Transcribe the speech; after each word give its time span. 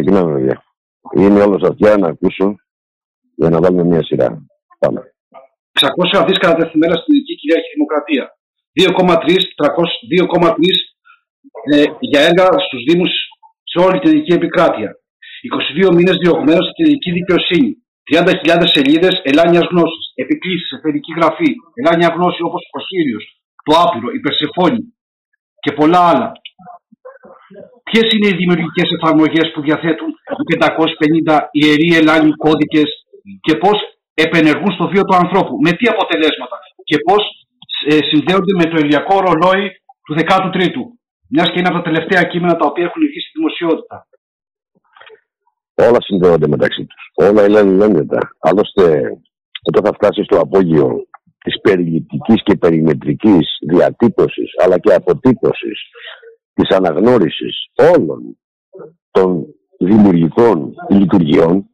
Ξεκινάμε, 0.00 0.32
παιδιά. 0.34 0.56
Είναι 1.16 1.40
όλος 1.46 1.62
αυτιά 1.70 1.96
να 1.96 2.08
ακούσω 2.08 2.46
για 3.40 3.50
να 3.50 3.58
βάλουμε 3.62 3.84
μια 3.84 4.02
σειρά. 4.08 4.28
Πάμε. 4.78 5.00
600 6.20 6.24
δις 6.26 6.38
κατατεθειμένα 6.44 6.94
στην 7.00 7.10
ελληνική 7.12 7.34
κυριαρχική 7.40 7.74
δημοκρατία. 7.76 8.24
2,3 10.12 10.76
ε, 11.74 11.84
για 12.10 12.20
έργα 12.28 12.46
στους 12.66 12.82
Δήμους 12.86 13.12
σε 13.70 13.78
όλη 13.84 13.98
την 13.98 14.08
ελληνική 14.10 14.32
επικράτεια. 14.40 14.90
22 15.88 15.94
μήνες 15.96 16.16
διωγμένος 16.22 16.66
στην 16.70 16.84
ελληνική 16.84 17.10
δικαιοσύνη. 17.18 17.70
30.000 18.10 18.62
σελίδες 18.74 19.14
ελάνιας 19.30 19.66
γνώσης, 19.70 20.04
επικλήσεις, 20.22 20.70
εφερική 20.76 21.12
γραφή, 21.18 21.50
ελάνια 21.78 22.08
γνώση 22.16 22.40
όπως 22.48 22.62
ο 22.76 22.78
Σύριος, 22.86 23.24
το 23.64 23.72
Άπειρο, 23.82 24.08
η 24.16 24.20
Περσεφόνη 24.24 24.82
και 25.62 25.72
πολλά 25.78 26.00
άλλα. 26.10 26.28
Ποιες 27.88 28.06
είναι 28.12 28.28
οι 28.30 28.36
δημιουργικές 28.40 28.88
εφαρμογές 28.96 29.46
που 29.52 29.60
διαθέτουν 29.66 30.10
οι 30.40 30.54
550 31.26 31.38
ιεροί 31.60 31.88
ελάνιοι 32.00 32.34
κώδικες 32.44 32.90
και 33.40 33.54
πώς 33.62 33.78
επενεργούν 34.14 34.72
στο 34.76 34.86
βίο 34.92 35.04
του 35.04 35.16
ανθρώπου, 35.22 35.54
με 35.66 35.72
τι 35.78 35.84
αποτελέσματα; 35.94 36.56
Και 36.88 36.96
πώς 37.08 37.22
ε, 37.90 37.96
συνδέονται 38.10 38.54
με 38.60 38.66
το 38.70 38.76
ηλιακό 38.84 39.14
ρολόι 39.26 39.64
του 40.04 40.14
13ου. 40.18 40.84
Μιας 41.32 41.48
και 41.50 41.58
είναι 41.58 41.70
από 41.70 41.78
τα 41.80 41.88
τελευταία 41.88 42.22
κείμενα 42.30 42.54
τα 42.56 42.66
οποία 42.66 42.84
έχουν 42.84 43.02
βγει 43.10 43.20
στη 43.20 43.32
δημοσιότητα. 43.38 43.96
Όλα 45.74 46.00
συνδέονται 46.00 46.48
μεταξύ 46.48 46.82
τους. 46.88 47.02
Όλα 47.26 47.46
είναι 47.46 47.58
αλληλένδετα. 47.58 48.20
Άλλωστε, 48.38 48.84
όταν 49.68 49.82
θα 49.84 49.92
φτάσει 49.92 50.22
στο 50.24 50.36
απόγειο 50.38 50.86
της 51.44 51.60
περιληπτικής 51.60 52.42
και 52.42 52.56
περιμετρικής 52.56 53.46
διατύπωσης 53.70 54.50
αλλά 54.62 54.78
και 54.78 54.92
αποτύπωσης 54.94 55.78
της 56.60 56.76
αναγνώρισης 56.76 57.70
όλων 57.94 58.38
των 59.10 59.46
δημιουργικών 59.78 60.74
λειτουργιών, 60.88 61.66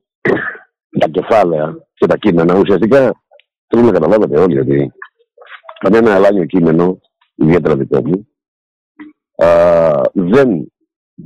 τα 0.99 1.09
κεφάλαια 1.09 1.89
και 1.95 2.07
τα 2.07 2.17
κείμενα, 2.17 2.59
ουσιαστικά 2.59 3.23
θέλουμε 3.67 3.91
να 3.91 3.99
καταλάβετε 3.99 4.41
όλοι 4.41 4.59
ότι 4.59 4.93
κανένα 5.79 6.15
ελάνιο 6.15 6.45
κείμενο, 6.45 7.01
ιδιαίτερα 7.35 7.77
δικό 7.77 8.01
μου, 8.05 8.29
δεν 10.13 10.73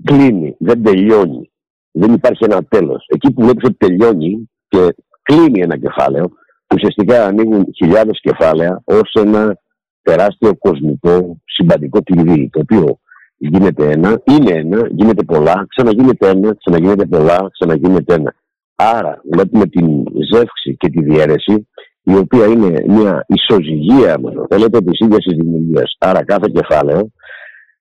κλείνει, 0.04 0.56
δεν 0.58 0.82
τελειώνει. 0.82 1.52
Δεν 1.92 2.12
υπάρχει 2.12 2.44
ένα 2.44 2.64
τέλος. 2.64 3.04
Εκεί 3.08 3.32
που 3.32 3.42
βλέπεις 3.42 3.64
ότι 3.64 3.74
τελειώνει 3.74 4.50
και 4.68 4.94
κλείνει 5.22 5.60
ένα 5.60 5.78
κεφάλαιο, 5.78 6.30
ουσιαστικά 6.74 7.26
ανοίγουν 7.26 7.66
χιλιάδες 7.76 8.20
κεφάλαια 8.20 8.82
ως 8.84 9.12
ένα 9.12 9.58
τεράστιο 10.02 10.56
κοσμικό 10.56 11.40
συμπαντικό 11.44 12.02
κλειδί, 12.02 12.48
το 12.52 12.60
οποίο 12.60 13.00
γίνεται 13.40 13.90
ένα, 13.90 14.22
είναι 14.24 14.52
ένα, 14.52 14.88
γίνεται 14.90 15.22
πολλά, 15.22 15.66
ξαναγίνεται 15.68 16.28
ένα, 16.28 16.54
ξαναγίνεται 16.54 17.06
πολλά, 17.06 17.48
ξαναγίνεται 17.52 18.14
ένα. 18.14 18.34
Άρα 18.74 19.22
βλέπουμε 19.32 19.66
την 19.66 20.04
ζεύξη 20.32 20.76
και 20.76 20.88
τη 20.88 21.02
διαίρεση, 21.02 21.68
η 22.02 22.16
οποία 22.16 22.46
είναι 22.46 22.84
μια 22.86 23.24
ισοζυγία, 23.28 24.14
αν 24.14 24.46
θέλετε, 24.48 24.80
της 24.80 25.00
ίδιας 25.00 25.24
της 25.24 25.36
δημιουργίας. 25.36 25.96
Άρα 25.98 26.24
κάθε 26.24 26.50
κεφάλαιο 26.54 27.10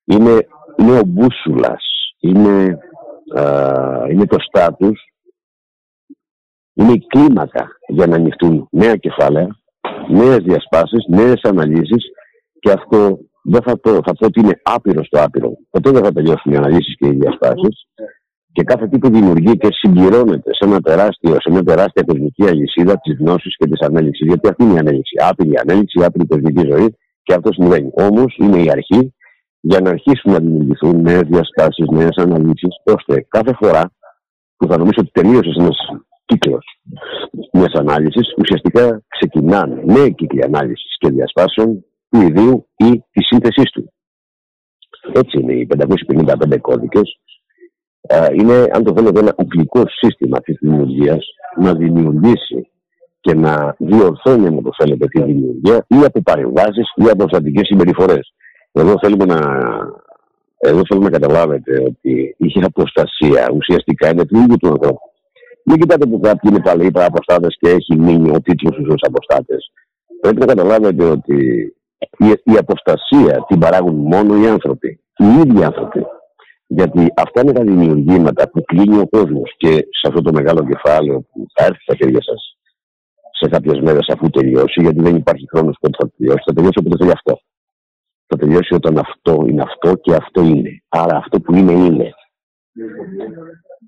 είναι, 0.06 0.48
είναι 0.78 1.00
ο 1.00 1.04
μπούσουλας, 1.06 1.84
είναι, 2.20 2.78
είναι 4.12 4.26
το 4.26 4.38
στάτους, 4.40 5.04
είναι 6.74 6.92
η 6.92 7.06
κλίμακα 7.08 7.68
για 7.88 8.08
να 8.08 8.16
ανοιχτούν 8.16 8.68
νέα 8.72 8.96
κεφάλαια, 8.96 9.48
νέες 10.10 10.38
διασπάσεις, 10.38 11.06
νέες 11.08 11.42
αναλύσεις 11.44 12.06
και 12.60 12.72
αυτό 12.72 13.20
δεν 13.44 13.62
θα, 13.62 13.80
το, 13.80 13.90
θα 13.92 14.14
πω 14.18 14.26
ότι 14.26 14.40
είναι 14.40 14.62
άπειρο 14.64 15.04
στο 15.04 15.24
άπειρο. 15.24 15.52
Ποτέ 15.70 15.92
δεν 15.92 16.04
θα 16.04 16.12
τελειώσουν 16.12 16.52
οι 16.52 16.56
αναλύσεις 16.56 16.96
και 16.98 17.08
οι 17.08 17.16
διαστάσεις. 17.16 17.88
Και 18.52 18.64
κάθε 18.64 18.88
τι 18.88 18.98
που 18.98 19.10
δημιουργεί 19.10 19.58
και 19.58 19.68
συμπληρώνεται 19.72 20.50
σε, 20.54 20.66
ένα 20.66 20.80
τεράστιο, 20.80 21.36
σε 21.40 21.52
μια 21.52 21.64
τεράστια 21.64 22.04
κοσμική 22.08 22.48
αλυσίδα 22.48 23.00
της 23.04 23.18
γνώσης 23.20 23.56
και 23.58 23.68
της 23.68 23.80
ανέλυξης. 23.80 24.28
Γιατί 24.28 24.50
αυτή 24.50 24.64
είναι 24.64 24.74
η 24.74 24.78
ανέλυξη. 24.78 25.16
Άπειρη 25.30 25.54
ανέλυξη, 25.64 26.04
άπειρη 26.04 26.26
κοσμική 26.28 26.68
ζωή 26.72 26.96
και 27.24 27.34
αυτό 27.34 27.54
συμβαίνει. 27.54 27.90
Όμως 27.94 28.36
είναι 28.38 28.60
η 28.62 28.70
αρχή 28.72 29.14
για 29.60 29.80
να 29.80 29.90
αρχίσουν 29.90 30.32
να 30.32 30.40
δημιουργηθούν 30.40 31.02
νέες 31.02 31.22
διαστάσεις, 31.22 31.88
νέες 31.92 32.16
αναλύσεις, 32.16 32.74
ώστε 32.84 33.26
κάθε 33.28 33.54
φορά 33.60 33.92
που 34.58 34.68
θα 34.68 34.78
νομίζω 34.78 35.00
ότι 35.00 35.12
τελείωσες 35.12 35.56
ένας 35.56 35.78
κύκλος 36.26 36.66
μιας 37.54 37.74
ανάλυσης, 37.74 38.34
ουσιαστικά 38.38 39.02
ξεκινάνε 39.08 39.82
νέοι 39.86 40.14
κύκλοι 40.14 40.44
ανάλυσης 40.44 40.96
και 40.98 41.10
διασπάσεων 41.10 41.86
του 42.10 42.22
ιδίου 42.22 42.68
ή 42.76 43.04
της 43.12 43.28
σύνθεσής 43.28 43.72
του. 43.72 43.94
Έτσι 45.14 45.40
είναι 45.40 45.54
οι 45.54 45.68
555 45.68 46.58
κώδικες. 46.62 47.20
Είναι, 48.40 48.66
αν 48.72 48.84
το 48.84 48.94
θέλετε, 48.96 49.20
ένα 49.20 49.34
οπλικό 49.36 49.84
σύστημα 49.88 50.40
της 50.40 50.58
δημιουργίας 50.62 51.26
να 51.58 51.74
δημιουργήσει 51.74 52.70
και 53.20 53.34
να 53.34 53.76
διορθώνει, 53.78 54.48
αν 54.48 54.64
το 54.64 54.70
θέλετε, 54.78 55.08
τη 55.08 55.24
δημιουργία 55.24 55.86
ή 55.88 55.98
από 56.06 56.22
παρεμβάσει 56.22 56.82
ή 56.96 57.10
από 57.10 57.28
στατικέ 57.28 57.62
συμπεριφορές. 57.64 58.34
Εδώ 58.72 58.94
θέλουμε 59.02 59.26
να. 59.26 59.40
Εδώ 60.62 60.82
θέλουμε 60.88 61.10
να 61.10 61.18
καταλάβετε 61.20 61.84
ότι 61.84 62.36
η 62.38 62.62
αποστασία 62.64 63.50
ουσιαστικά 63.54 64.10
είναι 64.10 64.26
του 64.26 64.38
ίδιου 64.38 64.58
του 64.58 64.68
ανθρώπου. 64.68 65.00
Μην 65.66 65.80
κοιτάτε 65.80 66.06
που 66.06 66.20
κάποιοι 66.20 66.52
είναι 66.54 66.62
παλαιοί 66.62 66.92
αποστάτε 66.94 67.48
και 67.48 67.70
έχει 67.70 67.96
μείνει 67.98 68.30
ο 68.30 68.42
τίτλος 68.42 68.76
τους 68.76 68.88
ως 68.88 69.02
αποστάτες. 69.08 69.72
Πρέπει 70.22 70.40
να 70.40 70.46
καταλάβετε 70.46 71.06
ότι 71.06 71.38
η, 72.44 72.58
αποστασία 72.58 73.46
την 73.48 73.60
παράγουν 73.60 73.96
μόνο 73.96 74.42
οι 74.42 74.48
άνθρωποι. 74.48 75.04
Οι 75.18 75.26
ίδιοι 75.26 75.64
άνθρωποι. 75.64 76.06
Γιατί 76.68 77.14
αυτά 77.16 77.42
είναι 77.42 77.52
τα 77.52 77.64
δημιουργήματα 77.64 78.50
που 78.50 78.64
κλείνει 78.64 79.00
ο 79.00 79.08
κόσμος 79.08 79.54
και 79.58 79.70
σε 79.72 80.08
αυτό 80.08 80.22
το 80.22 80.32
μεγάλο 80.34 80.66
κεφάλαιο 80.66 81.22
που 81.22 81.46
θα 81.54 81.66
έρθει 81.66 81.82
στα 81.82 81.96
χέρια 81.96 82.22
σας 82.22 82.58
σε 83.40 83.50
κάποιες 83.50 83.80
μέρες 83.80 84.08
αφού 84.08 84.30
τελειώσει, 84.30 84.82
γιατί 84.82 85.02
δεν 85.02 85.16
υπάρχει 85.16 85.48
χρόνος 85.50 85.78
που 85.82 85.90
θα 85.98 86.10
τελειώσει. 86.18 86.44
Θα 86.46 86.54
τελειώσει 86.54 86.80
όποτε 86.80 86.98
θέλει 87.00 87.12
αυτό. 87.12 87.40
Θα 88.28 88.38
τελειώσει 88.38 88.74
όταν 88.74 88.98
αυτό 88.98 89.46
είναι 89.48 89.62
αυτό 89.62 89.96
και 89.96 90.16
αυτό 90.16 90.42
είναι. 90.42 90.84
Άρα 90.90 91.18
αυτό 91.18 91.40
που 91.40 91.56
είναι 91.56 91.72
είναι. 91.72 92.14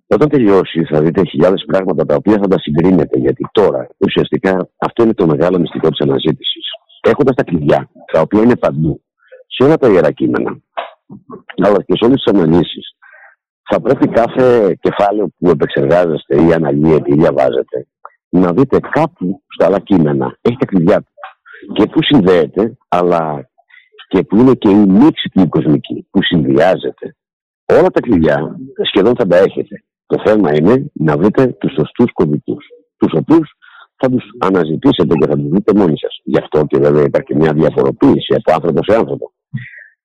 Όταν 0.08 0.30
τελειώσει, 0.30 0.84
θα 0.84 1.02
δείτε 1.02 1.26
χιλιάδες 1.26 1.64
πράγματα 1.68 2.06
τα 2.06 2.16
οποία 2.16 2.38
θα 2.42 2.48
τα 2.48 2.60
συγκρίνετε. 2.60 3.20
Γιατί 3.20 3.46
τώρα 3.52 3.88
ουσιαστικά 3.98 4.70
αυτό 4.78 5.04
είναι 5.04 5.14
το 5.14 5.26
μεγάλο 5.26 5.60
μυστικό 5.60 5.90
της 5.90 6.00
αναζήτησης 6.00 6.71
έχοντας 7.12 7.36
τα 7.36 7.44
κλειδιά, 7.44 7.90
τα 8.12 8.22
οποία 8.22 8.42
είναι 8.42 8.56
παντού, 8.56 9.04
σε 9.48 9.64
όλα 9.64 9.78
τα 9.78 9.88
ιερά 9.88 10.12
κείμενα, 10.12 10.60
αλλά 11.64 11.84
και 11.84 11.94
σε 11.96 12.06
όλες 12.06 12.22
τις 12.24 12.34
αναλύσει, 12.34 12.82
θα 13.70 13.82
πρέπει 13.82 14.08
κάθε 14.08 14.78
κεφάλαιο 14.82 15.28
που 15.38 15.50
επεξεργάζεστε 15.50 16.44
ή 16.44 16.54
αναλύετε 16.54 17.14
ή 17.14 17.16
διαβάζετε, 17.16 17.88
να 18.30 18.54
δείτε 18.54 18.80
κάπου 18.80 19.44
στα 19.48 19.66
άλλα 19.66 19.80
κείμενα 19.80 20.38
έχει 20.42 20.56
τα 20.58 20.66
κλειδιά 20.66 20.98
του. 20.98 21.12
Και 21.74 21.86
που 21.86 22.04
συνδέεται, 22.04 22.78
αλλά 22.88 23.50
και 24.08 24.24
που 24.24 24.38
είναι 24.38 24.54
και 24.54 24.70
η 24.70 24.86
μίξη 24.86 25.30
του 25.30 25.50
κοσμική, 25.50 26.08
που 26.12 26.24
συνδυάζεται. 26.24 27.16
Όλα 27.66 27.90
τα 27.90 28.00
κλειδιά 28.00 28.56
σχεδόν 28.84 29.16
θα 29.16 29.28
τα 29.28 29.38
έχετε. 29.38 29.84
Το 30.06 30.22
θέμα 30.26 30.56
είναι 30.56 30.92
να 30.94 31.18
βρείτε 31.18 31.48
τους 31.48 31.74
σωστούς 31.74 32.12
κωδικούς, 32.14 32.66
τους 32.98 33.14
οποίους 33.14 33.52
θα 34.02 34.10
τους 34.10 34.26
αναζητήσετε 34.40 35.14
και 35.20 35.28
θα 35.28 35.36
τους 35.36 35.50
δείτε 35.54 35.72
μόνοι 35.80 35.98
σας. 35.98 36.14
Γι' 36.24 36.40
αυτό 36.44 36.66
και 36.66 36.78
βέβαια 36.86 37.04
υπάρχει 37.04 37.36
μια 37.36 37.54
διαφοροποίηση 37.54 38.34
από 38.40 38.54
άνθρωπο 38.54 38.80
σε 38.84 38.96
άνθρωπο. 38.98 39.32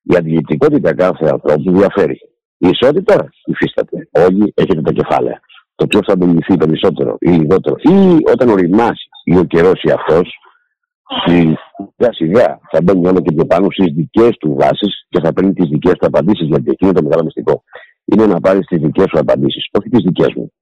Η 0.03 0.17
αντιληπτικότητα 0.17 0.95
κάθε 0.95 1.27
ανθρώπου 1.35 1.71
διαφέρει. 1.79 2.19
Η 2.59 2.69
ισότητα 2.69 3.29
υφίσταται. 3.45 4.09
Όλοι 4.27 4.53
έχετε 4.57 4.81
τα 4.83 4.93
κεφάλαια. 4.93 5.41
Το 5.75 5.87
ποιος 5.87 6.03
θα 6.07 6.13
αντιληφθεί 6.13 6.57
περισσότερο 6.57 7.17
ή 7.21 7.31
λιγότερο, 7.31 7.77
ή 7.79 7.97
όταν 8.33 8.49
οριμάσει 8.49 9.09
ή 9.25 9.37
ο 9.37 9.45
καιρός 9.45 9.83
ή 9.83 9.91
αυτός, 9.91 10.27
σιγά 11.25 12.13
σιγά 12.13 12.59
θα 12.71 12.79
μπαίνει 12.83 13.07
όλο 13.09 13.21
και 13.21 13.33
πιο 13.35 13.47
πάνω 13.47 13.67
στις 13.71 13.93
δικές 13.95 14.37
του 14.41 14.55
βάσεις 14.61 15.07
και 15.09 15.21
θα 15.23 15.33
παίρνει 15.33 15.53
τις 15.53 15.69
δικές 15.69 15.93
του 15.93 16.07
απαντήσεις. 16.07 16.47
Γιατί 16.47 16.71
εκεί 16.71 16.85
είναι 16.85 16.95
το 16.95 17.03
μεγάλο 17.03 17.25
μυστικό. 17.25 17.63
Είναι 18.05 18.27
να 18.27 18.41
πάρεις 18.41 18.67
τις 18.67 18.81
δικές 18.81 19.05
σου 19.09 19.19
απαντήσεις, 19.19 19.69
όχι 19.79 19.89
τις 19.89 20.03
δικές 20.05 20.33
μου. 20.37 20.53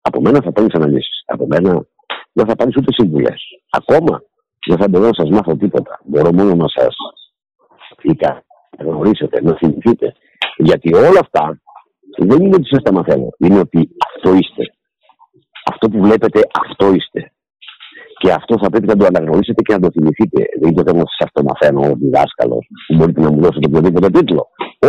Από 0.00 0.20
μένα 0.20 0.40
θα 0.44 0.52
παίρνει 0.52 0.70
αναλύσεις. 0.72 1.22
Από 1.26 1.46
μένα 1.46 1.86
δεν 2.32 2.46
θα 2.46 2.56
πάρεις 2.56 2.76
ούτε 2.76 2.92
συμβουλέ. 2.92 3.34
Ακόμα 3.70 4.22
δεν 4.66 4.78
θα 4.78 4.88
μπορώ 4.88 5.06
να 5.06 5.14
σας 5.14 5.30
μάθω 5.30 5.56
τίποτα. 5.56 6.00
Μπορώ 6.04 6.32
μόνο 6.32 6.54
να 6.54 6.68
σας 6.68 6.94
να 8.78 8.84
γνωρίσετε, 8.84 9.42
να 9.42 9.56
θυμηθείτε. 9.56 10.14
Γιατί 10.56 10.94
όλα 10.94 11.20
αυτά 11.20 11.60
δεν 12.16 12.40
είναι 12.42 12.54
ότι 12.54 12.68
σας 12.68 12.82
τα 12.82 12.92
μαθαίνω. 12.92 13.28
Είναι 13.38 13.58
ότι 13.58 13.90
αυτό 14.14 14.34
είστε. 14.34 14.62
Αυτό 15.70 15.88
που 15.88 16.00
βλέπετε, 16.00 16.40
αυτό 16.66 16.92
είστε. 16.92 17.32
Και 18.18 18.32
αυτό 18.32 18.58
θα 18.62 18.70
πρέπει 18.70 18.86
να 18.86 18.96
το 18.96 19.06
αναγνωρίσετε 19.06 19.62
και 19.62 19.72
να 19.72 19.80
το 19.80 19.90
θυμηθείτε. 19.90 20.42
Δεν 20.60 20.70
είναι 20.70 20.82
το 20.82 20.90
θέμα 20.90 20.98
να 20.98 21.10
σας 21.18 21.30
το 21.32 21.42
μαθαίνω 21.42 21.80
ω 21.80 21.94
διδάσκαλος 21.94 22.66
που 22.86 22.94
μπορείτε 22.96 23.20
να 23.20 23.30
μου 23.30 23.40
δώσετε 23.40 23.66
οποιοδήποτε 23.68 24.10
τίτλο. 24.10 24.48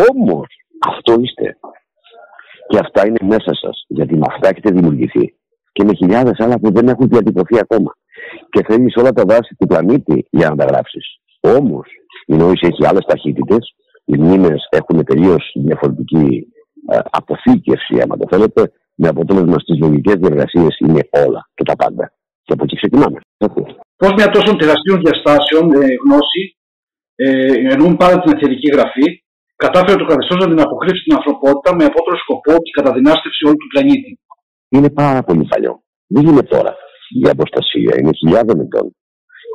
Όμως 0.10 0.48
αυτό 0.88 1.14
είστε. 1.22 1.58
Και 2.68 2.80
αυτά 2.80 3.08
είναι 3.08 3.20
μέσα 3.22 3.54
σας. 3.54 3.86
Γιατί 3.88 4.16
με 4.16 4.26
αυτά 4.30 4.50
έχετε 4.50 4.72
δημιουργηθεί 4.72 5.39
και 5.72 5.84
με 5.84 5.94
χιλιάδες 5.94 6.40
άλλα 6.40 6.60
που 6.60 6.72
δεν 6.72 6.88
έχουν 6.88 7.08
διατυπωθεί 7.08 7.60
ακόμα. 7.60 7.92
Και 8.50 8.64
θέλει 8.68 8.92
όλα 8.96 9.12
τα 9.12 9.24
δάση 9.24 9.56
του 9.60 9.68
πλανήτη 9.68 10.28
για 10.30 10.50
να 10.50 10.56
τα 10.56 10.66
γράψεις. 10.66 11.06
Όμως 11.40 11.88
η 12.26 12.36
νόηση 12.36 12.68
έχει 12.72 12.88
άλλες 12.88 13.06
ταχύτητες, 13.06 13.76
οι 14.06 14.18
μήνες 14.18 14.68
έχουν 14.70 15.04
τελείως 15.04 15.52
διαφορετική 15.54 16.48
ε, 16.92 17.00
αποθήκευση, 17.10 18.02
άμα 18.04 18.18
το 18.18 18.26
θέλετε, 18.30 18.72
με 18.96 19.08
αποτέλεσμα 19.08 19.58
στις 19.60 19.80
λογικές 19.80 20.16
διεργασίες 20.24 20.74
είναι 20.84 21.02
όλα 21.26 21.42
και 21.56 21.64
τα 21.64 21.76
πάντα. 21.76 22.06
Και 22.44 22.54
από 22.54 22.64
εκεί 22.64 22.76
ξεκινάμε. 22.76 23.20
Πώς 24.02 24.12
μια 24.18 24.30
τόσο 24.36 24.52
τεραστίων 24.56 24.98
διαστάσεων 25.04 25.66
ε, 25.82 25.86
γνώση, 26.04 26.44
ε, 27.16 27.54
εννοούν 27.74 27.96
πάρα 28.04 28.16
την 28.22 28.32
εθερική 28.36 28.68
γραφή, 28.76 29.08
κατάφερε 29.64 29.98
το 30.02 30.06
καθεστώς 30.12 30.38
να 30.42 30.48
την 30.52 30.60
αποκρύψει 30.66 31.04
την 31.06 31.16
ανθρωπότητα 31.18 31.70
με 31.78 31.84
απότερο 31.90 32.18
σκοπό 32.24 32.54
την 32.66 32.74
καταδυνάστευση 32.78 33.42
όλου 33.48 33.60
του 33.62 33.72
πλανήτη. 33.74 34.12
Είναι 34.70 34.90
πάρα 34.90 35.24
πολύ 35.24 35.46
παλιό. 35.46 35.84
Δεν 36.08 36.28
είναι 36.28 36.44
τώρα. 36.44 36.76
Η 37.24 37.30
αποστασία 37.30 37.96
είναι 38.00 38.14
χιλιάδων 38.14 38.60
ετών. 38.60 38.96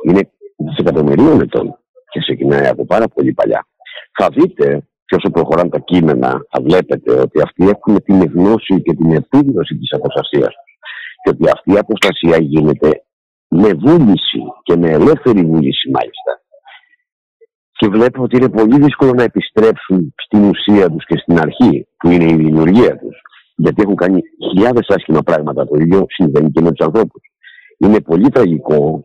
Είναι 0.05 0.31
δισεκατομμυρίων 0.57 1.41
ετών 1.41 1.79
και 2.11 2.19
ξεκινάει 2.19 2.67
από 2.67 2.85
πάρα 2.85 3.07
πολύ 3.07 3.33
παλιά. 3.33 3.67
Θα 4.17 4.29
δείτε 4.29 4.87
και 5.05 5.15
όσο 5.15 5.29
προχωράνε 5.29 5.69
τα 5.69 5.79
κείμενα, 5.79 6.29
θα 6.49 6.61
βλέπετε 6.61 7.19
ότι 7.19 7.41
αυτοί 7.41 7.67
έχουν 7.69 8.03
την 8.03 8.23
γνώση 8.23 8.81
και 8.81 8.93
την 8.93 9.11
επίγνωση 9.11 9.75
της 9.75 9.91
αποστασίας 9.91 10.53
του. 10.53 10.63
Και 11.23 11.29
ότι 11.29 11.49
αυτή 11.49 11.71
η 11.73 11.77
αποστασία 11.77 12.37
γίνεται 12.41 12.89
με 13.47 13.69
βούληση 13.73 14.41
και 14.63 14.75
με 14.75 14.89
ελεύθερη 14.89 15.41
βούληση 15.45 15.89
μάλιστα. 15.89 16.31
Και 17.71 17.87
βλέπω 17.87 18.23
ότι 18.23 18.37
είναι 18.37 18.49
πολύ 18.49 18.79
δύσκολο 18.79 19.11
να 19.13 19.23
επιστρέψουν 19.23 20.13
στην 20.25 20.43
ουσία 20.43 20.89
τους 20.89 21.05
και 21.05 21.17
στην 21.17 21.39
αρχή, 21.39 21.87
που 21.97 22.09
είναι 22.09 22.31
η 22.31 22.35
δημιουργία 22.35 22.97
τους. 22.97 23.17
Γιατί 23.55 23.81
έχουν 23.81 23.95
κάνει 23.95 24.21
χιλιάδες 24.49 24.87
άσχημα 24.87 25.21
πράγματα. 25.21 25.67
Το 25.67 25.75
ίδιο 25.79 26.05
συμβαίνει 26.07 26.51
και 26.51 26.61
με 26.61 26.71
τους 26.71 26.85
ανθρώπους. 26.85 27.21
Είναι 27.77 28.01
πολύ 28.01 28.29
τραγικό 28.29 29.03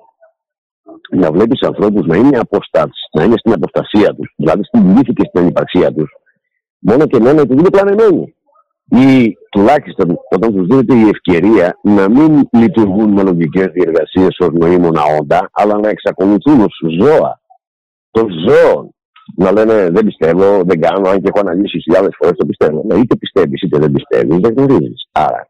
να 1.10 1.32
βλέπεις 1.32 1.62
ανθρώπους 1.62 2.06
να 2.06 2.16
είναι 2.16 2.38
αποστάτες, 2.38 3.08
να 3.12 3.24
είναι 3.24 3.36
στην 3.36 3.52
αποστασία 3.52 4.14
τους, 4.14 4.32
δηλαδή 4.36 4.64
στην 4.64 4.96
λύθη 4.96 5.12
και 5.12 5.24
στην 5.28 5.40
ανυπαρξία 5.40 5.92
τους, 5.92 6.10
μόνο 6.78 7.06
και 7.06 7.18
μόνο 7.18 7.40
επειδή 7.40 7.60
είναι 7.60 7.70
πλανεμένοι. 7.70 8.34
Ή 8.92 9.36
τουλάχιστον 9.50 10.18
όταν 10.30 10.54
τους 10.54 10.66
δίνεται 10.66 10.94
η 10.94 11.08
ευκαιρία 11.08 11.78
να 11.82 12.08
μην 12.08 12.48
λειτουργούν 12.52 13.10
με 13.12 13.22
λογικές 13.22 13.66
διεργασίες 13.66 14.38
ως 14.38 14.48
νοήμονα 14.52 15.02
όντα, 15.20 15.50
αλλά 15.52 15.78
να 15.78 15.88
εξακολουθούν 15.88 16.60
ως 16.60 16.80
ζώα 16.98 17.40
των 18.10 18.26
ζώων. 18.48 18.94
Να 19.36 19.52
λένε 19.52 19.90
δεν 19.90 20.04
πιστεύω, 20.04 20.62
δεν 20.64 20.80
κάνω, 20.80 21.08
αν 21.08 21.20
και 21.20 21.30
έχω 21.34 21.40
αναλύσει 21.40 21.80
χιλιάδες 21.80 22.14
φορές 22.18 22.36
το 22.36 22.46
πιστεύω. 22.46 22.82
Ναι, 22.86 22.94
είτε 22.94 23.16
πιστεύεις 23.16 23.62
είτε 23.62 23.78
δεν 23.78 23.92
πιστεύεις, 23.92 24.36
δεν 24.36 24.54
γνωρίζεις. 24.56 25.08
Άρα 25.12 25.48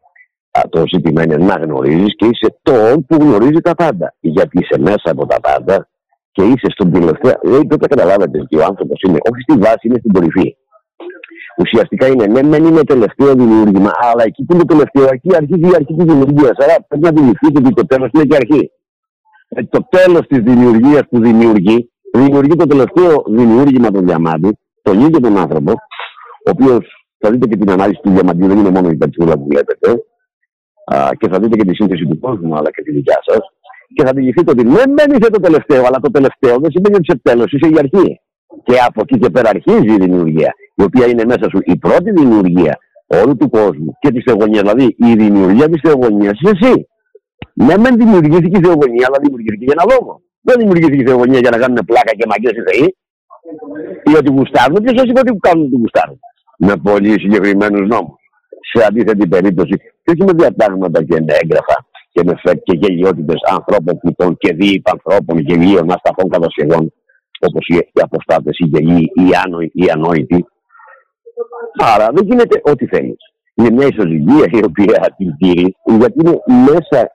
το 0.69 0.83
ζήτημα 0.93 1.23
είναι 1.23 1.37
να 1.37 1.53
γνωρίζεις 1.53 2.15
και 2.15 2.25
είσαι 2.25 2.59
το 2.61 3.03
που 3.07 3.15
γνωρίζει 3.15 3.61
τα 3.61 3.75
πάντα. 3.75 4.15
Γιατί 4.19 4.59
είσαι 4.61 4.79
μέσα 4.79 5.11
από 5.11 5.25
τα 5.25 5.39
πάντα 5.39 5.87
και 6.31 6.43
είσαι 6.43 6.67
στον 6.69 6.91
τελευταίο. 6.91 7.33
Δηλαδή 7.41 7.65
πρέπει 7.67 7.81
να 7.81 7.87
καταλάβετε 7.95 8.39
ότι 8.39 8.57
ο 8.57 8.63
άνθρωπος 8.63 9.01
είναι 9.07 9.17
όχι 9.31 9.41
στη 9.41 9.57
βάση, 9.59 9.87
είναι 9.87 9.99
στην 9.99 10.13
κορυφή. 10.13 10.55
Ουσιαστικά 11.57 12.07
είναι 12.07 12.25
ναι, 12.25 12.43
μεν 12.43 12.63
είναι 12.63 12.83
τελευταίο 12.83 13.33
δημιούργημα, 13.33 13.91
αλλά 13.99 14.23
εκεί 14.25 14.43
που 14.43 14.53
είναι 14.53 14.63
το 14.65 14.73
τελευταίο, 14.73 15.07
εκεί 15.11 15.35
αρχίζει 15.35 15.67
η 15.71 15.75
αρχή 15.75 15.93
της 15.95 16.05
δημιουργίας. 16.05 16.55
Άρα 16.57 16.75
πρέπει 16.87 17.03
να 17.03 17.09
αντιληφθείτε 17.09 17.59
ότι 17.59 17.73
το 17.73 17.85
τέλος 17.85 18.09
είναι 18.13 18.23
και 18.23 18.35
αρχή. 18.35 18.71
Ε, 19.49 19.63
το 19.63 19.87
τέλος 19.89 20.27
της 20.27 20.39
δημιουργίας 20.39 21.01
που 21.09 21.21
δημιουργεί, 21.21 21.90
δημιουργεί 22.13 22.55
το 22.55 22.67
τελευταίο 22.67 23.23
δημιούργημα 23.27 23.91
του 23.91 24.05
διαμάντη, 24.05 24.57
τον 24.81 24.99
ίδιο 24.99 25.19
τον 25.19 25.37
άνθρωπο, 25.37 25.71
ο 26.45 26.49
οποίος 26.51 27.07
θα 27.17 27.31
δείτε 27.31 27.47
και 27.47 27.57
την 27.57 27.69
ανάλυση 27.71 27.99
του 28.03 28.09
διαμαντίου, 28.09 28.47
δεν 28.47 28.57
είναι 28.57 28.69
μόνο 28.69 28.89
η 28.89 28.95
πατσούλα 28.95 29.33
που 29.33 29.45
βλέπετε, 29.49 30.03
και 31.17 31.27
θα 31.29 31.39
δείτε 31.39 31.55
και 31.55 31.65
τη 31.65 31.75
σύνθεση 31.75 32.05
του 32.05 32.19
κόσμου, 32.19 32.55
αλλά 32.55 32.71
και 32.71 32.81
τη 32.81 32.91
δικιά 32.91 33.19
σας. 33.25 33.39
Και 33.95 34.03
θα 34.03 34.09
αντιληφθείτε 34.09 34.51
ότι 34.51 34.63
ναι, 34.63 34.83
δεν 34.95 35.09
είσαι 35.11 35.29
το 35.31 35.39
τελευταίο, 35.39 35.85
αλλά 35.85 35.99
το 35.99 36.11
τελευταίο 36.11 36.57
δεν 36.59 36.71
σημαίνει 36.71 36.95
ότι 36.95 37.05
είσαι 37.07 37.19
τέλος, 37.23 37.51
είσαι 37.51 37.69
η 37.73 37.77
αρχή. 37.77 38.19
Και 38.63 38.75
από 38.87 39.01
εκεί 39.01 39.19
και 39.19 39.29
πέρα 39.29 39.49
αρχίζει 39.49 39.93
η 39.93 39.97
δημιουργία, 39.97 40.53
η 40.75 40.83
οποία 40.83 41.07
είναι 41.07 41.25
μέσα 41.25 41.49
σου 41.49 41.59
η 41.63 41.77
πρώτη 41.77 42.11
δημιουργία 42.11 42.77
όλου 43.23 43.35
του 43.35 43.49
κόσμου 43.49 43.97
και 43.99 44.11
της 44.11 44.23
θεογονίας. 44.25 44.61
Δηλαδή 44.61 44.95
η 44.97 45.13
δημιουργία 45.13 45.69
της 45.69 45.81
θεογονίας 45.83 46.39
είσαι 46.39 46.53
εσύ. 46.59 46.87
Ναι, 47.53 47.75
δεν 47.75 47.95
δημιουργήθηκε 47.97 48.57
η 48.57 48.63
θεογονία, 48.63 49.05
αλλά 49.07 49.17
δημιουργήθηκε 49.21 49.63
για 49.63 49.75
ένα 49.77 49.85
λόγο. 49.93 50.21
Δεν 50.41 50.55
δημιουργήθηκε 50.59 51.01
η 51.01 51.05
θεογονία 51.05 51.39
για 51.39 51.49
να 51.49 51.57
κάνουν 51.57 51.79
πλάκα 51.85 52.11
και 52.17 52.25
μαγκέ 52.29 52.49
οι 52.49 52.63
θεοί. 52.67 52.95
Ή 54.03 54.15
ότι 54.17 54.29
γουστάρουν. 54.31 54.83
Ποιος 54.83 54.95
σα 54.99 55.03
είπε 55.09 55.19
ότι 55.19 55.37
κάνουν 55.39 55.65
ότι 55.65 55.75
γουστάρουν. 55.75 56.19
Με 56.57 56.75
πολύ 56.87 57.11
συγκεκριμένους 57.11 57.87
νόμους. 57.87 58.19
Σε 58.71 58.85
αντίθετη 58.85 59.27
περίπτωση, 59.27 59.75
και 60.03 60.11
όχι 60.13 60.23
με 60.23 60.33
διατάγματα 60.33 61.03
και 61.03 61.21
με 61.25 61.33
έγγραφα 61.41 61.77
και 62.11 62.21
με 62.25 62.33
φεκ 62.43 62.63
και 62.63 62.77
γελιότητες 62.81 63.39
ανθρώπων 63.49 63.97
πλουτών 63.99 64.37
και 64.37 64.53
δύο 64.53 64.81
ανθρώπων 64.83 65.39
γελίων 65.39 65.91
ασταθών 65.91 66.29
κατασκευών, 66.29 66.93
όπως 67.39 67.67
οι, 67.67 67.75
οι 67.75 68.01
αποστάτες, 68.01 68.57
οι 68.59 68.65
γελοί, 68.65 69.11
οι, 69.13 69.27
άνοι, 69.43 69.71
οι 69.73 69.89
ανόητοι. 69.89 70.45
Άρα 71.93 72.07
δεν 72.13 72.25
γίνεται 72.25 72.61
ό,τι 72.63 72.85
θέλεις. 72.85 73.21
Είναι 73.53 73.69
μια 73.69 73.87
ισοζυγία 73.87 74.45
η 74.51 74.61
οποία 74.65 75.15
την 75.17 75.37
τήρει, 75.37 75.75
γιατί 75.99 76.19
είναι 76.23 76.37
μέσα 76.47 77.11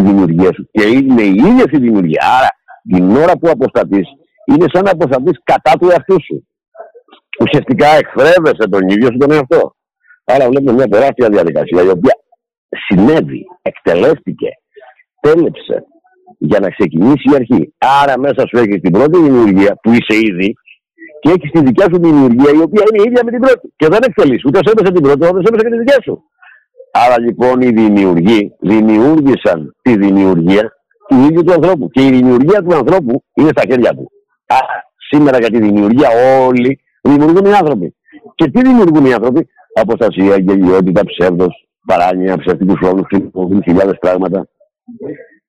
στη 0.00 0.08
δημιουργία 0.08 0.50
σου 0.54 0.68
και 0.70 0.84
είναι 0.86 1.22
η 1.22 1.34
ίδια 1.48 1.64
στη 1.70 1.78
δημιουργία. 1.78 2.22
Άρα 2.36 2.50
την 2.90 3.16
ώρα 3.16 3.32
που 3.38 3.48
αποστατείς, 3.50 4.08
είναι 4.44 4.66
σαν 4.72 4.82
να 4.84 4.90
αποστατείς 4.90 5.36
κατά 5.44 5.72
του 5.78 5.88
εαυτού 5.90 6.16
σου. 6.26 6.46
Ουσιαστικά 7.42 7.86
εκφρέβεσαι 7.86 8.66
τον 8.70 8.88
ίδιο 8.88 9.08
σου 9.12 9.18
τον 9.18 9.32
εαυτό. 9.32 9.74
Άρα 10.24 10.48
βλέπουμε 10.48 10.72
μια 10.72 10.88
τεράστια 10.88 11.28
διαδικασία 11.28 11.82
η 11.82 11.88
οποία 11.88 12.14
συνέβη, 12.86 13.42
εκτελέστηκε, 13.62 14.50
τέλεψε 15.20 15.84
για 16.38 16.60
να 16.60 16.68
ξεκινήσει 16.68 17.26
η 17.32 17.34
αρχή. 17.34 17.74
Άρα 18.02 18.18
μέσα 18.18 18.42
σου 18.48 18.58
έχεις 18.58 18.80
την 18.80 18.92
πρώτη 18.92 19.18
δημιουργία 19.18 19.78
που 19.82 19.90
είσαι 19.90 20.16
ήδη 20.30 20.54
και 21.20 21.28
έχεις 21.30 21.50
τη 21.50 21.60
δικιά 21.60 21.86
σου 21.90 21.98
δημιουργία 22.02 22.50
η 22.58 22.60
οποία 22.66 22.84
είναι 22.88 23.02
ίδια 23.06 23.22
με 23.24 23.30
την 23.30 23.40
πρώτη. 23.40 23.72
Και 23.76 23.88
δεν 23.88 24.00
εκτελείς 24.08 24.44
ούτε 24.44 24.58
έπεσε 24.58 24.92
την 24.92 25.02
πρώτη, 25.02 25.26
ούτε 25.26 25.48
έπεσε 25.48 25.64
και 25.64 25.74
τη 25.74 25.78
δικιά 25.78 25.98
σου. 26.02 26.14
Άρα 26.92 27.20
λοιπόν 27.20 27.60
οι 27.60 27.70
δημιουργοί 27.70 28.52
δημιούργησαν 28.60 29.76
τη 29.82 29.96
δημιουργία 29.96 30.72
του 31.08 31.16
ίδιου 31.16 31.44
του 31.44 31.52
ανθρώπου. 31.52 31.88
Και 31.90 32.06
η 32.06 32.10
δημιουργία 32.10 32.62
του 32.62 32.74
ανθρώπου 32.74 33.24
είναι 33.34 33.48
στα 33.48 33.62
χέρια 33.68 33.90
του. 33.90 34.10
Άρα 34.46 34.90
σήμερα 35.10 35.38
για 35.38 35.50
τη 35.50 35.60
δημιουργία 35.60 36.08
όλοι 36.46 36.80
δημιουργούν 37.02 37.44
οι 37.44 37.52
άνθρωποι. 37.52 37.94
Και 38.34 38.50
τι 38.50 38.60
δημιουργούν 38.62 39.04
οι 39.04 39.12
άνθρωποι, 39.12 39.48
αποστασία, 39.74 40.36
γελιότητα, 40.36 41.02
ψεύδος, 41.04 41.68
παράνοια, 41.86 42.36
ψεύτικους 42.38 42.78
χρόνου, 42.78 43.02
χρησιμοποιούν 43.02 43.62
χιλιάδες 43.62 43.98
πράγματα. 44.00 44.48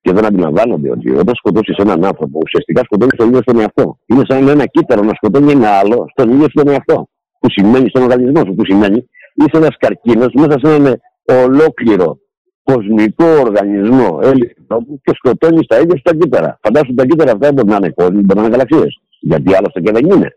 Και 0.00 0.12
δεν 0.12 0.24
αντιλαμβάνονται 0.24 0.90
ότι 0.90 1.10
όταν 1.10 1.34
σκοτώσεις 1.34 1.76
έναν 1.76 2.04
άνθρωπο, 2.04 2.38
ουσιαστικά 2.44 2.80
σκοτώνεις 2.84 3.16
τον 3.16 3.28
ίδιο 3.28 3.40
στον 3.42 3.60
εαυτό. 3.60 3.98
Είναι 4.06 4.22
σαν 4.28 4.48
ένα 4.48 4.66
κύτταρο 4.66 5.02
να 5.02 5.12
σκοτώνει 5.14 5.52
ένα 5.52 5.70
άλλο 5.70 6.06
στον 6.08 6.30
ίδιο 6.30 6.46
στον 6.48 6.68
εαυτό. 6.68 7.08
Που 7.38 7.50
σημαίνει 7.50 7.88
στον 7.88 8.02
οργανισμό 8.02 8.44
σου, 8.46 8.54
που 8.54 8.64
σημαίνει 8.64 9.08
είσαι 9.34 9.56
ένας 9.56 9.76
καρκίνος 9.78 10.32
μέσα 10.32 10.58
σε 10.62 10.74
έναν 10.74 11.00
ολόκληρο 11.44 12.18
κοσμικό 12.62 13.26
οργανισμό 13.44 14.18
τόπου 14.66 15.00
και 15.04 15.12
σκοτώνεις 15.14 15.66
τα 15.66 15.78
ίδια 15.78 15.96
στα 15.96 16.16
κύτταρα. 16.16 16.58
Φαντάσου 16.62 16.94
τα 16.94 17.06
κύτταρα 17.06 17.32
αυτά 17.32 17.52
μπορεί 17.52 17.68
να 17.68 17.76
είναι 17.76 17.90
κόσμοι, 17.90 18.20
μπορεί 18.20 18.38
να 18.40 18.44
είναι 18.44 18.54
γαλαξίες. 18.54 19.00
Γιατί 19.20 19.54
άλλωστε 19.54 19.80
και 19.80 19.92
δεν 19.92 20.04
είναι. 20.10 20.28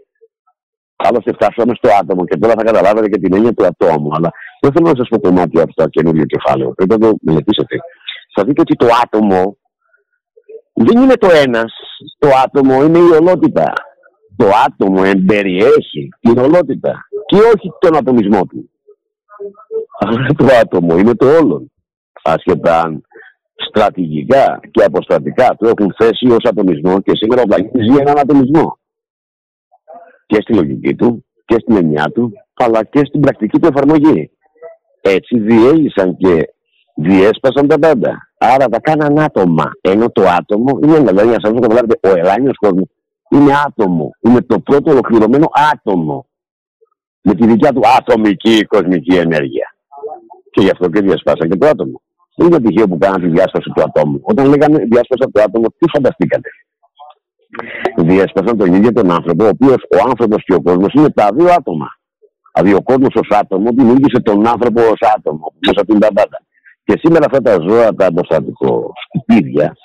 Άλλωστε 0.95 1.33
φτάσαμε 1.33 1.73
στο 1.75 1.89
άτομο 2.01 2.25
και 2.25 2.37
τώρα 2.37 2.53
θα 2.57 2.63
καταλάβετε 2.63 3.07
και 3.09 3.19
την 3.19 3.33
έννοια 3.33 3.53
του 3.53 3.65
ατόμου. 3.65 4.09
Αλλά 4.15 4.31
δεν 4.61 4.71
θέλω 4.71 4.87
να 4.89 4.97
σας 4.97 5.07
πω 5.09 5.19
κομμάτι 5.19 5.59
από 5.61 5.73
το 5.73 5.87
καινούριο 5.87 6.25
κεφάλαιο. 6.25 6.73
Πρέπει 6.73 6.91
να 6.91 6.99
το 6.99 7.17
μελετήσετε. 7.21 7.75
Θα 8.35 8.43
δείτε 8.43 8.61
ότι 8.61 8.75
το 8.75 8.87
άτομο 9.03 9.57
δεν 10.73 11.01
είναι 11.01 11.13
το 11.13 11.29
ένας. 11.45 11.73
Το 12.17 12.29
άτομο 12.45 12.83
είναι 12.83 12.97
η 12.97 13.11
ολότητα. 13.19 13.73
Το 14.35 14.49
άτομο 14.65 15.01
εμπεριέχει 15.05 16.09
την 16.19 16.37
ολότητα 16.37 16.93
και 17.25 17.35
όχι 17.35 17.67
τον 17.79 17.95
ατομισμό 17.95 18.45
του. 18.45 18.69
Αλλά 19.99 20.27
το 20.37 20.45
άτομο 20.61 20.97
είναι 20.97 21.15
το 21.15 21.37
όλον. 21.37 21.71
Άσχετα 22.23 22.81
αν 22.81 23.01
στρατηγικά 23.67 24.59
και 24.71 24.83
αποστατικά 24.83 25.55
το 25.57 25.67
έχουν 25.67 25.93
θέσει 25.97 26.27
ως 26.27 26.43
ατομισμό 26.49 27.01
και 27.01 27.11
σήμερα 27.15 27.41
ο 27.41 27.45
ζει 27.55 27.99
έναν 27.99 28.17
ατομισμό 28.19 28.77
και 30.25 30.41
στη 30.41 30.53
λογική 30.53 30.95
του 30.95 31.25
και 31.45 31.55
στην 31.59 31.75
εννοιά 31.75 32.11
του, 32.13 32.31
αλλά 32.53 32.83
και 32.83 33.01
στην 33.05 33.19
πρακτική 33.19 33.59
του 33.59 33.67
εφαρμογή. 33.67 34.31
Έτσι 35.01 35.39
διέλυσαν 35.39 36.17
και 36.17 36.53
διέσπασαν 36.95 37.67
τα 37.67 37.79
πάντα. 37.79 38.29
Άρα 38.37 38.65
τα 38.65 38.79
κάναν 38.79 39.19
άτομα. 39.19 39.71
Ενώ 39.81 40.09
το 40.09 40.23
άτομο 40.27 40.79
είναι 40.83 40.95
ένα, 40.95 41.11
δηλαδή, 41.11 41.29
σας 41.29 41.53
καταλάβετε, 41.53 42.09
ο 42.09 42.17
ελάνιος 42.17 42.57
κόσμος 42.57 42.87
είναι 43.29 43.51
άτομο. 43.65 44.09
Είναι 44.19 44.41
το 44.41 44.59
πρώτο 44.59 44.91
ολοκληρωμένο 44.91 45.47
άτομο. 45.73 46.27
Με 47.27 47.33
τη 47.33 47.43
δικιά 47.47 47.71
του 47.73 47.81
ατομική 47.97 48.65
κοσμική 48.73 49.15
ενέργεια. 49.15 49.67
Και 50.51 50.61
γι' 50.61 50.69
αυτό 50.69 50.89
και 50.89 51.01
διασπάσαν 51.01 51.49
και 51.49 51.57
το 51.57 51.67
άτομο. 51.67 52.01
Δεν 52.35 52.47
είναι 52.47 52.59
τυχαίο 52.59 52.87
που 52.87 52.97
κάναν 52.97 53.21
τη 53.21 53.27
διάσπαση 53.27 53.69
του 53.75 53.81
ατόμου. 53.81 54.19
Όταν 54.23 54.43
λέγανε 54.51 54.77
διάσπαση 54.77 55.29
του 55.33 55.41
άτομου, 55.41 55.67
τι 55.77 55.85
φανταστήκατε 55.93 56.49
διέσπασαν 57.95 58.57
τον 58.57 58.73
ίδιο 58.73 58.91
τον 58.91 59.11
άνθρωπο, 59.11 59.45
ο 59.45 59.47
οποίος 59.47 59.75
ο 59.75 59.97
άνθρωπος 60.09 60.43
και 60.43 60.53
ο 60.53 60.61
κόσμος 60.61 60.93
είναι 60.93 61.09
τα 61.09 61.29
δύο 61.33 61.47
άτομα. 61.57 61.87
Δηλαδή 62.53 62.73
ο 62.75 62.81
κόσμος 62.81 63.13
ως 63.15 63.27
άτομο 63.39 63.69
δημιούργησε 63.71 64.21
τον 64.23 64.47
άνθρωπο 64.47 64.81
ως 64.81 64.99
άτομο, 65.15 65.53
μέσα 65.65 65.81
από 65.81 65.91
την 65.91 65.99
πάντα. 65.99 66.41
Και 66.83 66.99
σήμερα 67.03 67.25
αυτά 67.25 67.41
τα 67.41 67.57
ζώα, 67.67 67.95
τα 67.95 68.09
σκουπίδια, 69.03 69.75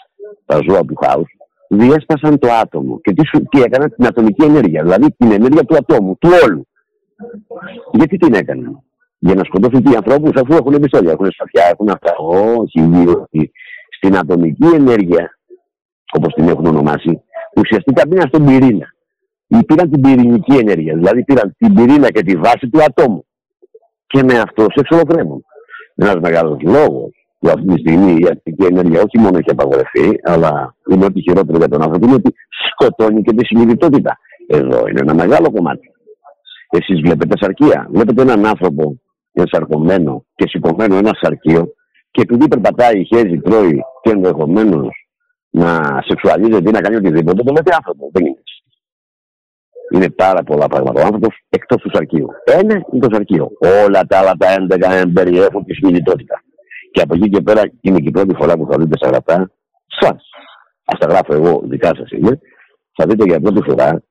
τα 0.47 0.61
ζώα 0.69 0.81
του 0.85 0.95
χάους, 1.05 1.31
διέσπασαν 1.69 2.39
το 2.39 2.49
άτομο. 2.53 3.01
Και 3.01 3.13
τι, 3.13 3.45
τι 3.49 3.63
έκαναν 3.63 3.95
την 3.95 4.07
ατομική 4.07 4.45
ενέργεια, 4.45 4.83
δηλαδή 4.83 5.15
την 5.19 5.33
ενέργεια 5.33 5.65
του 5.65 5.77
ατόμου, 5.77 6.17
του 6.21 6.29
όλου. 6.45 6.69
Γιατί 7.93 8.17
την 8.17 8.35
έκαναν. 8.35 8.83
για 9.19 9.35
να 9.35 9.45
σκοτώσουν 9.45 9.83
τι 9.83 9.97
ανθρώπους 9.97 10.31
αφού 10.35 10.55
έχουν 10.55 10.73
επιστόλια, 10.73 11.13
έχουν 11.13 11.31
σφαθιά, 11.31 11.65
έχουν 11.73 11.89
αυτά. 11.89 12.15
Όχι, 12.17 12.81
διότι 12.81 13.53
στην 13.97 14.17
ατομική 14.17 14.67
ενέργεια, 14.75 15.39
όπως 16.13 16.35
την 16.35 16.49
έχουν 16.49 16.67
ονομάσει, 16.67 17.23
ουσιαστικά 17.57 18.03
μπήκαν 18.09 18.29
στον 18.29 18.45
πυρήνα. 18.45 18.87
Ή 19.47 19.65
πήραν 19.65 19.91
την 19.91 20.01
πυρηνική 20.01 20.57
ενέργεια, 20.57 20.95
δηλαδή 20.95 21.25
πήραν 21.25 21.55
την 21.59 21.75
πυρήνα 21.75 22.11
και 22.11 22.23
τη 22.23 22.37
βάση 22.37 22.69
του 22.69 22.83
ατόμου. 22.83 23.25
Και 24.07 24.23
με 24.23 24.39
αυτό 24.39 24.63
σε 24.63 24.81
εξολοθρέμουν. 24.81 25.45
Ένας 25.95 26.17
μεγάλος 26.21 26.61
λόγος 26.63 27.11
που 27.39 27.49
αυτή 27.49 27.67
τη 27.67 27.79
στιγμή 27.79 28.13
η 28.13 28.27
ατομική 28.31 28.65
ενέργεια 28.65 29.03
όχι 29.03 29.19
μόνο 29.19 29.39
έχει 29.39 29.51
απαγορευτεί, 29.51 30.21
αλλά 30.23 30.75
είναι 30.91 31.05
ό,τι 31.05 31.21
χειρότερο 31.21 31.59
για 31.59 31.69
τον 31.69 31.83
άνθρωπο, 31.83 32.07
είναι 32.07 32.15
ότι 32.15 32.35
σκοτώνει 32.71 33.23
και 33.23 33.33
τη 33.33 33.45
συνειδητότητα. 33.47 34.19
Εδώ 34.47 34.89
είναι 34.89 35.01
ένα 35.01 35.15
μεγάλο 35.15 35.51
κομμάτι. 35.51 35.93
Εσείς 36.71 37.01
βλέπετε 37.01 37.37
σαρκία. 37.41 37.89
Βλέπετε 37.91 38.23
έναν 38.23 38.47
άνθρωπο 38.47 39.01
ενσαρκωμένο 39.33 40.25
και 40.35 40.49
σηκωμένο 40.49 40.97
ένα 40.97 41.11
σαρκείο 41.21 41.75
και 42.11 42.21
επειδή 42.21 42.49
περπατάει, 42.49 43.05
χέζει, 43.05 43.41
τρώει 43.41 43.81
και 44.03 44.11
ενδεχομένως 44.11 45.09
να 45.51 46.01
σεξουαλίζεται 46.07 46.69
ή 46.69 46.73
να 46.73 46.81
κάνει 46.81 46.97
οτιδήποτε, 46.97 47.43
το 47.43 47.53
λέτε 47.53 47.75
άνθρωπο. 47.75 48.11
Δεν 48.13 48.27
είναι 48.27 48.43
Είναι 49.91 50.11
πάρα 50.11 50.43
πολλά 50.43 50.67
πράγματα. 50.67 51.03
Ο 51.03 51.05
άνθρωπος 51.05 51.39
εκτός 51.49 51.83
του 51.83 51.91
σαρκείου. 51.93 52.29
Ένα 52.45 52.83
είναι 52.93 53.07
το 53.07 53.15
σαρκείο. 53.15 53.51
Όλα 53.87 54.07
τα 54.07 54.19
άλλα 54.19 54.35
τα 54.39 54.47
11 55.05 55.11
περιέχουν 55.13 55.65
τη 55.65 55.75
συνειδητότητα. 55.75 56.43
Και 56.93 57.01
από 57.01 57.15
εκεί 57.15 57.29
και 57.29 57.41
πέρα 57.41 57.63
είναι 57.81 57.99
και 57.99 58.09
η 58.09 58.11
πρώτη 58.11 58.35
φορά 58.35 58.57
που 58.57 58.67
θα 58.71 58.79
δείτε 58.79 58.97
στα 58.97 59.09
γραπτά, 59.09 59.51
σας. 59.87 60.31
Α 60.85 60.97
τα 60.99 61.07
γράφω 61.07 61.35
εγώ, 61.35 61.61
δικά 61.65 61.95
σας 61.97 62.11
είναι, 62.11 62.41
θα 62.97 63.07
δείτε 63.07 63.25
για 63.25 63.41
πρώτη 63.41 63.63
φορά 63.63 64.03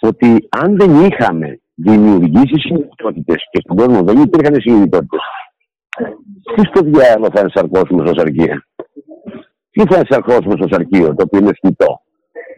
ότι 0.00 0.48
αν 0.50 0.76
δεν 0.76 1.04
είχαμε 1.04 1.60
δημιουργήσεις 1.84 2.62
συνειδητότητε 2.62 3.34
και 3.50 3.60
στον 3.64 3.76
κόσμο 3.76 4.02
δεν 4.02 4.22
υπήρχαν 4.22 4.60
συνειδητότητε, 4.60 5.16
τι 6.54 6.62
στο 6.66 6.80
διάλογο 6.84 7.28
θα 7.34 7.40
ενσαρκώσουμε 7.40 8.06
στο 8.06 8.14
σαρκείο; 8.18 8.56
Τι 9.70 9.82
θα 9.90 9.96
ενσαρκώσουμε 9.98 10.54
στο 10.58 10.66
σαρκείο, 10.70 11.14
το 11.14 11.22
οποίο 11.26 11.38
είναι 11.38 11.54
σκητό. 11.54 12.00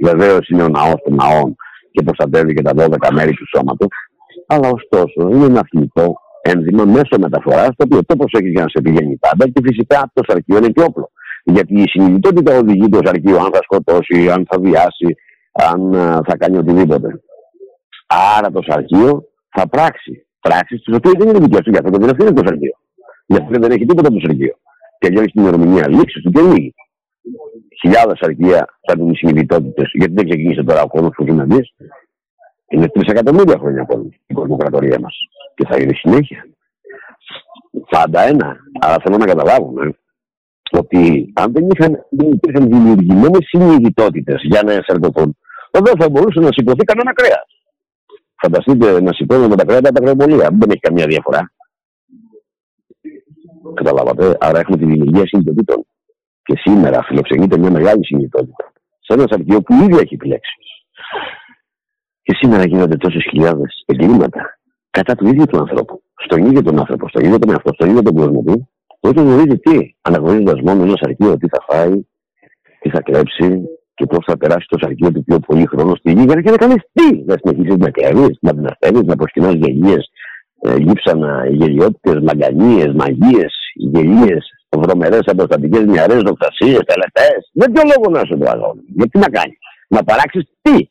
Βεβαίως 0.02 0.49
είναι 0.49 0.62
ο 0.62 0.69
ναός 0.69 0.99
των 1.04 1.14
ναών 1.14 1.57
και 1.93 2.02
προστατεύει 2.02 2.54
και 2.54 2.62
τα 2.62 2.73
12 2.76 3.12
μέρη 3.12 3.33
του 3.33 3.47
σώματος. 3.57 3.88
Αλλά 4.47 4.69
ωστόσο 4.69 5.28
είναι 5.33 5.45
ένα 5.45 5.62
θνητό 5.71 6.14
ένδυμα 6.43 6.85
μέσω 6.85 7.14
μεταφοράς, 7.19 7.69
το 7.76 7.85
οποίο 7.85 8.04
το 8.07 8.16
προσέχει 8.16 8.50
για 8.50 8.62
να 8.62 8.69
σε 8.69 8.81
πηγαίνει 8.81 9.16
πάντα 9.16 9.49
και 9.49 9.61
φυσικά 9.64 10.11
το 10.12 10.23
σαρκείο 10.28 10.57
είναι 10.57 10.69
και 10.69 10.83
όπλο. 10.83 11.11
Γιατί 11.45 11.81
η 11.81 11.88
συνειδητότητα 11.88 12.59
οδηγεί 12.59 12.88
το 12.88 12.99
σαρκείο 13.04 13.37
αν 13.37 13.50
θα 13.52 13.61
σκοτώσει, 13.62 14.31
αν 14.31 14.47
θα 14.50 14.59
βιάσει, 14.61 15.09
αν 15.52 15.93
ε, 15.95 16.19
θα 16.28 16.37
κάνει 16.37 16.57
οτιδήποτε. 16.57 17.09
Άρα 18.37 18.50
το 18.50 18.61
σαρκείο 18.62 19.28
θα 19.49 19.68
πράξει 19.68 20.26
πράξεις 20.47 20.83
τις 20.83 20.94
οποίες 20.97 21.14
δεν 21.18 21.28
είναι 21.28 21.38
δικές 21.44 21.61
του, 21.64 21.71
για 21.71 21.80
αυτό 21.85 21.99
δεν 21.99 22.09
ευθύνεται 22.09 22.40
το 22.40 22.47
σαρκείο. 22.49 22.76
Γιατί 23.26 23.59
δεν 23.59 23.71
έχει 23.71 23.87
τίποτα 23.87 24.09
το 24.14 24.21
σαρκείο. 24.25 24.54
Τελειώνει 24.99 25.26
την 25.26 25.42
ημερομηνία 25.42 25.88
λήξη 25.88 26.21
του 26.21 26.30
και 26.30 26.40
λίγη. 26.40 26.75
Χιλιάδες 27.80 28.18
σαρκεία 28.18 28.61
θα 28.85 28.92
έχουν 28.94 29.11
οι 29.11 29.16
συνειδητότητες, 29.16 29.88
γιατί 29.92 30.12
δεν 30.12 30.25
ξεκίνησε 30.28 30.62
τώρα 30.62 30.83
ο 30.83 30.88
κόσμος 30.88 31.12
που 31.16 31.25
ζούμε 31.28 31.42
εμείς. 31.42 31.75
Είναι 32.68 32.88
τρεις 32.88 33.09
εκατομμύρια 33.12 33.59
χρόνια 33.59 33.83
ακόμα 33.83 34.04
η 34.26 34.35
κοσμοκρατορία 34.35 34.99
μας. 35.00 35.16
Και 35.54 35.66
θα 35.68 35.76
είναι 35.80 35.94
συνέχεια. 35.94 36.47
Πάντα 37.90 38.21
ένα. 38.21 38.56
Αλλά 38.80 38.97
θέλω 39.02 39.16
να 39.16 39.26
καταλάβουμε 39.26 39.99
ότι 40.71 41.33
αν 41.35 41.52
δεν, 41.52 41.68
είχαν, 41.73 42.06
δεν 42.11 42.28
υπήρχαν 42.33 42.68
δημιουργημένες 42.68 43.44
συνειδητότητες 43.49 44.40
για 44.42 44.62
να 44.62 44.73
ενσαρκωθούν, 44.73 45.37
δεν 45.71 45.94
θα 46.00 46.09
μπορούσε 46.11 46.40
να 46.40 46.49
σηκωθεί 46.52 46.85
κανένα 46.85 47.12
κρέας. 47.12 47.49
Φανταστείτε 48.44 49.00
να 49.00 49.12
σηκώνουμε 49.12 49.48
με 49.48 49.56
τα 49.56 49.64
κρέα 49.64 49.80
τα 49.80 50.00
κρεοπολία. 50.00 50.48
Δεν 50.52 50.70
έχει 50.70 50.80
καμία 50.80 51.06
διαφορά. 51.06 51.52
Καταλάβατε. 53.74 54.36
Άρα 54.40 54.58
έχουμε 54.58 54.76
τη 54.76 54.84
δημιουργία 54.84 55.26
συνειδητοτήτων. 55.26 55.86
Και 56.42 56.54
σήμερα 56.56 57.02
φιλοξενείται 57.02 57.58
μια 57.58 57.70
μεγάλη 57.70 58.04
συνειδητότητα. 58.04 58.72
Σε 59.00 59.12
ένα 59.12 59.24
σαρκείο 59.30 59.62
που 59.62 59.74
ήδη 59.74 59.96
έχει 59.96 60.14
επιλέξει. 60.14 60.56
Και 62.22 62.34
σήμερα 62.36 62.66
γίνονται 62.66 62.96
τόσες 62.96 63.22
χιλιάδες 63.30 63.82
εγκλήματα 63.86 64.58
κατά 64.90 65.14
του 65.14 65.26
ίδιου 65.26 65.46
του 65.46 65.58
ανθρώπου. 65.58 66.02
Στον 66.24 66.46
ίδιο 66.46 66.62
τον 66.62 66.78
άνθρωπο, 66.78 67.08
στον 67.08 67.24
ίδιο 67.24 67.38
τον 67.38 67.50
εαυτό, 67.50 67.72
στον 67.72 67.88
ίδιο 67.88 68.02
τον 68.02 68.14
κόσμο 68.14 68.42
του. 68.42 68.68
Όχι 69.00 69.20
γνωρίζει 69.20 69.58
τι, 69.58 69.94
αναγνωρίζοντας 70.00 70.60
μόνο 70.60 70.82
ένα 70.82 70.96
σαρκείο 70.96 71.36
τι 71.36 71.48
θα 71.48 71.64
φάει, 71.68 72.06
τι 72.80 72.90
θα 72.90 73.00
κλέψει, 73.00 73.62
και 73.94 74.06
πώς 74.06 74.24
θα 74.26 74.36
περάσει 74.36 74.66
το 74.68 74.78
σαρκείο 74.80 75.12
του 75.12 75.24
πιο 75.24 75.38
πολύ 75.38 75.66
χρόνο 75.66 75.94
στη 75.94 76.12
γη 76.12 76.24
για 76.24 76.50
να 76.50 76.56
κάνει 76.56 76.74
τι. 76.92 77.22
Να 77.26 77.36
συνεχίσει 77.42 77.76
να 77.76 77.90
κλέβει, 77.90 78.38
να 78.40 78.52
δυναστεύει, 78.52 79.04
να 79.04 79.16
προσκυνάς 79.16 79.54
γελίες, 79.54 80.10
ε, 80.60 80.76
γύψανα, 80.76 81.46
γελιότητες, 81.48 82.22
μαγκανίες, 82.22 82.92
μαγείες, 82.94 83.54
γελίες, 83.74 84.48
βρωμερές 84.76 85.20
αποστατικές 85.26 85.84
μυαρέ, 85.84 86.14
δοξασίες, 86.14 86.80
τελετές. 86.84 87.50
Δεν 87.52 87.72
ποιο 87.72 87.82
λόγο 87.82 88.18
να 88.18 88.24
σου 88.26 88.38
το 88.38 88.50
αγώνει. 88.50 88.82
Γιατί 88.86 89.18
να 89.18 89.28
κάνεις; 89.28 89.58
Να 89.88 90.04
παράξεις 90.04 90.44
τι; 90.62 90.88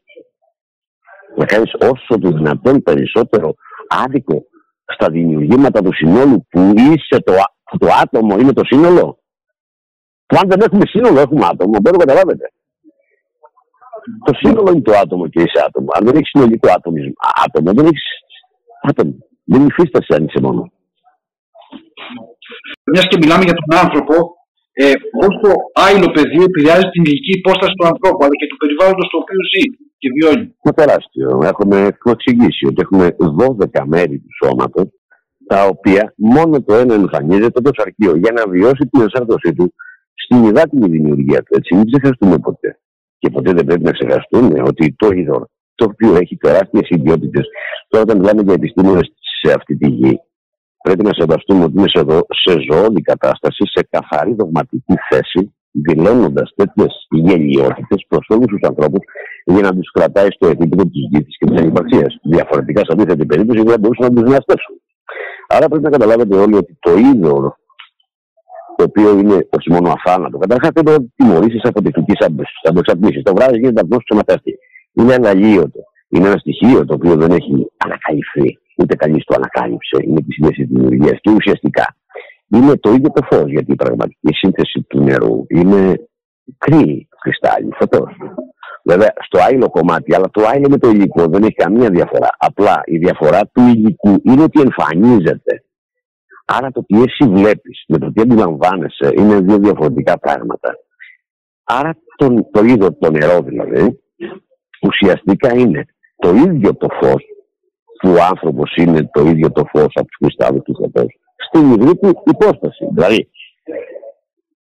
Να 1.37 1.45
κάνεις 1.45 1.73
όσο 1.73 2.19
το 2.19 2.29
δυνατόν 2.29 2.81
περισσότερο 2.81 3.53
άδικο 3.87 4.45
στα 4.85 5.09
δημιουργήματα 5.09 5.81
του 5.81 5.93
συνόλου 5.93 6.47
που 6.49 6.73
είσαι 6.75 7.21
το, 7.23 7.33
το 7.77 7.87
άτομο 8.01 8.37
είναι 8.39 8.53
το 8.53 8.61
σύνολο. 8.65 9.17
Που 10.25 10.37
αν 10.41 10.49
δεν 10.49 10.61
έχουμε 10.61 10.85
σύνολο, 10.85 11.19
έχουμε 11.19 11.45
άτομο. 11.45 11.77
Μπορεί 11.81 11.97
να 11.97 12.05
καταλάβετε. 12.05 12.51
Το 14.25 14.33
σύνολο 14.41 14.69
είναι 14.71 14.87
το 14.89 14.93
άτομο 15.03 15.27
και 15.27 15.41
είσαι 15.41 15.59
άτομο. 15.67 15.87
Αν 15.95 16.01
δεν 16.05 16.15
έχεις 16.15 16.31
συνολικό 16.33 16.67
άτομο, 16.77 16.97
άτομο 17.45 17.69
δεν 17.77 17.85
έχεις 17.91 18.07
άτομο. 18.89 19.13
Δεν 19.51 19.61
υφίστασε 19.69 20.11
αν 20.15 20.23
είσαι 20.25 20.39
μόνο. 20.45 20.61
Μιας 22.91 23.05
και 23.09 23.17
μιλάμε 23.21 23.43
για 23.47 23.57
τον 23.61 23.71
άνθρωπο, 23.83 24.15
ε, 24.83 24.93
πώ 25.19 25.27
το 25.43 25.51
άειλο 25.85 26.07
πεδίο 26.15 26.43
επηρεάζει 26.49 26.87
την 26.93 27.03
ηλική 27.07 27.33
υπόσταση 27.39 27.73
του 27.77 27.87
ανθρώπου 27.91 28.21
αλλά 28.23 28.35
και 28.39 28.47
του 28.49 28.59
περιβάλλοντος 28.61 29.07
στο 29.09 29.17
οποίο 29.23 29.41
ζει 29.51 29.63
και 30.01 30.09
βιώνει. 30.15 30.45
Είναι 30.59 30.75
τεράστιο. 30.81 31.27
Έχουμε 31.51 31.77
εξηγήσει 32.15 32.63
ότι 32.69 32.79
έχουμε 32.85 33.05
12 33.41 33.83
μέρη 33.93 34.15
του 34.23 34.33
σώματος, 34.41 34.87
τα 35.51 35.59
οποία 35.73 36.13
μόνο 36.15 36.55
το 36.67 36.73
ένα 36.81 36.93
εμφανίζεται 36.93 37.59
το 37.61 37.71
σαρκείο 37.77 38.13
για 38.15 38.31
να 38.37 38.43
βιώσει 38.53 38.83
την 38.91 39.01
ενσάρτωσή 39.05 39.51
του 39.57 39.73
στην 40.23 40.43
υδάτινη 40.49 40.87
δημιουργία 40.95 41.39
του. 41.43 41.51
Έτσι, 41.57 41.75
μην 41.75 41.85
ξεχαστούμε 41.91 42.37
ποτέ 42.47 42.77
και 43.23 43.29
ποτέ 43.29 43.51
δεν 43.53 43.65
πρέπει 43.65 43.83
να 43.83 43.91
ξεχαστούμε 43.91 44.61
ότι 44.61 44.95
το 44.97 45.07
είδωρ, 45.17 45.43
το 45.75 45.85
οποίο 45.91 46.15
έχει 46.15 46.35
τεράστιες 46.37 46.87
ιδιότητες, 46.89 47.45
τώρα 47.87 48.03
όταν 48.03 48.17
μιλάμε 48.17 48.41
για 48.41 48.53
επιστήμονες 48.53 49.07
σε 49.41 49.53
αυτή 49.57 49.77
τη 49.77 49.89
γη, 49.89 50.19
πρέπει 50.83 51.03
να 51.03 51.13
σεβαστούμε 51.13 51.63
ότι 51.63 51.73
είναι 51.77 51.89
σε, 51.95 52.01
σε 52.43 52.53
ζωόνη 52.67 53.01
κατάσταση, 53.01 53.63
σε 53.73 53.87
καθαρή 53.89 54.33
δογματική 54.33 54.95
θέση, 55.09 55.53
δηλώνοντας 55.71 56.53
τέτοιες 56.55 57.07
γελιότητες 57.09 58.05
προς 58.07 58.25
όλους 58.29 58.45
τους 58.45 58.61
ανθρώπους 58.69 59.03
για 59.45 59.61
να 59.61 59.71
τους 59.77 59.91
κρατάει 59.91 60.31
στο 60.31 60.47
επίπεδο 60.47 60.83
της 60.83 61.01
γης 61.11 61.37
και 61.37 61.45
της 61.45 61.61
ανυπαρξίας. 61.61 62.19
Διαφορετικά, 62.23 62.79
σε 62.79 62.91
αντίθετη 62.93 63.25
περίπτωση, 63.25 63.63
δεν 63.63 63.79
μπορούσαν 63.79 64.05
να 64.07 64.13
τους 64.13 64.23
δυναστεύσουν. 64.23 64.75
Άρα 65.47 65.67
πρέπει 65.67 65.83
να 65.83 65.89
καταλάβετε 65.89 66.35
όλοι 66.37 66.55
ότι 66.55 66.77
το 66.79 66.91
είδωρο 66.97 67.57
το 68.77 68.83
οποίο 68.87 69.17
είναι 69.19 69.47
όχι 69.57 69.71
μόνο 69.71 69.93
αθάνατο. 69.95 70.37
Καταρχάς 70.37 70.71
πρέπει 70.71 70.89
να 70.89 70.97
τιμωρήσεις 71.15 71.61
από 71.63 71.81
τεχνική 71.81 72.13
αντεξαρτήση. 72.69 73.21
Το 73.21 73.33
βράδυ 73.35 73.57
γίνεται 73.57 73.81
απλώ 73.81 73.97
ψωματαστή. 73.97 74.53
Είναι 74.93 75.13
αναλύωτο. 75.13 75.79
Είναι 76.09 76.27
ένα 76.27 76.37
στοιχείο 76.37 76.85
το 76.85 76.93
οποίο 76.93 77.15
δεν 77.15 77.31
έχει 77.31 77.71
ανακαλυφθεί. 77.85 78.57
Ούτε 78.77 78.95
κανείς 78.95 79.23
το 79.23 79.33
ανακάλυψε. 79.37 79.97
Είναι 80.03 80.21
της 80.21 80.37
ίδια 80.37 80.51
τη 80.51 80.63
δημιουργίας. 80.63 81.17
Και 81.21 81.31
ουσιαστικά 81.31 81.95
είναι 82.47 82.77
το 82.77 82.91
ίδιο 82.91 83.11
το 83.11 83.21
φως. 83.29 83.49
Γιατί 83.51 83.71
η 83.71 83.75
πραγματική 83.75 84.33
σύνθεση 84.33 84.81
του 84.87 85.03
νερού 85.03 85.45
είναι 85.47 86.07
κρύη 86.57 87.07
κρυστάλλι, 87.23 87.69
φωτός. 87.79 88.11
Βέβαια, 88.85 89.13
στο 89.27 89.39
άλλο 89.49 89.69
κομμάτι, 89.69 90.15
αλλά 90.15 90.29
το 90.31 90.41
άλλο 90.53 90.67
με 90.69 90.77
το 90.77 90.89
υλικό 90.89 91.25
δεν 91.27 91.43
έχει 91.43 91.53
καμία 91.53 91.89
διαφορά. 91.89 92.29
Απλά 92.37 92.81
η 92.85 92.97
διαφορά 92.97 93.41
του 93.53 93.61
υλικού 93.61 94.21
είναι 94.23 94.43
ότι 94.43 94.61
εμφανίζεται 94.61 95.63
Άρα 96.45 96.71
το 96.71 96.83
τι 96.85 97.01
εσύ 97.01 97.29
βλέπεις 97.29 97.83
με 97.87 97.97
το 97.97 98.11
τι 98.11 98.21
αντιλαμβάνεσαι 98.21 99.11
είναι 99.17 99.39
δύο 99.39 99.57
διαφορετικά 99.57 100.19
πράγματα. 100.19 100.77
Άρα 101.63 101.97
το, 102.15 102.49
το 102.51 102.63
είδο 102.63 102.93
το 102.93 103.11
νερό 103.11 103.41
δηλαδή 103.41 103.99
ουσιαστικά 104.81 105.53
είναι 105.55 105.85
το 106.15 106.29
ίδιο 106.29 106.75
το 106.75 106.87
φως 107.01 107.23
που 107.99 108.09
ο 108.09 108.23
άνθρωπος 108.23 108.75
είναι 108.75 109.09
το 109.13 109.21
ίδιο 109.21 109.51
το 109.51 109.63
φως 109.71 109.91
από 109.93 110.07
τους 110.07 110.17
κρυστάλλους 110.19 110.63
του 110.63 110.75
φωτός 110.75 111.19
στην 111.47 111.71
υγρή 111.71 111.97
του 111.97 112.23
υπόσταση. 112.25 112.87
Δηλαδή 112.91 113.29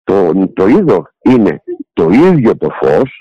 το, 0.03 0.31
το 0.53 0.67
είδο 0.67 1.07
είναι 1.21 1.63
το 1.93 2.09
ίδιο 2.09 2.57
το 2.57 2.69
φως 2.81 3.11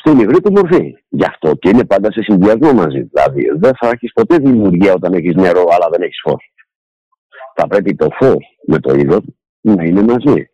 στην 0.00 0.18
υγρή 0.18 0.40
του 0.40 0.52
μορφή. 0.52 0.94
Γι' 1.08 1.24
αυτό 1.24 1.54
και 1.54 1.68
είναι 1.68 1.84
πάντα 1.84 2.12
σε 2.12 2.22
συνδυασμό 2.22 2.72
μαζί. 2.72 3.02
Δηλαδή 3.02 3.42
δεν 3.58 3.72
θα 3.80 3.88
έχεις 3.88 4.12
ποτέ 4.12 4.36
δημιουργία 4.38 4.94
όταν 4.94 5.12
έχεις 5.12 5.34
νερό 5.34 5.64
αλλά 5.70 5.88
δεν 5.90 6.02
έχεις 6.02 6.20
φως 6.22 6.53
θα 7.54 7.66
πρέπει 7.66 7.94
το 7.94 8.08
φως 8.18 8.44
με 8.66 8.78
το 8.78 8.94
είδος 8.94 9.20
να 9.60 9.84
είναι 9.84 10.02
μαζί. 10.02 10.48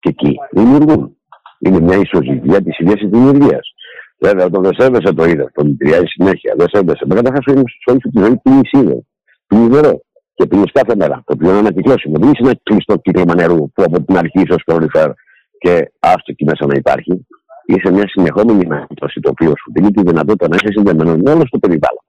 Και 0.00 0.08
εκεί 0.08 0.36
δημιουργούν. 0.50 1.16
Είναι 1.58 1.80
μια 1.80 1.96
ισοζυγία 1.96 2.62
της 2.62 2.78
ίδιας 2.78 2.98
της 3.00 3.08
δημιουργίας. 3.08 3.72
Βέβαια, 4.18 4.44
όταν 4.44 4.62
δεν 4.62 4.72
σέβεσαι 4.78 5.12
το 5.12 5.24
είδος, 5.24 5.48
το 5.52 5.64
μητριάζει 5.64 6.06
συνέχεια, 6.06 6.54
δεν 6.56 6.66
σέβεσαι. 6.68 7.04
Μετά 7.06 7.20
θα 7.24 7.30
χάσει 7.34 7.64
όλη 7.86 7.98
τη 7.98 8.10
ζωή 8.20 8.36
που 8.36 8.50
είναι 8.50 8.68
είδο, 8.72 9.06
που 9.46 9.56
είναι 9.56 9.68
νερό. 9.68 10.00
και 10.34 10.46
πίνει 10.46 10.64
κάθε 10.72 10.96
μέρα. 10.96 11.22
Το 11.26 11.32
οποίο 11.32 11.48
είναι 11.50 11.58
ανακυκλώσιμο. 11.58 12.14
Δεν 12.18 12.30
είσαι 12.30 12.42
ένα 12.42 12.54
κλειστό 12.62 12.96
κύκλωμα 12.96 13.34
νερού 13.34 13.70
που 13.72 13.82
από 13.82 14.02
την 14.02 14.16
αρχή 14.16 14.40
ίσω 14.40 14.56
προληφέρει 14.64 15.12
και 15.58 15.92
άστο 15.98 16.24
εκεί 16.32 16.44
μέσα 16.44 16.66
να 16.66 16.74
υπάρχει. 16.76 17.26
Είσαι 17.66 17.90
μια 17.92 18.08
συνεχόμενη 18.08 18.64
ανακύκλωση 18.64 19.20
το 19.20 19.30
οποίο 19.30 19.48
σου 19.48 19.72
δίνει 19.74 19.90
τη 19.90 20.02
δυνατότητα 20.02 20.48
να 20.48 20.56
είσαι 20.56 20.72
συνδεμένος 20.72 21.16
με 21.16 21.30
όλο 21.30 21.42
το 21.50 21.58
περιβάλλον. 21.58 22.04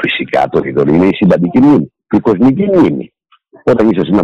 Φυσικά 0.00 0.48
το 0.48 0.60
είδωρο 0.64 0.94
είναι 0.94 1.06
η 1.06 1.14
συμπαντική 1.14 1.58
μνήμη, 1.58 1.92
η 2.10 2.20
κοσμική 2.20 2.64
μνήμη. 2.64 3.13
Όταν 3.64 3.88
είσαι 3.88 4.04
στην 4.04 4.18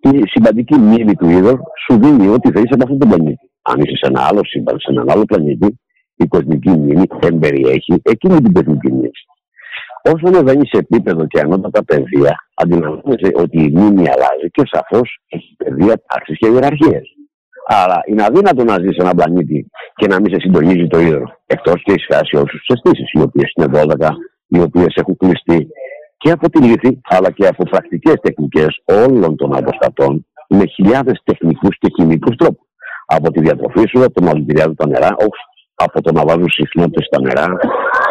η 0.00 0.22
συμπαντική 0.26 0.74
μνήμη 0.74 1.14
του 1.14 1.28
είδωρ 1.28 1.58
σου 1.84 1.98
δίνει 2.00 2.28
ό,τι 2.28 2.50
θέλεις 2.50 2.70
από 2.72 2.82
αυτό 2.82 2.96
το 2.96 3.06
πλανήτη. 3.06 3.50
Αν 3.62 3.80
είσαι 3.80 3.96
σε 3.96 4.06
ένα 4.06 4.20
άλλο 4.28 4.44
σύμπαν, 4.44 4.78
σε 4.78 4.90
έναν 4.90 5.10
άλλο 5.10 5.24
πλανήτη, 5.24 5.80
η 6.16 6.26
κοσμική 6.26 6.70
μνήμη 6.70 7.02
δεν 7.20 7.38
περιέχει 7.38 7.94
εκείνη 8.02 8.40
την 8.40 8.52
κοσμική 8.52 8.92
μνήμη. 8.92 9.10
Όσο 10.02 10.26
ανεβαίνει 10.26 10.66
σε 10.66 10.78
επίπεδο 10.78 11.26
και 11.26 11.40
ανώτατα 11.40 11.84
παιδεία, 11.84 12.36
αντιλαμβάνεσαι 12.54 13.30
ότι 13.34 13.62
η 13.62 13.70
μνήμη 13.74 14.08
αλλάζει 14.08 14.48
και 14.50 14.62
σαφώς 14.72 15.18
έχει 15.28 15.54
παιδεία, 15.56 16.02
τάξει 16.06 16.32
και 16.36 16.46
ιεραρχίες. 16.46 17.06
Άρα 17.66 18.00
είναι 18.06 18.24
αδύνατο 18.24 18.64
να 18.64 18.78
ζεις 18.78 18.94
σε 18.94 19.02
έναν 19.02 19.16
πλανήτη 19.16 19.70
και 19.94 20.06
να 20.06 20.20
μην 20.20 20.32
σε 20.32 20.40
συντονίζει 20.40 20.86
το 20.86 20.98
ίδιο. 20.98 21.22
Εκτός 21.46 21.82
και 21.82 21.92
έχει 21.92 22.12
χάσει 22.12 22.36
όλε 22.36 22.44
τι 22.44 22.72
αισθήσεις, 22.72 23.10
οι 23.12 23.20
οποίες 23.20 23.52
είναι 23.54 23.66
12, 23.66 24.10
οι 24.46 24.60
οποίες 24.60 24.94
έχουν 24.94 25.16
κλειστεί 25.16 25.68
και 26.18 26.30
από 26.30 26.50
τη 26.50 26.62
λύθη, 26.62 27.00
αλλά 27.08 27.30
και 27.30 27.46
από 27.46 27.64
πρακτικές 27.64 28.14
τεχνικές 28.22 28.82
όλων 28.84 29.36
των 29.36 29.56
αποστατών, 29.56 30.26
με 30.48 30.64
χιλιάδες 30.66 31.20
τεχνικούς 31.24 31.78
και 31.78 31.88
χημικούς 31.94 32.36
τρόπους. 32.36 32.66
Από 33.06 33.30
τη 33.30 33.40
διατροφή 33.40 33.84
σου, 33.88 34.04
από 34.04 34.12
το 34.12 34.24
να 34.24 34.34
λειτουργιάζει 34.34 34.74
τα 34.74 34.86
νερά, 34.86 35.16
από 35.74 36.02
το 36.02 36.12
να 36.12 36.22
βάζουν 36.26 36.48
συχνότητες 36.48 37.06
στα 37.06 37.20
νερά, 37.20 37.46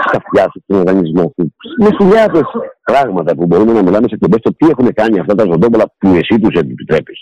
στα 0.08 0.20
φτιάσει 0.26 0.64
του 0.68 0.78
οργανισμό 0.78 1.34
του. 1.36 1.54
Με 1.78 1.90
χιλιάδες 1.98 2.48
πράγματα 2.84 3.36
που 3.36 3.46
μπορούμε 3.46 3.74
να 3.74 3.84
μιλάμε 3.84 4.08
σε 4.08 4.16
εκπομπές 4.16 4.42
το 4.42 4.54
τι 4.56 4.68
έχουν 4.70 4.94
κάνει 4.94 5.20
αυτά 5.20 5.36
τα 5.36 5.44
ζωντόπολα 5.44 5.86
που 5.98 6.08
εσύ 6.08 6.40
τους 6.40 6.60
επιτρέπεις. 6.60 7.20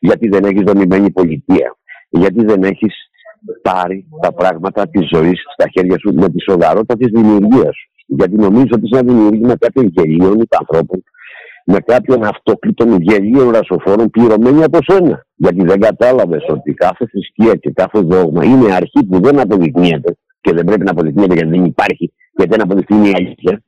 Γιατί 0.00 0.28
δεν 0.28 0.44
έχεις 0.44 0.62
δομημένη 0.62 1.10
πολιτεία. 1.10 1.76
Γιατί 2.08 2.44
δεν 2.44 2.62
έχεις 2.62 2.94
πάρει 3.62 4.08
τα 4.20 4.32
πράγματα 4.32 4.88
της 4.88 5.08
ζωής 5.14 5.40
στα 5.52 5.68
χέρια 5.72 5.98
σου 5.98 6.14
με 6.14 6.28
τη 6.28 6.40
σοβαρότητα 6.50 6.96
της 6.96 7.10
δημιουργίας 7.12 7.74
σου. 7.76 7.91
Γιατί 8.18 8.36
νομίζω 8.36 8.72
ότι 8.74 8.84
είσαι 8.84 9.02
να 9.02 9.12
δημιουργεί 9.12 9.40
με 9.40 9.54
κάποιον 9.58 9.86
γελίων 9.94 10.36
ανθρώπων 10.60 11.02
με 11.64 11.78
κάποιον 11.84 12.24
αυτόκλητον 12.24 13.00
γελίων 13.00 13.50
ρασοφόρων 13.50 14.10
πληρωμένη 14.10 14.62
από 14.62 14.78
σένα. 14.86 15.26
Γιατί 15.34 15.64
δεν 15.64 15.80
κατάλαβες 15.80 16.44
ότι 16.48 16.74
κάθε 16.74 17.06
θρησκεία 17.06 17.54
και 17.54 17.70
κάθε 17.70 17.98
δόγμα 17.98 18.44
είναι 18.44 18.74
αρχή 18.74 19.04
που 19.08 19.20
δεν 19.20 19.40
αποδεικνύεται 19.40 20.16
και 20.40 20.52
δεν 20.52 20.64
πρέπει 20.64 20.84
να 20.84 20.90
αποδεικνύεται 20.90 21.34
γιατί 21.34 21.50
δεν 21.50 21.64
υπάρχει, 21.64 22.12
γιατί 22.36 22.50
δεν 22.50 22.62
αποδεικνύει 22.62 23.10
η 23.10 23.12
αλήθεια. 23.16 23.62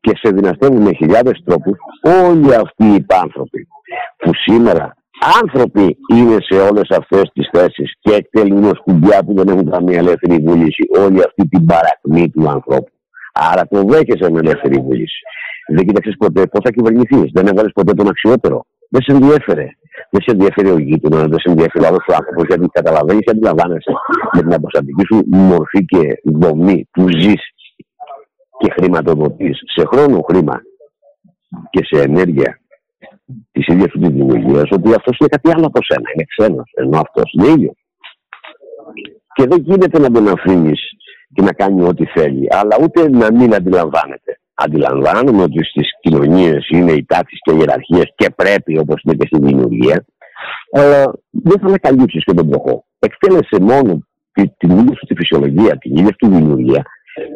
Και 0.00 0.12
σε 0.14 0.30
δυναστεύουν 0.30 0.82
με 0.82 0.92
χιλιάδες 0.92 1.42
τρόπους 1.44 1.78
όλοι 2.02 2.54
αυτοί 2.54 2.84
οι 2.84 3.04
άνθρωποι 3.08 3.68
που 4.16 4.30
σήμερα 4.34 4.94
άνθρωποι 5.42 5.96
είναι 6.14 6.36
σε 6.40 6.60
όλες 6.60 6.88
αυτές 6.90 7.30
τις 7.32 7.48
θέσεις 7.52 7.92
και 8.00 8.14
εκτελούν 8.14 8.74
σκουμπιά 8.74 9.24
που 9.24 9.34
δεν 9.34 9.48
έχουν 9.48 9.70
καμία 9.70 9.98
ελεύθερη 9.98 10.42
βούληση 10.46 10.82
όλη 10.98 11.18
αυτή 11.18 11.48
την 11.48 11.64
παρακμή 11.66 12.30
του 12.30 12.48
ανθρώπου. 12.48 12.99
Άρα 13.32 13.66
το 13.66 13.82
δέχεσαι 13.82 14.30
με 14.30 14.38
ελεύθερη 14.38 14.80
βούληση. 14.80 15.20
Δεν 15.68 15.86
κοίταξες 15.86 16.14
ποτέ 16.18 16.46
πώς 16.46 16.60
θα 16.64 16.70
κυβερνηθείς. 16.70 17.30
Δεν 17.32 17.46
έβαλες 17.46 17.72
ποτέ 17.74 17.92
τον 17.94 18.08
αξιότερο. 18.08 18.66
Δεν 18.88 19.02
σε 19.02 19.12
ενδιέφερε. 19.12 19.68
Δεν 20.10 20.22
σε 20.22 20.30
ενδιαφέρει 20.30 20.70
ο 20.70 20.78
γείτονας, 20.78 21.26
δεν 21.26 21.38
σε 21.38 21.50
ενδιαφέρει 21.50 21.84
ο 21.84 21.86
άλλος 21.86 22.04
άνθρωπος, 22.06 22.44
γιατί 22.46 22.66
καταλαβαίνεις 22.72 23.24
και 23.24 23.30
αντιλαμβάνεσαι 23.30 23.92
με 24.32 24.40
την 24.40 24.52
αποστατική 24.54 25.04
σου 25.06 25.22
μορφή 25.26 25.84
και 25.84 26.20
δομή 26.24 26.88
που 26.90 27.08
ζεις 27.08 27.42
και 28.58 28.72
χρηματοδοτείς 28.72 29.58
σε 29.76 29.84
χρόνο 29.86 30.20
χρήμα 30.28 30.62
και 31.70 31.84
σε 31.84 32.02
ενέργεια 32.02 32.60
της 33.52 33.66
ίδιας 33.66 33.90
του 33.90 33.98
της 33.98 34.08
δημιουργίας, 34.08 34.70
ότι 34.70 34.94
αυτός 34.94 35.16
είναι 35.18 35.28
κάτι 35.28 35.50
άλλο 35.54 35.66
από 35.66 35.80
σένα. 35.82 36.08
Είναι 36.14 36.24
ξένος, 36.36 36.70
ενώ 36.74 36.98
αυτός 37.00 37.32
είναι 37.32 37.48
ίδιο. 37.48 37.72
Και 39.34 39.46
δεν 39.46 39.60
γίνεται 39.60 39.98
να 39.98 40.10
τον 40.10 40.28
αφήνεις 40.28 40.89
και 41.34 41.42
να 41.42 41.52
κάνει 41.52 41.82
ό,τι 41.82 42.04
θέλει, 42.04 42.46
αλλά 42.50 42.76
ούτε 42.82 43.08
να 43.10 43.32
μην 43.32 43.54
αντιλαμβάνεται. 43.54 44.40
Αντιλαμβάνομαι 44.54 45.42
ότι 45.42 45.64
στις 45.64 45.88
κοινωνίες 46.00 46.68
είναι 46.68 46.92
οι 46.92 47.04
τάξεις 47.04 47.38
και 47.42 47.52
οι 47.52 47.56
ιεραρχίες 47.58 48.12
και 48.14 48.30
πρέπει, 48.36 48.78
όπως 48.78 49.02
είναι 49.02 49.14
και 49.14 49.26
στη 49.26 49.38
δημιουργία, 49.46 50.04
αλλά 50.72 51.12
δεν 51.30 51.58
θα 51.60 51.66
ανακαλύψεις 51.66 52.24
και 52.24 52.34
τον 52.34 52.48
προχώ. 52.48 52.84
Εκτέλεσε 52.98 53.60
μόνο 53.60 54.06
την 54.32 54.70
ίδια 54.70 54.94
σου 54.96 55.06
τη 55.06 55.14
φυσιολογία, 55.14 55.78
την 55.78 55.96
ίδια 55.96 56.16
σου 56.20 56.30
δημιουργία 56.30 56.82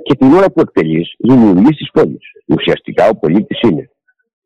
και 0.02 0.14
την 0.14 0.32
ώρα 0.32 0.50
που 0.50 0.60
εκτελείς, 0.60 1.14
δημιουργείς 1.18 1.76
τις 1.76 1.90
πόλεις. 1.90 2.30
Ουσιαστικά 2.46 3.08
ο 3.08 3.16
πολίτης 3.16 3.60
είναι 3.60 3.90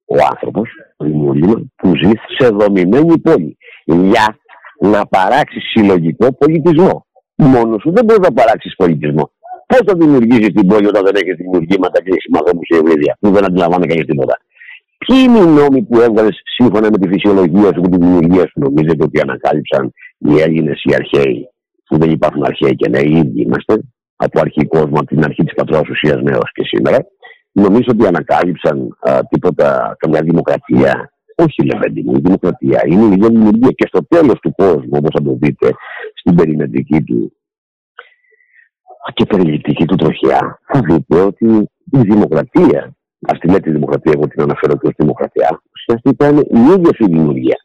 ο 0.04 0.16
άνθρωπος, 0.30 0.68
το 0.96 1.04
δημιουργήμα 1.04 1.62
που 1.76 1.92
ζει 1.96 2.12
σε 2.38 2.48
δομημένη 2.48 3.18
πόλη 3.18 3.56
για 3.84 4.38
να 4.80 5.06
παράξεις 5.06 5.70
συλλογικό 5.70 6.32
πολιτισμό. 6.32 7.06
Μόνος 7.34 7.82
σου 7.82 7.92
δεν 7.92 8.04
μπορείς 8.04 8.28
να 8.28 8.32
παράξεις 8.32 8.74
πολιτισμό. 8.76 9.30
Πώς 9.70 9.80
θα 9.86 9.94
δημιουργήσει 9.96 10.50
την 10.56 10.66
πόλη 10.66 10.86
όταν 10.86 11.02
δεν 11.04 11.14
έχει 11.20 11.32
δημιουργήματα 11.42 12.02
και 12.02 12.12
συμμαχόμου 12.24 12.60
και 12.68 12.74
ευρύδια, 12.80 13.16
που 13.20 13.30
δεν 13.30 13.44
αντιλαμβάνει 13.44 13.86
κανείς 13.86 14.04
τίποτα. 14.04 14.36
Ποιοι 15.02 15.18
είναι 15.24 15.38
οι 15.38 15.50
νόμοι 15.60 15.82
που 15.82 16.00
έβγαλες 16.00 16.36
σύμφωνα 16.56 16.88
με 16.92 16.98
τη 16.98 17.08
φυσιολογία 17.08 17.70
σου 17.74 17.80
και 17.82 17.88
τη 17.88 17.98
δημιουργία 18.04 18.44
σου, 18.48 18.58
νομίζετε 18.66 19.02
ότι 19.08 19.20
ανακάλυψαν 19.20 19.92
οι 20.18 20.40
Έλληνες, 20.44 20.82
οι 20.84 20.94
αρχαίοι, 20.94 21.48
που 21.86 21.98
δεν 21.98 22.10
υπάρχουν 22.10 22.44
αρχαίοι 22.44 22.74
και 22.80 22.88
νέοι, 22.88 23.10
οι 23.12 23.18
ίδιοι 23.18 23.40
είμαστε, 23.42 23.74
από 24.16 24.40
αρχή 24.40 24.66
κόσμο, 24.66 24.96
από 25.00 25.06
την 25.06 25.24
αρχή 25.24 25.42
της 25.44 25.54
πατρό 25.54 25.80
ουσία 25.90 26.16
νέος 26.16 26.48
και 26.52 26.64
σήμερα. 26.64 26.98
Νομίζω 27.52 27.88
ότι 27.94 28.06
ανακάλυψαν 28.06 28.96
α, 29.00 29.20
τίποτα, 29.28 29.96
καμιά 29.98 30.20
δημοκρατία. 30.22 31.12
Όχι, 31.34 31.64
Λεβέντη 31.64 32.00
η 32.00 32.20
δημοκρατία 32.20 32.82
είναι 32.86 33.02
η 33.02 33.06
ίδια 33.12 33.28
δημιουργία. 33.28 33.72
Και 33.76 33.86
στο 33.88 34.06
τέλος 34.08 34.38
του 34.42 34.54
κόσμου, 34.56 34.94
όπως 35.00 35.10
θα 35.12 35.22
το 35.22 35.36
δείτε 35.40 35.68
στην 36.14 36.34
περιμετρική 36.34 37.02
του 37.02 37.32
και 39.14 39.24
περιληπτική 39.24 39.84
του 39.84 39.96
τροχιά, 39.96 40.60
θα 40.66 40.80
δείτε 40.80 41.20
ότι 41.20 41.70
η 41.92 42.00
δημοκρατία, 42.00 42.96
α 43.28 43.38
τη 43.38 43.48
λέτε 43.50 43.70
δημοκρατία, 43.70 44.12
εγώ 44.16 44.28
την 44.28 44.42
αναφέρω 44.42 44.76
και 44.76 44.86
ως 44.86 44.94
δημοκρατία, 44.96 45.62
ουσιαστικά 45.74 46.28
είναι 46.28 46.40
η 46.40 46.60
ίδια 46.74 46.90
η 46.98 47.04
δημιουργία 47.04 47.56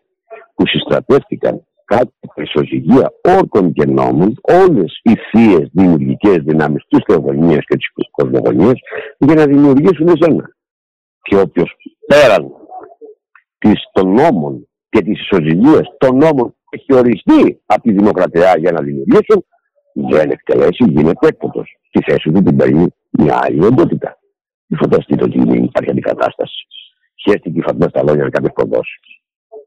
που 0.56 0.68
συστρατεύτηκαν 0.68 1.64
κάτι 1.86 2.12
ισοζυγία 2.36 3.14
όρκων 3.22 3.74
και 3.74 3.86
νόμων 3.86 4.40
όλες 4.42 5.00
οι 5.04 5.14
θείες 5.32 5.70
δημιουργικές 5.72 6.38
δυνάμεις 6.38 6.84
της 6.88 7.04
θεογονίας 7.08 7.66
και 7.68 7.76
της 7.76 8.12
κοσμογονίας 8.12 8.80
για 9.18 9.36
να 9.36 9.46
δημιουργήσουν 9.46 10.08
εσένα. 10.08 10.56
Και 11.22 11.36
όποιος 11.36 11.76
πέραν 12.08 12.52
της, 13.58 13.90
των 13.92 14.14
νόμων 14.14 14.68
και 14.90 15.02
της 15.02 15.22
ισοζυγίας 15.22 15.88
των 15.98 16.18
νόμων 16.18 16.48
που 16.48 16.70
έχει 16.70 16.94
οριστεί 16.94 17.62
από 17.66 17.82
τη 17.82 17.92
δημοκρατία 17.92 18.58
για 18.58 18.72
να 18.72 18.82
δημιουργήσουν, 18.82 19.46
δεν 19.94 20.30
εκτελέσει, 20.30 20.84
γίνεται 20.88 21.28
έκποτος. 21.28 21.78
Στη 21.88 22.12
θέση 22.12 22.32
του 22.32 22.44
την 22.44 22.56
παίρνει 22.56 22.88
μια 23.12 23.40
άλλη 23.42 23.66
οντότητα. 23.66 24.18
Μην 24.66 24.80
φανταστείτε 24.80 25.24
ότι 25.24 25.38
υπάρχει 25.38 25.90
αντικατάσταση. 25.90 26.68
Χαίστηκε 27.24 27.60
η 27.60 27.62
φανταστά 27.62 27.90
στα 27.90 28.04
λόγια 28.04 28.24
να 28.24 28.30
κάποιο 28.30 28.52
προδώσει. 28.54 29.00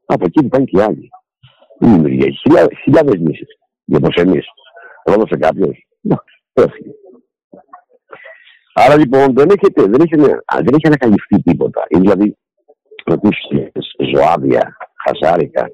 Από 0.05 0.25
εκεί 0.25 0.41
που 0.41 0.47
πάνε 0.47 0.65
και 0.65 0.77
οι 0.77 0.81
άλλοι. 0.81 1.09
Η 1.79 1.85
δημιουργία 1.85 2.27
έχει 2.27 2.75
χιλιάδες 2.83 3.19
νήσει. 3.19 3.45
Για 3.85 3.99
πως 3.99 4.15
εμείς. 4.15 4.45
Πρόδωσε 5.03 5.37
κάποιο. 5.37 5.71
Έφυγε. 6.53 6.91
Άρα 8.73 8.97
λοιπόν 8.97 9.33
δεν, 9.33 9.49
έχετε, 9.49 9.81
δεν, 9.81 10.01
έχει, 10.01 10.15
δεν 10.63 10.73
έχει 10.73 10.87
ανακαλυφθεί 10.87 11.41
τίποτα. 11.41 11.85
Είναι 11.87 12.01
δηλαδή 12.01 12.37
ακούσει 13.05 13.71
ζωάδια, 14.13 14.77
χασάρικα, 15.05 15.71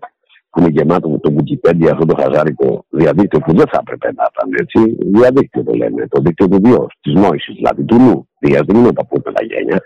που 0.54 0.60
είναι 0.60 0.70
γεμάτο 0.70 1.10
με 1.10 1.18
το 1.18 1.36
Wikipedia 1.38 1.90
αυτό 1.92 2.06
το 2.06 2.16
χαζάρικο 2.22 2.86
διαδίκτυο 2.90 3.40
που 3.40 3.54
δεν 3.54 3.68
θα 3.72 3.78
έπρεπε 3.82 4.08
να 4.16 4.24
ήταν 4.32 4.50
έτσι. 4.62 4.98
Διαδίκτυο 5.00 5.64
το 5.64 5.74
λέμε, 5.74 6.08
το 6.08 6.22
δίκτυο 6.22 6.48
του 6.48 6.60
βιό, 6.64 6.88
της 7.02 7.14
νόησης, 7.14 7.56
δηλαδή 7.56 7.84
του 7.84 7.96
νου. 7.96 8.28
Δία 8.40 8.62
δεν 8.68 8.76
είναι 8.76 8.94
τα 8.94 9.06
πούμε 9.06 9.34
τα 9.34 9.44
γένια. 9.46 9.82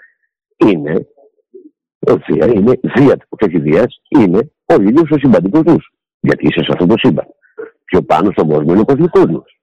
Είναι, 0.57 1.07
Δία 2.27 2.45
είναι, 2.45 2.79
Δία, 2.95 3.17
όχι 3.29 3.59
Δία, 3.59 3.85
είναι 4.19 4.51
ο 4.65 4.73
ίδιος 4.73 5.09
ο 5.11 5.17
συμπαντικός 5.17 5.63
νους. 5.63 5.91
Γιατί 6.19 6.47
είσαι 6.47 6.63
σε 6.63 6.71
αυτό 6.71 6.85
το 6.85 6.95
σύμπαν. 6.97 7.25
Πιο 7.85 8.01
πάνω 8.01 8.31
στον 8.31 8.47
κόσμο 8.49 8.71
είναι 8.71 8.81
ο 8.81 8.85
κοσμικός 8.85 9.25
νους. 9.25 9.59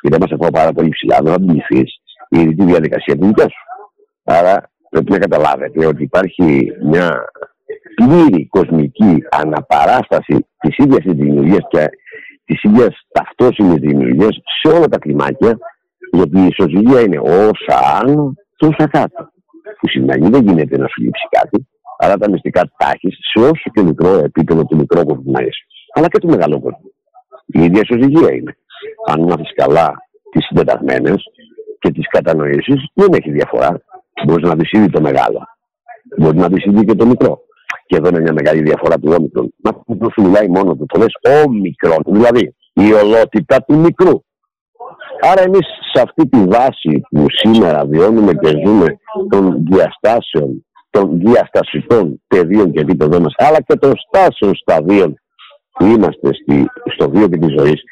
Και 0.00 0.08
δεν 0.08 0.18
μα 0.20 0.34
ακούω 0.34 0.50
πάρα 0.50 0.72
πολύ 0.72 0.88
ψηλά, 0.88 1.20
να 1.22 1.32
αντιληφθείς 1.32 2.00
η 2.28 2.54
τη 2.54 2.64
διαδικασία 2.64 3.16
του 3.18 3.26
δικιά 3.26 3.48
σου. 3.48 3.62
Άρα 4.24 4.70
πρέπει 4.90 5.10
να 5.10 5.18
καταλάβετε 5.18 5.86
ότι 5.86 6.02
υπάρχει 6.02 6.72
μια 6.82 7.24
πλήρη 7.94 8.46
κοσμική 8.46 9.16
αναπαράσταση 9.30 10.46
της 10.58 10.76
ίδιας 10.76 11.02
της 11.04 11.12
δημιουργίας 11.12 11.64
και 11.70 11.84
της 12.44 12.62
ίδιας 12.62 13.06
ταυτόσιμης 13.12 13.80
δημιουργίας 13.80 14.38
σε 14.60 14.76
όλα 14.76 14.86
τα 14.86 14.98
κλιμάκια 14.98 15.58
γιατί 16.12 16.38
η 16.40 16.46
ισοζυγία 16.46 17.00
είναι 17.00 17.18
όσα 17.18 17.98
άνω 18.00 18.34
τόσα 18.56 18.86
κάτω. 18.90 19.30
Που 19.80 19.88
σημαίνει 19.88 20.28
δεν 20.28 20.42
γίνεται 20.42 20.76
να 20.76 20.86
σου 20.88 21.02
λείψει 21.02 21.26
κάτι 21.30 21.68
αλλά 21.98 22.16
τα 22.16 22.30
μυστικά 22.30 22.60
τα 22.76 22.90
σε 23.00 23.40
όσο 23.44 23.70
και 23.72 23.82
μικρό 23.82 24.08
επίπεδο 24.08 24.64
του 24.64 24.76
μικρού 24.76 25.04
κόσμου 25.04 25.30
να 25.30 25.40
είσαι 25.40 25.64
αλλά 25.94 26.08
και 26.08 26.18
του 26.18 26.28
μεγάλου 26.28 26.60
κόσμου. 26.60 26.92
Η 27.46 27.64
ίδια 27.64 27.80
ισοζυγία 27.84 28.32
είναι. 28.32 28.56
Αν 29.06 29.22
μάθεις 29.22 29.54
καλά 29.54 29.94
τις 30.30 30.44
συντεταγμένες 30.46 31.24
και 31.78 31.90
τις 31.90 32.08
κατανοήσεις 32.08 32.84
δεν 32.94 33.12
έχει 33.12 33.30
διαφορά. 33.30 33.80
Μπορείς 34.26 34.48
να 34.48 34.54
δεις 34.54 34.70
ήδη 34.72 34.90
το 34.90 35.00
μεγάλο. 35.00 35.40
Μπορείς 36.18 36.40
να 36.40 36.48
δει 36.48 36.62
ήδη 36.64 36.84
και 36.84 36.94
το 36.94 37.06
μικρό. 37.06 37.40
Και 37.90 37.96
εδώ 37.96 38.08
είναι 38.08 38.20
μια 38.20 38.32
μεγάλη 38.32 38.62
διαφορά 38.62 38.98
του 38.98 39.12
όμικρον. 39.18 39.54
Μα 39.62 39.72
το 39.72 39.82
μικρό 39.86 40.10
σου 40.10 40.22
μιλάει 40.22 40.48
μόνο 40.48 40.76
του. 40.76 40.86
Το 40.86 40.98
λες 40.98 41.44
όμικρον. 41.46 42.02
Δηλαδή 42.06 42.54
η 42.72 42.92
ολότητα 42.92 43.62
του 43.66 43.78
μικρού. 43.78 44.22
Άρα 45.20 45.42
εμείς 45.42 45.66
σε 45.92 46.02
αυτή 46.02 46.28
τη 46.28 46.44
βάση 46.44 47.02
που 47.10 47.24
σήμερα 47.28 47.84
βιώνουμε 47.86 48.32
και 48.34 48.48
ζούμε 48.64 48.86
των 49.28 49.64
διαστάσεων, 49.70 50.66
των 50.90 51.18
διαστασιτών 51.18 52.22
πεδίων 52.26 52.72
και 52.72 52.80
επίπεδων 52.80 53.22
μας, 53.22 53.34
αλλά 53.36 53.60
και 53.60 53.76
των 53.76 53.92
στάσεων 53.96 54.54
σταδίων 54.54 55.14
που 55.70 55.84
είμαστε 55.84 56.28
στη, 56.34 56.66
στο 56.94 57.10
βίο 57.10 57.28
και 57.28 57.38
της 57.38 57.54
ζωής, 57.58 57.82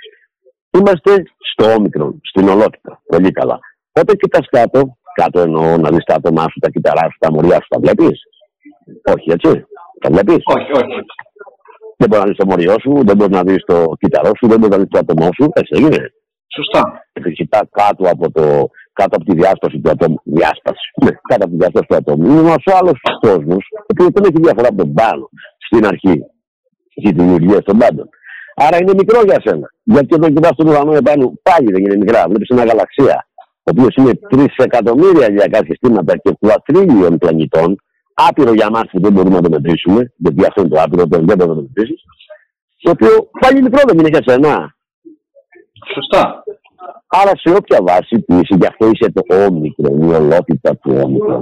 είμαστε 0.78 1.22
στο 1.52 1.72
όμικρον, 1.72 2.20
στην 2.22 2.48
ολότητα. 2.48 3.02
Πολύ 3.06 3.30
καλά. 3.30 3.58
Όταν 3.92 4.16
κοιτάς 4.16 4.46
κάτω, 4.50 4.96
κάτω 5.14 5.40
εννοώ 5.40 5.76
να 5.76 5.90
δεις 5.90 6.04
τα 6.04 6.14
άτομά 6.14 6.42
σου, 6.42 6.58
τα 6.60 6.70
κυταρά 6.70 7.02
σου, 7.10 7.18
τα 7.18 7.32
μωριά 7.32 7.56
σου, 7.56 7.68
τα 7.68 7.78
βλέπεις; 7.78 8.20
Όχι, 9.04 9.30
έτσι. 9.30 9.66
Τα 10.00 10.08
βλέπεις; 10.12 10.42
Όχι, 10.56 10.70
όχι. 10.82 10.98
Δεν 12.00 12.08
μπορείς 12.08 12.24
να 12.24 12.28
δεις 12.28 12.36
το 12.36 12.46
μοριό 12.50 12.76
σου, 12.82 12.92
δεν 13.08 13.16
μπορείς 13.16 13.36
να 13.36 13.42
δεις 13.42 13.62
το 13.70 13.76
κυταρό 14.00 14.32
σου, 14.38 14.46
δεν 14.50 14.58
μπορείς 14.58 14.76
να 14.76 14.82
δεις 14.82 14.90
το 14.90 14.98
άτομό 14.98 15.28
σου. 15.36 15.44
Έτσι 15.60 15.72
δεν 15.74 15.82
είναι. 15.86 16.02
Σωστά. 16.56 16.82
Φυσικά 17.22 17.60
κάτω 17.78 18.04
από, 18.14 18.26
το, 18.36 18.44
κάτω 18.92 19.16
από 19.16 19.24
τη 19.24 19.34
διάσταση 19.40 19.80
του 19.80 19.90
ατόμου. 19.90 20.18
Διάσταση. 20.24 20.84
Ναι, 21.04 21.12
κάτω 21.28 21.42
από 21.46 21.52
τη 21.54 21.58
διάσταση 21.62 21.86
του 21.88 21.96
ατόμου. 22.00 22.24
Είναι 22.26 22.40
ένας 22.40 22.64
άλλος 22.78 22.98
κόσμος, 23.20 23.62
ο 23.72 23.90
οποίος 23.92 24.10
δεν 24.14 24.24
έχει 24.28 24.40
διαφορά 24.46 24.68
από 24.68 24.76
τον 24.82 24.92
πάνω 24.94 25.24
στην 25.66 25.86
αρχή 25.86 26.16
τη 27.02 27.12
δημιουργία 27.12 27.62
των 27.62 27.78
πάντων. 27.78 28.08
Άρα 28.54 28.76
είναι 28.80 28.94
μικρό 28.96 29.20
για 29.24 29.40
σένα. 29.44 29.66
Γιατί 29.82 30.14
όταν 30.14 30.34
κοιτάς 30.34 30.54
τον 30.56 30.68
ουρανό 30.68 30.94
επάνω, 30.94 31.32
πάλι 31.42 31.68
δεν 31.74 31.82
είναι 31.84 31.96
μικρά. 31.96 32.24
Βλέπεις 32.28 32.48
μια 32.48 32.64
γαλαξία, 32.64 33.16
ο 33.66 33.70
οποίος 33.72 33.94
είναι 33.98 34.14
τρεις 34.30 34.54
εκατομμύρια 34.56 35.26
ηλιακά 35.28 35.60
συστήματα 35.68 36.16
και 36.16 36.30
κουατρίλιων 36.40 37.18
πλανητών, 37.18 37.76
άπειρο 38.26 38.52
για 38.52 38.70
μας 38.70 38.86
που 38.90 39.00
δεν 39.04 39.12
μπορούμε 39.12 39.36
να 39.36 39.42
το 39.46 39.50
μετρήσουμε, 39.50 40.12
γιατί 40.16 40.40
αυτό 40.48 40.60
είναι 40.60 40.74
το 40.74 40.80
άπειρο, 40.84 41.04
δεν 41.12 41.24
μπορεί 41.24 41.38
να 41.38 41.46
το 41.46 41.54
μετρήσει, 41.54 41.94
το 42.82 42.90
οποίο 42.90 43.12
πάλι 43.40 43.62
μικρό 43.62 43.80
δεν 43.86 43.98
είναι 43.98 44.12
για 44.14 44.22
σένα. 44.26 44.52
Σωστά. 45.94 46.22
Άρα 47.20 47.32
σε 47.42 47.48
όποια 47.58 47.78
βάση 47.88 48.14
που 48.24 48.32
είσαι, 48.40 48.54
γι' 48.60 48.70
αυτό 48.72 48.84
είσαι 48.92 49.08
το 49.16 49.22
όμικρο, 49.48 49.88
η 50.04 50.08
ολότητα 50.20 50.70
του 50.80 50.90
όμικρο. 51.04 51.38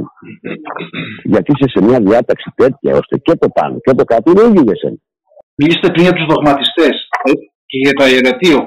Γιατί 1.33 1.49
είσαι 1.55 1.69
σε 1.75 1.81
μια 1.87 1.99
διάταξη 2.09 2.49
τέτοια, 2.61 2.91
ώστε 3.01 3.15
και 3.25 3.35
το 3.43 3.49
πάνω 3.59 3.77
και 3.85 3.93
το 3.99 4.05
κάτω 4.05 4.31
είναι 4.31 4.45
ίδιο 4.49 4.62
για 4.69 4.77
σένα. 4.83 4.99
Μιλήσετε 5.59 5.89
πριν 5.93 6.03
για 6.07 6.17
τους 6.17 6.27
δογματιστές 6.33 6.95
ε, 7.29 7.33
και 7.71 7.79
για 7.85 7.95
το 7.99 8.05
ιερατείο. 8.12 8.59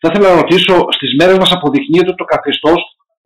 Θα 0.00 0.06
ήθελα 0.10 0.28
να 0.30 0.40
ρωτήσω, 0.40 0.74
στις 0.96 1.10
μέρες 1.18 1.36
μας 1.42 1.50
αποδεικνύεται 1.56 2.12
το 2.20 2.24
καθεστώς, 2.32 2.80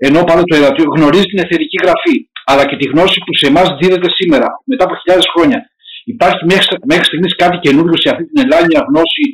ενώ 0.06 0.20
πάνω 0.28 0.40
το 0.42 0.56
ιερατείο 0.56 0.86
γνωρίζει 0.96 1.28
την 1.32 1.42
εθερική 1.44 1.76
γραφή, 1.84 2.16
αλλά 2.50 2.64
και 2.68 2.76
τη 2.80 2.86
γνώση 2.92 3.18
που 3.24 3.32
σε 3.40 3.46
εμάς 3.50 3.68
δίδεται 3.78 4.08
σήμερα, 4.18 4.48
μετά 4.70 4.82
από 4.86 4.94
χιλιάδες 5.00 5.28
χρόνια. 5.34 5.58
Υπάρχει 6.14 6.42
μέχρι 6.90 7.06
στιγμής 7.10 7.32
κάτι 7.42 7.56
καινούριο 7.64 7.96
σε 8.02 8.08
αυτή 8.12 8.24
την 8.30 8.38
ελάχιστη 8.44 8.78
γνώση 8.88 9.24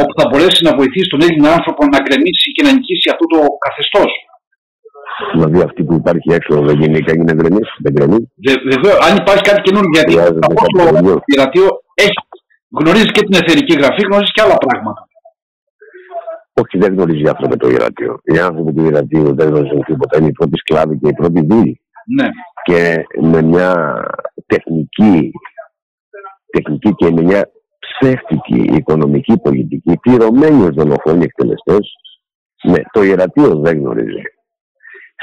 όπου 0.00 0.12
θα 0.18 0.24
μπορέσει 0.28 0.60
να 0.66 0.72
βοηθήσει 0.78 1.08
τον 1.12 1.20
Έλληνα 1.26 1.48
άνθρωπο 1.56 1.82
να 1.94 1.98
γκρεμίσει 2.04 2.48
και 2.54 2.62
να 2.66 2.70
νικήσει 2.76 3.06
αυτό 3.12 3.24
το 3.32 3.38
καθεστώς. 3.64 4.10
Δηλαδή 5.34 5.58
αυτή 5.68 5.80
που 5.86 5.94
υπάρχει 6.02 6.28
έξω 6.38 6.52
δεν 6.68 6.76
γίνει 6.80 6.98
και 7.04 7.12
είναι 7.16 7.34
γκρεμή, 7.38 7.62
δεν 7.84 7.92
γκρεμεί. 7.94 8.20
Βεβαίως, 8.72 8.98
αν 9.06 9.12
υπάρχει 9.22 9.44
κάτι 9.50 9.60
καινούργιο, 9.66 9.92
γιατί 9.96 10.14
το 10.78 11.20
πειρατείο 11.28 11.68
έχει, 12.06 12.20
γνωρίζει 12.78 13.10
και 13.16 13.24
την 13.26 13.34
εθερική 13.40 13.74
γραφή, 13.80 14.02
γνωρίζει 14.08 14.32
και 14.36 14.42
άλλα 14.44 14.58
πράγματα. 14.64 15.00
Όχι, 16.60 16.74
δεν 16.82 16.90
γνωρίζει 16.94 17.28
άνθρωποι 17.32 17.56
το 17.56 17.68
ιερατείο. 17.68 18.12
Οι 18.22 18.38
άνθρωποι 18.38 18.72
του 18.74 18.82
ιερατείου 18.84 19.34
δεν 19.38 19.46
γνωρίζουν 19.48 19.82
τίποτα. 19.84 20.18
Είναι 20.18 20.26
η 20.26 20.36
πρώτη 20.38 20.56
σκλάβη 20.62 20.94
και 21.00 21.08
η 21.08 21.16
πρώτη 21.20 21.40
δούλη. 21.48 21.74
Ναι. 22.16 22.28
Και 22.62 23.06
με 23.20 23.42
μια 23.42 24.02
τεχνική, 24.46 25.30
τεχνική 26.50 26.94
και 26.94 27.10
με 27.10 27.22
μια 27.22 27.50
ψεύτικη 27.78 28.60
οικονομική 28.60 29.38
πολιτική, 29.38 29.98
πληρωμένοι 30.00 30.62
ως 30.62 30.74
δολοφόνοι 30.74 31.24
εκτελεστές, 31.24 31.92
ναι, 32.62 32.78
το 32.92 33.02
ιερατείο 33.02 33.54
δεν 33.56 33.78
γνωρίζει. 33.78 34.22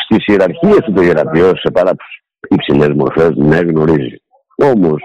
Στις 0.03 0.25
ιεραρχίες 0.25 0.79
του 0.83 0.93
το 0.93 1.01
ιερατείο, 1.01 1.47
σε 1.55 1.71
πάρα 1.73 1.91
υψηλές 2.49 2.89
μορφές, 2.95 3.35
ναι, 3.35 3.57
γνωρίζει. 3.57 4.21
Όμως, 4.55 5.01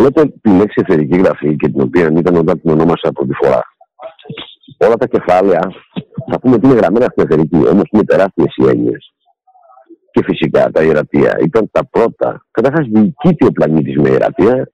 λέτε 0.00 0.26
τη 0.40 0.50
λέξη 0.50 0.82
εθερική 0.86 1.18
γραφή 1.18 1.56
και 1.56 1.68
την 1.68 1.80
οποία 1.80 2.10
ήταν 2.16 2.36
όταν 2.36 2.60
την 2.60 2.70
ονόμασα 2.70 3.08
από 3.08 3.26
τη 3.26 3.34
φορά. 3.34 3.62
Όλα 4.78 4.94
τα 4.94 5.06
κεφάλαια 5.06 5.60
θα 6.30 6.38
πούμε 6.40 6.54
ότι 6.54 6.66
είναι 6.66 6.76
γραμμένα 6.76 7.06
στην 7.10 7.24
εθερική, 7.24 7.56
όμως 7.56 7.84
είναι 7.90 8.04
τεράστιες 8.04 8.54
οι 8.56 8.68
έννοιες. 8.68 9.15
Και 10.16 10.22
φυσικά 10.24 10.70
τα 10.70 10.82
ιερατεία 10.82 11.38
ήταν 11.40 11.68
τα 11.72 11.86
πρώτα. 11.90 12.46
Καταρχάς, 12.50 12.86
διοικείται 12.88 13.46
ο 13.46 13.52
πλανήτης 13.52 13.96
με 13.96 14.08
ιερατεία 14.08 14.70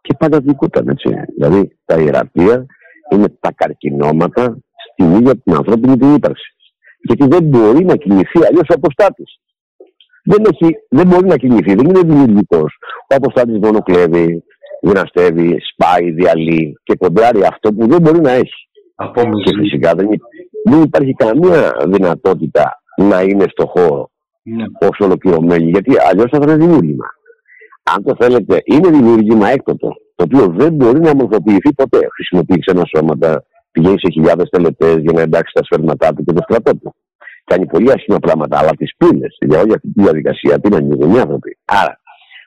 και 0.00 0.14
πάντα 0.18 0.40
δικούταν 0.40 0.88
έτσι. 0.88 1.08
Δηλαδή 1.36 1.78
τα 1.84 2.00
ιερατεία 2.00 2.66
είναι 3.10 3.28
τα 3.40 3.52
καρκινώματα 3.54 4.58
στην 4.92 5.14
ίδια 5.14 5.36
την 5.36 5.54
ανθρώπινη 5.54 5.96
την 5.96 6.14
ύπαρξη. 6.14 6.54
Γιατί 6.98 7.26
δεν 7.28 7.42
μπορεί 7.42 7.84
να 7.84 7.96
κινηθεί 7.96 8.38
αλλιώς 8.48 8.68
ο 8.70 8.74
αποστάτης. 8.74 9.38
Δεν, 10.24 10.42
δεν 10.88 11.06
μπορεί 11.06 11.26
να 11.26 11.36
κινηθεί, 11.36 11.74
δεν 11.74 11.86
είναι 11.86 12.00
δημιουργικός. 12.00 12.76
Ο 13.10 13.14
αποστάτης 13.14 13.58
μόνο 13.58 13.78
κλέβει, 13.78 14.44
δυναστεύει, 14.82 15.56
σπάει, 15.72 16.10
διαλύει 16.10 16.72
και 16.82 16.96
κοντράρει 16.96 17.44
αυτό 17.44 17.72
που 17.74 17.86
δεν 17.86 18.00
μπορεί 18.00 18.20
να 18.20 18.30
έχει. 18.30 18.68
Και 19.44 19.56
φυσικά 19.60 19.94
δεν, 19.94 20.08
δεν 20.64 20.82
υπάρχει 20.82 21.14
καμία 21.14 21.72
δυνατότητα 21.86 22.82
να 22.96 23.22
είναι 23.22 23.44
στο 23.48 23.66
χώρο 23.66 24.12
ναι. 24.44 24.64
ως 24.80 24.98
ολοκληρωμένη, 24.98 25.70
γιατί 25.70 25.92
αλλιώς 26.08 26.30
θα 26.30 26.38
ήταν 26.42 26.58
δημιούργημα 26.58 27.06
αν 27.92 28.02
το 28.04 28.14
θέλετε, 28.20 28.62
είναι 28.64 28.88
δημιουργήμα 28.88 29.48
έκτοτο, 29.48 29.88
το 30.14 30.24
οποίο 30.24 30.46
δεν 30.58 30.72
μπορεί 30.72 31.00
να 31.00 31.14
μορφοποιηθεί 31.14 31.74
ποτέ. 31.74 31.98
Χρησιμοποιείς 32.14 32.66
ξένα 32.66 32.82
σώματα, 32.96 33.44
πηγαίνεις 33.70 34.00
σε 34.00 34.10
χιλιάδες 34.12 34.48
τελετές 34.48 34.96
για 34.96 35.12
να 35.12 35.20
εντάξει 35.20 35.52
τα 35.54 35.62
σφαίρματά 35.64 36.12
του 36.14 36.24
και 36.24 36.32
το 36.32 36.42
στρατό 36.42 36.76
του. 36.78 36.94
Κάνει 37.44 37.66
πολύ 37.66 37.92
άσχημα 37.92 38.18
πράγματα, 38.18 38.58
αλλά 38.58 38.70
τις 38.70 38.96
πύλες 38.96 39.36
για 39.40 39.60
όλη 39.60 39.72
αυτή 39.74 39.92
τη 39.92 40.02
διαδικασία 40.02 40.60
την 40.60 40.74
ανοίγουν 40.74 41.14
οι 41.14 41.18
άνθρωποι. 41.18 41.58
Άρα, 41.64 42.00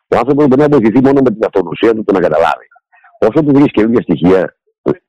ο 0.07 0.17
άνθρωπος 0.17 0.47
μπορεί 0.47 0.61
να 0.61 0.67
βοηθηθεί 0.67 1.01
μόνο 1.03 1.19
με 1.23 1.29
την 1.29 1.43
αυτογνωσία 1.45 1.93
του 1.93 2.03
το 2.03 2.13
να 2.13 2.19
καταλάβει. 2.19 2.67
Όσο 3.19 3.43
του 3.45 3.53
βρει 3.53 3.65
καινούργια 3.65 4.01
στοιχεία, 4.01 4.55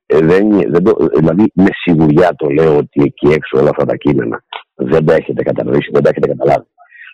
ε, 0.07 0.18
δεν, 0.18 0.44
δεν 0.72 0.83
το, 0.83 0.96
δηλαδή 1.14 1.53
με 1.55 1.70
σιγουριά 1.83 2.35
το 2.37 2.48
λέω 2.48 2.77
ότι 2.77 3.03
εκεί 3.03 3.27
έξω 3.27 3.59
όλα 3.61 3.70
αυτά 3.70 3.85
τα 3.85 3.96
κείμενα 3.96 4.44
δεν 4.78 5.04
τα 5.04 5.14
έχετε 5.14 5.42
κατανοήσει, 5.42 5.90
δεν 5.92 6.02
τα 6.02 6.08
έχετε 6.08 6.28
καταλάβει. 6.28 6.66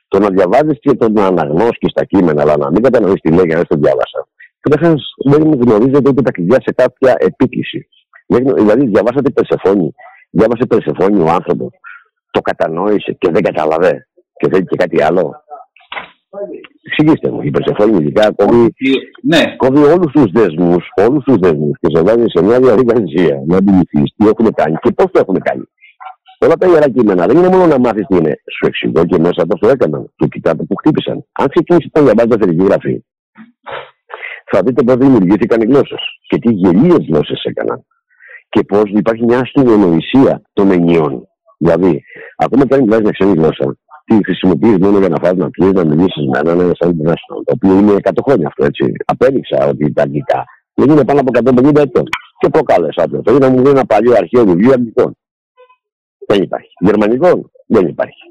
Το 0.08 0.18
να 0.18 0.28
διαβάζεις 0.28 0.78
και 0.80 0.94
το 0.94 1.08
να 1.08 1.26
αναγνώσει 1.26 1.86
στα 1.88 2.04
κείμενα, 2.04 2.42
αλλά 2.42 2.56
να 2.56 2.70
μην 2.70 2.82
κατανοείς 2.82 3.20
τι 3.20 3.30
λέει 3.30 3.46
για 3.46 3.56
να 3.56 3.64
το 3.64 3.76
διάβασα. 3.76 4.28
Καταρχάς, 4.60 5.02
δεν 5.24 5.42
γνωρίζετε 5.42 6.08
ούτε 6.08 6.22
τα 6.22 6.30
κλειδιά 6.30 6.58
σε 6.60 6.72
κάποια 6.72 7.14
επίκληση. 7.18 7.88
Δηλαδή, 8.26 8.86
διαβάσατε 8.86 9.30
Περσεφόνη, 9.30 9.94
διάβασε 10.30 10.66
Περσεφόνη 10.66 11.20
ο 11.20 11.28
άνθρωπος, 11.28 11.70
το 12.30 12.40
κατανόησε 12.40 13.12
και 13.18 13.30
δεν 13.30 13.42
καταλαβέ 13.42 14.08
και 14.36 14.48
θέλει 14.50 14.64
και 14.64 14.76
κάτι 14.76 15.02
άλλο. 15.02 15.42
Εξηγήστε 16.86 17.30
μου, 17.30 17.40
η 17.42 17.50
Περσεφόνη 17.50 17.96
ειδικά 17.96 18.32
κόβει, 18.32 18.74
ναι. 19.22 19.56
κόβει 19.56 19.82
όλους 19.82 20.12
τους 20.12 20.30
δεσμούς, 20.32 20.84
όλους 21.06 21.24
τους 21.24 21.36
δεσμούς 21.36 21.78
και 21.80 21.88
σε 21.94 22.02
βάζει 22.02 22.24
σε 22.26 22.42
μια 22.42 22.58
διαδικασία 22.58 23.42
να 23.46 23.56
αντιληφθεί 23.56 24.02
τι 24.16 24.26
έχουν 24.26 24.54
κάνει 24.54 24.76
και 24.82 24.90
πώς 24.92 25.06
το 25.12 25.18
έχουν 25.18 25.38
κάνει. 25.40 25.64
Όλα 26.38 26.56
τα 26.56 26.66
ιερά 26.66 26.88
κείμενα 26.88 27.26
δεν 27.26 27.36
είναι 27.36 27.48
μόνο 27.48 27.66
να 27.66 27.78
μάθεις 27.78 28.06
τι 28.06 28.16
είναι. 28.16 28.40
Σου 28.56 28.66
εξηγώ 28.66 29.04
και 29.04 29.18
μέσα 29.18 29.46
πώ 29.46 29.58
το 29.58 29.68
έκαναν. 29.68 30.12
Και 30.16 30.26
κοιτάτε 30.26 30.64
που 30.64 30.74
χτύπησαν. 30.76 31.26
Αν 31.32 31.48
ξεκινήσει 31.48 31.90
να 31.92 32.02
διαβάζει 32.02 32.38
θερική 32.40 32.64
γραφή, 32.64 33.04
θα 34.50 34.62
δείτε 34.64 34.82
πώς 34.82 34.96
δημιουργήθηκαν 34.96 35.60
οι 35.60 35.64
γλώσσες 35.64 36.02
και 36.28 36.38
τι 36.38 36.52
γελίες 36.52 37.06
γλώσσες 37.08 37.42
έκαναν. 37.42 37.84
Και 38.48 38.62
πώς 38.62 38.82
υπάρχει 38.86 39.24
μια 39.24 39.38
αστυνομία 39.38 40.42
των 40.52 40.70
ενιών. 40.70 41.28
Δηλαδή, 41.58 42.02
ακόμα 42.36 42.66
και 42.66 42.74
αν 42.74 42.80
μιλάς 42.80 43.00
μια 43.00 43.10
ξένη 43.10 43.32
γλώσσα, 43.32 43.76
τη 44.04 44.14
χρησιμοποιείς 44.24 44.78
μόνο 44.78 44.98
για 44.98 45.08
να 45.08 45.16
φας 45.22 45.34
να 45.34 45.50
πιει, 45.50 45.70
να 45.74 45.84
μιλήσεις 45.84 46.26
με 46.32 46.38
έναν 46.38 46.72
σαν 46.74 46.90
international. 46.90 47.40
Το 47.44 47.52
οποίο 47.54 47.78
είναι 47.78 47.92
100 48.02 48.22
χρόνια 48.24 48.46
αυτό 48.46 48.64
έτσι. 48.64 48.92
Απέδειξα 49.04 49.66
ότι 49.68 49.92
τα 49.92 50.02
αγγλικά 50.02 50.44
δεν 50.74 50.90
είναι 50.90 51.04
πάνω 51.04 51.20
από 51.20 51.30
150 51.32 51.80
ετών. 51.80 52.04
Και 52.38 52.48
προκάλεσα 52.48 53.08
το. 53.08 53.22
Θέλω 53.24 53.38
να 53.38 53.48
μου 53.48 53.62
δει 53.62 53.70
ένα 53.70 53.84
παλιό 53.84 54.14
αρχαίο 54.16 54.44
βιβλίο 54.44 54.72
αγγλικών. 54.72 55.16
Δεν 56.26 56.42
υπάρχει. 56.42 56.72
Γερμανικό 56.78 57.50
δεν 57.66 57.86
υπάρχει. 57.86 58.22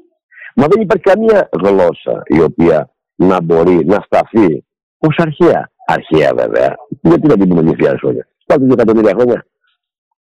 Μα 0.54 0.66
δεν 0.66 0.80
υπάρχει 0.80 1.02
καμία 1.02 1.48
γλώσσα 1.62 2.22
η 2.24 2.40
οποία 2.40 2.90
να 3.14 3.42
μπορεί 3.42 3.84
να 3.86 4.04
σταθεί 4.04 4.64
ως 4.98 5.16
αρχαία. 5.18 5.70
Αρχαία 5.86 6.32
βέβαια. 6.34 6.74
Γιατί 6.88 7.26
να 7.26 7.36
την 7.36 7.48
πούμε 7.48 7.74
2.000 7.78 7.94
χρόνια. 7.98 8.28
Πάτε 8.46 8.64
2 8.66 8.72
εκατομμύρια 8.72 9.14
χρόνια. 9.14 9.46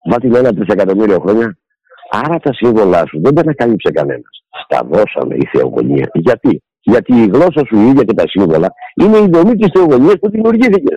Βάτε 0.04 0.38
ένα 0.38 0.52
τρισεκατομμύριο 0.54 1.18
χρόνια. 1.20 1.58
Άρα 2.10 2.38
τα 2.38 2.52
σύμβολά 2.52 3.06
σου 3.06 3.20
δεν 3.22 3.34
τα 3.34 3.40
ανακαλύψε 3.40 3.90
κανένας. 3.90 4.44
Στα 4.64 4.80
δώσαμε 4.90 5.34
η 5.34 5.48
θεογονία. 5.52 6.10
Γιατί; 6.12 6.62
Γιατί 6.80 7.12
η 7.14 7.26
γλώσσα 7.26 7.62
σου 7.66 7.76
η 7.76 7.86
ίδια 7.86 8.04
και 8.04 8.14
τα 8.14 8.24
σύμβολα 8.28 8.68
είναι 9.02 9.18
η 9.18 9.28
δομή 9.32 9.54
της 9.54 9.70
θεογονίας 9.74 10.14
που 10.20 10.30
δημιουργήθηκε. 10.30 10.94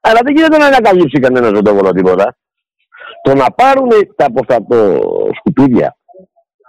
Άρα 0.00 0.20
δεν 0.24 0.34
γίνεται 0.36 0.58
να 0.58 0.66
ανακαλύψει 0.66 1.20
κανένας 1.20 1.50
ζωντόβολο 1.54 1.90
τίποτα. 1.90 2.36
Το 3.22 3.34
να 3.34 3.46
πάρουν 3.50 3.88
τα 4.16 4.26
από 4.26 4.46
τα 4.46 4.66
σκουπίδια 5.34 5.96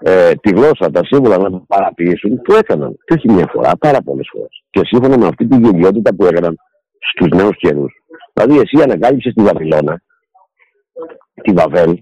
ε, 0.04 0.34
τη 0.34 0.50
γλώσσα, 0.50 0.92
τα 0.92 1.02
σύμβολα 1.04 1.38
να 1.38 1.50
το 1.50 1.64
παραποιήσουν, 1.68 2.42
το 2.42 2.56
έκαναν. 2.56 2.98
Και 3.06 3.14
όχι 3.14 3.32
μια 3.32 3.50
φορά, 3.54 3.72
πάρα 3.80 4.02
πολλές 4.02 4.30
φορές. 4.32 4.64
Και 4.70 4.82
σύμφωνα 4.84 5.18
με 5.18 5.28
αυτή 5.28 5.48
τη 5.48 5.58
γελιότητα 5.58 6.16
που 6.16 6.26
έκαναν 6.26 6.58
στους 7.14 7.40
νέους 7.40 7.58
καιρούς. 7.58 7.94
Δηλαδή, 8.34 8.60
εσύ 8.60 8.84
ανακάλυψες 8.84 9.34
τη 9.34 9.44
Βαβυλώνα, 9.44 10.02
τη 11.42 11.52
Βαβέλ, 11.52 12.02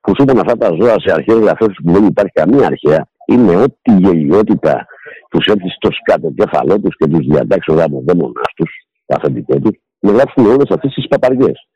που 0.00 0.12
σου 0.16 0.22
είπαν 0.22 0.38
αυτά 0.38 0.56
τα 0.56 0.68
ζώα 0.80 0.94
σε 0.98 1.12
αρχαίε 1.12 1.34
γραφέ 1.34 1.66
που 1.66 1.92
δεν 1.92 2.04
υπάρχει 2.04 2.32
καμία 2.32 2.66
αρχαία, 2.66 3.08
είναι 3.26 3.56
ό,τι 3.56 3.92
γελιότητα 3.92 4.86
τους 5.30 5.46
έρθει 5.46 5.68
στο 5.68 5.88
σκάτω 5.92 6.30
κεφαλό 6.30 6.80
τους 6.80 6.96
και 6.96 7.06
τους 7.06 7.26
διατάξεις 7.26 7.74
ο 7.74 7.76
γάμο 7.76 8.02
δαίμονάς 8.06 8.52
τους, 8.56 8.70
τα 9.06 9.16
αφεντικά 9.16 9.58
τους, 9.58 9.78
να 9.98 10.12
γράψουν 10.12 10.46
όλες 10.46 10.70
αυτές 10.70 10.92
τις 10.94 11.08
παπαριές. 11.08 11.68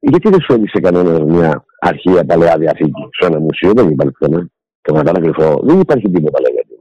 Γιατί 0.00 0.28
δεν 0.28 0.40
σου 0.40 0.52
έδειξε 0.52 0.80
κανένας 0.80 1.20
μια 1.20 1.64
αρχαία 1.78 2.24
παλαιά 2.24 2.58
διαθήκη 2.58 3.02
σε 3.18 3.26
ένα 3.26 3.38
μουσείο, 3.40 3.72
δεν 3.72 3.88
υπάρχει 3.88 4.12
πουθενά. 4.12 4.48
Το 4.80 4.98
ένα 4.98 5.12
κρυφό, 5.12 5.60
δεν 5.62 5.80
υπάρχει 5.80 6.10
τίποτα 6.10 6.40
λέγεται. 6.40 6.74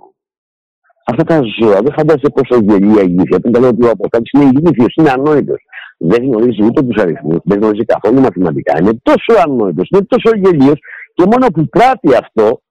Αυτά 1.06 1.23
τα 1.23 1.41
ζώα 1.60 1.82
δεν 1.82 1.93
φαντάζεσαι 1.93 2.30
πόσο 2.34 2.62
γελία 2.62 3.01
η 3.01 3.08
ηλίθεια. 3.10 3.38
Όταν 3.38 3.62
λέω 3.62 3.69
ότι 3.69 3.86
ο 3.86 3.89
Αποστάτη 3.89 4.30
είναι 4.34 4.49
ηλίθιος, 4.53 4.93
είναι 4.95 5.10
ανόητος. 5.10 5.62
Δεν 5.97 6.23
γνωρίζει 6.23 6.63
ούτε 6.63 6.82
τους 6.82 7.01
αριθμούς, 7.01 7.38
δεν 7.43 7.60
γνωρίζει 7.60 7.86
καθόλου 7.86 8.19
μαθηματικά. 8.19 8.77
Είναι 8.80 8.99
τόσο 9.03 9.34
ανόητος, 9.45 9.88
είναι 9.91 10.06
τόσο 10.06 10.38
γελίος 10.38 10.80
και 11.13 11.23
μόνο 11.32 11.47
που 11.47 11.67
πράττει 11.69 12.15
αυτό 12.15 12.62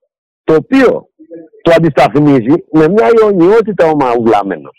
το 0.44 0.54
οποίο 0.54 1.08
το 1.62 1.72
αντισταθμίζει 1.76 2.54
με 2.72 2.88
μια 2.88 3.08
ιονιότητα 3.20 3.86
ο 3.86 3.94
μαουλάμενος. 3.96 4.78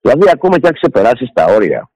Δηλαδή, 0.00 0.30
ακόμα 0.32 0.58
και 0.58 0.66
αν 0.66 0.72
ξεπεράσεις 0.72 1.30
τα 1.32 1.44
όρια 1.44 1.91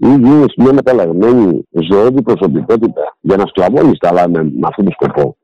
ή 0.00 0.06
γίνει 0.06 0.44
μια 0.56 0.72
μεταλλαγμένη 0.72 1.68
ζωώδη 1.90 2.22
προσωπικότητα 2.22 3.16
για 3.20 3.36
να 3.36 3.46
σκλαβώνει 3.46 3.96
τα 3.98 4.08
άλλα 4.08 4.28
με, 4.28 4.42
με 4.42 4.66
αυτόν 4.70 4.84
τον 4.84 4.94
σκοπό 4.98 5.36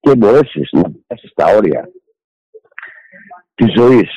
και 0.00 0.16
μπορέσεις 0.16 0.68
να 0.72 0.82
πιάσει 0.82 1.32
τα 1.34 1.44
όρια 1.56 1.90
της 3.54 3.72
ζωής, 3.76 4.10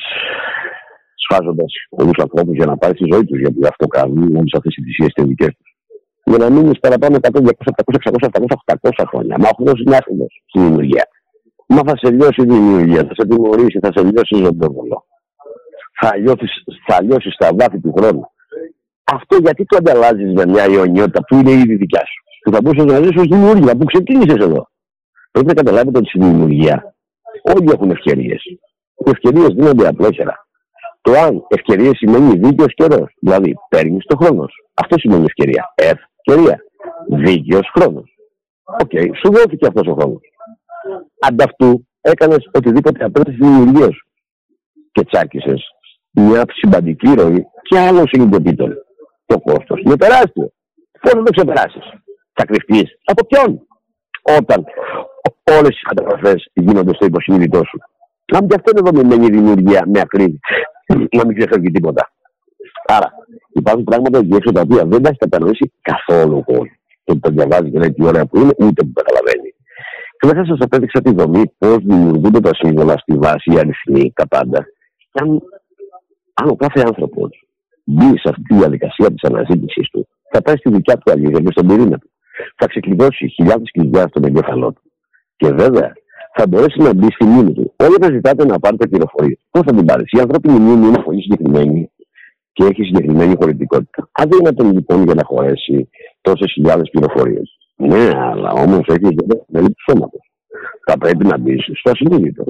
σφάζοντας 1.14 1.72
πολλούς 1.88 2.18
ανθρώπους 2.22 2.54
για 2.56 2.66
να 2.66 2.76
πάρει 2.76 2.94
τη 2.94 3.04
ζωή 3.12 3.24
τους, 3.24 3.38
γιατί 3.38 3.66
αυτό 3.66 3.86
κάνουν 3.86 4.36
όλες 4.36 4.52
αυτές 4.56 4.76
οι 4.76 4.82
θυσίες 4.82 5.12
και 5.12 5.22
δικέ 5.22 5.46
τους. 5.46 5.68
Για 6.24 6.38
να 6.38 6.50
μείνεις 6.50 6.78
παραπάνω 6.78 7.16
100, 7.16 7.40
200, 7.40 7.72
300, 7.76 7.98
600, 7.98 8.28
700, 8.32 8.56
800 8.64 9.04
χρόνια. 9.10 9.36
Μα 9.38 9.48
ο 9.48 9.72
είναι 9.86 9.96
άθλο 9.96 10.26
στην 10.48 10.62
δημιουργία. 10.62 11.04
Μα 11.66 11.80
θα 11.86 11.96
σε 11.96 12.10
λιώσει 12.10 12.42
η 12.42 12.44
δημιουργία, 12.44 13.04
θα 13.08 13.14
σε 13.14 13.28
τιμωρήσει, 13.28 13.78
θα 13.78 13.90
σε 13.94 14.02
λιώσει 14.02 14.36
η 14.36 14.44
ζωντόβολο. 14.44 15.04
Θα, 16.00 16.12
θα 16.86 17.02
λιώσεις 17.02 17.32
στα 17.34 17.48
βάθη 17.58 17.80
του 17.80 17.92
χρόνου. 17.96 18.30
Αυτό 19.12 19.36
γιατί 19.36 19.64
το 19.64 19.76
ανταλλάζεις 19.76 20.32
με 20.32 20.46
μια 20.46 20.66
ιονιότητα 20.66 21.24
που 21.24 21.36
είναι 21.36 21.50
ήδη 21.50 21.74
δικιά 21.74 22.04
σου; 22.06 22.22
Που 22.42 22.52
θα 22.52 22.60
μπορούσες 22.62 22.84
να 22.84 22.96
ζήσει 23.02 23.18
ως 23.18 23.26
δημιουργία 23.26 23.76
που 23.76 23.84
ξεκίνησες 23.84 24.44
εδώ. 24.44 24.68
Πρέπει 25.30 25.46
να 25.46 25.54
καταλάβετε 25.54 25.98
ότι 25.98 26.08
στη 26.08 26.18
δημιουργία 26.18 26.94
όλοι 27.42 27.70
έχουν 27.72 27.90
ευκαιρίες. 27.90 28.44
Οι 28.94 29.10
ευκαιρίες 29.10 29.48
δίνονται 29.48 29.86
απλόχερα. 29.88 30.46
Το 31.00 31.12
αν 31.12 31.44
ευκαιρία 31.48 31.94
σημαίνει 31.94 32.38
δίκαιος 32.38 32.74
καιρός. 32.74 33.14
Δηλαδή 33.20 33.54
παίρνεις 33.68 34.04
το 34.04 34.16
χρόνος. 34.16 34.52
Αυτό 34.74 34.98
σημαίνει 34.98 35.24
ευκαιρία. 35.24 35.74
Ευκαιρία. 35.74 36.64
Δίκαιος 37.08 37.70
χρόνος. 37.74 38.14
OK, 38.64 38.90
okay. 38.92 39.10
σου 39.16 39.32
δόθηκε 39.32 39.66
αυτός 39.66 39.86
ο 39.86 39.92
χρόνος. 39.92 40.20
Αντ' 41.20 41.49
αυτού 41.49 41.86
έκανες 42.00 42.48
οτιδήποτε 42.52 43.04
απέτυχε 43.04 43.36
στη 43.36 43.46
δημιουργία 43.46 43.90
σου. 43.92 44.08
Και 44.92 45.04
τσάκισες 45.04 45.62
μια 46.10 46.44
συμπαντική 46.52 47.14
ροή 47.14 47.46
και 47.62 47.78
άλλων 47.78 48.08
συνειδητοποιητών. 48.08 48.69
Το 49.30 49.38
κόστος 49.40 49.80
είναι 49.84 49.96
τεράστιο. 49.96 50.46
Πώς 51.00 51.12
θα 51.12 51.22
το 51.22 51.32
ξεπεράσεις, 51.36 51.84
Θα 52.32 52.44
κρυφτείς 52.44 52.88
από 53.04 53.26
ποιον, 53.26 53.66
όταν 54.38 54.64
όλες 55.58 55.74
οι 55.78 55.84
καταγραφέ 55.90 56.34
γίνονται 56.52 56.94
στο 56.94 57.04
υποσυνείδητό 57.06 57.60
σου. 57.68 57.78
Αν 58.36 58.46
και 58.46 58.56
αυτό 58.58 58.70
είναι 58.70 58.90
δομημένη 58.90 59.26
η 59.26 59.30
δημιουργία 59.36 59.82
με 59.86 60.00
ακρίβεια, 60.00 60.38
να 61.16 61.26
μην 61.26 61.36
ξεφεύγει 61.36 61.70
τίποτα. 61.70 62.12
Άρα, 62.86 63.08
υπάρχουν 63.52 63.84
πράγματα 63.84 64.18
εκεί 64.18 64.34
έξω 64.34 64.52
τα 64.52 64.60
οποία 64.60 64.84
δεν 64.84 65.02
τα 65.02 65.08
έχει 65.08 65.18
κατανοήσει 65.18 65.72
καθόλου 65.82 66.36
ο 66.36 66.42
κόσμος. 66.42 66.78
Και 67.04 67.14
το 67.14 67.30
διαβάζεις 67.30 67.72
και 67.72 67.78
λέει 67.78 67.92
τι 67.92 68.04
ώρα 68.04 68.26
που 68.26 68.36
είναι, 68.38 68.54
ούτε 68.58 68.82
που 68.82 68.92
καταλαβαίνει. 68.92 69.50
Και 70.18 70.26
δεν 70.28 70.36
θα 70.36 70.44
σας 70.44 70.58
απέδειξα 70.60 71.00
τη 71.00 71.12
δομή, 71.14 71.42
πώς 71.58 71.76
δημιουργούνται 71.76 72.40
τα 72.40 72.54
σύμβολα 72.54 72.94
στη 72.98 73.14
βάση, 73.14 73.52
οι 73.52 73.58
αριθμοί, 73.58 74.12
τα 74.14 74.28
πάντα. 74.28 74.66
Και 75.12 75.20
αν, 75.22 75.28
αν 76.34 76.48
ο 76.48 76.56
κάθε 76.56 76.80
άνθρωπος 76.86 77.44
μπει 77.90 78.18
σε 78.18 78.28
αυτή 78.32 78.42
τη 78.42 78.54
διαδικασία 78.54 79.08
της 79.14 79.22
αναζήτησής 79.22 79.90
του, 79.90 80.08
θα 80.30 80.42
πάει 80.42 80.56
στη 80.56 80.70
δικιά 80.70 80.96
του 80.98 81.10
αλήθεια 81.12 81.40
και 81.40 81.50
στον 81.50 81.66
πυρήνα 81.66 81.98
του. 81.98 82.10
Θα 82.56 82.66
ξεκλειδώσει 82.66 83.28
χιλιάδες 83.28 83.70
κλειδιά 83.72 84.06
στον 84.08 84.24
εγκέφαλό 84.24 84.72
του. 84.72 84.82
Και 85.36 85.48
βέβαια 85.52 85.92
θα 86.36 86.46
μπορέσει 86.48 86.80
να 86.82 86.94
μπει 86.94 87.06
στη 87.10 87.24
μνήμη 87.24 87.52
του. 87.52 87.72
Όλοι 87.76 87.96
θα 88.00 88.10
ζητάτε 88.12 88.44
να 88.44 88.58
πάρετε 88.58 88.86
πληροφορίες. 88.86 89.38
Πώς 89.50 89.62
θα 89.66 89.74
την 89.74 89.84
πάρεις; 89.84 90.10
Η 90.10 90.20
ανθρώπινη 90.20 90.58
μνήμη 90.58 90.86
είναι 90.86 91.02
πολύ 91.02 91.22
συγκεκριμένη 91.22 91.90
και 92.52 92.64
έχει 92.64 92.82
συγκεκριμένη 92.82 93.34
χωρητικότητα. 93.40 94.08
Αδύνατον 94.12 94.72
λοιπόν 94.72 95.04
για 95.04 95.14
να 95.14 95.24
χωρέσει 95.24 95.88
τόσες 96.20 96.52
χιλιάδες 96.52 96.90
πληροφορίες. 96.90 97.58
Ναι, 97.76 98.10
αλλά 98.16 98.50
όμως 98.52 98.86
έχεις 98.86 99.14
βέβαια 99.20 99.44
μέλη 99.48 99.66
του 99.66 99.82
σώματος. 99.88 100.30
Θα 100.86 100.98
πρέπει 100.98 101.24
να 101.26 101.38
μπεις 101.38 101.64
στο 101.72 101.90
ασυνείδητο. 101.90 102.44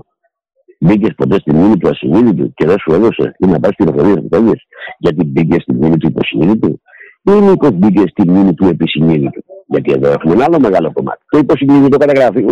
Μπήκες 0.83 1.15
ποτέ 1.17 1.37
στη 1.39 1.55
μνήμη 1.55 1.77
του 1.77 1.89
ασυνείδητου 1.89 2.55
και 2.55 2.67
δεν 2.67 2.79
σου 2.79 2.93
έδωσε 2.93 3.35
ή 3.39 3.47
να 3.47 3.61
πάρει 3.61 3.75
πληροφορίε 3.75 4.15
που 4.15 4.29
θέλει, 4.31 4.53
γιατί 4.99 5.25
μπήκες 5.25 5.63
στη 5.63 5.75
μνήμη 5.75 5.97
του 5.97 6.07
υποσυνείδητου, 6.07 6.81
ή 7.23 7.31
μήπως 7.31 7.71
μπήκες 7.71 8.05
στη 8.11 8.29
μνήμη 8.29 8.55
του 8.55 8.67
επισυνείδητου. 8.67 9.45
Γιατί 9.67 9.93
εδώ 9.93 10.09
έχουμε 10.11 10.33
ένα 10.33 10.45
άλλο 10.45 10.61
μεγάλο 10.61 10.93
κομμάτι. 10.93 11.23
Το 11.29 11.39
υποσυνείδητο 11.39 11.97
καταγράφει 11.97 12.45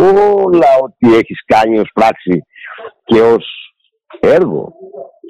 όλα 0.45 0.69
ό,τι 0.83 1.13
έχεις 1.13 1.45
κάνει 1.45 1.79
ως 1.79 1.89
πράξη 1.93 2.43
και 3.03 3.21
ως 3.21 3.45
έργο 4.19 4.73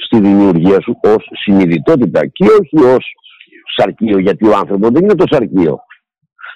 στη 0.05 0.19
δημιουργία 0.19 0.81
σου 0.81 0.99
ως 1.03 1.29
συνειδητότητα 1.43 2.25
και 2.25 2.45
όχι 2.59 2.85
ως 2.95 3.05
σαρκείο, 3.75 4.17
γιατί 4.17 4.47
ο 4.47 4.55
άνθρωπος 4.55 4.89
δεν 4.89 5.03
είναι 5.03 5.15
το 5.15 5.25
σαρκείο. 5.31 5.79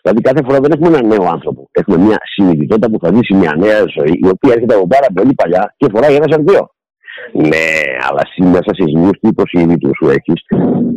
Δηλαδή 0.04 0.22
κάθε 0.22 0.42
φορά 0.46 0.60
δεν 0.60 0.72
έχουμε 0.72 0.88
έναν 0.88 1.06
νέο 1.08 1.24
άνθρωπο. 1.36 1.70
Έχουμε 1.72 1.98
μια 1.98 2.18
συνειδητότητα 2.34 2.90
που 2.90 3.00
θα 3.02 3.10
ζήσει 3.14 3.34
μια 3.34 3.54
νέα 3.58 3.82
ζωή, 3.96 4.14
η 4.26 4.28
οποία 4.36 4.54
έρχεται 4.54 4.76
από 4.76 4.88
πάρα 4.88 5.08
πολύ 5.14 5.34
παλιά 5.34 5.74
και 5.78 5.88
φοράει 5.94 6.16
ένα 6.16 6.28
σαρκείο. 6.30 6.64
Ναι, 7.34 7.68
αλλά 8.08 8.52
μέσα 8.56 8.72
σε 8.78 8.84
σημείο 8.88 9.10
του 9.10 9.28
υποσυνείδητου 9.28 9.92
σου 9.98 10.10
έχεις 10.10 10.40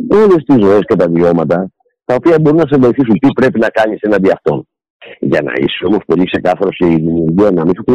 όλες 0.09 0.43
τις 0.45 0.57
ζωές 0.65 0.81
και 0.87 0.95
τα 0.95 1.07
βιώματα 1.09 1.71
τα 2.05 2.15
οποία 2.15 2.39
μπορούν 2.39 2.59
να 2.59 2.67
σε 2.71 2.77
βοηθήσουν 2.79 3.19
τι 3.19 3.27
πρέπει 3.33 3.59
να 3.59 3.69
κάνεις 3.69 3.99
εναντί 4.01 4.29
αυτών. 4.31 4.67
Για 5.19 5.41
να 5.41 5.51
είσαι 5.55 5.85
όμως 5.85 6.01
πολύ 6.05 6.25
ξεκάθαρος 6.25 6.75
σε 6.75 6.85
δημιουργία, 6.85 7.51
να 7.51 7.65
μην 7.65 7.73
σου 7.75 7.83
πει 7.83 7.93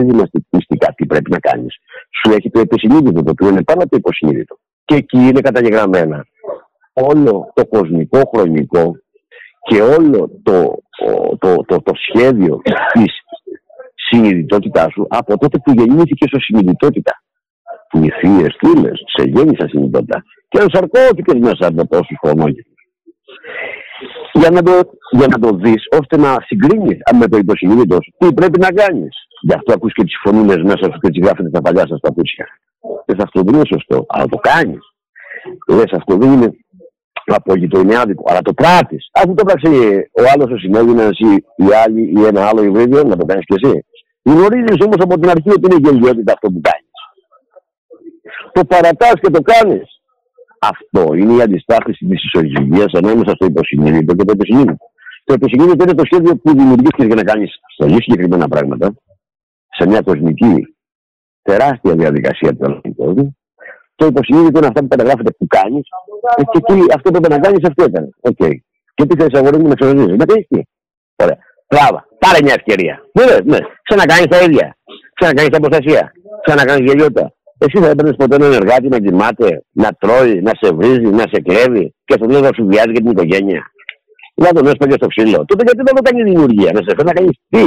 μυστικά 0.50 0.94
τι 0.96 1.06
πρέπει 1.06 1.30
να 1.30 1.38
κάνεις. 1.38 1.74
Σου 2.18 2.32
έχει 2.36 2.50
το 2.50 2.60
υποσυνείδητο, 2.60 3.22
το 3.22 3.30
οποίο 3.30 3.48
είναι 3.48 3.62
πάνω 3.62 3.80
από 3.82 3.90
το 3.90 3.96
υποσυνείδητο. 3.96 4.58
Και 4.84 4.94
εκεί 4.94 5.18
είναι 5.18 5.40
καταγεγραμμένα 5.40 6.26
όλο 6.92 7.52
το 7.54 7.66
κοσμικό 7.66 8.20
χρονικό 8.34 8.96
και 9.62 9.82
όλο 9.82 10.30
το, 10.42 10.81
το, 10.96 11.36
το, 11.38 11.64
το, 11.66 11.82
το 11.82 11.92
σχέδιο 11.94 12.60
της 12.92 13.12
συνειδητότητάς 13.94 14.92
σου 14.92 15.06
από 15.08 15.38
τότε 15.38 15.58
που 15.58 15.72
γεννήθηκε 15.72 16.36
ω 16.36 16.40
συνειδητότητα. 16.40 17.22
Οι 17.92 18.08
θείε 18.08 18.46
φίλε 18.58 18.90
σε 19.16 19.28
γέννησαν 19.28 19.68
συνειδητότητα 19.68 20.24
και 20.48 20.58
ενσαρκώθηκε 20.60 21.38
μέσα 21.38 21.66
από 21.66 21.86
τόσους 21.86 22.16
χρονόγια 22.20 22.64
για 24.32 24.50
να 24.50 24.62
το, 24.62 24.72
για 25.10 25.26
να 25.26 25.38
το 25.38 25.56
δεις, 25.56 25.82
ώστε 26.00 26.16
να 26.16 26.36
συγκρίνεις 26.46 26.98
με 27.18 27.28
το 27.28 27.36
υποσυνείδητος 27.36 28.04
σου 28.04 28.12
τι 28.18 28.34
πρέπει 28.34 28.58
να 28.60 28.68
κάνεις. 28.68 29.16
Γι' 29.40 29.54
αυτό 29.54 29.72
ακούς 29.72 29.92
και 29.92 30.04
τις 30.04 30.18
φωνούλες 30.22 30.62
μέσα 30.62 30.84
σου 30.92 30.98
και 31.00 31.08
τις 31.08 31.24
γράφετε 31.24 31.50
τα 31.50 31.60
παλιά 31.60 31.86
σας 31.88 32.00
παπούτσια. 32.00 32.46
Λε 33.06 33.22
αυτό 33.22 33.42
δεν 33.42 33.54
είναι 33.54 33.66
σωστό, 33.66 34.04
αλλά 34.08 34.26
το 34.26 34.36
κάνεις. 34.36 34.80
Λες 35.68 35.92
αυτό 35.92 36.16
δεν 36.16 36.32
είναι 36.32 36.50
απόλυτο, 37.26 37.80
είναι 37.80 37.98
άδικο, 37.98 38.24
αλλά 38.26 38.42
το 38.42 38.52
πράττεις. 38.52 39.08
Αφού 39.12 39.34
το 39.34 39.44
πράξεις 39.44 39.70
ο 40.12 40.22
άλλος 40.34 40.50
ο 40.50 40.58
συνέδριο, 40.58 41.02
εσύ, 41.02 41.44
η 41.56 41.66
άλλη 41.84 42.12
ή 42.16 42.24
ένα 42.24 42.46
άλλο 42.48 42.62
υβρίδιο, 42.62 43.02
να 43.02 43.16
το 43.16 43.24
κάνεις 43.24 43.44
κι 43.44 43.54
εσύ. 43.62 43.84
Γνωρίζεις 44.22 44.76
όμως 44.84 44.96
από 44.98 45.18
την 45.18 45.30
αρχή 45.30 45.50
ότι 45.50 45.64
είναι 45.64 45.88
γελιότητα 45.88 46.32
αυτό 46.32 46.48
που 46.48 46.60
κάνεις. 46.60 46.90
Το 48.52 48.64
παρατάς 48.64 49.12
και 49.20 49.30
το 49.30 49.40
κάνεις. 49.40 50.00
Αυτό 50.58 51.14
είναι 51.14 51.32
η 51.32 51.40
αντιστάθμιση 51.42 52.06
της 52.06 52.24
ισορροπία 52.24 52.86
ανάμεσα 52.92 53.34
στο 53.34 53.46
υποσυνείδητο 53.46 54.14
και 54.14 54.24
το 54.24 54.32
υποσυνείδητο. 54.32 54.86
Το 55.24 55.34
υποσυνείδητο 55.34 55.84
είναι 55.84 55.94
το 55.94 56.04
σχέδιο 56.04 56.36
που 56.36 56.50
δημιουργήθηκε 56.50 57.04
για 57.04 57.14
να 57.14 57.22
κάνεις 57.22 57.50
πολύ 57.76 58.02
συγκεκριμένα 58.02 58.48
πράγματα 58.48 58.94
σε 59.68 59.86
μια 59.86 60.00
κοσμική 60.00 60.76
τεράστια 61.42 61.94
διαδικασία 61.94 62.56
του 62.56 62.64
ανθρώπου. 62.64 63.36
Το 64.02 64.08
υποσυνείδητο 64.08 64.58
είναι 64.58 64.70
αυτά 64.70 64.80
που 64.82 64.88
καταγράφεται 64.88 65.30
που 65.38 65.46
κάνεις 65.56 65.84
και 66.52 66.58
εκεί 66.60 66.80
αυτό 66.96 67.10
που 67.10 67.20
πρέπει 67.20 67.34
να 67.36 67.40
κάνεις, 67.44 67.62
αυτό 67.70 67.84
έκανε. 67.88 68.08
Okay. 68.30 68.52
Και 68.94 69.04
τι 69.06 69.14
θες, 69.18 69.32
αγόρι 69.38 69.58
μου, 69.58 69.68
να 69.68 69.74
ξαναζήσει. 69.74 70.16
Να 70.16 70.24
πει 70.24 70.46
τι. 70.50 70.60
Ωραία. 71.22 71.38
Μπράβο. 71.70 71.96
Πάρε 72.22 72.38
μια 72.46 72.54
ευκαιρία. 72.58 72.94
Ναι, 73.18 73.24
ναι. 73.52 73.58
Ξανακάνεις 73.88 74.26
τα 74.32 74.38
ίδια. 74.46 74.66
Ξανακάνεις 75.18 75.50
τα 75.50 75.58
αποστασία. 75.62 76.12
Ξανακάνεις 76.44 76.84
γελιότητα. 76.88 77.34
Εσύ 77.64 77.76
θα 77.82 77.88
έπαιρνες 77.88 78.16
ποτέ 78.16 78.34
έναν 78.36 78.52
εργάτη 78.52 78.88
να 78.88 78.98
κοιμάται, 78.98 79.64
να 79.82 79.88
τρώει, 80.00 80.34
να 80.46 80.52
σε 80.60 80.68
βρίζει, 80.74 81.08
να 81.20 81.24
σε 81.32 81.38
κλέβει 81.46 81.94
και 82.04 82.14
στο 82.18 82.26
τέλος 82.26 82.42
να 82.42 82.52
σου 82.56 82.66
βιάζει 82.70 82.90
για 82.94 83.02
την 83.04 83.10
οικογένεια. 83.10 83.62
Να 84.34 84.48
τον 84.48 84.66
έσπαγε 84.66 84.94
στο 85.00 85.06
ξύλο. 85.06 85.44
Τότε 85.48 85.62
γιατί 85.66 85.82
δεν 85.86 85.94
το 85.94 86.02
κάνει 86.02 86.22
δημιουργία, 86.22 86.70
να 86.72 86.80
σε 86.84 86.90
φέρει 86.96 87.08
να 87.10 87.12
κάνεις 87.12 87.36
τι; 87.48 87.64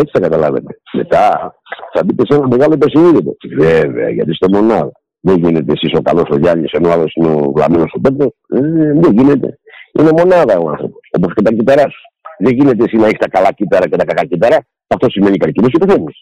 Έτσι 0.00 0.10
θα 0.12 0.20
καταλάβετε. 0.20 0.80
Μετά 0.92 1.54
θα 1.92 2.04
μπείτε 2.04 2.22
σε 2.26 2.38
ένα 2.38 2.46
μεγάλο 2.48 2.74
υπεσυνείδητο. 2.74 3.32
Βέβαια, 3.56 4.08
γιατί 4.08 4.34
στο 4.34 4.46
μονάδα. 4.52 4.92
Δεν 5.28 5.36
γίνεται 5.36 5.72
εσύ 5.72 5.96
ο 5.96 6.02
καλός 6.02 6.28
ο 6.30 6.36
Γιάννης, 6.36 6.72
ενώ 6.72 6.88
άλλος 6.90 7.12
είναι 7.14 7.28
ο 7.28 7.52
γραμμένος 7.56 7.92
ο 7.96 8.00
Πέτρο. 8.00 8.26
Ε, 8.48 8.60
δεν 9.02 9.12
γίνεται. 9.12 9.58
Είναι 9.92 10.10
μονάδα 10.18 10.58
ο 10.58 10.68
άνθρωπος. 10.68 11.00
Όπω 11.16 11.28
και 11.34 11.42
τα 11.42 11.52
κυταρά 11.52 11.86
σου. 11.94 12.04
Δεν 12.38 12.52
γίνεται 12.54 12.84
εσύ 12.84 12.96
να 12.96 13.06
έχεις 13.06 13.18
τα 13.18 13.28
καλά 13.28 13.52
κύτταρα 13.52 13.88
και 13.88 13.96
τα 13.96 14.04
κακά 14.04 14.24
κύτταρα. 14.24 14.58
Αυτό 14.86 15.10
σημαίνει 15.10 15.36
καρκίνος 15.36 15.70
και 15.70 15.78
πεθαίνει. 15.78 16.12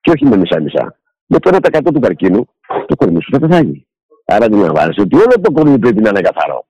Και 0.00 0.10
όχι 0.10 0.24
με 0.24 0.36
μισά-μισά. 0.36 0.98
Με 1.26 1.38
το 1.38 1.50
1% 1.50 1.92
του 1.94 2.00
καρκίνου, 2.00 2.44
το 2.86 2.96
κορμί 2.96 3.22
σου 3.22 3.30
θα 3.32 3.38
πεθάνει. 3.38 3.86
Άρα 4.24 4.44
αντιλαμβάνεσαι 4.44 5.00
ότι 5.00 5.16
όλο 5.16 5.34
το 5.42 5.52
κορμί 5.52 5.78
πρέπει 5.78 6.02
να 6.02 6.08
είναι 6.08 6.20
καθαρό. 6.20 6.66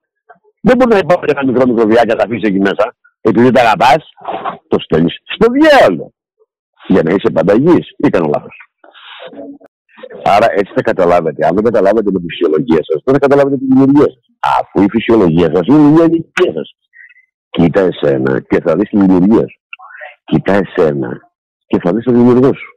Δεν 0.60 0.76
μπορεί 0.76 0.90
να 0.90 0.98
υπάρχει 0.98 1.24
ένα 1.26 1.44
μικρό 1.44 1.66
μικροβιάκι 1.66 2.06
να 2.06 2.14
τα 2.14 2.24
αφήσεις 2.24 2.48
εκεί 2.48 2.58
μέσα. 2.58 2.94
Επειδή 3.20 3.50
τα 3.50 3.60
αγαπάς, 3.60 4.02
το 4.68 4.78
στέλνεις 4.78 5.14
στο 5.34 5.46
διάλογο. 5.52 6.12
Για 6.86 7.02
να 7.02 7.10
είσαι 7.10 7.30
πανταγής. 7.32 7.86
Ή 7.96 8.08
κάνω 8.08 8.30
λάθος. 8.34 8.56
Άρα 10.24 10.46
έτσι 10.50 10.72
θα 10.74 10.82
καταλάβετε. 10.82 11.46
Αν 11.46 11.54
δεν 11.54 11.64
καταλάβετε 11.64 12.10
τη 12.10 12.20
φυσιολογία 12.28 12.80
σας, 12.82 13.02
δεν 13.04 13.14
θα 13.14 13.20
καταλάβετε 13.20 13.56
τη 13.56 13.64
δημιουργία 13.64 14.08
σας. 14.14 14.24
Αφού 14.60 14.82
η 14.82 14.88
φυσιολογία 14.90 15.50
σας 15.54 15.66
είναι 15.66 15.78
η 15.78 15.84
δημιουργία 15.84 16.52
σας. 16.52 16.76
Κοίτα 17.50 17.80
εσένα 17.80 18.40
και 18.40 18.60
θα 18.60 18.76
δεις 18.76 18.88
τη 18.88 18.98
δημιουργία 18.98 19.46
σου. 19.48 19.60
Κοίτα 20.24 20.52
εσένα 20.52 21.10
και 21.66 21.78
θα 21.82 21.92
δεις 21.92 22.04
το 22.04 22.12
δημιουργό 22.12 22.54
σου. 22.54 22.72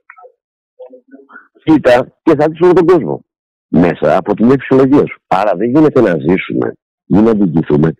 Κοίτα 1.63 2.19
και 2.23 2.35
θα 2.35 2.45
δεις 2.49 2.59
όλο 2.59 2.73
τον 2.73 2.85
κόσμο. 2.85 3.25
Μέσα 3.67 4.17
από 4.17 4.33
την 4.33 4.49
φυσιολογία 4.49 5.05
σου. 5.07 5.21
Άρα 5.27 5.55
δεν 5.55 5.69
γίνεται 5.69 6.01
να 6.01 6.17
ζήσουμε 6.17 6.73
ή 7.05 7.17
να 7.17 7.33
διοικηθούμε 7.33 7.93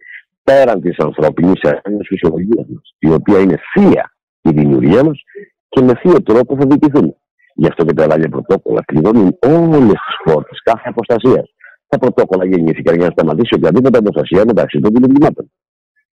πέραν 0.43 0.81
της 0.81 0.97
ανθρώπινης 0.97 1.61
έννοια 1.61 2.03
φυσιολογίας 2.05 2.65
μας, 2.67 2.95
η 2.99 3.11
οποία 3.11 3.39
είναι 3.39 3.59
θεία 3.73 4.15
η 4.41 4.49
δημιουργία 4.49 5.03
μας 5.03 5.21
και 5.69 5.81
με 5.81 5.95
θείο 5.95 6.23
τρόπο 6.23 6.55
θα 6.55 6.65
διοικηθούμε. 6.65 7.15
Γι' 7.55 7.67
αυτό 7.67 7.85
και 7.85 7.93
τα 7.93 8.03
άλλα 8.03 8.29
πρωτόκολλα 8.29 8.81
κλειδώνουν 8.85 9.37
όλες 9.47 9.99
τις 10.05 10.15
πόρτε 10.23 10.55
κάθε 10.63 10.89
αποστασίας. 10.89 11.53
Τα 11.87 11.97
πρωτόκολλα 11.97 12.45
γεννήθηκαν 12.45 12.95
για 12.95 13.05
να 13.05 13.11
σταματήσει 13.11 13.55
οποιαδήποτε 13.55 13.97
αποστασία 13.97 14.43
μεταξύ 14.45 14.79
των 14.79 14.91
δημιουργημάτων. 14.93 15.51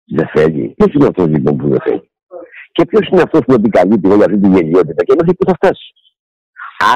Δεν 0.07 0.27
φεύγει. 0.35 0.75
Ποιος 0.77 0.95
είναι 0.95 1.07
αυτός 1.07 1.27
λοιπόν 1.27 1.57
που 1.57 1.69
δεν 1.69 1.81
φεύγει; 1.83 2.11
Και 2.73 2.85
ποιος 2.85 3.09
είναι 3.09 3.23
αυτός 3.23 3.41
που 3.47 3.53
επικαλείται 3.53 4.09
όλη 4.09 4.25
αυτή 4.25 4.39
τη 4.39 4.49
γενιότητα 4.49 5.05
και 5.05 5.15
μέχρι 5.19 5.35
που 5.35 5.45
θα 5.49 5.55
φτάσει; 5.55 5.87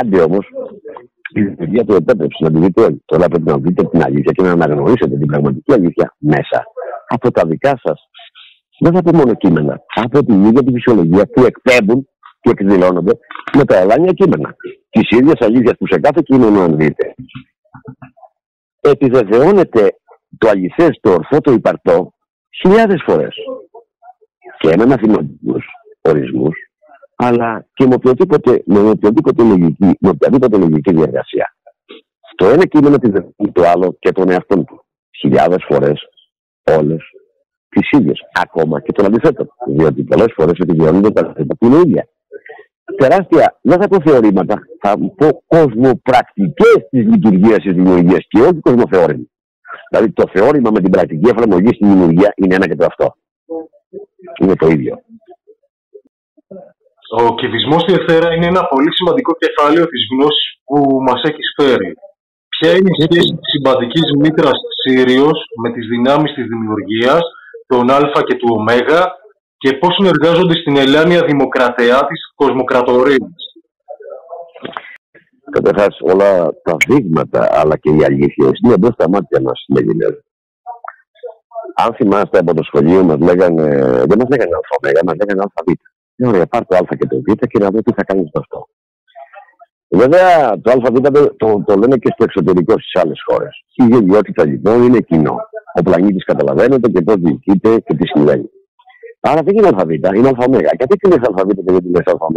Άντε 0.00 0.20
όμως, 0.20 0.46
η 1.34 1.40
δημιουργία 1.42 1.84
του 1.84 1.94
επέτρεψε 1.94 2.44
να 2.44 2.50
τη 2.50 2.58
δείτε 2.58 2.82
όλοι. 2.82 3.02
Τώρα 3.04 3.28
πρέπει 3.28 3.48
να 3.50 3.58
δείτε 3.58 3.82
την 3.84 4.02
αλήθεια 4.02 4.32
και 4.32 4.42
να 4.42 4.50
αναγνωρίσετε 4.50 5.16
την 5.18 5.26
πραγματική 5.26 5.72
αλήθεια 5.72 6.14
μέσα 6.18 6.64
από 7.08 7.30
τα 7.30 7.46
δικά 7.46 7.80
σας. 7.82 8.00
Δεν 8.78 8.92
θα 8.94 9.02
πω 9.02 9.16
μόνο 9.16 9.34
κείμενα. 9.34 9.80
Από 9.94 10.24
την 10.24 10.44
ίδια 10.44 10.62
τη 10.62 10.72
φυσιολογία 10.72 11.26
που 11.32 11.44
εκπέμπουν 11.44 12.08
και 12.40 12.50
εκδηλώνονται 12.50 13.12
με 13.56 13.64
τα 13.64 13.76
ελάνια 13.76 14.12
κείμενα. 14.12 14.56
Τη 14.90 15.16
ίδια 15.16 15.34
αλήθεια 15.40 15.74
που 15.74 15.86
σε 15.86 15.98
κάθε 16.00 16.20
κείμενο, 16.24 16.60
αν 16.60 16.76
δείτε, 16.76 17.14
επιβεβαιώνεται 18.80 19.96
το 20.38 20.48
αληθές, 20.48 20.98
το 21.00 21.10
ορθό, 21.10 21.40
το 21.40 21.52
υπαρτό 21.52 22.14
χιλιάδες 22.60 23.02
φορές. 23.06 23.34
Και 24.58 24.76
με 24.76 24.86
μαθηματικούς 24.86 25.64
ορισμούς, 26.00 26.56
αλλά 27.16 27.66
και 27.74 27.86
με 27.86 27.94
οποιοδήποτε, 27.94 28.62
με 28.66 28.90
οποιοδήποτε 28.90 29.42
λογική, 29.42 29.96
με 30.00 30.08
οποιαδήποτε 30.08 30.56
λογική 30.56 30.92
διαδικασία. 30.92 31.54
Το 32.34 32.46
ένα 32.46 32.66
κείμενο 32.66 32.94
επιβεβαιώνει 32.94 33.52
το 33.52 33.62
άλλο 33.66 33.96
και 33.98 34.12
τον 34.12 34.30
εαυτό 34.30 34.64
του. 34.64 34.84
Χιλιάδες 35.18 35.64
φορές, 35.68 36.08
όλες 36.78 37.02
τις 37.68 37.90
ίδιες. 37.90 38.20
Ακόμα 38.32 38.80
και 38.80 38.92
τον 38.92 39.04
αντιθέτω. 39.04 39.46
Διότι 39.66 40.02
πολλές 40.02 40.32
φορές 40.36 40.58
επιβεβαιώνονται 40.58 41.10
τα 41.10 41.20
αντιθέτα 41.20 41.56
που 41.56 41.66
είναι 41.66 41.76
ίδια 41.76 42.08
τεράστια, 42.96 43.58
δεν 43.62 43.80
θα 43.80 43.88
πω 43.88 44.00
θεωρήματα, 44.00 44.54
θα 44.80 44.96
πω 45.16 45.42
κοσμοπρακτικές 45.46 46.78
της 46.90 47.04
λειτουργίας 47.06 47.58
της 47.62 47.74
δημιουργίας 47.74 48.22
και 48.28 48.40
όχι 48.40 48.60
κοσμοθεώρημα. 48.60 49.26
Δηλαδή 49.90 50.12
το 50.12 50.24
θεώρημα 50.32 50.70
με 50.70 50.80
την 50.80 50.90
πρακτική 50.90 51.28
εφαρμογή 51.28 51.72
στη 51.74 51.86
δημιουργία 51.86 52.32
είναι 52.36 52.54
ένα 52.54 52.66
και 52.68 52.76
το 52.76 52.84
αυτό. 52.84 53.14
Είναι 54.40 54.56
το 54.56 54.66
ίδιο. 54.66 54.94
Ο 57.22 57.34
κυβισμός 57.34 57.80
στη 57.82 57.92
Εθέρα 57.92 58.34
είναι 58.34 58.46
ένα 58.46 58.62
πολύ 58.72 58.94
σημαντικό 58.94 59.32
κεφάλαιο 59.42 59.84
της 59.92 60.02
γνώσης 60.10 60.48
που 60.64 60.78
μας 61.06 61.20
έχει 61.30 61.44
φέρει. 61.56 61.92
Ποια 62.54 62.70
είναι 62.70 62.90
η 62.92 62.96
σχέση 62.96 63.30
της 63.38 63.48
συμπαντική 63.52 64.00
μήτρας 64.22 64.58
Σύριος 64.80 65.38
με 65.62 65.68
τις 65.72 65.86
δυνάμεις 65.92 66.32
της 66.34 66.46
δημιουργίας, 66.52 67.22
τον 67.66 67.90
Α 67.90 68.22
και 68.26 68.34
του 68.34 68.48
Ω 68.56 68.58
και 69.62 69.72
πώς 69.80 69.94
συνεργάζονται 69.94 70.54
στην 70.54 70.76
Ελλάνια 70.76 71.22
Δημοκρατία 71.24 71.98
της 72.08 72.20
Κοσμοκρατορίας. 72.34 73.34
Καταρχάς, 75.50 75.96
όλα 76.00 76.48
τα 76.62 76.76
δείγματα 76.88 77.48
αλλά 77.60 77.76
και 77.76 77.90
οι 77.90 78.04
αλήθειες 78.04 78.52
είναι 78.64 78.78
μπροστά 78.78 79.02
στα 79.02 79.08
μάτια 79.08 79.40
μας 79.40 79.60
στην 79.62 79.76
Ελληνία. 79.76 80.10
Αν 81.74 81.94
θυμάστε 81.94 82.38
από 82.38 82.54
το 82.54 82.62
σχολείο 82.62 83.02
μας 83.04 83.18
λέγανε, 83.18 83.66
δεν 84.08 84.18
μας 84.18 84.28
λέγανε 84.30 84.54
αλφα, 84.58 85.04
μας 85.04 85.16
λέγανε 85.20 85.42
αλφα 85.44 85.62
β. 85.66 85.70
Ε, 86.16 86.28
ωραία, 86.28 86.46
πάρ 86.46 86.66
το 86.66 86.76
α 86.76 86.96
και 86.98 87.06
το 87.06 87.16
β 87.16 87.32
και 87.46 87.58
να 87.58 87.70
δω 87.70 87.82
τι 87.82 87.92
θα 87.92 88.04
κάνεις 88.04 88.24
με 88.24 88.40
αυτό. 88.44 88.68
Βέβαια, 89.88 90.60
το 90.60 90.70
ΑΒ 90.70 91.00
το, 91.00 91.34
το, 91.36 91.62
το 91.66 91.76
λένε 91.76 91.96
και 91.96 92.10
στο 92.12 92.24
εξωτερικό 92.24 92.72
στις 92.72 93.02
άλλες 93.02 93.22
χώρες. 93.26 93.64
Η 93.74 93.84
γελιότητα 93.84 94.46
λοιπόν 94.46 94.82
είναι 94.82 95.00
κοινό. 95.00 95.36
Ο 95.78 95.82
πλανήτης 95.82 96.24
καταλαβαίνεται 96.24 96.90
και 96.90 97.00
πώ 97.00 97.14
διοικείται 97.14 97.80
και 97.80 97.94
τι 97.94 98.06
συμβαίνει. 98.06 98.50
Άρα 99.20 99.42
δεν 99.42 99.56
είναι 99.56 99.70
ΑΒ, 99.76 99.90
είναι 99.90 100.28
ΑΜ. 100.28 100.52
Γιατί 100.52 100.96
τι 100.98 101.08
λες 101.08 101.18
ΑΒ 101.22 101.48
και 101.48 101.62
δεν 101.64 101.74
λες 101.84 102.02
ΑΜ. 102.04 102.34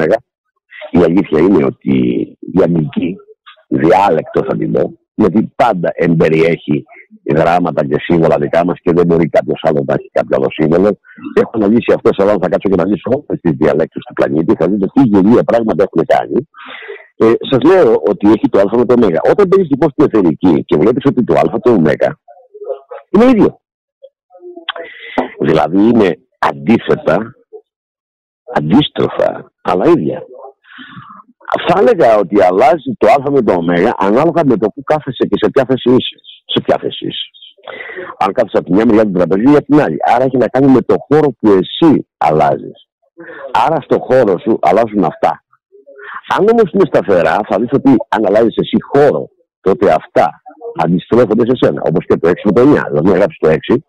Η 0.92 1.04
αλήθεια 1.04 1.40
είναι 1.40 1.66
ότι 1.66 1.96
η 2.40 2.60
αγγλική 2.64 3.16
διάλεκτος 3.68 4.46
θα 4.48 4.58
την 4.58 4.72
πω, 4.72 5.00
γιατί 5.16 5.54
πάντα 5.56 5.90
εμπεριέχει 5.94 6.84
γράμματα 7.36 7.86
και 7.86 7.96
σύμβολα 8.00 8.38
δικά 8.40 8.66
μας 8.66 8.80
και 8.82 8.92
δεν 8.94 9.06
μπορεί 9.06 9.30
κάποιος 9.30 9.60
άλλος 9.64 9.84
να 9.86 9.94
έχει 9.94 10.10
κάποιο 10.12 10.38
άλλο 10.38 10.48
σύμβολο. 10.52 11.00
Έχω 11.36 11.52
αναλύσει 11.54 11.94
αυτό, 11.96 12.24
αλλά 12.24 12.32
θα 12.42 12.50
κάτσω 12.50 12.70
και 12.70 12.76
να 12.76 12.86
λύσω 12.86 13.10
όλες 13.12 13.42
τις 13.42 13.52
διαλέκτου 13.52 14.00
του 14.00 14.14
πλανήτη. 14.14 14.56
Θα 14.60 14.68
δείτε 14.68 14.86
τι 14.94 15.02
γελία 15.02 15.44
πράγματα 15.44 15.84
έχουν 15.84 16.06
κάνει. 16.06 16.48
Ε, 17.18 17.34
Σας 17.50 17.62
λέω 17.72 17.92
ότι 18.12 18.28
έχει 18.28 18.50
το 18.50 18.60
Α 18.60 18.78
με 18.78 18.86
το 18.86 18.94
Ω. 18.94 19.30
Όταν 19.32 19.48
μπαίνεις 19.48 19.70
λοιπόν 19.70 19.90
στην 19.90 20.06
εθερική 20.06 20.64
και 20.64 20.78
βλέπεις 20.78 21.06
ότι 21.06 21.24
το 21.24 21.34
Α 21.34 21.60
το 21.62 21.72
Ω 21.72 21.76
είναι 23.12 23.32
ίδιο. 23.32 23.60
Δηλαδή 25.40 25.78
είναι 25.78 26.20
αντίθετα, 26.50 27.36
αντίστροφα, 28.54 29.52
αλλά 29.62 29.86
ίδια. 29.88 30.24
Θα 31.68 31.80
έλεγα 31.80 32.18
ότι 32.18 32.44
αλλάζει 32.44 32.92
το 32.98 33.08
α 33.08 33.32
με 33.32 33.42
το 33.42 33.54
ω 33.54 33.64
ανάλογα 33.98 34.42
με 34.46 34.58
το 34.58 34.68
που 34.70 34.84
κάθεσαι 34.84 35.24
και 35.30 35.38
σε 35.42 35.50
ποια 35.50 35.66
θέση 35.68 35.90
είσαι. 35.90 36.18
Σε 36.46 36.62
ποια 36.62 36.78
θέση 36.82 37.06
είσαι. 37.08 37.28
Αν 38.18 38.34
κάθεσαι 38.34 38.58
από 38.58 38.66
τη 38.66 38.74
μια 38.74 38.86
μεριά 38.86 39.04
του 39.04 39.12
τραπεζιού 39.12 39.52
ή 39.52 39.56
από 39.56 39.66
την 39.66 39.82
άλλη. 39.82 39.98
Άρα 40.14 40.24
έχει 40.24 40.38
να 40.38 40.48
κάνει 40.48 40.72
με 40.72 40.82
το 40.82 40.96
χώρο 41.08 41.30
που 41.40 41.48
εσύ 41.62 42.08
αλλάζεις. 42.18 42.88
Άρα 43.66 43.78
στο 43.82 44.00
χώρο 44.00 44.40
σου 44.40 44.60
αλλάζουν 44.62 45.04
αυτά. 45.04 45.44
Αν 46.38 46.48
όμως 46.52 46.72
είναι 46.72 46.86
σταθερά, 46.86 47.38
θα 47.50 47.60
δεις 47.60 47.70
ότι 47.72 47.96
αν 48.10 48.26
αλλάζεις 48.26 48.56
εσύ 48.56 48.78
χώρο, 48.92 49.30
τότε 49.62 49.92
αυτά 49.92 50.42
αντιστρέφονται 50.84 51.46
σε 51.50 51.56
σένα. 51.66 51.82
Όπως 51.86 52.06
και 52.06 52.18
το 52.18 52.30
6 52.30 52.42
με 52.44 52.52
το 52.52 52.62
9. 52.62 52.84
Δηλαδή, 52.90 53.10
να 53.10 53.16
γράψεις 53.18 53.40
το 53.40 53.50
6 53.50 53.84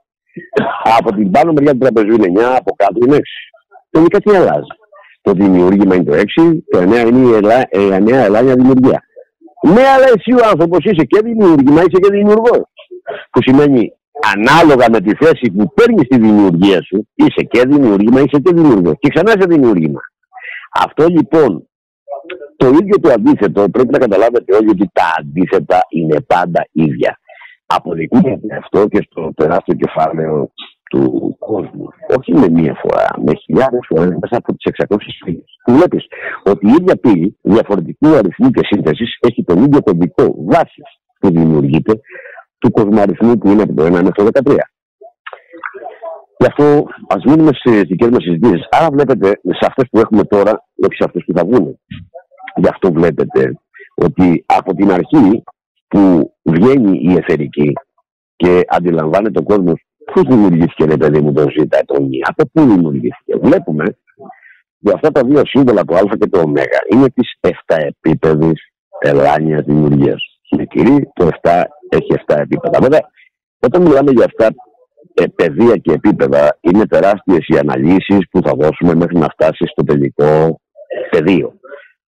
από 0.98 1.14
την 1.14 1.30
πάνω 1.30 1.52
μεριά 1.52 1.72
του 1.72 1.78
τραπεζού 1.78 2.12
είναι 2.14 2.40
9, 2.40 2.56
από 2.58 2.74
κάτω 2.76 2.98
είναι 3.06 3.16
6. 3.16 3.20
Τελικά 3.90 4.20
τι 4.20 4.36
αλλάζει; 4.36 4.72
Το 5.22 5.32
δημιούργημα 5.32 5.94
είναι 5.94 6.04
το 6.04 6.12
6, 6.12 6.22
το 6.70 6.78
9 6.78 6.82
είναι 6.82 7.28
η, 7.28 7.32
ελα... 7.32 7.68
η 7.70 8.02
νέα 8.02 8.24
ελάνια 8.24 8.54
δημιουργία. 8.54 9.02
Ναι, 9.62 9.82
αλλά 9.94 10.06
εσύ 10.14 10.32
ο 10.32 10.46
άνθρωπος 10.50 10.78
είσαι 10.84 11.04
και 11.04 11.20
δημιούργημα, 11.24 11.80
είσαι 11.80 11.98
και 12.02 12.10
δημιουργός. 12.10 12.62
Που 13.30 13.40
σημαίνει 13.42 13.92
ανάλογα 14.34 14.86
με 14.90 15.00
τη 15.00 15.14
θέση 15.14 15.50
που 15.56 15.72
παίρνεις 15.74 16.04
στη 16.04 16.18
δημιουργία 16.18 16.82
σου, 16.82 17.08
είσαι 17.14 17.42
και 17.42 17.62
δημιούργημα, 17.66 18.20
είσαι 18.20 18.38
και 18.44 18.52
δημιουργός. 18.54 18.94
Και 18.98 19.08
ξανά 19.14 19.32
είσαι 19.36 19.46
δημιούργημα. 19.48 20.00
Αυτό 20.84 21.06
λοιπόν 21.06 21.68
το 22.56 22.66
ίδιο 22.66 23.00
το 23.00 23.12
αντίθετο 23.12 23.68
πρέπει 23.68 23.90
να 23.90 23.98
καταλάβετε 23.98 24.56
όλοι 24.56 24.68
ότι 24.68 24.90
τα 24.92 25.14
αντίθετα 25.18 25.80
είναι 25.88 26.20
πάντα 26.20 26.68
ίδια 26.72 27.18
αποδεικνύεται 27.76 28.56
αυτό 28.62 28.88
και 28.88 29.06
στο 29.10 29.32
τεράστιο 29.34 29.74
κεφάλαιο 29.74 30.50
του 30.90 31.36
κόσμου. 31.38 31.88
Όχι 32.18 32.32
με 32.32 32.48
μία 32.48 32.74
φορά, 32.82 33.08
με 33.26 33.34
χιλιάδες 33.34 33.84
φορές 33.88 34.08
μέσα 34.20 34.36
από 34.36 34.54
τις 34.54 34.72
600 34.88 34.96
φύγες. 35.24 35.58
Βλέπεις 35.66 36.06
ότι 36.44 36.66
η 36.66 36.70
ίδια 36.70 36.96
πύλη 36.96 37.38
διαφορετικού 37.42 38.08
αριθμού 38.08 38.50
και 38.50 38.60
σύνθεσης 38.64 39.18
έχει 39.20 39.44
τον 39.44 39.62
ίδιο 39.62 39.82
κωδικό 39.82 40.34
βάσης 40.38 40.88
που 41.20 41.30
δημιουργείται 41.30 42.00
του 42.58 42.70
κοσμαριθμού 42.70 43.38
που 43.38 43.48
είναι 43.50 43.62
από 43.62 43.74
το 43.74 43.84
1 43.84 43.90
μέχρι 43.90 44.12
το 44.12 44.24
13. 44.24 44.56
Γι' 46.38 46.46
αυτό 46.46 46.86
ας 47.08 47.24
μείνουμε 47.24 47.50
στις 47.52 47.82
δικές 47.82 48.08
μας 48.08 48.22
συζητήσεις. 48.22 48.66
Άρα 48.70 48.88
βλέπετε 48.92 49.28
σε 49.28 49.66
αυτές 49.68 49.88
που 49.90 49.98
έχουμε 49.98 50.24
τώρα, 50.24 50.64
όχι 50.84 50.94
σε 50.94 51.04
αυτές 51.04 51.24
που 51.26 51.32
θα 51.36 51.44
βγουν. 51.44 51.78
Γι' 52.56 52.68
αυτό 52.68 52.92
βλέπετε 52.92 53.58
ότι 53.94 54.44
από 54.46 54.74
την 54.74 54.92
αρχή 54.92 55.42
που 55.94 56.34
βγαίνει 56.42 56.98
η 57.02 57.12
εθερική 57.12 57.72
και 58.36 58.60
αντιλαμβάνεται 58.68 59.38
ο 59.38 59.42
κόσμος 59.42 59.84
πώς 60.12 60.22
δημιουργήθηκε, 60.22 60.84
ρε 60.84 60.96
παιδί 60.96 61.20
μου, 61.20 61.32
το 61.32 61.46
ζήτα, 61.50 61.80
το 61.86 62.00
νι, 62.00 62.18
από 62.22 62.48
πού 62.52 62.60
δημιουργήθηκε. 62.60 63.36
Βλέπουμε 63.42 63.84
που 64.80 64.90
αυτά 64.94 65.10
τα 65.10 65.24
δύο 65.24 65.42
σύμβολα, 65.44 65.84
το 65.84 65.94
Α 65.94 66.16
και 66.18 66.26
το 66.26 66.40
Ω, 66.40 66.52
είναι 66.92 67.10
της 67.10 67.38
7 67.40 67.50
επίπεδης 67.66 68.72
ελάνια 68.98 69.62
δημιουργίας. 69.62 70.38
Στην 70.42 70.68
το 71.12 71.28
7 71.42 71.62
έχει 71.88 72.14
7 72.26 72.36
επίπεδα. 72.38 72.78
Βέβαια, 72.80 73.00
όταν 73.58 73.82
μιλάμε 73.82 74.10
για 74.10 74.24
αυτά 74.24 74.54
ε, 75.14 75.24
πεδία 75.34 75.76
και 75.76 75.92
επίπεδα, 75.92 76.58
είναι 76.60 76.86
τεράστιες 76.86 77.46
οι 77.46 77.58
αναλύσεις 77.58 78.28
που 78.30 78.40
θα 78.44 78.52
δώσουμε 78.58 78.94
μέχρι 78.94 79.18
να 79.18 79.28
φτάσει 79.28 79.64
στο 79.66 79.84
τελικό 79.84 80.60
πεδίο. 81.10 81.58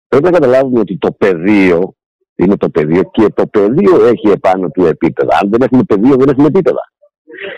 Πρέπει 0.09 0.25
να 0.25 0.31
καταλάβουμε 0.31 0.81
ότι 0.81 0.99
το 0.99 1.13
πεδίο 1.13 1.95
είναι 2.35 2.57
το 2.57 2.71
πεδίο 2.71 3.03
και 3.11 3.27
το 3.35 3.47
πεδίο 3.47 4.05
έχει 4.07 4.29
επάνω 4.31 4.69
του 4.71 4.85
επίπεδα. 4.85 5.39
Αν 5.43 5.51
δεν 5.51 5.63
έχουμε 5.63 5.83
πεδίο, 5.83 6.17
δεν 6.17 6.29
έχουμε 6.29 6.47
επίπεδα. 6.47 6.93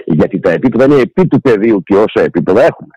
Γιατί 0.05 0.41
τα 0.41 0.51
επίπεδα 0.51 0.85
είναι 0.85 1.01
επί 1.01 1.27
του 1.27 1.41
πεδίου 1.41 1.83
και 1.83 1.95
όσα 1.95 2.21
επίπεδα 2.21 2.61
έχουμε. 2.61 2.95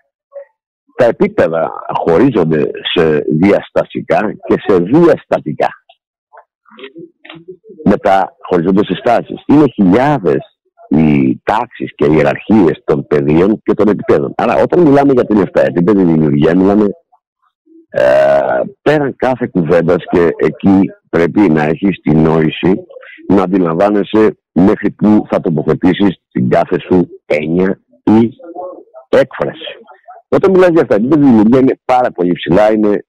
Τα 0.96 1.04
επίπεδα 1.04 1.72
χωρίζονται 1.92 2.70
σε 2.94 3.18
διαστασικά 3.18 4.34
και 4.46 4.54
σε 4.66 4.78
διαστατικά. 4.78 5.68
Μετά 7.84 8.36
χωρίζονται 8.48 8.84
σε 8.84 8.94
στάσεις. 8.94 9.42
Είναι 9.46 9.64
χιλιάδες 9.74 10.60
οι 10.88 11.40
τάξεις 11.44 11.94
και 11.94 12.04
οι 12.06 12.12
ιεραρχίες 12.12 12.82
των 12.84 13.06
πεδίων 13.06 13.62
και 13.62 13.74
των 13.74 13.88
επιπέδων. 13.88 14.32
Άρα 14.36 14.62
όταν 14.62 14.80
μιλάμε 14.80 15.12
για 15.12 15.24
την 15.24 15.40
7 15.40 15.46
επίπεδη 15.54 16.04
δημιουργία, 16.04 16.56
μιλάμε 16.56 16.86
ε, 17.90 18.60
πέραν 18.82 19.16
κάθε 19.16 19.46
κουβέντας 19.46 20.04
και 20.10 20.28
εκεί 20.36 20.80
πρέπει 21.10 21.40
να 21.40 21.62
έχεις 21.62 22.00
την 22.00 22.22
νόηση 22.22 22.72
να 23.28 23.42
αντιλαμβάνεσαι 23.42 24.38
μέχρι 24.52 24.90
που 24.90 25.26
θα 25.30 25.40
τοποθετήσεις 25.40 26.22
την 26.30 26.48
κάθε 26.48 26.76
σου 26.80 27.08
έννοια 27.26 27.80
ή 28.04 28.30
έκφραση. 29.08 29.70
Όταν 30.28 30.50
μιλάς 30.50 30.68
για 30.68 30.82
αυτά, 30.82 30.96
η 30.96 31.06
δημιουργία 31.06 31.58
είναι 31.58 31.80
πάρα 31.84 32.10
πολύ 32.10 32.32
ψηλά, 32.32 32.72
είναι 32.72 33.04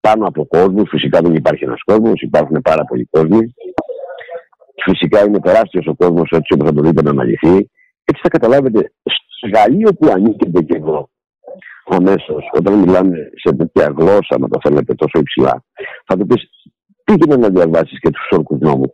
πάνω 0.00 0.26
από 0.26 0.46
κόσμο. 0.46 0.84
Φυσικά 0.84 1.20
δεν 1.20 1.34
υπάρχει 1.34 1.64
ένας 1.64 1.82
κόσμος, 1.84 2.20
υπάρχουν 2.20 2.60
πάρα 2.62 2.84
πολλοί 2.84 3.04
κόσμοι. 3.10 3.54
Φυσικά 4.84 5.24
είναι 5.24 5.40
τεράστιος 5.40 5.86
ο 5.86 5.94
κόσμος 5.94 6.28
έτσι 6.30 6.52
όπως 6.54 6.68
θα 6.68 6.74
το 6.74 6.80
δείτε 6.80 7.02
να 7.02 7.10
αναλυθεί. 7.10 7.56
Έτσι 8.04 8.20
θα 8.22 8.28
καταλάβετε, 8.28 8.92
στο 9.36 9.48
Γαλλίο 9.54 9.92
που 9.92 10.10
ανήκετε 10.14 10.62
και 10.62 10.76
εδώ, 10.76 11.08
αμέσω, 11.94 12.34
όταν 12.52 12.74
μιλάμε 12.74 13.16
σε 13.44 13.56
τέτοια 13.56 13.94
γλώσσα, 13.96 14.38
να 14.38 14.48
το 14.48 14.58
θέλετε 14.62 14.94
τόσο 14.94 15.18
υψηλά, 15.18 15.64
θα 16.06 16.16
του 16.16 16.26
πεις 16.26 16.42
πήγαινε 17.04 17.36
να 17.36 17.48
διαβάσεις 17.48 18.00
και 18.00 18.10
τους 18.10 18.28
όρκους 18.30 18.58
νόμους; 18.60 18.90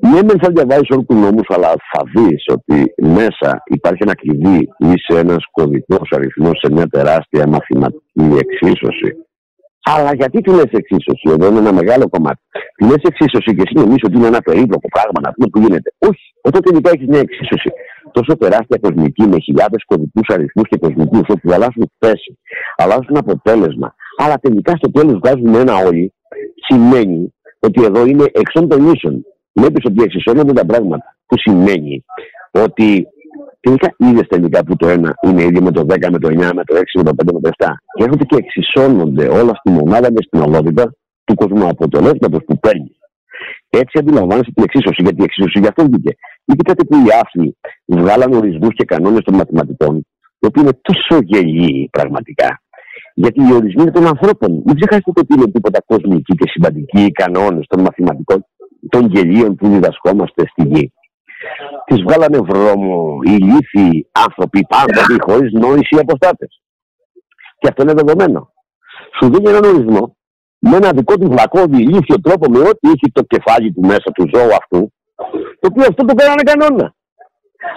Ναι, 0.00 0.20
δεν 0.20 0.38
θα 0.42 0.50
διαβάσεις 0.50 0.88
όρκους 0.90 1.16
νόμους, 1.16 1.46
αλλά 1.48 1.68
θα 1.68 2.02
δεις 2.14 2.44
ότι 2.48 2.94
μέσα 2.96 3.62
υπάρχει 3.64 4.02
ένα 4.02 4.14
κλειδί, 4.14 4.68
είσαι 4.78 5.18
ένας 5.18 5.44
κωδικός 5.50 6.08
αριθμός 6.10 6.58
σε 6.62 6.72
μια 6.72 6.86
τεράστια 6.86 7.46
μαθηματική 7.46 8.38
εξίσωση. 8.38 9.10
Αλλά 9.92 10.14
γιατί 10.14 10.40
τη 10.40 10.50
λες 10.50 10.70
εξίσωση, 10.80 11.26
εδώ 11.34 11.46
είναι 11.48 11.58
ένα 11.58 11.72
μεγάλο 11.72 12.08
κομμάτι. 12.08 12.40
Τη 12.76 12.84
λες 12.84 13.02
εξίσωση 13.10 13.50
και 13.56 13.62
εσύ 13.66 13.74
νομίζεις 13.74 14.04
ότι 14.08 14.16
είναι 14.16 14.26
ένα 14.26 14.40
περίπλοκο 14.40 14.88
πράγμα 14.96 15.18
να 15.22 15.30
πούμε 15.32 15.48
που 15.52 15.58
γίνεται. 15.58 15.90
Όχι, 15.98 16.24
όταν 16.42 16.60
τελικά 16.62 16.90
έχεις 16.94 17.06
μια 17.06 17.22
εξίσωση 17.26 17.70
τόσο 18.12 18.36
τεράστια 18.36 18.78
κοσμική 18.80 19.24
με 19.32 19.38
χιλιάδες 19.38 19.84
κωδικούς 19.86 20.28
αριθμούς 20.34 20.68
και 20.68 20.78
κοσμικούς 20.78 21.26
όπου 21.28 21.52
αλλάζουν 21.52 21.90
θέση, 21.98 22.38
αλλάζουν 22.76 23.16
αποτέλεσμα, 23.16 23.94
αλλά 24.16 24.36
τελικά 24.38 24.72
στο 24.76 24.90
τέλος 24.90 25.14
βγάζουν 25.22 25.54
ένα 25.54 25.74
όλοι, 25.76 26.14
σημαίνει 26.66 27.34
ότι 27.58 27.84
εδώ 27.84 28.06
είναι 28.06 28.24
εξών 28.32 28.68
των 28.68 28.92
ίσων. 28.92 29.24
Βλέπεις 29.52 29.84
ότι 29.84 30.02
εξισώνονται 30.02 30.52
τα 30.52 30.66
πράγματα. 30.66 31.16
Που 31.26 31.38
σημαίνει 31.38 32.04
ότι 32.50 33.06
τελικά 33.64 33.94
είδες 33.96 34.26
τελικά 34.28 34.64
που 34.64 34.76
το 34.76 34.88
ένα 34.88 35.14
είναι 35.26 35.42
ίδιο 35.42 35.62
με 35.62 35.70
το 35.70 35.80
10, 35.80 36.10
με 36.10 36.18
το 36.18 36.28
9, 36.28 36.50
με 36.58 36.64
το 36.64 36.74
6, 36.76 36.82
με 36.94 37.02
το 37.02 37.12
5, 37.16 37.32
με 37.32 37.40
το 37.40 37.50
7. 37.58 37.66
Και 37.96 38.04
έρχονται 38.04 38.24
και 38.24 38.36
εξισώνονται 38.36 39.26
όλα 39.28 39.54
στη 39.54 39.70
μονάδα 39.70 40.08
και 40.08 40.22
στην 40.26 40.40
ολότητα 40.40 40.94
του 41.24 41.34
κοσμοαποτελέσματο 41.34 42.38
που 42.46 42.58
παίρνει. 42.58 42.96
Έτσι 43.68 43.98
αντιλαμβάνεσαι 43.98 44.50
την 44.54 44.64
εξίσωση, 44.68 45.02
γιατί 45.02 45.20
η 45.20 45.24
εξίσωση 45.24 45.58
γι' 45.58 45.66
αυτό 45.66 45.84
βγήκε. 45.84 46.12
κάτι 46.64 46.84
που 46.86 46.96
οι 46.96 47.08
άφοι 47.22 47.56
βγάλαν 47.86 48.32
ορισμούς 48.32 48.74
και 48.74 48.84
κανόνες 48.84 49.22
των 49.24 49.34
μαθηματικών, 49.34 49.96
οι 50.38 50.46
οποίοι 50.46 50.62
είναι 50.66 50.78
τόσο 50.82 51.20
γελοί 51.22 51.88
πραγματικά. 51.92 52.62
Γιατί 53.14 53.40
οι 53.42 53.52
ορισμοί 53.52 53.82
είναι 53.82 53.90
των 53.90 54.06
ανθρώπων. 54.06 54.50
Μην 54.64 54.74
ξεχάσετε 54.78 55.20
ότι 55.20 55.34
είναι 55.34 55.50
τίποτα 55.50 55.82
κοσμικοί 55.86 56.34
και 56.34 56.48
συμπαντικοί 56.52 57.00
οι 57.04 57.10
κανόνες 57.10 57.66
των 57.66 57.80
μαθηματικών, 57.80 58.46
των 58.88 59.06
γελίων 59.12 59.54
που 59.54 59.68
διδασκόμαστε 59.68 60.42
στη 60.50 60.62
γη. 60.72 60.92
Τις 61.84 62.02
βγάλανε 62.02 62.38
βρώμο 62.38 63.18
οι 63.26 63.36
ηλίθιοι 63.40 64.08
άνθρωποι, 64.12 64.66
άνθρωποι 64.68 65.20
χωρίς 65.20 65.52
νόηση 65.52 65.96
αποστάτες. 66.00 66.62
Και 67.58 67.68
αυτό 67.68 67.82
είναι 67.82 67.92
δεδομένο. 67.92 68.52
Σου 69.18 69.30
δίνει 69.30 69.48
έναν 69.48 69.64
ορισμό 69.64 70.16
με 70.58 70.76
ένα 70.76 70.90
δικό 70.92 71.18
του 71.18 71.30
βλακώδη 71.30 71.82
ηλίθιο 71.82 72.20
τρόπο 72.20 72.50
με 72.50 72.58
ό,τι 72.58 72.88
έχει 72.88 73.10
το 73.12 73.22
κεφάλι 73.22 73.72
του 73.72 73.80
μέσα 73.80 74.10
του 74.14 74.28
ζώου 74.34 74.54
αυτού, 74.54 74.92
το 75.60 75.68
οποίο 75.70 75.82
αυτό 75.82 76.04
το 76.04 76.14
κάνανε 76.14 76.42
κανόνα. 76.42 76.94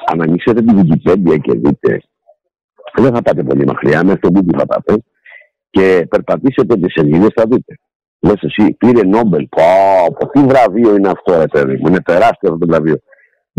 Αν 0.05 0.21
ανοίξετε 0.21 0.61
την 0.61 0.79
Wikipedia 0.79 1.39
και 1.41 1.53
δείτε, 1.53 2.01
δεν 2.95 3.13
θα 3.13 3.21
πάτε 3.21 3.43
πολύ 3.43 3.65
μακριά, 3.65 4.03
μέχρι 4.03 4.19
το 4.19 4.29
Google 4.33 4.57
θα 4.57 4.65
πάτε, 4.65 5.03
και 5.69 6.07
περπατήσετε 6.09 6.75
τις 6.75 6.93
σελίδες, 6.93 7.31
θα 7.35 7.43
δείτε. 7.47 7.79
Λες 8.19 8.41
εσύ, 8.41 8.73
πήρε 8.73 9.07
Νόμπελ. 9.07 9.47
Πω, 9.47 9.63
πω, 10.19 10.29
τι 10.29 10.39
βραβείο 10.39 10.95
είναι 10.95 11.09
αυτό, 11.09 11.37
ρε 11.37 11.47
παιδί 11.47 11.73
μου. 11.73 11.87
Είναι 11.87 12.01
τεράστιο 12.01 12.53
αυτό 12.53 12.57
το 12.57 12.67
βραβείο. 12.67 12.99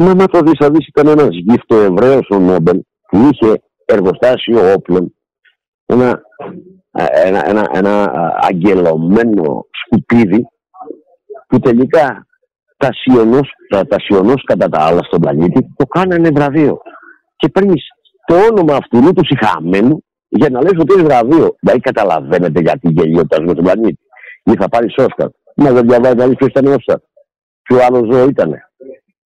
Μα 0.01 0.15
μα 0.15 0.27
το 0.27 0.41
δεις, 0.41 0.59
θα 0.59 0.71
δεις, 0.71 0.87
ήταν 0.87 1.07
ένα 1.07 1.29
γύφτο 1.31 1.77
Εβραίος 1.77 2.27
ο 2.31 2.39
Νόμπελ 2.39 2.81
που 3.09 3.31
είχε 3.33 3.63
εργοστάσιο 3.85 4.73
όπλων. 4.73 5.15
Ένα, 5.87 6.23
ένα, 7.25 7.49
ένα, 7.49 7.71
ένα 7.73 8.13
αγγελωμένο 8.41 9.67
σκουπίδι 9.71 10.47
που 11.49 11.59
τελικά 11.59 12.27
τα 12.77 12.89
σιωνός, 12.93 13.51
τα, 13.69 13.87
τα 13.87 13.97
κατά 14.45 14.69
τα 14.69 14.81
άλλα 14.81 15.03
στον 15.03 15.21
πλανήτη 15.21 15.75
το 15.77 15.87
κάνανε 15.87 16.31
βραβείο. 16.31 16.79
Και 17.37 17.49
παίρνει 17.49 17.81
το 18.27 18.35
όνομα 18.51 18.77
αυτού 18.77 19.13
του 19.13 19.25
συγχαμένου 19.25 20.05
για 20.29 20.51
να 20.51 20.63
λες 20.63 20.73
ότι 20.79 20.93
είναι 20.93 21.03
βραβείο. 21.03 21.57
Δηλαδή 21.61 21.81
καταλαβαίνετε 21.81 22.61
γιατί 22.61 22.91
γελιότας 22.91 23.39
στον 23.39 23.65
πλανήτη. 23.65 23.99
Ή 24.45 24.53
θα 24.59 24.69
πάρεις 24.69 24.95
Όσκαρ. 24.97 25.29
Μα 25.57 25.73
δεν 25.73 25.89
διαβάζει 25.89 26.15
να 26.17 26.27
δει 26.27 26.37
ποιο 26.37 26.47
ήταν 26.47 26.67
Όσκαρ. 26.67 26.97
Ποιο 27.63 27.79
άλλος 27.87 28.15
ζώο 28.15 28.29
ήταν. 28.29 28.68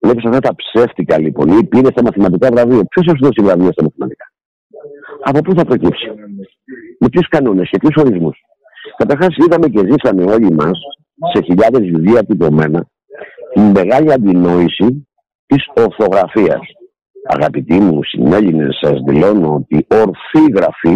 Βλέπεις 0.03 0.25
αυτά 0.25 0.39
τα 0.39 0.55
ψεύτικα 0.55 1.19
λοιπόν. 1.19 1.47
Ή 1.57 1.63
πήρε 1.63 1.87
στα 1.91 2.01
μαθηματικά 2.03 2.49
βραβείο. 2.51 2.83
Ποιος 2.85 3.05
έχει 3.07 3.19
δώσει 3.21 3.41
βραβείο 3.41 3.71
στα 3.71 3.83
μαθηματικά; 3.83 4.25
Από 5.23 5.39
πού 5.41 5.53
θα 5.57 5.65
προκύψει; 5.65 6.07
Με 6.99 7.09
ποιους 7.09 7.27
κανόνες 7.27 7.69
και 7.69 7.77
ποιους 7.77 8.03
ορισμούς; 8.03 8.37
Καταρχάς 8.97 9.35
είδαμε 9.37 9.67
και 9.67 9.81
ζήσαμε 9.89 10.31
όλοι 10.31 10.51
μας 10.53 10.79
σε 11.33 11.43
χιλιάδες 11.43 11.81
βιβλία 11.81 12.23
τυπωμένα 12.25 12.87
την 13.53 13.63
μεγάλη 13.63 14.13
αντινόηση 14.13 15.07
της 15.45 15.65
ορθογραφίας. 15.75 16.61
Αγαπητοί 17.27 17.79
μου 17.79 18.03
συνέλληνες, 18.03 18.77
σας 18.81 18.99
δηλώνω 19.07 19.53
ότι 19.53 19.87
ορθή 19.89 20.51
γραφή 20.55 20.95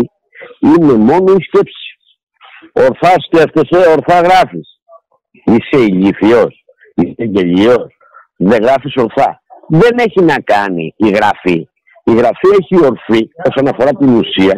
είναι 0.60 0.94
μόνο 0.94 1.34
η 1.38 1.44
σκέψη. 1.44 1.88
Ορθά 2.74 3.14
σκέφτεσαι, 3.20 3.90
ορθά 3.90 4.20
γράφεις. 4.20 4.80
Είσαι 5.32 5.84
ηλίθιο, 5.84 6.48
είσαι 6.96 7.24
γελίο, 7.24 7.88
δεν 8.38 8.64
γράφεις 8.64 8.96
ορθά. 8.96 9.42
Δεν 9.68 9.98
έχει 9.98 10.22
να 10.22 10.36
κάνει 10.40 10.94
η 10.98 11.10
γραφή. 11.10 11.68
Η 12.04 12.14
γραφή 12.14 12.48
έχει 12.60 12.76
ορθή 12.86 13.30
όσον 13.50 13.68
αφορά 13.68 13.92
την 13.94 14.16
ουσία 14.16 14.56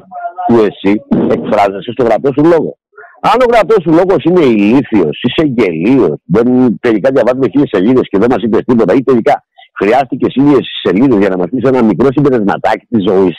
που 0.48 0.56
εσύ 0.70 1.02
εκφράζεσαι 1.36 1.92
στο 1.92 2.04
γραπτό 2.04 2.32
σου 2.34 2.46
λόγο. 2.46 2.78
Αν 3.22 3.38
ο 3.42 3.46
γραπτός 3.52 3.82
σου 3.84 3.94
λόγος 4.00 4.24
είναι 4.24 4.46
ηλίθιος, 4.46 5.20
είσαι 5.22 5.44
γελίος, 5.58 6.18
δεν 6.26 6.78
τελικά 6.82 7.10
διαβάζουμε 7.14 7.48
χίλιες 7.52 7.70
σελίδες 7.74 8.08
και 8.10 8.18
δεν 8.18 8.30
μας 8.32 8.44
είπες 8.44 8.64
τίποτα, 8.66 8.94
ή 8.94 9.04
τελικά 9.04 9.44
χρειάστηκες 9.80 10.34
χίλιε 10.34 10.58
σελίδες 10.84 11.18
για 11.20 11.30
να 11.30 11.38
μας 11.38 11.48
πεις 11.52 11.70
ένα 11.70 11.84
μικρό 11.84 12.08
συμπερασματάκι 12.12 12.86
της 12.90 13.04
ζωής. 13.10 13.38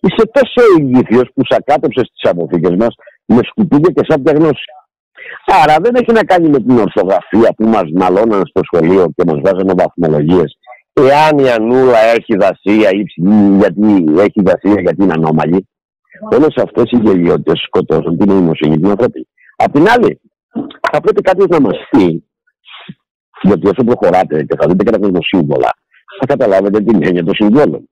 Είσαι 0.00 0.24
τόσο 0.32 0.60
ηλίθιος 0.78 1.26
που 1.34 1.42
σακάτεψε 1.48 2.00
τις 2.00 2.30
αποθήκες 2.30 2.74
μας 2.76 2.94
με 3.24 3.40
σκουπίδια 3.42 3.92
και 3.94 4.04
σαν 4.08 4.22
γνώση. 4.36 4.64
Άρα 5.46 5.76
δεν 5.82 5.94
έχει 5.94 6.12
να 6.12 6.24
κάνει 6.24 6.48
με 6.48 6.58
την 6.58 6.78
ορθογραφία 6.78 7.54
που 7.56 7.64
μας 7.66 7.82
μαλώναν 7.94 8.46
στο 8.46 8.60
σχολείο 8.64 9.12
και 9.16 9.24
μας 9.26 9.40
βάζανε 9.42 9.72
βαθμολογίες. 9.76 10.58
Εάν 10.92 11.38
η 11.38 11.50
Ανούλα 11.50 11.98
έχει 11.98 12.36
δασία 12.36 12.90
ή 12.90 13.04
γιατί 13.58 14.04
έχει 14.18 14.42
δασία 14.42 14.80
γιατί 14.80 15.02
είναι 15.02 15.12
ανώμαλη, 15.12 15.68
όλες 16.30 16.56
αυτές 16.56 16.90
οι 16.90 16.96
γελιότητες 16.96 17.58
σκοτώσουν 17.58 18.18
την 18.18 18.28
νοημοσύνη 18.28 18.80
του 18.80 18.90
ανθρώπου. 18.90 19.26
Απ' 19.56 19.72
την 19.72 19.88
άλλη, 19.88 20.20
θα 20.92 21.00
πρέπει 21.00 21.20
κάποιος 21.20 21.48
να 21.48 21.60
μας 21.60 21.76
πει, 21.90 22.24
γιατί 23.42 23.68
όσο 23.68 23.84
προχωράτε 23.84 24.42
και 24.42 24.56
θα 24.60 24.66
δείτε 24.68 24.84
και 24.84 24.98
τα 24.98 25.18
σύμβολα, 25.20 25.70
θα 26.20 26.26
καταλάβετε 26.26 26.80
την 26.80 27.04
έννοια 27.04 27.24
των 27.24 27.34
συμβόλων 27.34 27.88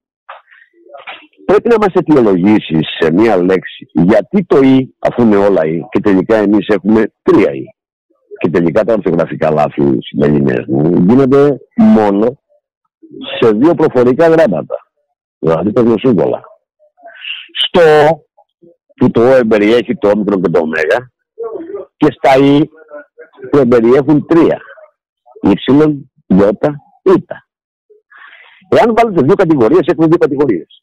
πρέπει 1.52 1.68
να 1.68 1.76
μας 1.78 1.92
αιτιολογήσεις 1.94 2.86
σε 3.00 3.12
μία 3.12 3.36
λέξη 3.36 3.90
γιατί 3.92 4.44
το 4.44 4.60
«η» 4.60 4.94
αφού 4.98 5.22
είναι 5.22 5.36
όλα 5.36 5.66
«η» 5.66 5.80
και 5.90 6.00
τελικά 6.00 6.36
εμείς 6.36 6.66
έχουμε 6.68 7.12
τρία 7.22 7.52
«η». 7.52 7.64
Και 8.38 8.50
τελικά 8.50 8.84
τα 8.84 8.92
ορθογραφικά 8.92 9.50
λάθη 9.50 9.98
σημερινές 10.00 10.64
μου 10.66 11.04
γίνονται 11.08 11.60
μόνο 11.76 12.38
σε 13.40 13.50
δύο 13.50 13.74
προφορικά 13.74 14.28
γράμματα. 14.28 14.74
Δηλαδή 15.38 15.72
τα 15.72 15.94
σύμβολα. 15.98 16.42
Στο 17.64 17.80
που 18.96 19.10
το 19.10 19.20
Ο 19.20 19.34
εμπεριέχει 19.34 19.96
το 19.96 20.08
όμικρο 20.08 20.40
και 20.40 20.50
το 20.50 20.60
Ω 20.60 20.68
και 21.96 22.06
στα 22.10 22.36
Ι 22.36 22.60
που 23.50 23.58
εμπεριέχουν 23.58 24.26
τρία. 24.26 24.60
Υ, 25.42 25.50
Ι, 25.50 26.42
Ι. 27.02 27.24
Εάν 28.68 28.94
βάλετε 28.96 29.22
δύο 29.22 29.34
κατηγορίες, 29.34 29.86
έχουμε 29.86 30.06
δύο 30.06 30.18
κατηγορίες. 30.18 30.82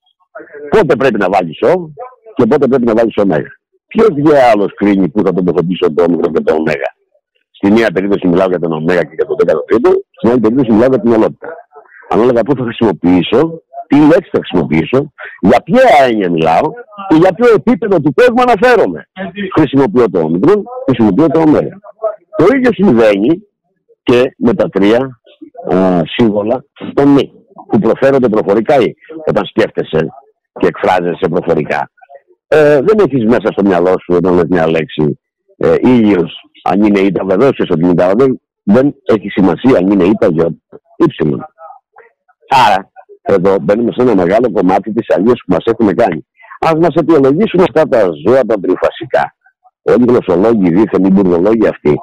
Πότε 0.70 0.96
πρέπει 0.96 1.20
να 1.20 1.30
βάλεις 1.30 1.62
Ο 1.62 1.92
και 2.36 2.46
πότε 2.46 2.68
πρέπει 2.68 2.86
να 2.86 2.94
βάλεις 2.94 3.18
Ω. 3.18 3.24
Ποιος 3.88 4.10
άλλος 4.54 4.74
κρίνει 4.74 5.10
που 5.10 5.22
θα 5.26 5.34
τον 5.34 5.46
τοποθετήσω 5.46 5.94
το 5.94 6.04
όμικρο 6.04 6.32
και 6.32 6.42
το 6.42 6.54
Ω. 6.54 6.64
Στη 7.52 7.72
μία 7.72 7.92
περίπτωση 7.94 8.28
μιλάω 8.28 8.48
για 8.48 8.60
τον 8.60 8.72
Ω 8.72 8.86
και 8.86 9.16
για 9.16 9.26
τον 9.26 9.36
13ο, 9.40 9.92
στην 10.12 10.30
άλλη 10.30 10.40
περίπτωση 10.40 10.72
μιλάω 10.72 10.88
για 10.88 11.00
την 11.00 11.12
ολότητα. 11.12 11.48
Ανάλογα 12.10 12.42
πού 12.44 12.56
θα 12.56 12.64
χρησιμοποιήσω, 12.64 13.62
τι 13.88 13.98
λέξη 13.98 14.30
θα 14.32 14.40
χρησιμοποιήσω, 14.44 15.14
για 15.40 15.62
ποια 15.64 15.84
έννοια 16.08 16.30
μιλάω 16.30 16.62
και 17.08 17.16
για 17.16 17.34
ποιο 17.34 17.54
επίπεδο 17.56 18.00
του 18.00 18.14
κόσμου 18.14 18.42
αναφέρομαι. 18.42 19.10
Χρησιμοποιώ 19.58 20.10
το 20.10 20.20
όμικρο, 20.20 20.64
χρησιμοποιώ 20.86 21.28
το 21.28 21.40
ω. 21.40 21.44
Το 22.38 22.46
ίδιο 22.56 22.74
συμβαίνει 22.74 23.44
και 24.04 24.34
με 24.38 24.54
τα 24.54 24.70
τρία 24.70 25.20
α, 25.74 26.02
σύμβολα 26.06 26.66
στο 26.92 27.08
μη, 27.08 27.32
που 27.70 27.80
προφέρονται 27.80 28.30
προφορικά 28.30 28.76
ή 28.76 28.94
όταν 29.28 29.46
σκέφτεσαι 29.46 30.08
και 30.60 30.68
εκφράζεσαι 30.68 31.28
προφορικά. 31.30 31.92
Ε, 32.48 32.82
δεν 32.82 32.98
έχεις 33.00 33.26
μέσα 33.26 33.48
στο 33.52 33.66
μυαλό 33.66 33.90
σου 34.04 34.16
όταν 34.16 34.34
λες 34.34 34.46
μια 34.50 34.68
λέξη 34.68 35.20
ε, 35.58 35.76
ήλιος 35.82 36.34
αν 36.64 36.84
είναι 36.84 37.00
ήττα, 37.00 37.26
βεβαίως 37.26 37.56
και 37.56 37.66
ότι 37.70 37.90
ήττα, 37.90 38.12
δεν, 38.18 38.42
δεν 38.64 38.96
έχει 39.04 39.30
σημασία 39.30 39.78
αν 39.78 39.92
είναι 39.92 40.04
ήττα 40.04 40.28
για 40.28 40.48
ύψιλον. 40.98 41.46
Άρα, 42.68 42.92
εδώ 43.22 43.56
μπαίνουμε 43.62 43.92
σε 43.92 44.02
ένα 44.02 44.16
μεγάλο 44.16 44.52
κομμάτι 44.52 44.94
της 44.94 45.16
αλληλεία 45.16 45.34
που 45.34 45.54
μας 45.54 45.64
έχουν 45.66 45.96
κάνει. 45.96 46.26
Α 46.68 46.72
μας 46.78 46.96
αιτιολογήσουν 46.96 47.60
αυτά 47.60 47.88
τα 47.88 48.00
ζώα 48.26 48.42
τα 48.42 48.60
τριφασικά. 48.60 49.36
Όλοι 49.82 50.04
οι 50.04 50.06
γλωσσολόγοι 50.08 50.70
δίθεν, 50.70 51.04
οι 51.04 51.12
μπουρδολόγοι 51.12 51.68
αυτοί. 51.68 51.94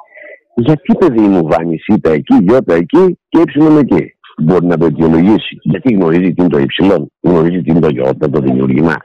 Γιατί 0.55 0.95
παιδί 0.97 1.21
μου 1.21 1.47
βάνεις 1.47 1.85
ήττα 1.87 2.09
εκεί, 2.09 2.35
γιώτα 2.41 2.73
εκεί 2.73 3.19
και 3.29 3.39
ύψιλον 3.41 3.77
εκεί; 3.77 4.16
Μπορεί 4.41 4.65
να 4.65 4.77
το 4.77 4.85
αιτιολογήσει. 4.85 5.57
Γιατί 5.61 5.93
γνωρίζει 5.93 6.33
τι 6.33 6.41
είναι 6.41 6.49
το 6.49 6.57
ύψιλον, 6.57 7.11
γνωρίζει 7.21 7.61
τι 7.61 7.71
είναι 7.71 7.79
το 7.79 7.89
γιώτα, 7.89 8.29
το 8.29 8.39
δημιουργήμα, 8.39 8.95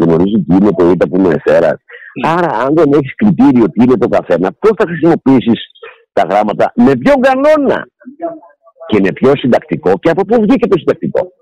γνωρίζει 0.00 0.44
τι 0.46 0.54
είναι 0.54 0.70
το 0.70 0.90
ήττα 0.90 1.08
που 1.08 1.16
είναι 1.16 1.34
εθέρας, 1.34 1.78
Άρα, 2.26 2.50
αν 2.64 2.74
δεν 2.74 2.92
έχεις 2.92 3.14
κριτήριο 3.14 3.70
τι 3.70 3.82
είναι 3.84 3.96
το 3.96 4.08
καθένα, 4.08 4.52
πώς 4.58 4.70
θα 4.76 4.84
χρησιμοποιήσεις 4.86 5.60
τα 6.12 6.22
γράμματα, 6.30 6.72
με 6.74 6.96
ποιο 6.96 7.14
κανόνα 7.20 7.88
και 8.86 8.96
είναι 8.96 9.12
πιο 9.12 9.32
συντακτικό 9.36 9.92
και 9.98 10.10
από 10.10 10.24
πού 10.24 10.40
βγήκε 10.40 10.68
το 10.68 10.78
συντακτικό. 10.78 11.32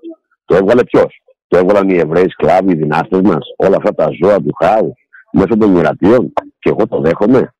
Το 0.45 0.55
έβγαλε 0.55 0.83
ποιος; 0.83 1.21
Το 1.47 1.57
έβγαλαν 1.57 1.89
οι 1.89 1.97
Εβραίοι 1.97 2.29
σκλάβοι, 2.29 2.71
οι 2.71 2.75
δυνάστες 2.75 3.21
μας, 3.21 3.45
όλα 3.57 3.75
αυτά 3.77 3.93
τα 3.93 4.09
ζώα 4.21 4.37
του 4.37 4.53
χάους 4.61 4.97
μέσω 5.31 5.57
των 5.57 5.69
μοιρατείων 5.69 6.33
και 6.59 6.69
εγώ 6.69 6.87
το 6.87 7.01
δέχομαι. 7.01 7.51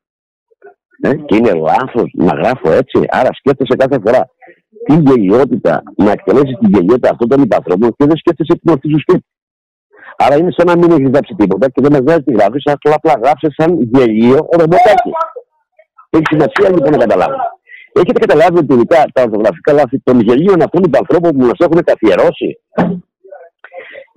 Ε, 1.02 1.16
και 1.16 1.36
είναι 1.36 1.54
λάθος 1.54 2.12
να 2.14 2.36
γράφω 2.36 2.72
έτσι. 2.72 3.06
Άρα 3.08 3.30
σκέφτεσαι 3.34 3.76
κάθε 3.76 3.98
φορά 4.06 4.30
την 4.86 5.02
γελιότητα, 5.06 5.84
να 5.96 6.12
εκτελέσεις 6.12 6.58
την 6.60 6.70
γελιότητα 6.74 7.10
αυτών 7.10 7.28
των 7.28 7.42
υπαθρόπων 7.42 7.90
και 7.98 8.06
δεν 8.06 8.18
σκέφτεσαι 8.18 8.60
την 8.62 8.72
ορθή 8.72 8.90
σου 8.90 9.00
σπίτι. 9.00 9.26
Άρα 10.18 10.36
είναι 10.38 10.52
σαν 10.58 10.68
να 10.68 10.78
μην 10.78 10.92
έχεις 10.92 11.10
γράψει 11.10 11.34
τίποτα 11.38 11.70
και 11.70 11.82
δεν 11.82 11.92
με 11.92 12.00
βγάζει 12.00 12.24
τη 12.24 12.34
γράφεις, 12.34 12.64
αλλά 12.66 12.96
απλά 12.96 13.14
γράψει 13.24 13.48
σαν 13.58 13.70
γελίο 13.82 14.48
ρομποτάκι. 14.60 15.12
Έχει 16.10 16.28
σημασία 16.30 16.70
λοιπόν 16.70 16.92
να 16.92 16.98
καταλάβουμε. 16.98 17.44
Έχετε 17.94 18.20
καταλάβει 18.26 18.58
ότι 18.58 18.66
τελικά 18.66 19.06
τα 19.14 19.22
ορθογραφικά 19.22 19.74
λάθη 19.74 20.00
των 20.00 20.20
γελίων 20.20 20.62
αυτών 20.62 20.82
των 20.82 20.96
ανθρώπων 20.96 21.32
που 21.38 21.46
μας 21.46 21.60
έχουν 21.66 21.84
καθιερώσει 21.84 22.60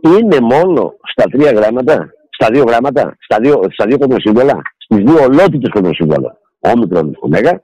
είναι 0.01 0.41
μόνο 0.41 0.95
στα 1.13 1.25
τρία 1.31 1.53
γράμματα, 1.53 2.15
στα 2.31 2.47
δύο 2.53 2.65
γράμματα, 2.69 3.17
στα 3.21 3.37
δύο, 3.41 3.61
στα 3.71 3.87
δύο 3.87 3.99
κομμοσύμβολα, 3.99 4.63
στις 4.77 4.99
δύο 4.99 5.23
ολότητες 5.23 5.71
κομμοσύμβολα. 5.71 6.39
Όμικρον, 6.59 7.17
ωμέγα 7.21 7.61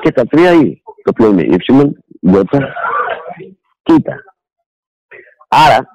και 0.00 0.12
τα 0.12 0.24
τρία 0.24 0.52
ή. 0.52 0.82
Το 0.84 1.10
οποίο 1.10 1.30
είναι 1.30 1.42
ύψιμον, 1.42 2.01
γιώτα 2.22 2.74
και 3.82 3.94
Άρα 5.48 5.88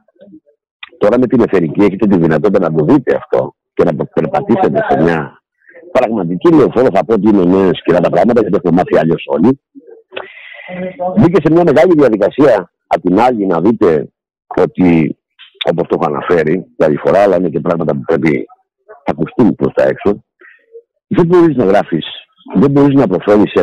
Τώρα 0.97 1.19
με 1.19 1.27
την 1.27 1.41
εθερική 1.41 1.81
έχετε 1.81 2.07
τη 2.07 2.17
δυνατότητα 2.17 2.69
να 2.69 2.77
το 2.77 2.85
δείτε 2.85 3.15
αυτό 3.15 3.55
και 3.73 3.83
να 3.83 3.95
το 3.95 4.05
περπατήσετε 4.13 4.85
σε 4.89 5.01
μια 5.01 5.41
πραγματική 5.91 6.53
λεωφόρο. 6.53 6.87
Θα 6.93 7.05
πω 7.05 7.13
ότι 7.13 7.29
είναι 7.29 7.45
νέε 7.45 7.71
και 7.71 7.93
τα 7.93 8.09
πράγματα 8.09 8.41
γιατί 8.41 8.55
έχουμε 8.55 8.73
μάθει 8.75 8.97
αλλιώς 8.97 9.23
όλοι. 9.27 9.61
Μπήκε 11.17 11.41
σε 11.43 11.51
μια 11.51 11.63
μεγάλη 11.63 11.93
διαδικασία 11.95 12.71
απ' 12.87 13.01
την 13.01 13.19
άλλη 13.19 13.45
να 13.45 13.61
δείτε 13.61 14.07
ότι 14.57 15.17
όπως 15.69 15.87
το 15.87 15.97
έχω 15.99 16.13
αναφέρει 16.13 16.65
άλλη 16.77 16.97
φορά, 16.97 17.19
αλλά 17.23 17.35
είναι 17.35 17.49
και 17.49 17.59
πράγματα 17.59 17.93
που 17.93 18.01
πρέπει 18.05 18.47
να 18.87 19.13
ακουστούν 19.13 19.55
προς 19.55 19.73
τα 19.73 19.83
έξω. 19.83 20.23
Δεν 21.07 21.25
μπορείς 21.25 21.55
να 21.55 21.65
γράφεις, 21.65 22.05
δεν 22.55 22.71
μπορείς 22.71 22.95
να 22.95 23.07
προφέρεις 23.07 23.53
ε 23.53 23.61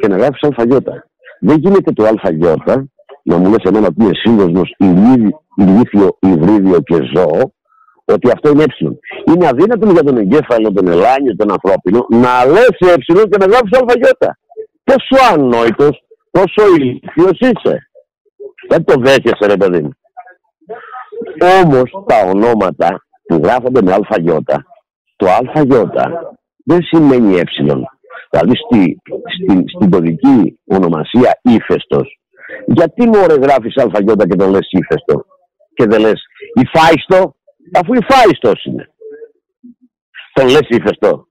και 0.00 0.08
να 0.08 0.16
γράφεις 0.16 0.42
αλφαγιώτα. 0.42 1.07
Δεν 1.40 1.56
γίνεται 1.58 1.92
το 1.92 2.04
αλφαγιώτα 2.04 2.88
να 3.22 3.36
μου 3.36 3.48
λες 3.50 3.62
εμένα 3.64 3.92
που 3.92 4.02
είναι 4.02 4.14
σύνδεσμος 4.14 4.74
ηλίθιο, 5.56 6.18
υβρίδιο 6.20 6.80
και 6.80 6.96
ζώο, 7.14 7.52
ότι 8.04 8.30
αυτό 8.30 8.50
είναι 8.50 8.62
ε. 8.62 9.32
Είναι 9.32 9.48
αδύνατο 9.48 9.90
για 9.90 10.02
τον 10.02 10.16
εγκέφαλο, 10.16 10.72
τον 10.72 10.88
ελάνιο, 10.88 11.36
τον 11.36 11.50
ανθρώπινο, 11.50 12.06
να 12.08 12.44
λες 12.44 12.76
ε 12.78 12.94
και 13.30 13.38
να 13.38 13.46
γράψεις 13.46 13.78
αλφαγιώτα. 13.80 14.38
Πόσο 14.84 15.32
ανόητος, 15.32 16.02
πόσο 16.30 16.74
ηλίθιος 16.76 17.38
είσαι. 17.38 17.90
Δεν 18.68 18.84
το 18.84 18.94
δέχεσαι 18.98 19.46
ρε 19.46 19.56
παιδί 19.56 19.82
μου. 19.82 19.90
Όμως 21.62 21.90
τα 22.06 22.16
ονόματα 22.30 23.04
που 23.26 23.40
γράφονται 23.42 23.82
με 23.82 23.92
αλφαγιώτα, 23.92 24.64
το 25.16 25.26
αλφαγιώτα 25.40 26.36
δεν 26.64 26.82
σημαίνει 26.82 27.36
ε. 27.36 27.42
Δηλαδή 28.30 28.54
στη, 28.56 29.00
στη, 29.34 29.64
στην 29.76 29.90
κωδική 29.90 30.58
ονομασία 30.66 31.40
ύφεστος 31.42 32.18
γιατί 32.66 33.06
μου 33.06 33.26
ρε 33.26 33.34
γράφεις 33.34 33.76
αλφαγιώτα 33.76 34.26
και 34.28 34.36
τον 34.36 34.50
λες 34.50 34.68
ύφεστος 34.70 35.22
και 35.74 35.86
δεν 35.86 36.00
λες 36.00 36.22
υφάιστο, 36.54 37.34
αφού 37.72 37.92
υφάιστος 37.94 38.64
είναι. 38.64 38.90
Τον 40.32 40.46
λες 40.46 40.66
ύφεστο. 40.68 41.26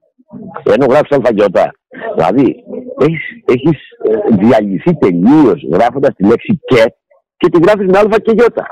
Ενώ 0.64 0.86
γράφεις 0.86 1.12
αλφαγιώτα. 1.12 1.72
Δηλαδή, 2.16 2.64
έχεις, 3.00 3.24
έχεις 3.46 3.80
ε, 4.04 4.36
διαλυθεί 4.36 4.98
τελείως 4.98 5.68
γράφοντας 5.74 6.14
τη 6.16 6.26
λέξη 6.26 6.60
και 6.66 6.94
και 7.38 7.50
τη 7.50 7.60
γράφεις 7.64 7.86
με 7.92 7.98
αλφα 7.98 8.20
και 8.20 8.32
γιώτα. 8.36 8.66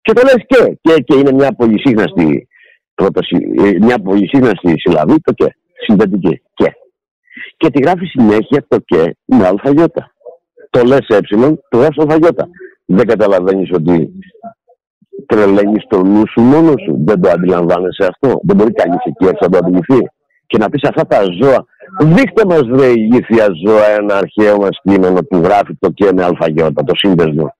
Και 0.00 0.12
το 0.12 0.22
λες 0.22 0.44
και. 0.46 0.78
Και, 0.80 1.02
και 1.02 1.18
είναι 1.18 1.32
μια 1.32 1.54
πολυσύχναστη, 1.56 2.48
ε, 2.94 3.78
μια 3.80 3.98
πολυσύχναστη 3.98 4.78
συλλαβή 4.78 5.20
το 5.20 5.32
και. 5.32 5.56
Συνδετική. 5.86 6.42
Και. 6.54 6.72
Και 7.58 7.70
τη 7.70 7.82
γράφει 7.82 8.04
συνέχεια 8.04 8.64
το 8.68 8.78
και 8.78 9.16
με 9.24 9.46
αλφα 9.46 9.70
γιώτα 9.70 10.12
το 10.70 10.84
λες 10.84 11.06
ε, 11.08 11.18
το 11.68 11.76
γράφεις 11.78 11.98
αλφαγιώτα. 11.98 12.48
Δεν 12.84 13.06
καταλαβαίνεις 13.06 13.70
ότι 13.72 14.12
τρελαίνεις 15.26 15.84
το 15.88 16.02
νου 16.02 16.22
σου 16.28 16.40
μόνος 16.40 16.82
σου. 16.82 17.02
Δεν 17.04 17.20
το 17.20 17.30
αντιλαμβάνεσαι 17.30 18.04
αυτό. 18.04 18.40
Δεν 18.42 18.56
μπορεί 18.56 18.72
κανείς 18.72 18.98
εκεί 19.04 19.24
έξω 19.24 19.38
να 19.40 19.48
το 19.48 19.58
αντιληφθεί. 19.58 20.08
Και 20.46 20.58
να 20.58 20.68
πεις 20.68 20.88
αυτά 20.88 21.06
τα 21.06 21.22
ζώα. 21.40 21.64
Δείχτε 22.00 22.44
μας, 22.46 22.62
βρε 22.62 22.86
ηλίθια 22.86 23.46
ζώα, 23.66 23.86
ένα 23.88 24.16
αρχαίο 24.16 24.56
μας 24.56 24.78
κείμενο 24.82 25.22
που 25.22 25.36
γράφει 25.36 25.76
το 25.78 25.90
και 25.90 26.12
με 26.12 26.24
αλφαγιώτα, 26.24 26.84
το 26.84 26.94
σύνδεσμο. 26.96 27.56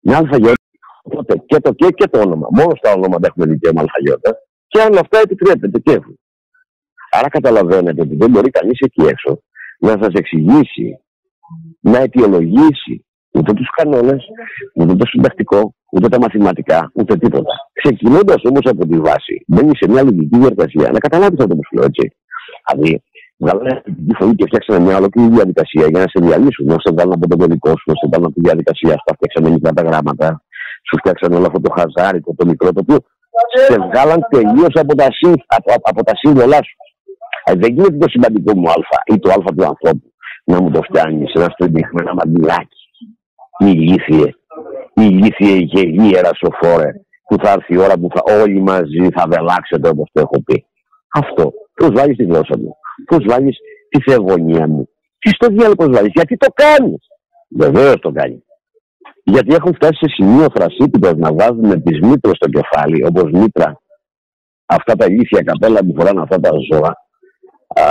Με 0.00 0.14
αλφαγιώτα. 0.14 0.62
Οπότε 1.02 1.42
και 1.46 1.60
το 1.60 1.72
και 1.72 1.88
και 1.88 2.08
το 2.08 2.20
όνομα. 2.20 2.46
Μόνο 2.50 2.72
στα 2.76 2.92
ονόματα 2.92 3.26
έχουμε 3.26 3.46
δικαίωμα 3.46 3.80
αλφαγιώτα. 3.80 4.36
Και 4.66 4.80
αν 4.82 4.98
αυτά 4.98 5.18
επιτρέπεται 5.18 5.78
και 5.78 5.92
έχουν. 5.92 6.18
Άρα 7.10 7.28
καταλαβαίνετε 7.28 8.00
ότι 8.02 8.16
δεν 8.16 8.30
μπορεί 8.30 8.50
κανείς 8.50 8.78
εκεί 8.78 9.02
έξω 9.02 9.42
να 9.78 9.90
σας 9.90 10.12
εξηγήσει 10.12 10.98
να 11.80 11.98
αιτιολογήσει 11.98 13.04
ούτε 13.32 13.52
τους 13.52 13.68
κανόνες, 13.76 14.24
ούτε 14.74 14.94
το 14.94 15.06
συντακτικό, 15.06 15.74
ούτε 15.92 16.08
τα 16.08 16.18
μαθηματικά, 16.18 16.90
ούτε 16.94 17.16
τίποτα. 17.16 17.52
Ξεκινώντας 17.72 18.42
όμως 18.44 18.64
από 18.64 18.86
τη 18.86 18.98
βάση, 18.98 19.44
μπαίνει 19.46 19.76
σε 19.76 19.90
μια 19.90 20.02
λογική 20.02 20.38
διαδικασία. 20.38 20.90
Να 20.92 20.98
καταλάβεις 20.98 21.40
αυτό 21.40 21.54
που 21.56 21.64
σου 21.66 21.76
λέω 21.76 21.84
έτσι. 21.84 22.16
Δηλαδή, 22.66 23.02
βγάλανε 23.36 23.82
τη 24.06 24.14
φωνή 24.18 24.34
και 24.34 24.46
φτιάξανε 24.46 24.84
μια 24.84 24.96
ολόκληρη 24.96 25.28
διαδικασία 25.28 25.86
για 25.92 26.00
να 26.04 26.08
σε 26.12 26.18
διαλύσουν. 26.26 26.66
Να 26.66 26.76
σε 26.84 26.90
βγάλουν 26.94 27.12
από 27.12 27.28
τον 27.28 27.38
κωδικό 27.38 27.70
σου, 27.70 27.86
να 27.92 27.94
σε 28.00 28.06
βγάλουν 28.08 28.26
από 28.26 28.34
τη 28.34 28.40
διαδικασία 28.48 28.94
σου, 28.98 29.14
φτιάξανε 29.16 29.48
μικρά 29.54 29.72
τα 29.72 29.82
γράμματα, 29.82 30.42
σου 30.86 30.96
φτιάξανε 31.00 31.34
όλο 31.36 31.46
αυτό 31.46 31.60
το 31.60 31.70
χαζάρικο, 31.76 32.34
το 32.36 32.46
μικρό, 32.46 32.72
το 32.72 32.80
οποίο 32.84 32.98
σε 33.68 33.76
βγάλαν 33.86 34.20
τελείως 34.30 34.74
από, 34.82 34.94
τα 35.00 35.06
από, 35.46 35.70
από 35.90 36.00
τα 36.04 36.14
σύμβολά 36.16 36.60
σου. 36.66 36.76
Ε, 37.50 37.54
δεν 37.54 37.72
γίνεται 37.74 37.96
το 37.96 38.08
σημαντικό 38.08 38.58
μου 38.58 38.68
Α 38.68 38.74
ή 39.14 39.18
το 39.18 39.30
Α 39.30 39.34
του 39.56 39.64
ανθρώπου 39.64 40.12
να 40.44 40.60
μου 40.60 40.70
το 40.70 40.80
φτιάνει 40.82 41.24
ένα 41.34 41.48
στεντιχμένο 41.50 42.10
ένα 42.10 42.14
μαντιλάκι. 42.14 42.80
Ηλίθιε, 43.58 44.28
ηλίθιε 44.94 45.56
γελίερα 45.56 46.30
σοφόρε, 46.34 46.90
που 47.28 47.36
θα 47.42 47.50
έρθει 47.50 47.74
η 47.74 47.78
ώρα 47.78 47.94
που 47.98 48.08
θα 48.14 48.40
όλοι 48.42 48.60
μαζί 48.60 49.08
θα 49.14 49.24
βελάξετε 49.28 49.88
όπως 49.88 50.10
το 50.12 50.20
έχω 50.20 50.42
πει. 50.42 50.66
Αυτό. 51.14 51.52
Προσβάλλει 51.74 52.14
τη 52.16 52.24
γλώσσα 52.24 52.58
μου; 52.58 52.76
Προσβάλλει 53.04 53.52
τη 53.88 54.10
θεγωνία 54.10 54.66
μου; 54.66 54.88
Τι 55.18 55.28
στο 55.30 55.46
διάλογο 55.46 55.74
προσβάλλει, 55.74 56.10
γιατί 56.14 56.36
το 56.36 56.46
κάνεις; 56.54 57.06
Βεβαίως 57.48 58.00
το 58.00 58.10
κάνει. 58.12 58.44
Γιατί 59.24 59.54
έχουν 59.54 59.74
φτάσει 59.74 59.98
σε 60.00 60.08
σημείο 60.08 60.46
θρασίτητο 60.54 61.14
να 61.16 61.32
βάζουμε 61.32 61.80
τις 61.80 62.00
μήτρες 62.00 62.36
στο 62.36 62.48
κεφάλι, 62.48 63.06
όπως 63.06 63.30
μήτρα 63.30 63.80
αυτά 64.66 64.94
τα 64.94 65.04
ηλίθια 65.04 65.42
καπέλα 65.42 65.80
που 65.80 65.94
φοράνε 65.96 66.20
αυτά 66.20 66.40
τα 66.40 66.50
ζώα, 66.72 66.94
α, 67.74 67.84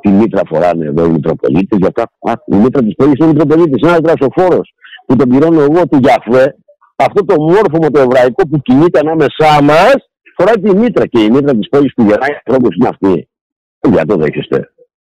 τη 0.00 0.08
μήτρα 0.08 0.40
φοράνε 0.46 0.84
εδώ 0.86 1.04
οι 1.04 1.08
Μητροπολίτες. 1.08 1.78
Για 1.78 1.92
αυτά, 1.96 2.30
α, 2.30 2.32
η 2.46 2.56
μήτρα 2.56 2.82
της 2.82 2.94
πόλης 2.94 3.14
είναι 3.18 3.26
Μητροπολίτης. 3.26 3.88
Ένας 3.88 4.00
δρασοφόρος 4.00 4.74
που 5.06 5.16
τον 5.16 5.28
πληρώνω 5.28 5.60
εγώ 5.60 5.88
του 5.88 5.98
Γιαφέ, 6.02 6.56
αυτό 6.96 7.24
το 7.24 7.42
μόρφωμα 7.42 7.90
το 7.90 8.00
εβραϊκό 8.00 8.48
που 8.48 8.58
κινείται 8.58 8.98
ανάμεσά 8.98 9.62
μας, 9.62 9.94
φοράει 10.36 10.54
τη 10.54 10.76
μήτρα. 10.76 11.06
Και 11.06 11.20
η 11.20 11.30
μήτρα 11.30 11.54
της 11.54 11.68
πόλης 11.68 11.92
που 11.94 12.02
γεράει 12.02 12.34
ανθρώπου 12.44 12.68
είναι 12.78 12.88
αυτή. 12.88 13.28
Για 13.90 14.04
το 14.04 14.16
δέχεστε. 14.16 14.72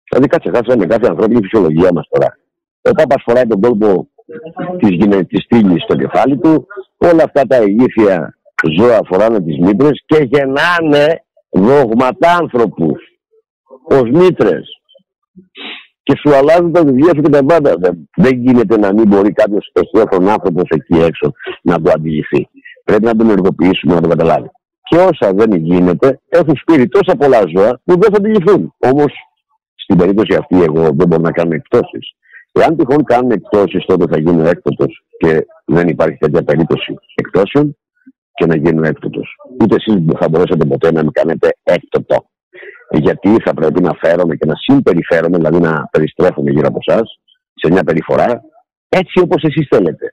Δηλαδή, 0.09 0.29
κάτσε, 0.29 0.51
κάτσε 0.51 0.77
με 0.77 0.87
κάθε 0.87 1.07
ανθρώπινη 1.09 1.41
φυσιολογία 1.43 1.91
μας 1.93 2.07
τώρα. 2.11 2.39
Ο 2.83 2.91
Πάπας 2.91 3.23
φοράει 3.27 3.47
τον 3.47 3.61
κόλπο 3.61 4.09
της 4.79 4.89
γυναική 4.91 5.37
στήλης 5.37 5.83
στο 5.83 5.97
κεφάλι 5.97 6.39
του. 6.39 6.67
Όλα 6.97 7.23
αυτά 7.25 7.43
τα 7.47 7.57
ηλίθια 7.57 8.39
ζώα 8.79 9.01
φοράνε 9.07 9.41
τις 9.41 9.59
μήτρες 9.59 10.03
και 10.07 10.29
γεννάνε 10.31 11.25
δογματάνθρωπου 11.51 12.97
ως 13.89 14.11
μήτρες. 14.11 14.81
Και 16.03 16.17
σου 16.17 16.35
αλλάζουν 16.35 16.73
τα 16.73 16.85
βιβλία 16.85 17.13
σου 17.15 17.23
και 17.23 17.29
τα 17.29 17.45
πάντα. 17.45 17.75
Δεν 18.17 18.39
γίνεται 18.39 18.79
να 18.79 18.93
μην 18.93 19.09
μπορεί 19.09 19.33
κάποιος 19.33 19.71
εχθρόφρον 19.73 20.29
άνθρωπος 20.29 20.65
εκεί 20.69 20.95
έξω 20.95 21.33
να 21.63 21.81
το 21.81 21.91
αντιληφθεί. 21.95 22.49
Πρέπει 22.85 23.05
να 23.05 23.17
τον 23.17 23.27
ενεργοποιήσουμε 23.27 23.95
να 23.95 24.01
το 24.01 24.09
καταλάβει. 24.09 24.51
Και 24.83 24.97
όσα 24.97 25.33
δεν 25.33 25.55
γίνεται, 25.55 26.21
έχουν 26.29 26.57
σπείρει 26.57 26.89
τόσα 26.89 27.17
πολλά 27.17 27.43
ζώα 27.57 27.81
που 27.85 28.01
δεν 28.01 28.11
θα 28.13 28.17
αντιληφθούν. 28.17 28.75
Όμως 28.79 29.13
στην 29.75 29.97
περίπτωση 29.97 30.35
αυτή, 30.35 30.63
εγώ 30.63 30.83
δεν 30.83 31.07
μπορώ 31.09 31.23
να 31.23 31.33
κάνω 31.33 31.55
εκπτώσεις. 31.55 32.15
Εάν 32.53 32.77
τυχόν 32.77 33.05
κάνουν 33.05 33.31
εκπτώσεις, 33.31 33.85
τότε 33.85 34.05
θα 34.11 34.19
γίνω 34.19 34.49
έκτοτο 34.49 34.87
και 35.19 35.47
δεν 35.65 35.89
υπάρχει 35.89 36.17
τέτοια 36.17 36.43
περίπτωση 36.43 36.95
εκπτώσεων 37.15 37.77
και 38.35 38.47
να 38.47 38.57
γίνω 38.57 38.87
έκτοτο. 38.87 39.21
Ούτε 39.61 39.75
εσείς 39.75 39.95
δεν 39.95 40.17
θα 40.21 40.29
μπορέσετε 40.29 40.65
ποτέ 40.65 40.93
να 40.93 41.05
με 41.05 41.11
κάνετε 41.13 41.57
έκτοτο. 41.63 42.27
Γιατί 42.91 43.37
θα 43.45 43.55
πρέπει 43.55 43.83
να 43.83 43.93
φέρομαι 44.01 44.37
και 44.37 44.47
να 44.47 44.55
συμπεριφέρομαι, 44.55 45.37
δηλαδή 45.37 45.61
να 45.61 45.89
περιστρέφομαι 45.91 46.51
γύρω 46.51 46.67
από 46.69 46.79
εσάς 46.87 47.21
σε 47.55 47.73
μια 47.73 47.85
περιφορά 47.85 48.43
έτσι 48.89 49.21
όπως 49.21 49.43
εσείς 49.43 49.67
θέλετε. 49.71 50.13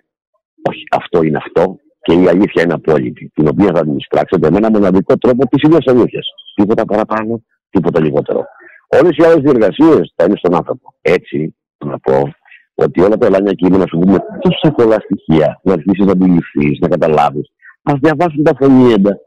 Όχι, 0.69 0.83
αυτό 0.91 1.23
είναι 1.23 1.37
αυτό 1.37 1.77
και 2.01 2.13
η 2.13 2.27
αλήθεια 2.27 2.63
είναι 2.63 2.73
απόλυτη, 2.73 3.31
την 3.33 3.47
οποία 3.47 3.71
θα 3.75 3.81
την 3.81 3.97
εισπράξετε 3.97 4.51
με 4.51 4.57
ένα 4.57 4.69
μοναδικό 4.69 5.17
τρόπο 5.17 5.47
της 5.47 5.61
ίδιας 5.63 5.85
αλήθειας. 5.85 6.27
Τίποτα 6.55 6.85
παραπάνω, 6.85 7.43
τίποτα 7.69 7.99
λιγότερο. 8.01 8.45
Όλες 8.87 9.17
οι 9.17 9.23
άλλες 9.23 9.41
διεργασίες 9.41 10.13
θα 10.15 10.23
είναι 10.23 10.35
στον 10.37 10.55
άνθρωπο. 10.55 10.93
Έτσι, 11.01 11.55
να 11.85 11.99
πω 11.99 12.33
ότι 12.75 13.01
όλα 13.01 13.17
τα 13.17 13.25
ελάνια 13.25 13.53
κείμενα 13.53 13.85
σου 13.87 13.99
δίνουν 13.99 14.19
τόσα 14.41 14.73
πολλά 14.75 14.97
στοιχεία 14.99 15.59
να 15.63 15.73
αρχίσεις 15.73 16.05
να 16.05 16.11
αντιληφθείς, 16.11 16.79
να 16.79 16.87
καταλάβεις. 16.87 17.47
Α 17.83 17.93
διαβάσουν 18.01 18.43
τα 18.43 18.51
φωνήεντα. 18.59 19.17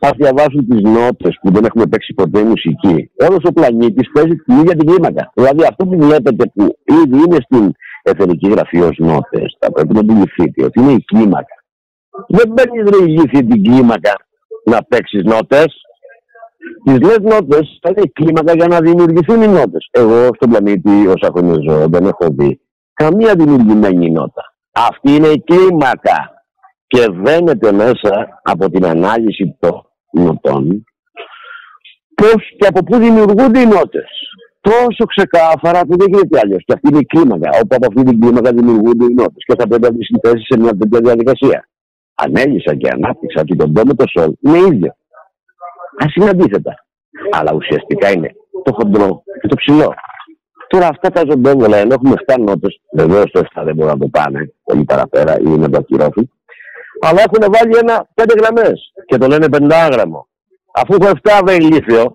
Α 0.00 0.10
διαβάσουν 0.16 0.68
τις 0.68 0.80
νότες 0.80 1.38
που 1.40 1.52
δεν 1.52 1.64
έχουμε 1.64 1.86
παίξει 1.86 2.14
ποτέ 2.14 2.44
μουσική. 2.44 3.10
Όλος 3.28 3.42
ο 3.44 3.52
πλανήτης 3.52 4.10
παίζει 4.12 4.36
την 4.36 4.58
ίδια 4.58 4.76
την 4.76 4.86
κλίμακα. 4.86 5.32
Δηλαδή 5.34 5.62
αυτό 5.62 5.86
που 5.86 5.96
βλέπετε 5.98 6.52
που 6.54 6.78
ήδη 7.02 7.16
είναι 7.24 7.36
στην 7.40 7.72
εθερική 8.02 8.48
γραφή 8.50 8.80
ως 8.80 8.96
νότες, 8.98 9.56
θα 9.60 9.72
πρέπει 9.72 9.92
να 9.94 10.00
αντιληφθείτε 10.00 10.64
ότι 10.64 10.80
είναι 10.80 10.92
η 10.92 11.04
κλίμακα. 11.04 11.56
Δεν 12.28 12.54
παίρνεις 12.54 12.90
ρε 12.90 13.04
ηλίθεια 13.04 13.40
την 13.40 13.62
κλίμακα 13.62 14.12
να 14.64 14.82
παίξεις 14.82 15.24
νότες. 15.24 15.66
Τις 16.84 17.00
λες 17.00 17.18
νότες 17.18 17.78
θα 17.82 17.92
είναι 17.96 18.10
κλίμακα 18.12 18.52
για 18.52 18.66
να 18.66 18.80
δημιουργηθούν 18.80 19.42
οι 19.42 19.48
νότες. 19.48 19.88
Εγώ 19.90 20.28
στον 20.34 20.50
πλανήτη, 20.50 21.06
όσα 21.06 21.30
χρόνια 21.34 21.56
ζω, 21.68 21.86
δεν 21.88 22.04
έχω 22.04 22.26
δει 22.30 22.60
καμία 22.92 23.34
δημιουργημένη 23.34 24.10
νότα. 24.10 24.54
Αυτή 24.72 25.14
είναι 25.14 25.28
η 25.28 25.42
κλίμακα 25.42 26.44
και 26.86 27.06
δένεται 27.10 27.72
μέσα 27.72 28.40
από 28.42 28.70
την 28.70 28.86
ανάλυση 28.86 29.56
των 29.58 29.87
νοτών 30.12 30.84
πώς 32.20 32.40
και 32.58 32.66
από 32.66 32.80
πού 32.84 32.96
δημιουργούνται 32.96 33.60
οι 33.60 33.66
νότες. 33.66 34.10
Τόσο 34.60 35.04
ξεκάθαρα 35.14 35.80
που 35.86 35.94
δεν 35.98 36.08
γίνεται 36.12 36.38
αλλιώς. 36.42 36.62
Και 36.66 36.72
αυτή 36.72 36.88
είναι 36.88 36.98
η 36.98 37.06
κλίμακα. 37.12 37.48
Όπου 37.60 37.74
από 37.78 37.86
αυτή 37.90 38.02
την 38.02 38.20
κλίμακα 38.20 38.50
δημιουργούνται 38.52 39.04
οι 39.04 39.14
νότες. 39.14 39.42
Και 39.46 39.54
θα 39.58 39.66
πρέπει 39.68 39.82
να 39.82 39.92
τη 39.96 40.04
συνθέσει 40.04 40.44
σε 40.48 40.58
μια 40.60 40.76
τέτοια 40.78 41.00
διαδικασία. 41.00 41.68
Ανέλησα 42.14 42.74
και 42.74 42.88
ανάπτυξα 42.92 43.40
ότι 43.40 43.56
τον 43.56 43.72
τόμο 43.74 43.94
το 43.94 44.04
σόλ 44.14 44.32
είναι 44.40 44.58
ίδιο. 44.58 44.90
Α 46.02 46.04
είναι 46.14 46.30
αντίθετα. 46.30 46.74
Αλλά 47.30 47.52
ουσιαστικά 47.54 48.10
είναι 48.10 48.30
το 48.64 48.72
χοντρό 48.72 49.22
και 49.40 49.48
το 49.48 49.56
ψηλό. 49.56 49.94
Τώρα 50.68 50.86
αυτά 50.88 51.10
τα 51.10 51.22
ζωντόβολα, 51.30 51.76
ενώ 51.76 51.94
έχουμε 51.94 52.14
7 52.26 52.34
νότες, 52.38 52.80
βεβαίως 52.92 53.30
το 53.30 53.40
7 53.54 53.62
δεν 53.64 53.74
μπορούν 53.74 53.92
να 53.92 53.98
το 53.98 54.08
πάνε 54.08 54.52
πολύ 54.64 54.84
παραπέρα 54.84 55.34
ή 55.40 55.48
να 55.48 55.70
το 55.70 55.78
ακυρώσουν, 55.78 56.30
αλλά 57.00 57.20
έχουν 57.26 57.52
βάλει 57.52 57.76
ένα 57.76 58.08
5 58.14 58.24
γραμμές 58.40 58.92
και 59.06 59.16
το 59.16 59.26
λένε 59.26 59.48
πεντάγραμμο. 59.48 60.28
Αφού 60.74 60.94
έχω 61.00 61.10
7 61.22 61.40
βρε 61.44 61.54
ηλίθιο, 61.54 62.14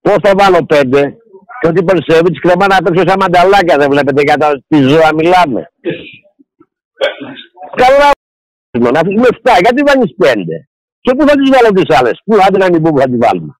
πώς 0.00 0.16
θα 0.22 0.32
βάλω 0.38 0.66
5 0.68 1.18
και 1.60 1.68
ότι 1.68 1.84
περισσεύει 1.84 2.28
τις 2.30 2.40
κρεμάνε 2.40 2.74
απ' 2.78 2.88
έξω 2.88 3.02
σαν 3.08 3.18
μανταλάκια, 3.20 3.76
δεν 3.76 3.90
βλέπετε 3.90 4.22
για 4.22 4.36
τα 4.36 4.62
τη 4.68 4.78
ζώα 4.82 5.14
μιλάμε. 5.14 5.62
Καλά, 7.82 8.10
να 8.92 9.00
αφήσουμε 9.00 9.28
7, 9.30 9.58
γιατί 9.64 9.82
βάλεις 9.88 10.14
5. 10.18 10.56
Και 11.00 11.14
πού 11.16 11.22
θα 11.28 11.34
τις 11.38 11.50
βάλω 11.54 11.70
τις 11.76 11.96
άλλες, 11.98 12.16
πού 12.24 12.32
άντε 12.46 12.58
να 12.58 12.68
μην 12.70 12.82
πού 12.82 12.98
θα 13.00 13.06
τις 13.10 13.18
βάλουμε. 13.24 13.54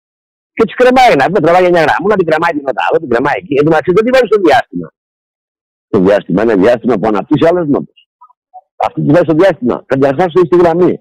Και 0.57 0.65
τις 0.67 0.75
κρεμάει 0.81 1.15
να 1.21 1.25
πούμε, 1.27 1.41
τραβάει 1.41 1.65
9 1.73 1.83
γραμμού, 1.87 2.07
να 2.13 2.17
την 2.21 2.27
κρεμάει 2.29 2.53
την 2.57 2.65
νοτά, 2.67 2.87
δεν 2.93 3.01
την 3.03 3.11
κρεμάει 3.13 3.37
εκεί. 3.43 3.55
Εν 3.59 3.65
τω 3.65 3.71
μεταξύ 3.71 3.91
δεν 3.97 4.05
τη 4.05 4.11
βάζεις 4.15 4.29
στο 4.33 4.41
διάστημα. 4.47 4.89
Το 5.91 5.99
διάστημα 6.07 6.41
είναι 6.43 6.57
διάστημα 6.65 6.95
που 6.99 7.07
αναπτύσσει 7.13 7.45
άλλε 7.51 7.63
νότε. 7.73 7.93
Αυτή 8.77 9.01
τη 9.03 9.07
βάζει 9.07 9.25
στο 9.25 9.35
διάστημα. 9.35 9.85
Θα 9.87 9.97
διαστάσει 9.99 10.47
στη 10.47 10.57
γραμμή. 10.57 11.01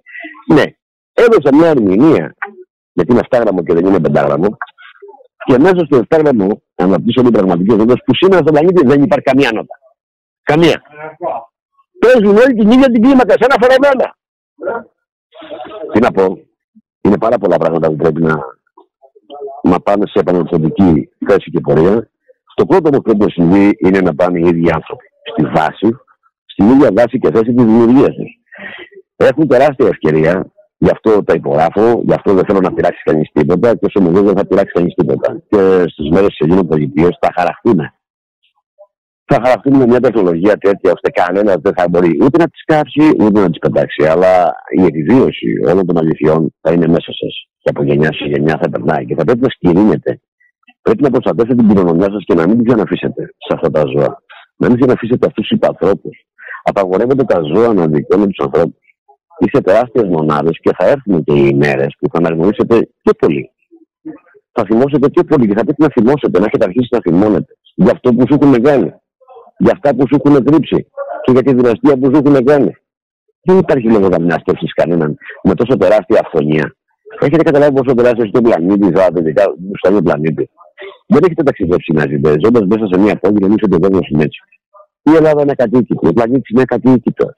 Ναι, 0.53 0.63
έδωσα 1.13 1.55
μια 1.55 1.67
ερμηνεία, 1.67 2.35
γιατί 2.93 3.11
είναι 3.11 3.21
7 3.29 3.39
γραμμό 3.41 3.63
και 3.63 3.73
δεν 3.73 3.85
είναι 3.85 3.99
5 3.99 4.23
γραμμό, 4.25 4.57
και 5.45 5.57
μέσα 5.57 5.85
στο 5.85 6.01
7 6.09 6.17
γραμμό 6.19 6.61
αναπτύσσονται 6.75 7.31
πραγματικέ 7.31 7.75
νότε 7.75 7.93
που 8.05 8.15
σήμερα 8.15 8.41
στον 8.41 8.53
πλανήτη 8.53 8.87
δεν 8.87 9.03
υπάρχει 9.03 9.25
καμία 9.25 9.49
νότα. 9.53 9.75
Καμία. 10.43 10.81
Παίζουν 11.99 12.37
όλη 12.37 12.53
την 12.55 12.71
ίδια 12.71 12.87
την 12.91 13.01
κλίμακα, 13.01 13.35
σαν 13.39 13.49
αφαιρεμένα. 13.51 14.15
Τι 15.93 15.99
να 15.99 16.11
πω, 16.11 16.37
είναι 17.01 17.17
πάρα 17.17 17.37
πολλά 17.37 17.57
πράγματα 17.57 17.87
που 17.87 17.95
πρέπει 17.95 18.21
να 18.21 18.61
να 19.63 19.79
πάνε 19.79 20.07
σε 20.07 20.19
επανορθωτική 20.19 21.09
θέση 21.27 21.51
και 21.51 21.59
πορεία. 21.59 22.09
Το 22.55 22.65
πρώτο 22.65 22.89
που 22.89 23.01
πρέπει 23.01 23.19
να 23.19 23.29
συμβεί 23.29 23.77
είναι 23.79 24.01
να 24.01 24.15
πάνε 24.15 24.39
οι 24.39 24.47
ίδιοι 24.47 24.71
άνθρωποι 24.71 25.05
στη 25.31 25.45
βάση, 25.45 25.95
στην 26.53 26.65
ίδια 26.69 26.89
βάση 26.97 27.19
και 27.19 27.31
θέση 27.33 27.53
της 27.53 27.63
δημιουργίας 27.63 28.13
τους. 28.17 28.31
Έχουν 29.15 29.47
τεράστια 29.47 29.87
ευκαιρία, 29.87 30.33
γι' 30.77 30.93
αυτό 30.95 31.23
τα 31.23 31.33
υπογράφω, 31.33 32.01
γι' 32.05 32.13
αυτό 32.13 32.33
δεν 32.33 32.45
θέλω 32.47 32.59
να 32.59 32.73
πειράξει 32.73 33.01
κανείς 33.03 33.29
τίποτα 33.33 33.75
και 33.75 33.85
όσο 33.85 33.99
μου 34.01 34.11
δεν 34.11 34.37
θα 34.37 34.45
πειράξει 34.47 34.73
κανείς 34.73 34.93
τίποτα. 34.93 35.29
Και 35.49 35.61
στις 35.93 36.09
μέρες 36.09 36.31
τη 36.35 36.45
Ελλήνων 36.45 36.67
Πολιτεία 36.67 37.09
θα 37.21 37.29
χαραχτούν. 37.35 37.79
Θα 39.25 39.37
χαραχτούν 39.43 39.75
με 39.77 39.85
μια 39.85 39.99
τεχνολογία 39.99 40.57
τέτοια 40.57 40.91
ώστε 40.91 41.09
κανένας 41.09 41.55
δεν 41.61 41.73
θα 41.77 41.85
μπορεί 41.89 42.11
ούτε 42.23 42.37
να 42.37 42.47
τις 42.47 42.63
κάψει 42.65 43.03
ούτε 43.19 43.39
να 43.39 43.49
τις 43.49 43.59
πετάξει. 43.59 44.03
Αλλά 44.13 44.33
η 44.79 44.83
επιβίωση 44.83 45.49
όλων 45.69 45.85
των 45.85 45.97
αληθιών 45.97 46.53
θα 46.61 46.71
είναι 46.73 46.87
μέσα 46.87 47.11
σας 47.19 47.33
και 47.61 47.69
από 47.73 47.83
γενιά 47.83 48.13
σε 48.13 48.25
γενιά 48.25 48.59
θα 48.61 48.69
περνάει 48.69 49.05
και 49.05 49.15
θα 49.15 49.23
πρέπει 49.23 49.41
να 49.41 49.49
σκυρίνετε. 49.49 50.19
Πρέπει 50.81 51.01
να 51.03 51.09
προστατεύετε 51.09 51.55
την 51.55 51.67
κοινωνία 51.67 52.09
σας 52.11 52.23
και 52.25 52.33
να 52.33 52.47
μην 52.47 52.55
την 52.57 52.65
ξαναφήσετε 52.65 53.21
σε 53.23 53.51
αυτά 53.55 53.69
τα 53.69 53.83
ζώα. 53.85 54.21
Να 54.55 54.67
μην 54.69 54.77
ξαναφήσετε 54.79 55.27
αυτούς 55.27 55.47
τους 55.47 55.57
υπανθρώπου. 55.57 56.09
Απαγορεύονται 56.63 57.23
τα 57.23 57.39
ζώα 57.53 57.73
να 57.73 57.87
δικαιώνουν 57.87 58.27
τους 58.27 58.45
ανθρώπους. 58.45 58.81
Είστε 59.39 59.61
τεράστιες 59.61 60.07
μονάδες 60.07 60.59
και 60.61 60.71
θα 60.77 60.87
έρθουν 60.87 61.23
και 61.23 61.33
οι 61.33 61.49
ημέρε 61.51 61.85
που 61.99 62.07
θα 62.11 62.17
αναγνωρίσετε 62.17 62.89
πιο 63.03 63.13
πολύ. 63.17 63.51
Θα 64.51 64.63
θυμώσετε 64.65 65.09
πιο 65.09 65.23
πολύ 65.23 65.47
και 65.47 65.53
θα 65.53 65.63
πρέπει 65.63 65.81
να 65.81 65.89
θυμώσετε, 65.93 66.39
να 66.39 66.45
έχετε 66.45 66.65
αρχίσει 66.65 66.87
να 66.91 66.99
θυμώνετε 66.99 67.57
για 67.75 67.91
αυτό 67.91 68.13
που 68.13 68.25
σου 68.27 68.37
έχουν 68.41 68.61
κάνει. 68.61 68.93
Για 69.57 69.71
αυτά 69.71 69.95
που 69.95 70.07
σου 70.07 70.21
έχουν 70.23 70.43
τρίψει 70.43 70.87
και 71.23 71.31
για 71.31 71.41
τη 71.41 71.53
δυναστεία 71.53 71.97
που 71.97 72.05
σου 72.05 72.21
έχουν 72.25 72.43
κάνει. 72.43 72.71
Δεν 73.43 73.57
υπάρχει 73.57 73.87
λόγο 73.87 74.09
να 74.09 74.19
μην 74.19 74.35
κανέναν 74.75 75.17
με 75.43 75.53
τόσο 75.53 75.77
τεράστια 75.77 76.21
αφωνία 76.25 76.75
Έχετε 77.19 77.43
καταλάβει 77.43 77.73
πόσο 77.73 77.95
τεράστιο 77.95 78.23
είναι 78.25 78.37
ο 78.37 78.41
πλανήτη, 78.41 78.85
ειδικά 79.19 79.43
στο 79.77 79.87
άλλο 79.89 80.01
πλανήτη. 80.01 80.49
Δεν 81.07 81.21
έχετε 81.23 81.43
ταξιδέψει 81.43 81.91
να 81.93 82.01
ζείτε. 82.07 82.35
Ζώντα 82.43 82.65
μέσα 82.65 82.87
σε 82.91 82.99
μια 82.99 83.15
πόλη, 83.15 83.39
νομίζω 83.39 83.65
ότι 83.65 83.75
ο 83.75 83.79
κόσμο 83.79 83.99
είναι 84.09 84.23
έτσι. 84.23 84.39
Η 85.03 85.11
Ελλάδα 85.15 85.41
είναι 85.41 85.53
κατοίκητη, 85.53 86.07
ο 86.07 86.13
πλανήτης 86.13 86.49
είναι 86.49 86.63
κατοίκητος. 86.63 87.35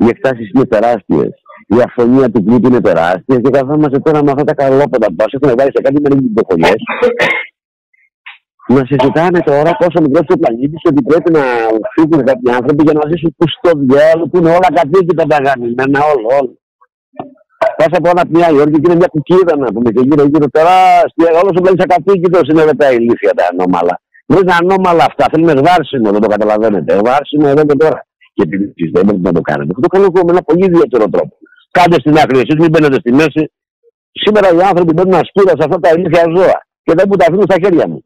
Οι 0.00 0.06
εκτάσεις 0.08 0.50
είναι 0.50 0.64
τεράστιες. 0.64 1.32
Η 1.66 1.76
αφωνία 1.86 2.30
του 2.30 2.42
πλούτου 2.44 2.68
είναι 2.68 2.80
τεράστια 2.80 3.36
και 3.40 3.50
καθόμαστε 3.50 3.98
τώρα 3.98 4.24
με 4.24 4.30
αυτά 4.30 4.44
τα 4.44 4.54
καλόποντα 4.54 5.06
που 5.06 5.18
μας 5.18 5.32
έχουν 5.36 5.56
βάλει 5.58 5.70
σε 5.74 5.80
κάτι 5.82 6.00
με 6.02 6.08
υποχωριέ. 6.30 6.74
Να 8.68 8.82
συζητάνε 8.90 9.40
τώρα 9.40 9.70
πόσο 9.80 9.98
μικρός 10.04 10.24
είναι 10.26 10.36
ο 10.38 10.42
πλανήτης 10.42 10.80
και 10.82 10.90
ότι 10.92 11.02
πρέπει 11.10 11.30
να 11.38 11.44
φύγουν 11.94 12.20
κάποιοι 12.30 12.48
άνθρωποι 12.58 12.82
για 12.86 12.92
να 12.98 13.04
ζήσουν 13.10 13.34
στο 13.56 13.70
διάλογο 13.90 14.26
που 14.28 14.36
είναι 14.38 14.50
όλα 14.58 14.70
κατοίκητα 14.78 15.24
τα 15.32 15.38
γαμμένα, 15.44 16.00
όλο, 16.12 16.28
όλο. 16.40 16.52
Πάσα 17.76 17.96
από 18.00 18.08
ένα 18.12 18.22
μια 18.28 18.48
Υόρκη 18.54 18.78
και 18.80 18.88
είναι 18.88 19.00
μια 19.02 19.10
κουκίδα 19.14 19.54
να 19.56 19.68
πούμε 19.72 19.90
και 19.94 20.02
γύρω 20.06 20.24
γύρω 20.32 20.46
τεράστια. 20.56 21.28
Όλος 21.40 21.54
ο 21.58 21.60
πλανήτης 21.62 21.84
ακαθήκητο 21.86 22.38
είναι 22.50 22.64
με 22.70 22.74
τα 22.80 22.86
ηλίθια 22.96 23.32
τα 23.38 23.44
ανώμαλα. 23.50 23.96
Δεν 24.26 24.40
είναι 24.42 24.54
ανώμαλα 24.60 25.04
αυτά. 25.04 25.24
Θέλουμε 25.32 25.52
βάρσιμο, 25.52 26.10
δεν 26.10 26.20
το 26.20 26.28
καταλαβαίνετε. 26.34 27.00
Βάρσιμο 27.04 27.46
εδώ 27.48 27.62
και 27.68 27.76
τώρα. 27.76 28.06
Και 28.34 28.42
επειδή 28.42 28.90
δεν 28.92 29.04
μπορείτε 29.04 29.28
να 29.28 29.32
το 29.32 29.40
κάνετε. 29.40 29.68
Αυτό 29.70 29.80
το 29.80 29.88
κάνω 29.88 30.04
εγώ 30.04 30.24
με 30.26 30.32
ένα 30.32 30.42
πολύ 30.42 30.64
ιδιαίτερο 30.64 31.08
τρόπο. 31.08 31.34
Κάντε 31.70 31.96
στην 32.00 32.18
άκρη, 32.22 32.38
εσείς 32.38 32.56
μην 32.62 32.70
μπαίνετε 32.70 32.94
στη 32.94 33.12
μέση. 33.12 33.42
Σήμερα 34.22 34.48
οι 34.54 34.60
άνθρωποι 34.70 34.92
μπαίνουν 34.92 35.14
ασκούρα 35.14 35.54
σε 35.58 35.64
αυτά 35.66 35.78
τα 35.80 35.88
ηλίθια 35.96 36.24
ζώα 36.36 36.58
και 36.82 36.92
δεν 36.96 37.04
μου 37.08 37.16
τα 37.16 37.24
αφήνουν 37.28 37.46
στα 37.50 37.56
χέρια 37.62 37.88
μου. 37.88 38.04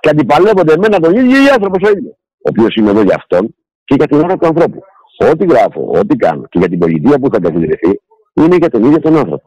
Και 0.00 0.08
αντιπαλεύονται 0.08 0.72
εμένα 0.72 0.96
τον 1.04 1.12
ίδιο 1.20 1.36
ή 1.44 1.48
άνθρωπο 1.56 1.76
ο 1.86 1.90
ίδιος. 1.94 2.14
Ο 2.44 2.48
οποίος 2.52 2.74
είμαι 2.76 2.90
εδώ 2.90 3.02
για 3.02 3.16
αυτόν 3.20 3.54
και 3.84 3.94
για 3.98 4.06
την 4.06 4.18
ώρα 4.24 4.36
του 4.38 4.46
ανθρώπου. 4.46 4.80
Ό,τι 5.30 5.44
γράφω, 5.52 5.90
ό,τι 6.00 6.16
κάνω 6.16 6.42
και 6.50 6.58
για 6.58 6.68
την 6.68 6.78
πολιτεία 6.78 7.18
που 7.20 7.28
θα 7.32 7.38
καθιδρυθεί 7.44 7.92
είναι 8.32 8.56
για 8.56 8.70
τον 8.70 8.82
ίδιο 8.84 9.00
τον 9.00 9.16
άνθρωπο. 9.16 9.46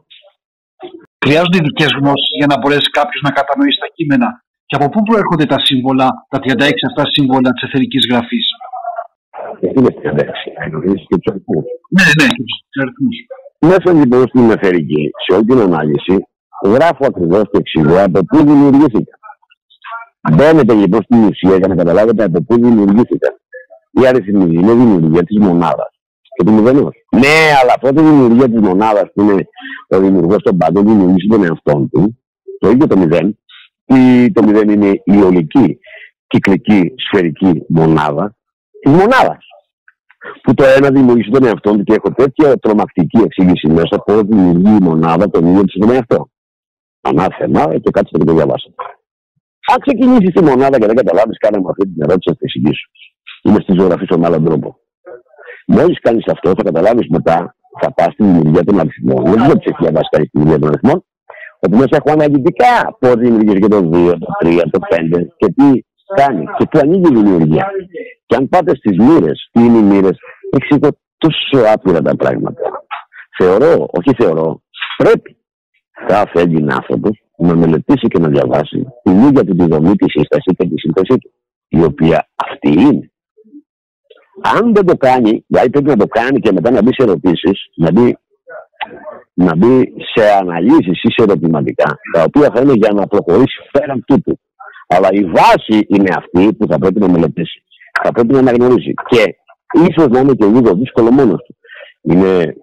Χρειάζονται 1.24 1.58
ειδικές 1.60 1.90
γνώσεις 2.00 2.30
για 2.38 2.46
να 2.52 2.58
μπορέσει 2.58 2.90
κάποιος 2.98 3.20
να 3.26 3.30
κατανοήσει 3.30 3.78
τα 3.84 3.88
κείμενα. 3.94 4.28
Και 4.68 4.76
από 4.78 4.88
πού 4.92 5.00
προέρχονται 5.08 5.46
τα 5.52 5.58
σύμβολα, 5.66 6.06
τα 6.32 6.38
36 6.38 6.86
αυτά 6.88 7.04
σύμβολα 7.14 7.48
της 7.54 7.62
εθερική 7.66 7.98
γραφής; 8.10 8.46
Γιατί 9.60 9.78
είναι 9.80 9.92
36, 10.00 10.48
εννοείς 10.64 11.00
και 11.08 11.16
τους 11.20 11.28
αριθμούς. 11.32 11.64
Ναι, 11.96 12.06
ναι, 12.18 12.26
και 12.36 12.42
τους 12.70 12.80
αριθμούς. 12.82 13.16
Μέσα 13.70 13.88
λοιπόν 14.00 14.22
στην 14.28 14.50
εθερική, 14.56 15.10
σε 15.22 15.30
όλη 15.34 15.44
την 15.44 15.58
ανάλυση, 15.66 16.16
γράφω 16.74 17.04
ακριβώς 17.10 17.44
και 17.50 17.58
εξηγώ 17.62 17.96
από 18.08 18.20
πού 18.28 18.36
δημιουργήθηκαν. 18.48 19.18
Μπαίνετε 20.34 20.74
λοιπόν 20.74 21.02
στην 21.02 21.20
ουσία 21.28 21.56
για 21.56 21.68
να 21.68 21.74
καταλάβετε 21.74 22.22
από 22.24 22.38
πού 22.46 22.54
δημιουργήθηκαν. 22.54 23.32
Η 24.00 24.06
αριθμοί 24.06 24.44
είναι 24.58 24.72
δημιουργία 24.82 25.24
της 25.24 25.38
μονάδας 25.38 25.90
και 26.36 26.44
του 26.44 26.52
μηδενός. 26.52 26.94
Ναι, 27.22 27.36
αλλά 27.60 27.72
αυτό 27.76 27.88
τη 27.92 28.02
δημιουργία 28.02 28.48
της 28.50 28.60
μονάδας 28.60 29.06
που 29.14 29.20
είναι 29.22 29.48
ο 29.88 29.98
δημιουργός 29.98 30.42
των 30.42 30.56
πάντων 30.56 30.84
δημιουργήσει 30.86 31.26
τον 31.26 31.44
εαυτό 31.44 31.88
του, 31.92 32.18
το 32.58 32.70
ίδιο 32.70 32.86
το 32.86 32.96
μηδέν, 32.96 33.38
ή 33.88 34.32
το 34.32 34.42
μηδέν 34.42 34.68
είναι 34.68 35.02
η 35.04 35.16
ολική 35.22 35.78
κυκλική 36.26 36.94
σφαιρική 36.96 37.64
μονάδα 37.68 38.36
της 38.80 38.92
μονάδας. 38.92 39.46
Που 40.42 40.54
το 40.54 40.64
ένα 40.64 40.90
δημιουργήσει 40.90 41.30
τον 41.30 41.44
εαυτό 41.44 41.70
του 41.72 41.82
και 41.82 41.94
έχω 41.94 42.14
τέτοια 42.14 42.58
τρομακτική 42.58 43.18
εξήγηση 43.24 43.68
μέσα 43.68 43.98
πώ 43.98 44.22
δημιουργεί 44.22 44.76
η 44.76 44.82
μονάδα 44.82 45.30
τον 45.30 45.46
ίδιο 45.46 45.64
τη 45.64 45.78
τον 45.78 45.90
εαυτό. 45.90 46.30
Ανάθεμα 47.00 47.78
και 47.78 47.90
κάτσε 47.90 48.18
και 48.18 48.24
το 48.24 48.34
διαβάσετε. 48.34 48.74
Αν 49.72 49.78
ξεκινήσεις 49.80 50.32
τη 50.34 50.44
μονάδα 50.44 50.78
και 50.78 50.86
δεν 50.86 50.96
καταλάβεις, 50.96 51.38
κάνε 51.38 51.58
μου 51.58 51.68
αυτή 51.68 51.82
την 51.88 52.02
ερώτηση, 52.02 52.28
θα 52.30 52.36
τη 52.36 52.38
εξηγήσω. 52.42 52.86
Είμαι 53.42 53.60
στη 53.60 53.72
ζωγραφή 53.78 54.04
στον 54.04 54.24
άλλον 54.24 54.44
τρόπο. 54.44 54.78
Μόλις 55.66 56.00
κάνεις 56.00 56.24
αυτό, 56.26 56.48
θα 56.48 56.62
καταλάβεις 56.62 57.08
μετά, 57.08 57.56
θα 57.80 57.92
πας 57.92 58.12
στη 58.12 58.24
δημιουργία 58.24 58.64
των 58.64 58.80
αριθμών. 58.80 59.24
Δεν 59.24 59.34
ξέρω 59.34 59.52
τι 59.58 59.68
έχεις 59.70 59.78
διαβάσει 59.80 60.08
κανεί 60.10 60.26
στη 60.26 60.38
δημιουργία 60.38 60.58
των 60.58 60.68
αριθμών. 60.68 61.04
Ότι 61.60 61.76
μέσα 61.76 61.96
έχω 61.96 62.10
αναλυτικά 62.12 62.96
πώς 63.00 63.14
δημιουργήθηκε 63.14 63.68
το 63.68 63.90
2, 63.92 64.14
το 64.18 64.26
3, 64.44 64.62
το 64.70 64.78
5 64.90 65.26
και 65.36 65.52
τι 65.52 65.84
κάνει 66.14 66.44
και 66.58 66.66
πού 66.70 66.78
ανοίγει 66.78 67.10
η 67.10 67.14
δημιουργία. 67.14 67.70
Και 68.26 68.36
αν 68.36 68.48
πάτε 68.48 68.76
στις 68.76 68.98
μοίρες, 68.98 69.48
τι 69.52 69.64
είναι 69.64 69.78
οι 69.78 69.82
μοίρες, 69.82 70.18
εξηγώ 70.50 70.88
τόσο 71.18 71.72
άπειρα 71.72 72.02
τα 72.02 72.16
πράγματα. 72.16 72.62
Θεωρώ, 73.38 73.88
όχι 73.90 74.14
θεωρώ, 74.18 74.62
πρέπει 74.96 75.36
κάθε 76.06 76.40
Έλληνα 76.40 76.74
άνθρωπο 76.74 77.10
να 77.36 77.54
μελετήσει 77.54 78.08
και 78.08 78.18
να 78.18 78.28
διαβάσει 78.28 78.86
την 79.02 79.22
ίδια 79.22 79.44
του 79.44 79.54
τη 79.54 79.66
δομή, 79.66 79.96
τη 79.96 80.10
σύσταση 80.10 80.54
και 80.56 80.68
τη 80.68 80.78
σύνθεσή 80.78 81.18
του, 81.18 81.30
η 81.68 81.82
οποία 81.82 82.28
αυτή 82.34 82.72
είναι. 82.72 83.10
Αν 84.42 84.74
δεν 84.74 84.86
το 84.86 84.96
κάνει, 84.96 85.44
δηλαδή 85.46 85.70
πρέπει 85.70 85.86
να 85.86 85.96
το 85.96 86.06
κάνει 86.06 86.40
και 86.40 86.52
μετά 86.52 86.70
να 86.70 86.82
μπει 86.82 86.92
σε 86.92 87.02
ερωτήσεις, 87.02 87.70
να 87.74 87.92
μπει, 87.92 88.18
να 89.44 89.56
μπει 89.56 89.92
σε 90.12 90.22
αναλύσεις 90.40 91.02
ή 91.02 91.08
σε 91.14 91.22
ερωτηματικά, 91.22 91.98
τα 92.12 92.22
οποία 92.22 92.50
θα 92.54 92.60
είναι 92.60 92.72
για 92.72 92.92
να 92.92 93.06
προχωρήσει 93.06 93.58
πέραν 93.72 94.04
τούτου. 94.06 94.38
Αλλά 94.88 95.08
η 95.10 95.24
βάση 95.24 95.86
είναι 95.88 96.10
αυτή 96.16 96.54
που 96.56 96.66
θα 96.70 96.78
πρέπει 96.78 97.00
να 97.00 97.08
μελετήσει. 97.08 97.62
Θα 98.02 98.12
πρέπει 98.12 98.32
να 98.32 98.38
αναγνωρίσει. 98.38 98.94
Και 99.08 99.22
ίσως 99.88 100.06
να 100.06 100.18
είναι 100.20 100.34
και 100.34 100.46
λίγο 100.46 100.74
δύσκολο 100.74 101.10
μόνος 101.10 101.40
του. 101.44 101.56
Είναι 102.02 102.56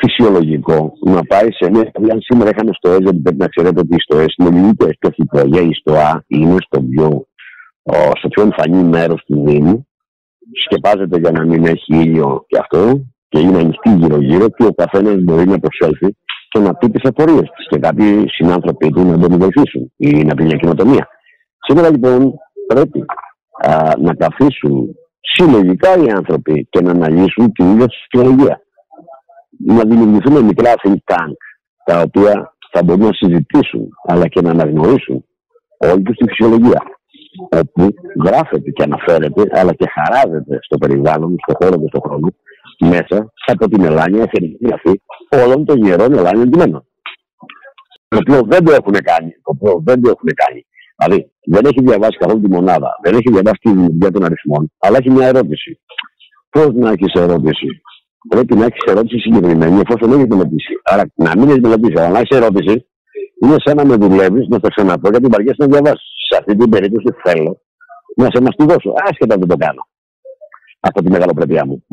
φυσιολογικό 0.00 0.92
να 1.00 1.22
πάει 1.22 1.48
σε 1.52 1.70
μια. 1.70 1.90
Αν 2.12 2.20
σήμερα 2.20 2.50
είχαμε 2.50 2.70
στο 2.72 2.88
ΕΖΕ, 2.90 3.12
πρέπει 3.22 3.38
να 3.38 3.46
ξέρετε 3.46 3.80
ότι 3.80 3.96
στο 3.98 4.18
ΕΣ 4.18 4.34
είναι 4.36 4.50
λίγο 4.50 4.72
πιο 4.76 5.62
ή 5.68 5.74
στο 5.74 5.92
Α 5.92 6.24
είναι 6.26 6.56
στο 6.58 6.80
πιο, 6.80 7.26
στο 8.18 8.28
πιο 8.28 8.42
εμφανή 8.42 8.82
μέρος 8.82 9.22
του 9.26 9.44
Δήμου 9.46 9.86
σκεπάζεται 10.64 11.18
για 11.18 11.30
να 11.30 11.44
μην 11.44 11.64
έχει 11.64 11.96
ήλιο 11.96 12.44
και 12.46 12.58
αυτό 12.58 13.00
και 13.30 13.38
είναι 13.40 13.58
ανοιχτή 13.58 13.90
γύρω-γύρω 13.90 14.48
και 14.48 14.64
ο 14.64 14.72
καθένας 14.74 15.16
μπορεί 15.22 15.46
να 15.48 15.58
προσέλθει 15.58 16.16
και 16.48 16.58
να 16.58 16.74
πει 16.74 16.90
τις 16.90 17.08
απορίες 17.08 17.48
του 17.54 17.62
και 17.70 17.78
κάποιοι 17.78 18.24
συνάνθρωποι 18.28 18.90
του 18.90 19.04
να 19.04 19.18
τον 19.18 19.38
βοηθήσουν 19.38 19.92
ή 19.96 20.24
να 20.24 20.34
πει 20.34 20.42
μια 20.42 20.56
κοινοτομία. 20.56 21.08
Σήμερα 21.66 21.90
λοιπόν 21.90 22.32
πρέπει 22.66 23.04
α, 23.66 23.92
να 23.98 24.14
καθίσουν 24.14 24.96
συλλογικά 25.20 25.96
οι 25.96 26.10
άνθρωποι 26.10 26.66
και 26.70 26.80
να 26.80 26.90
αναλύσουν 26.90 27.52
την 27.52 27.70
ίδια 27.70 27.86
τη 27.86 27.96
φυσιολογία. 27.96 28.60
Να 29.66 29.84
δημιουργηθούν 29.84 30.44
μικρά 30.44 30.72
think 30.82 31.14
tank 31.14 31.36
τα 31.84 32.00
οποία 32.00 32.54
θα 32.72 32.82
μπορούν 32.84 33.06
να 33.06 33.12
συζητήσουν 33.12 33.88
αλλά 34.06 34.26
και 34.28 34.40
να 34.40 34.50
αναγνωρίσουν 34.50 35.24
όλη 35.78 36.02
τους 36.02 36.16
τη 36.16 36.24
φυσιολογία 36.28 36.82
όπου 37.60 37.88
γράφεται 38.24 38.70
και 38.70 38.82
αναφέρεται, 38.82 39.42
αλλά 39.50 39.72
και 39.72 39.86
χαράζεται 39.94 40.58
στο 40.60 40.78
περιβάλλον, 40.78 41.36
στον 41.42 41.56
χώρο 41.58 41.80
και 41.80 41.86
στον 41.88 42.00
χρόνο, 42.04 42.28
μέσα 42.80 43.32
από 43.46 43.68
την 43.68 43.84
Ελλάνια 43.84 44.22
εθνική 44.22 44.66
γραφή 44.66 45.00
όλων 45.44 45.64
των 45.64 45.84
ιερών 45.84 46.12
Ελλάνιων 46.12 46.48
ντυμένων. 46.48 46.84
Το 48.08 48.18
οποίο 48.18 48.42
δεν 48.42 48.64
το 48.64 48.72
έχουν 48.72 48.92
κάνει. 48.92 49.30
Το 49.30 49.50
οποίο 49.54 49.82
δεν 49.84 50.02
το 50.02 50.08
έχουν 50.10 50.28
κάνει. 50.34 50.66
Δηλαδή, 50.96 51.32
δεν 51.44 51.64
έχει 51.64 51.80
διαβάσει 51.88 52.16
καθόλου 52.18 52.40
τη 52.40 52.50
μονάδα, 52.50 52.90
δεν 53.02 53.14
έχει 53.14 53.30
διαβάσει 53.32 53.58
τη 53.62 53.70
δημιουργία 53.70 54.10
των 54.10 54.24
αριθμών, 54.24 54.72
αλλά 54.78 54.96
έχει 54.96 55.10
μια 55.10 55.26
ερώτηση. 55.26 55.80
Πώς 56.50 56.68
να 56.74 56.90
έχεις 56.90 57.12
ερώτηση; 57.12 57.68
Πρέπει 58.28 58.54
να 58.56 58.64
έχεις 58.64 58.82
ερώτηση 58.86 59.18
συγκεκριμένη, 59.18 59.80
εφόσον 59.84 60.12
έχεις 60.12 60.28
μελετήσει. 60.28 60.72
Άρα, 60.82 61.02
να 61.14 61.32
μην 61.36 61.48
έχεις 61.48 61.60
μελετήσει, 61.60 61.94
αλλά 61.98 62.08
να 62.08 62.18
έχεις 62.18 62.36
ερώτηση, 62.38 62.86
είναι 63.42 63.56
σαν 63.64 63.76
να 63.76 63.84
με 63.84 63.96
δουλεύεις, 63.96 64.48
να 64.48 64.60
το 64.60 64.68
ξαναπώ, 64.68 65.08
γιατί 65.10 65.26
βαριέσαι 65.30 65.56
να 65.58 65.66
διαβάσεις 65.66 66.08
σε 66.28 66.36
αυτή 66.38 66.56
την 66.56 66.70
περίπτωση 66.70 67.08
θέλω 67.24 67.60
να 68.16 68.26
σε 68.32 68.40
μαστιγώσω, 68.42 68.90
άσχετα 69.08 69.36
δεν 69.38 69.48
το 69.48 69.56
κάνω. 69.56 69.82
Από 70.80 71.02
τη 71.02 71.10
μεγαλοπρέπειά 71.10 71.66
μου. 71.66 71.84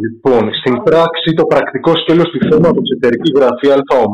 Λοιπόν, 0.00 0.54
στην 0.54 0.82
πράξη 0.82 1.34
το 1.34 1.44
πρακτικό 1.44 1.96
σκέλος 1.96 2.30
του 2.30 2.40
θέματος 2.50 2.90
εταιρική 2.96 3.32
γραφή 3.36 3.68
ΑΟ 3.70 4.04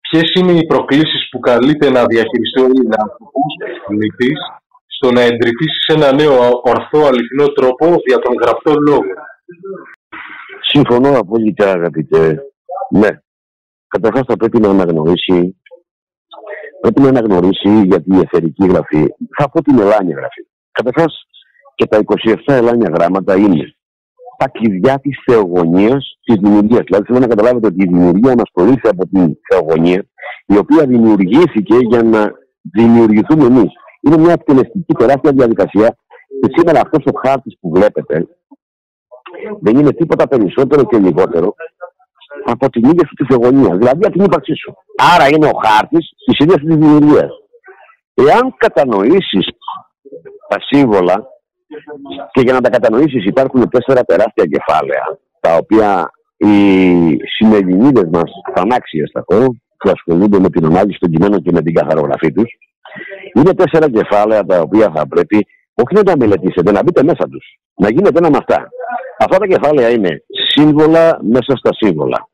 ποιες 0.00 0.32
είναι 0.38 0.52
οι 0.52 0.66
προκλήσεις 0.66 1.28
που 1.30 1.38
καλείται 1.38 1.90
να 1.90 2.04
διαχειριστεί 2.04 2.60
ο 2.60 2.66
άνθρωπος, 3.02 3.52
πολίτης, 3.86 4.38
στο 4.86 5.10
να 5.12 5.20
εντρυφήσει 5.20 5.78
σε 5.86 5.92
ένα 5.96 6.12
νέο 6.12 6.60
ορθό 6.62 7.06
αληθινό 7.06 7.46
τρόπο 7.46 7.86
για 8.06 8.18
τον 8.18 8.34
γραπτό 8.42 8.72
λόγο; 8.88 9.12
Συμφωνώ 10.60 11.18
απόλυτα 11.18 11.72
αγαπητέ. 11.72 12.42
Ναι. 12.90 13.08
Καταρχάς 13.88 14.22
θα 14.26 14.36
πρέπει 14.36 14.60
να 14.60 14.68
αναγνωρίσει 14.68 15.60
πρέπει 16.80 17.00
να 17.00 17.08
αναγνωρίσει 17.08 17.82
για 17.84 18.02
την 18.02 18.12
εθερική 18.12 18.66
γραφή. 18.66 19.06
Θα 19.38 19.50
πω 19.50 19.62
την 19.62 19.78
Ελάνια 19.78 20.16
γραφή. 20.16 20.46
Καταρχάς 20.72 21.26
και 21.74 21.86
τα 21.86 22.00
27 22.04 22.34
Ελάνια 22.46 22.90
γράμματα 22.94 23.36
είναι 23.36 23.74
τα 24.40 24.48
κλειδιά 24.48 24.98
της 24.98 25.16
θεογονίας 25.26 26.18
της 26.24 26.36
δημιουργίας. 26.42 26.82
Δηλαδή 26.84 27.04
θέλω 27.06 27.18
να 27.18 27.26
καταλάβετε 27.26 27.66
ότι 27.66 27.82
η 27.84 27.86
δημιουργία 27.92 28.34
μας 28.40 28.50
προήλθε 28.52 28.88
από 28.88 29.06
την 29.06 29.38
θεογονία, 29.48 30.00
η 30.46 30.56
οποία 30.56 30.86
δημιουργήθηκε 30.86 31.76
για 31.90 32.02
να 32.02 32.32
δημιουργηθούμε 32.78 33.44
εμείς. 33.44 33.70
Είναι 34.02 34.18
μια 34.18 34.32
εκτελεστική 34.32 34.94
τεράστια 34.94 35.32
διαδικασία 35.32 35.88
και 36.40 36.52
σήμερα 36.56 36.80
αυτός 36.80 37.04
ο 37.12 37.18
χάρτης 37.22 37.58
που 37.60 37.70
βλέπετε 37.70 38.26
δεν 39.60 39.76
είναι 39.78 39.92
τίποτα 39.92 40.28
περισσότερο 40.28 40.84
και 40.84 40.98
λιγότερο 40.98 41.54
από 42.44 42.70
την 42.70 42.84
ίδια 42.84 43.06
σου 43.06 43.14
τη 43.14 43.24
θεογονία, 43.24 43.76
δηλαδή 43.76 44.06
από 44.06 44.16
την 44.16 44.24
ύπαρξή 44.24 44.54
σου. 44.54 44.74
Άρα 45.14 45.28
είναι 45.28 45.46
ο 45.46 45.56
χάρτης 45.64 46.12
της 46.26 46.38
ίδιας 46.38 46.60
της 46.60 46.76
δημιουργίας. 46.76 47.30
Εάν 48.14 48.54
κατανοήσεις 48.56 49.46
τα 50.48 50.56
σύμβολα, 50.60 51.26
και 52.32 52.40
για 52.40 52.52
να 52.52 52.60
τα 52.60 52.70
κατανοήσεις 52.70 53.24
υπάρχουν 53.24 53.68
τέσσερα 53.68 54.04
τεράστια 54.04 54.44
κεφάλαια, 54.44 55.18
τα 55.40 55.56
οποία 55.56 56.10
οι 56.36 56.56
συνελληνίδε 57.36 58.08
μας 58.12 58.30
φανάξιε 58.54 59.02
θα 59.12 59.24
πω, 59.24 59.38
που 59.76 59.90
ασχολούνται 59.90 60.38
με 60.38 60.50
την 60.50 60.64
ανάλυση 60.64 60.98
των 60.98 61.10
κειμένων 61.10 61.42
και 61.42 61.52
με 61.52 61.62
την 61.62 61.74
καθαρογραφή 61.74 62.32
τους, 62.32 62.50
είναι 63.34 63.54
τέσσερα 63.54 63.90
κεφάλαια 63.90 64.44
τα 64.44 64.60
οποία 64.60 64.92
θα 64.94 65.06
πρέπει 65.08 65.46
όχι 65.74 65.94
να 65.94 66.02
τα 66.02 66.16
μελετήσετε, 66.16 66.72
να 66.72 66.82
μπείτε 66.82 67.02
μέσα 67.02 67.28
τους. 67.28 67.44
Να 67.74 67.90
γίνετε 67.90 68.18
ένα 68.18 68.30
με 68.30 68.36
αυτά. 68.36 68.68
Αυτά 69.18 69.38
τα 69.38 69.46
κεφάλαια 69.46 69.90
είναι 69.90 70.22
σύμβολα 70.48 71.18
μέσα 71.22 71.56
στα 71.56 71.70
σύμβολα. 71.72 72.28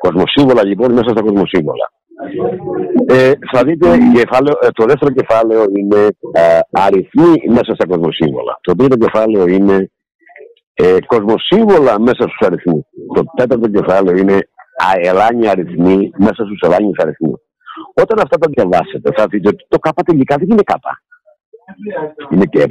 Κοσμοσύμβολα 0.00 0.64
λοιπόν 0.64 0.92
μέσα 0.92 1.08
στα 1.08 1.22
κοσμοσύμβολα. 1.22 1.86
Ε, 3.06 3.32
θα 3.52 3.62
δείτε 3.64 3.98
κεφάλαιο, 4.14 4.54
ε, 4.62 4.68
το 4.72 4.84
δεύτερο 4.84 5.12
κεφάλαιο 5.12 5.64
είναι 5.78 6.08
ε, 6.32 6.58
αριθμοί 6.70 7.34
μέσα 7.48 7.74
στα 7.74 7.86
κοσμοσύμβολα. 7.86 8.58
Το 8.60 8.74
τρίτο 8.74 8.96
κεφάλαιο 8.96 9.46
είναι 9.46 9.90
ε, 10.74 10.96
κοσμοσύμβολα 11.06 12.00
μέσα 12.00 12.22
στους 12.22 12.46
αριθμούς. 12.46 12.84
Το 13.14 13.22
τέταρτο 13.36 13.68
κεφάλαιο 13.68 14.16
είναι 14.16 14.48
αελάνια 14.76 15.50
αριθμοί 15.50 16.10
μέσα 16.16 16.44
στους 16.44 16.60
ελάνιους 16.62 16.98
αριθμούς. 16.98 17.40
Όταν 17.94 18.18
αυτά 18.18 18.38
τα 18.38 18.48
διαβάσετε 18.50 19.10
θα 19.16 19.26
δείτε 19.26 19.48
ότι 19.48 19.64
το 19.68 19.78
κάπα 19.78 20.02
τελικά 20.02 20.36
δεν 20.36 20.48
είναι 20.50 20.62
κάπα. 20.62 21.02
Είναι 22.30 22.44
και 22.44 22.62
ε, 22.62 22.66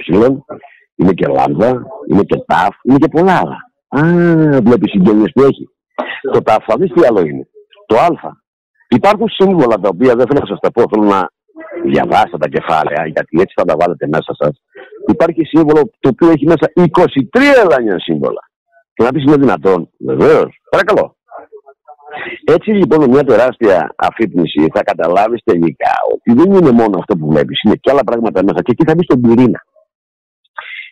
είναι 0.96 1.14
και 1.14 1.28
λάμδα, 1.28 1.86
είναι 2.10 2.24
και 2.24 2.44
ταφ, 2.46 2.76
είναι 2.84 2.98
και 2.98 3.08
πολλά 3.08 3.42
άλλα. 3.42 3.58
Α, 3.88 4.62
βλέπεις 4.62 4.92
συγγένειε 4.92 5.26
που 5.34 5.42
έχει. 5.42 5.70
Το 6.32 6.42
ταφ, 6.42 6.64
θα 6.68 6.76
δεις 6.78 6.92
τι 6.92 7.06
άλλο 7.06 7.20
είναι. 7.20 7.48
Το 7.86 7.96
Α. 7.98 8.44
Υπάρχουν 9.00 9.28
σύμβολα 9.30 9.76
τα 9.84 9.90
οποία 9.94 10.16
δεν 10.16 10.26
θέλω 10.28 10.40
να 10.40 10.50
σας 10.52 10.60
τα 10.60 10.72
πω, 10.72 10.84
θέλω 10.92 11.06
να 11.16 11.30
διαβάσετε 11.92 12.38
τα 12.38 12.48
κεφάλαια, 12.48 13.02
γιατί 13.06 13.34
έτσι 13.44 13.54
θα 13.60 13.66
τα 13.66 13.76
βάλετε 13.80 14.08
μέσα 14.08 14.32
σας. 14.40 14.62
Υπάρχει 15.08 15.44
σύμβολο 15.44 15.82
το 16.00 16.10
οποίο 16.10 16.30
έχει 16.30 16.46
μέσα 16.46 16.66
23 16.74 17.54
ελάνια 17.64 18.00
σύμβολα. 18.00 18.44
Και 18.94 19.04
να 19.04 19.10
πεις 19.12 19.24
είναι 19.24 19.36
δυνατόν. 19.36 19.90
Βεβαίως. 20.00 20.62
Παρακαλώ. 20.70 21.16
Έτσι 22.44 22.70
λοιπόν 22.70 23.00
με 23.00 23.08
μια 23.08 23.24
τεράστια 23.24 23.94
αφύπνιση 23.96 24.68
θα 24.74 24.84
καταλάβεις 24.84 25.42
τελικά 25.44 25.94
ότι 26.14 26.34
δεν 26.34 26.54
είναι 26.54 26.72
μόνο 26.72 26.98
αυτό 26.98 27.18
που 27.18 27.28
βλέπεις, 27.28 27.62
είναι 27.64 27.76
και 27.76 27.92
άλλα 27.92 28.04
πράγματα 28.04 28.44
μέσα 28.44 28.62
και 28.62 28.72
εκεί 28.72 28.84
θα 28.88 28.94
μπεις 28.96 29.06
στον 29.06 29.22
πυρήνα. 29.22 29.62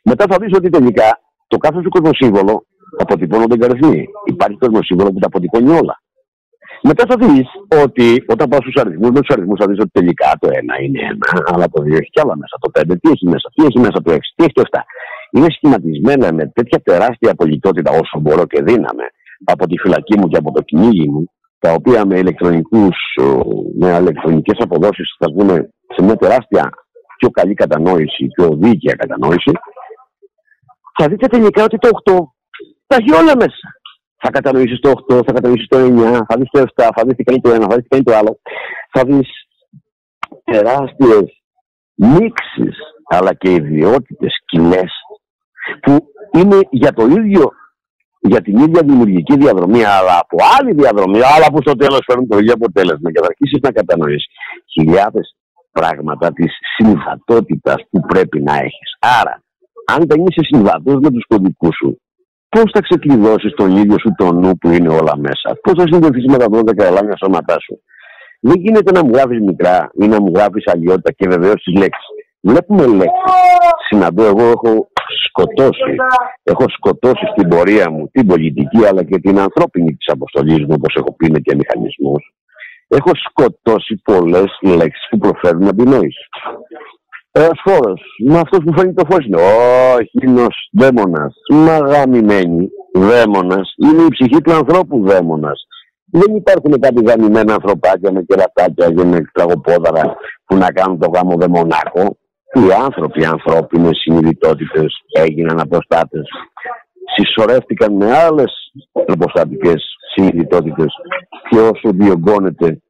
Μετά 0.04 0.26
θα 0.30 0.38
δεις 0.41 0.58
ότι 0.58 0.70
τελικά 0.70 1.20
το 1.47 1.58
κάθε 1.58 1.82
σου 1.82 1.89
κοσμοσύμβολο 1.89 2.66
αποτυπώνονται 2.97 3.54
εγκαριθμοί. 3.54 4.06
Υπάρχει 4.26 4.58
κοσμοσύμβολο 4.58 5.12
που 5.12 5.20
τα 5.20 5.28
αποτυπώνει 5.28 5.70
όλα. 5.70 6.03
Μετά 6.89 7.03
θα 7.09 7.15
δεις 7.21 7.47
ότι 7.84 8.07
όταν 8.27 8.47
πα 8.49 8.57
στους 8.61 8.75
αριθμούς, 8.81 9.11
με 9.15 9.19
τους 9.19 9.36
αριθμούς 9.36 9.59
θα 9.61 9.67
δεις 9.69 9.79
ότι 9.79 9.89
τελικά 9.99 10.29
το 10.39 10.47
ένα 10.59 10.73
είναι 10.84 10.99
ένα, 11.11 11.27
αλλά 11.53 11.65
το 11.73 11.84
δύο 11.84 11.95
έχει 12.01 12.09
κι 12.15 12.21
άλλα 12.23 12.36
μέσα. 12.41 12.55
Το 12.59 12.69
πέντε 12.69 12.93
τι 12.95 13.07
έχει 13.15 13.25
μέσα, 13.34 13.47
τι 13.55 13.65
έχει 13.65 13.79
μέσα 13.79 14.01
το 14.01 14.11
έξι, 14.11 14.34
τι 14.36 14.43
έχει 14.43 14.53
το 14.53 14.63
7. 14.71 14.79
Είναι 15.31 15.47
σχηματισμένα 15.55 16.34
με 16.34 16.43
τέτοια 16.57 16.79
τεράστια 16.81 17.31
απολυτότητα 17.31 17.91
όσο 17.91 18.19
μπορώ 18.21 18.45
και 18.45 18.61
δύναμη 18.63 19.07
από 19.43 19.67
τη 19.67 19.75
φυλακή 19.77 20.15
μου 20.19 20.27
και 20.27 20.38
από 20.38 20.51
το 20.51 20.61
κυνήγι 20.61 21.07
μου, 21.09 21.23
τα 21.59 21.71
οποία 21.71 22.05
με, 22.05 22.15
ηλεκτρονικούς, 22.17 22.97
με 23.79 23.88
ηλεκτρονικές 24.01 24.57
αποδόσεις 24.59 25.15
θα 25.19 25.27
βγουν 25.31 25.49
σε 25.95 26.03
μια 26.05 26.15
τεράστια 26.15 26.69
πιο 27.17 27.29
καλή 27.29 27.53
κατανόηση, 27.53 28.27
πιο 28.36 28.47
δίκαια 28.61 28.95
κατανόηση, 28.95 29.51
θα 30.97 31.07
δείτε 31.07 31.27
τελικά 31.27 31.63
ότι 31.63 31.77
το 31.77 31.89
8 32.03 32.13
τα 32.88 32.95
έχει 32.99 33.11
όλα 33.21 33.36
μέσα. 33.36 33.62
Θα 34.26 34.30
κατανοήσεις 34.32 34.80
το 34.80 34.89
8, 34.89 35.21
θα 35.26 35.34
κατανοήσεις 35.34 35.67
το 35.67 35.78
9, 35.78 36.21
θα 36.28 36.36
δεις 36.38 36.49
το 36.51 36.59
7, 36.59 36.89
θα 36.95 37.03
δεις 37.05 37.15
τι 37.15 37.24
κάνει 37.24 37.41
το 37.41 37.49
ένα, 37.49 37.67
θα 37.69 37.76
δεις 37.76 37.84
τι 37.84 37.89
κάνει 37.89 38.03
το 38.03 38.15
άλλο. 38.15 38.39
Θα 38.91 39.03
δεις 39.03 39.30
τεράστιες 40.43 41.43
μίξεις 41.95 42.78
αλλά 43.05 43.34
και 43.34 43.51
ιδιότητες 43.51 44.34
κοινέ 44.45 44.84
που 45.82 45.97
είναι 46.32 46.59
για 46.69 46.93
το 46.93 47.05
ίδιο 47.05 47.51
για 48.19 48.41
την 48.41 48.57
ίδια 48.57 48.82
δημιουργική 48.86 49.38
διαδρομή, 49.38 49.84
αλλά 49.84 50.19
από 50.19 50.38
άλλη 50.59 50.74
διαδρομή, 50.74 51.19
αλλά 51.24 51.47
που 51.51 51.61
στο 51.61 51.74
τέλος 51.76 52.03
φέρνουν 52.05 52.28
το 52.28 52.38
ίδιο 52.38 52.53
αποτέλεσμα 52.53 53.11
και 53.11 53.19
θα 53.19 53.26
αρχίσεις 53.26 53.59
να 53.61 53.71
κατανοήσει 53.71 54.30
χιλιάδες 54.74 55.36
πράγματα 55.71 56.34
της 56.34 56.51
συμβατότητας 56.76 57.76
που 57.89 57.99
πρέπει 57.99 58.41
να 58.41 58.53
έχεις. 58.53 58.89
Άρα, 59.19 59.43
αν 59.86 60.03
δεν 60.07 60.19
είσαι 60.26 60.41
συμβατός 60.43 60.97
με 61.01 61.09
τους 61.11 61.26
κωδικούς 61.28 61.76
σου, 61.76 62.01
πώς 62.54 62.64
θα 62.74 62.82
ξεκλειδώσεις 62.82 63.54
τον 63.54 63.72
ίδιο 63.78 63.97
σου 63.99 64.12
τον 64.18 64.39
νου 64.39 64.58
που 64.58 64.70
είναι 64.70 64.89
όλα 64.89 65.18
μέσα, 65.18 65.58
πώς 65.64 65.74
θα 65.78 65.86
συνδεθείς 65.91 66.26
με 66.26 66.38
τα 66.38 66.45
12 66.51 66.84
ελάμια 66.84 67.18
σώματά 67.18 67.58
σου; 67.60 67.82
Δεν 68.39 68.56
γίνεται 68.60 68.91
να 68.91 69.04
μου 69.04 69.12
γράφεις 69.14 69.39
μικρά 69.39 69.91
ή 69.93 70.08
να 70.08 70.22
μου 70.22 70.32
γράφεις 70.36 70.68
αλλιότητα 70.68 71.12
και 71.12 71.28
βεβαίως 71.28 71.64
τις 71.64 71.78
λέξεις. 71.78 72.08
Βλέπουμε 72.41 72.86
λέξεις. 72.86 73.24
Συναντώ, 73.88 74.24
εγώ 74.24 74.41
έχω 74.41 74.88
σκοτώσει. 75.28 75.95
Έχω 76.43 76.66
σκοτώσει 76.68 77.26
στην 77.32 77.47
πορεία 77.47 77.91
μου 77.91 78.10
την 78.12 78.28
πολιτική 78.28 78.86
αλλά 78.86 79.04
και 79.04 79.20
την 79.20 79.39
ανθρώπινη 79.39 79.95
της 79.95 80.08
αποστολής 80.08 80.60
μου, 80.60 80.76
όπως 80.78 80.95
έχω 80.95 81.16
πει, 81.16 81.41
και 81.41 81.56
μηχανισμού. 81.56 82.16
Έχω 82.88 83.12
σκοτώσει 83.28 84.01
πολλές 84.04 84.58
λέξεις 84.62 85.08
που 85.10 85.18
προφέρουν 85.18 85.68
αντινόηση. 85.68 86.24
Ένας 87.36 87.61
φόρο. 87.63 87.93
Με 88.25 88.39
αυτός 88.39 88.59
που 88.65 88.73
φαίνει 88.77 88.93
το 88.93 89.05
φως 89.09 89.25
είναι. 89.25 89.41
Όχι, 89.97 90.19
είναι 90.21 90.45
δαίμονας. 90.71 91.36
Μα 91.49 91.77
γαμημένη 91.77 92.69
δαίμονας. 92.93 93.73
Είναι 93.77 94.01
η 94.01 94.07
ψυχή 94.09 94.41
του 94.41 94.53
ανθρώπου 94.53 95.03
δαίμονας. 95.07 95.67
Δεν 96.05 96.36
υπάρχουν 96.36 96.79
κάτι 96.79 97.03
γαμημένα 97.05 97.53
ανθρωπάκια 97.53 98.11
με 98.11 98.21
κερατάκια 98.21 98.91
και 98.91 99.03
με 99.03 99.21
τραγωπόδαρα 99.34 100.15
που 100.45 100.55
να 100.55 100.71
κάνουν 100.71 100.99
το 100.99 101.09
γάμο 101.13 101.36
δαιμονάκο 101.38 102.17
οι 102.53 102.71
άνθρωποι, 102.84 103.21
οι 103.21 103.25
ανθρώπινε 103.25 103.89
συνειδητότητες 103.93 105.03
έγιναν 105.11 105.59
αποστάτες. 105.59 106.27
Συσσωρεύτηκαν 107.15 107.93
με 107.93 108.17
άλλες 108.17 108.71
αποστατικές 109.07 109.84
συνειδητότητες 110.13 110.93
και 111.49 111.59
όσο 111.59 111.89
διωγγώνεται 111.91 112.81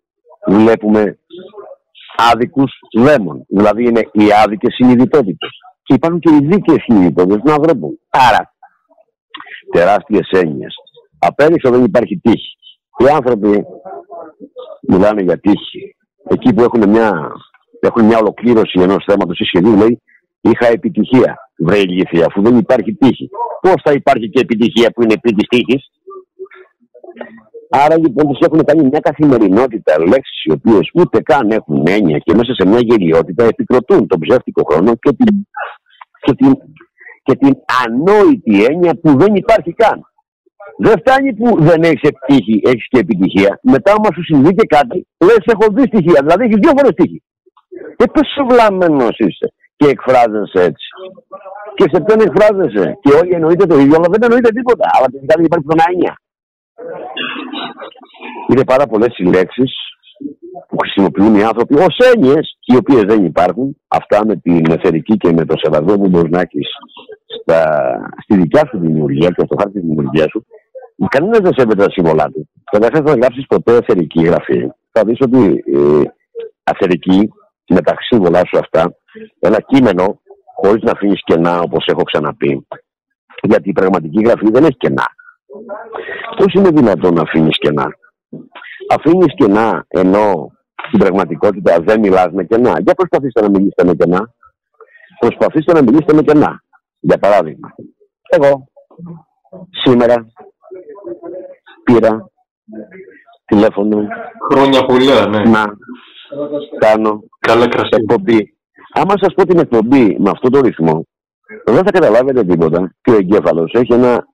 βλέπουμε 0.47 1.17
άδικους 2.17 2.71
δαίμον. 2.97 3.45
Δηλαδή 3.47 3.83
είναι 3.83 4.01
οι 4.11 4.25
άδικες 4.43 4.73
συνειδητότητες. 4.73 5.49
Και 5.83 5.93
υπάρχουν 5.93 6.19
και 6.19 6.33
οι 6.33 6.45
δίκαιες 6.45 6.81
συνειδητότητες 6.81 7.41
των 7.43 7.53
ανθρώπων. 7.53 7.99
Άρα, 8.09 8.53
τεράστιες 9.71 10.29
έννοιες. 10.31 10.73
Απέριξω 11.19 11.69
δεν 11.69 11.83
υπάρχει 11.83 12.19
τύχη. 12.23 12.57
Οι 12.97 13.07
άνθρωποι 13.13 13.65
μιλάνε 14.81 15.21
για 15.21 15.39
τύχη. 15.39 15.95
Εκεί 16.29 16.53
που 16.53 16.63
έχουν 16.63 16.89
μια 16.89 17.31
έχουν 17.87 18.05
μια 18.05 18.17
ολοκλήρωση 18.17 18.79
ενός 18.81 19.03
θέματος 19.07 19.39
ή 19.39 19.43
σχεδίου, 19.43 19.75
λέει 19.75 20.01
είχα 20.41 20.67
επιτυχία. 20.67 21.37
Βρε 21.57 21.77
ηλίθεια, 21.77 22.25
αφού 22.25 22.41
δεν 22.41 22.57
υπάρχει 22.57 22.93
τύχη. 22.93 23.29
Πώς 23.61 23.75
θα 23.83 23.91
υπάρχει 23.91 24.29
και 24.29 24.39
επιτυχία 24.39 24.91
που 24.91 25.03
είναι 25.03 25.17
πριν 25.21 25.35
τη 25.35 25.47
τύχης; 25.47 25.91
Άρα 27.81 27.97
λοιπόν 27.97 28.27
τους 28.27 28.39
έχουν 28.47 28.63
κάνει 28.63 28.83
μια 28.83 28.99
καθημερινότητα 28.99 29.99
λέξεις 29.99 30.43
οι 30.43 30.51
οποίες 30.51 30.89
ούτε 30.93 31.21
καν 31.21 31.51
έχουν 31.51 31.83
έννοια 31.87 32.17
και 32.17 32.33
μέσα 32.33 32.53
σε 32.53 32.67
μια 32.67 32.79
γελιότητα 32.81 33.43
επικροτούν 33.43 34.07
τον 34.07 34.19
ψεύτικο 34.19 34.63
χρόνο 34.69 34.91
και 34.95 35.11
την, 35.19 35.47
και 36.21 36.33
την, 36.33 36.51
και 37.23 37.35
την 37.35 37.53
ανόητη 37.85 38.63
έννοια 38.63 38.93
που 39.01 39.17
δεν 39.17 39.35
υπάρχει 39.35 39.73
καν. 39.73 39.97
Δεν 40.77 40.95
φτάνει 41.01 41.33
που 41.33 41.47
δεν 41.59 41.83
έχεις 41.83 42.09
τύχη, 42.27 42.61
έχεις 42.63 42.87
και 42.87 42.99
επιτυχία. 42.99 43.59
Μετά, 43.61 43.93
όμω 43.93 44.07
σου 44.15 44.23
συμβεί 44.23 44.53
και 44.55 44.67
κάτι, 44.75 45.07
λες: 45.25 45.43
Έχω 45.53 45.65
δει 45.75 45.83
στοιχεία. 45.91 46.19
Δηλαδή, 46.23 46.43
έχεις 46.43 46.59
δύο 46.63 46.73
φορές 46.77 46.93
τύχη. 46.99 47.23
Και 47.97 48.05
πόσο 48.13 48.41
βλαμμένο 48.49 49.07
είσαι 49.17 49.47
και 49.75 49.87
εκφράζεσαι 49.93 50.61
έτσι. 50.69 50.87
Και 51.77 51.85
σε 51.91 51.97
ποιον 52.03 52.19
εκφράζεσαι. 52.27 52.97
Και 53.01 53.11
όλοι 53.19 53.33
εννοείται 53.39 53.65
το 53.65 53.77
ίδιο, 53.83 53.95
αλλά 53.97 54.09
δεν 54.13 54.21
εννοείται 54.27 54.51
τίποτα. 54.57 54.85
Αλλά 54.95 55.07
τελικά 55.13 55.33
δεν 55.37 55.45
υπάρχει 55.45 55.65
πρωτονάινια. 55.67 56.13
Είναι 58.49 58.63
πάρα 58.63 58.85
πολλές 58.85 59.17
οι 59.17 59.23
λέξει 59.23 59.63
που 60.67 60.77
χρησιμοποιούν 60.77 61.35
οι 61.35 61.43
άνθρωποι 61.43 61.75
ως 61.75 61.97
έννοιες, 62.13 62.57
οι 62.65 62.75
οποίες 62.75 63.01
δεν 63.01 63.25
υπάρχουν. 63.25 63.77
Αυτά 63.87 64.25
με 64.25 64.35
την 64.35 64.71
εθερική 64.71 65.17
και 65.17 65.31
με 65.31 65.45
το 65.45 65.53
σεβασμό 65.57 65.95
που 65.95 66.09
μπορείς 66.09 66.31
να 66.31 66.41
έχεις 66.41 66.67
στη 68.23 68.37
δικιά 68.37 68.67
σου 68.69 68.79
δημιουργία 68.79 69.29
και 69.29 69.43
στο 69.45 69.55
χάρτη 69.59 69.79
της 69.79 69.81
δημιουργίας 69.81 70.29
σου. 70.29 70.45
Κανένας 71.09 71.39
δεν 71.39 71.53
σέβεται 71.57 71.83
τα 71.83 71.91
σύμβολά 71.91 72.25
του. 72.25 72.49
Καταρχάς, 72.71 73.11
θα 73.11 73.15
γράψεις 73.15 73.45
ποτέ 73.47 73.75
εθερική 73.75 74.23
γραφή. 74.23 74.71
Θα 74.91 75.03
δεις 75.05 75.17
ότι 75.21 75.63
ε, 75.73 76.01
αθερική 76.63 77.29
με 77.67 77.81
τα 77.81 77.93
σύμβολά 77.99 78.41
σου 78.45 78.57
αυτά 78.57 78.95
ένα 79.39 79.61
κείμενο 79.61 80.21
χωρίς 80.55 80.83
να 80.83 80.91
αφήνεις 80.91 81.23
κενά 81.23 81.59
όπως 81.59 81.85
έχω 81.85 82.03
ξαναπεί. 82.03 82.67
Γιατί 83.41 83.69
η 83.69 83.73
πραγματική 83.73 84.23
γραφή 84.25 84.51
δεν 84.51 84.63
έχει 84.63 84.77
κενά. 84.77 85.05
Πώς 86.37 86.53
είναι 86.53 86.69
δυνατόν 86.69 87.13
να 87.13 87.21
αφήνεις 87.21 87.57
κενά; 87.57 87.97
Αφήνεις 88.89 89.33
κενά 89.35 89.85
ενώ 89.87 90.51
στην 90.87 90.99
πραγματικότητα 90.99 91.79
δεν 91.79 91.99
μιλάς 91.99 92.27
με 92.31 92.43
κενά; 92.43 92.79
Για 92.79 92.93
προσπαθήστε 92.93 93.41
να 93.41 93.49
μιλήσετε 93.49 93.83
με 93.83 93.93
κενά. 93.93 94.33
Προσπαθήστε 95.19 95.73
να 95.73 95.81
μιλήσετε 95.81 96.13
με 96.13 96.21
κενά. 96.21 96.63
Για 96.99 97.17
παράδειγμα, 97.17 97.75
εγώ 98.29 98.67
σήμερα 99.83 100.27
πήρα 101.83 102.27
τηλέφωνο. 103.45 104.07
Χρόνια 104.51 104.85
πολλά, 104.85 105.27
ναι. 105.27 105.43
Να 105.49 105.65
κάνω 106.79 107.23
Καλά 107.39 107.67
κρασί. 107.67 107.89
εκπομπή. 107.91 108.57
Άμα 108.93 109.13
σας 109.21 109.33
πω 109.33 109.45
την 109.45 109.59
εκπομπή 109.59 110.17
με 110.19 110.29
αυτό 110.29 110.49
το 110.49 110.59
ρυθμό, 110.59 111.05
δεν 111.65 111.83
θα 111.85 111.91
καταλάβετε 111.91 112.43
τίποτα. 112.43 112.95
Και 113.01 113.11
ο 113.11 113.15
εγκέφαλος 113.15 113.71
έχει 113.73 113.93
ένα. 113.93 114.31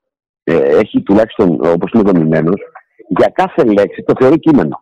Ε, 0.51 0.77
έχει 0.81 1.01
τουλάχιστον 1.01 1.47
όπως 1.75 1.91
είναι 1.91 2.03
δομημένος, 2.03 2.59
για 3.17 3.29
κάθε 3.33 3.63
λέξη 3.63 4.03
το 4.07 4.13
θεωρεί 4.19 4.39
κείμενο. 4.39 4.75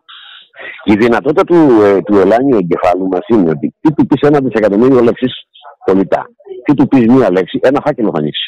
Η 0.84 0.94
δυνατότητα 0.94 1.44
του, 1.44 1.60
ε, 1.82 2.02
του 2.02 2.18
ελάνιου 2.18 2.58
εγκεφάλου 2.58 3.08
μας 3.08 3.26
είναι 3.28 3.50
ότι 3.50 3.76
τι 3.82 3.94
του 3.94 4.06
πεις 4.06 4.22
ένα 4.30 4.40
δισεκατομμύριο 4.40 5.00
λέξεις 5.02 5.34
πολιτά. 5.86 6.22
Τι 6.64 6.74
του 6.74 6.88
πεις 6.88 7.06
μία 7.08 7.32
λέξη, 7.32 7.60
ένα 7.62 7.82
φάκελο 7.86 8.10
θα 8.14 8.20
ανοίξει. 8.20 8.48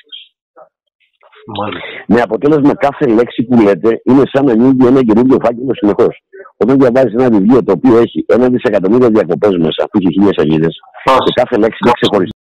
Με 2.08 2.22
αποτέλεσμα 2.22 2.74
κάθε 2.76 3.06
λέξη 3.06 3.44
που 3.44 3.62
λέτε 3.62 4.02
είναι 4.04 4.24
σαν 4.32 4.46
να 4.46 4.52
ανοίγει 4.52 4.86
ένα 4.88 5.02
καινούργιο 5.04 5.38
φάκελο 5.44 5.74
συνεχώς. 5.74 6.16
Όταν 6.58 6.78
διαβάζεις 6.80 7.14
ένα 7.14 7.30
βιβλίο 7.30 7.64
το 7.64 7.72
οποίο 7.72 7.98
έχει 7.98 8.26
ένα 8.28 8.50
δισεκατομμύριο 8.50 9.08
διακοπές 9.08 9.56
μέσα, 9.58 9.82
που 9.90 9.98
έχει 10.00 10.14
χίλιες 10.14 10.36
σελίδες, 10.40 10.74
και 11.04 11.34
κάθε 11.42 11.56
λέξη 11.58 11.78
είναι 11.84 11.94
ξεχωριστή. 12.00 12.39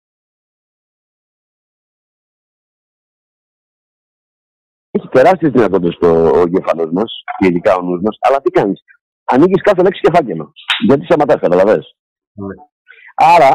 Έχει 4.99 5.09
τεράστιες 5.09 5.53
δυνατότητες 5.53 5.97
το 6.01 6.09
εγκέφαλό 6.45 6.91
μας, 6.93 7.11
και 7.39 7.47
ειδικά 7.47 7.75
ο 7.75 7.83
νους 7.83 8.01
μας, 8.05 8.17
αλλά 8.21 8.41
τι 8.41 8.51
κάνεις. 8.51 8.81
Ανοίγεις 9.25 9.63
κάθε 9.63 9.83
λέξη 9.83 10.01
και 10.01 10.11
φάκελο. 10.15 10.53
Γιατί 10.87 11.05
σταματάς, 11.05 11.41
καταλαβέ. 11.41 11.79
Ναι. 12.33 12.55
Άρα, 13.35 13.51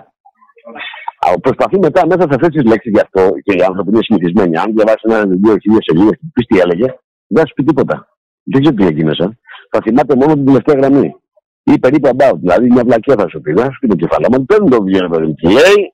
προσπαθεί 1.42 1.78
μετά 1.80 2.06
μέσα 2.06 2.22
σε 2.22 2.36
αυτές 2.38 2.50
τις 2.50 2.64
λέξεις 2.64 2.92
γι' 2.92 3.00
αυτό 3.00 3.30
και 3.44 3.54
οι 3.58 3.64
άνθρωποι 3.70 3.90
είναι 3.90 4.04
συνηθισμένοι. 4.04 4.58
Αν 4.58 4.74
διαβάσεις 4.76 5.04
ένα 5.04 5.28
βιβλίο 5.28 5.58
χίλιες 5.58 5.84
σελίδες 5.88 6.18
και 6.20 6.28
πει 6.34 6.42
τι 6.46 6.60
έλεγε, 6.60 6.88
δεν 7.28 7.40
θα 7.42 7.48
σου 7.48 7.54
πει 7.54 7.64
τίποτα. 7.64 8.08
Δεν 8.44 8.62
ξέρω 8.62 8.76
τι 8.76 8.86
έχει 8.86 9.04
μέσα. 9.04 9.38
θα 9.72 9.80
θυμάται 9.86 10.16
μόνο 10.16 10.34
την 10.34 10.46
τελευταία 10.46 10.76
γραμμή. 10.80 11.16
Ή 11.64 11.80
περίπου 11.80 12.10
about. 12.16 12.38
Δηλαδή 12.40 12.66
μια 12.72 12.84
βλακία 12.84 13.16
θα 13.18 13.28
σου 13.30 13.42
πει. 13.42 13.54
Να 13.54 13.64
σου 13.64 13.80
πει 13.80 13.88
το 13.88 13.96
κεφάλαιο. 13.96 14.30
δεν 14.46 14.70
το 14.70 14.84
βγαίνει, 14.84 15.10
παιδί 15.10 15.26
μου. 15.26 15.36
λέει, 15.42 15.94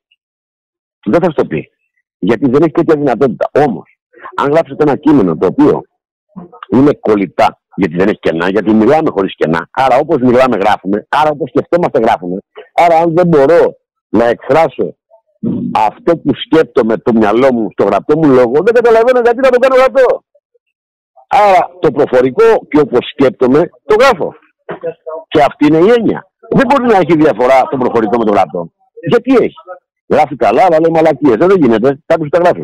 δεν 1.06 1.20
θα 1.22 1.30
σου 1.30 1.36
το 1.36 1.46
πει. 1.46 1.70
Γιατί 2.20 2.50
δεν 2.50 2.62
έχει 2.62 2.72
τέτοια 2.72 2.96
δυνατότητα. 2.96 3.50
Όμως, 3.66 3.99
αν 4.36 4.52
γράψετε 4.52 4.84
ένα 4.84 4.96
κείμενο 4.96 5.38
το 5.38 5.46
οποίο 5.48 5.82
είναι 6.70 6.94
κολλητά, 7.00 7.60
γιατί 7.76 7.96
δεν 7.96 8.08
έχει 8.08 8.20
κενά, 8.20 8.50
γιατί 8.50 8.74
μιλάμε 8.74 9.10
χωρίς 9.10 9.36
κενά. 9.36 9.70
Άρα, 9.72 9.96
όπως 9.98 10.18
μιλάμε, 10.18 10.56
γράφουμε. 10.58 11.08
Άρα, 11.10 11.30
όπως 11.30 11.50
σκεφτόμαστε, 11.50 12.00
γράφουμε. 12.00 12.38
Άρα, 12.74 12.96
αν 12.98 13.14
δεν 13.16 13.28
μπορώ 13.28 13.62
να 14.10 14.26
εκφράσω 14.26 14.96
αυτό 15.72 16.18
που 16.18 16.32
σκέπτομαι 16.44 16.98
το 16.98 17.12
μυαλό 17.14 17.54
μου 17.54 17.68
στο 17.72 17.84
γραπτό 17.84 18.18
μου 18.18 18.28
λόγο, 18.30 18.56
δεν 18.66 18.74
καταλαβαίνω 18.74 19.20
γιατί 19.24 19.40
να 19.40 19.50
το 19.50 19.60
κάνω 19.60 19.76
γραπτό. 19.76 20.24
Άρα, 21.30 21.62
το 21.80 21.92
προφορικό 21.92 22.48
και 22.70 22.80
όπως 22.80 23.04
σκέπτομαι, 23.12 23.70
το 23.86 23.96
γράφω. 24.00 24.36
Και 25.28 25.42
αυτή 25.42 25.66
είναι 25.68 25.78
η 25.78 25.90
έννοια. 25.98 26.28
Δεν 26.50 26.66
μπορεί 26.68 26.86
να 26.94 26.98
έχει 26.98 27.16
διαφορά 27.24 27.68
το 27.70 27.78
προφορικό 27.78 28.18
με 28.18 28.26
το 28.26 28.32
γραπτό. 28.32 28.72
Γιατί 29.10 29.44
έχει. 29.44 29.60
Γράφει 30.08 30.36
καλά, 30.36 30.64
αλλά 30.66 30.80
λέει 30.80 30.92
μαλακίες. 30.92 31.36
Δεν 31.36 31.50
γίνεται. 31.62 32.00
Κάποιο 32.06 32.30
τα 32.30 32.38
γράφει. 32.38 32.64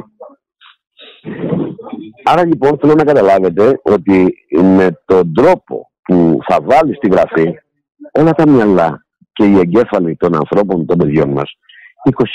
Άρα 2.23 2.45
λοιπόν 2.45 2.77
θέλω 2.79 2.93
να 2.93 3.03
καταλάβετε 3.03 3.79
ότι 3.83 4.33
με 4.61 5.01
τον 5.05 5.33
τρόπο 5.33 5.91
που 6.03 6.39
θα 6.47 6.57
βάλει 6.61 6.95
στη 6.95 7.07
γραφή 7.07 7.53
όλα 8.11 8.31
τα 8.31 8.49
μυαλά 8.49 9.05
και 9.33 9.45
οι 9.45 9.57
εγκέφαλοι 9.57 10.15
των 10.15 10.35
ανθρώπων 10.35 10.85
των 10.85 10.97
παιδιών 10.97 11.29
μας 11.29 11.57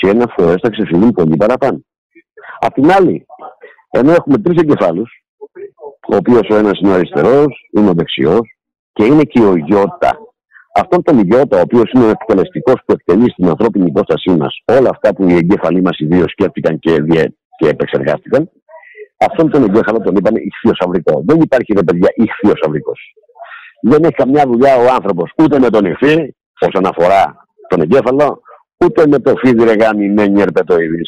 21 0.05 0.23
φορές 0.37 0.55
θα 0.61 0.69
ξεφυλούν 0.69 1.11
πολύ 1.11 1.35
παραπάνω. 1.37 1.79
Απ' 2.59 2.73
την 2.73 2.91
άλλη, 2.91 3.25
ενώ 3.89 4.11
έχουμε 4.11 4.37
τρεις 4.37 4.61
εγκεφάλους, 4.61 5.11
ο 6.11 6.15
οποίος 6.15 6.47
ο 6.49 6.55
ένας 6.55 6.79
είναι 6.79 6.91
ο 6.91 6.93
αριστερός, 6.93 7.69
είναι 7.71 7.89
ο 7.89 7.93
δεξιός 7.93 8.57
και 8.93 9.05
είναι 9.05 9.23
και 9.23 9.39
ο 9.39 9.55
Ιώτα. 9.67 10.17
Αυτόν 10.75 11.03
τον 11.03 11.27
Ιώτα, 11.27 11.57
ο 11.57 11.61
οποίος 11.61 11.91
είναι 11.91 12.05
ο 12.05 12.09
εκτελεστικός 12.09 12.75
που 12.85 12.93
εκτελεί 12.93 13.31
στην 13.31 13.47
ανθρώπινη 13.47 13.85
υπόστασή 13.85 14.29
μας 14.29 14.63
όλα 14.65 14.89
αυτά 14.89 15.13
που 15.13 15.29
οι 15.29 15.33
εγκέφαλοι 15.33 15.81
μας 15.81 15.99
οι 15.99 16.05
δύο 16.05 16.27
σκέφτηκαν 16.27 16.79
και, 16.79 16.95
και 17.57 17.67
επεξεργάστηκαν, 17.67 18.49
αυτόν 19.29 19.49
τον 19.49 19.63
εγκέφαλο 19.63 19.99
τον 20.01 20.15
είπαν 20.15 20.35
ηχθειοσαυρικό. 20.35 21.23
Δεν 21.25 21.41
υπάρχει 21.41 21.73
ρε 21.73 21.83
παιδιά 21.83 22.09
ηχθειοσαυρικό. 22.15 22.91
Δεν 23.81 24.03
έχει 24.03 24.13
καμιά 24.13 24.43
δουλειά 24.47 24.75
ο 24.75 24.85
άνθρωπος 24.93 25.31
ούτε 25.37 25.59
με 25.59 25.69
τον 25.69 25.85
ηχθή, 25.85 26.35
όσον 26.59 26.85
αφορά 26.85 27.45
τον 27.67 27.81
εγκέφαλο, 27.81 28.41
ούτε 28.85 29.07
με 29.07 29.19
το 29.19 29.33
φίδι 29.35 29.63
ρεγάμι 29.63 30.09
με 30.09 30.27
νιερπετοειδή 30.27 31.01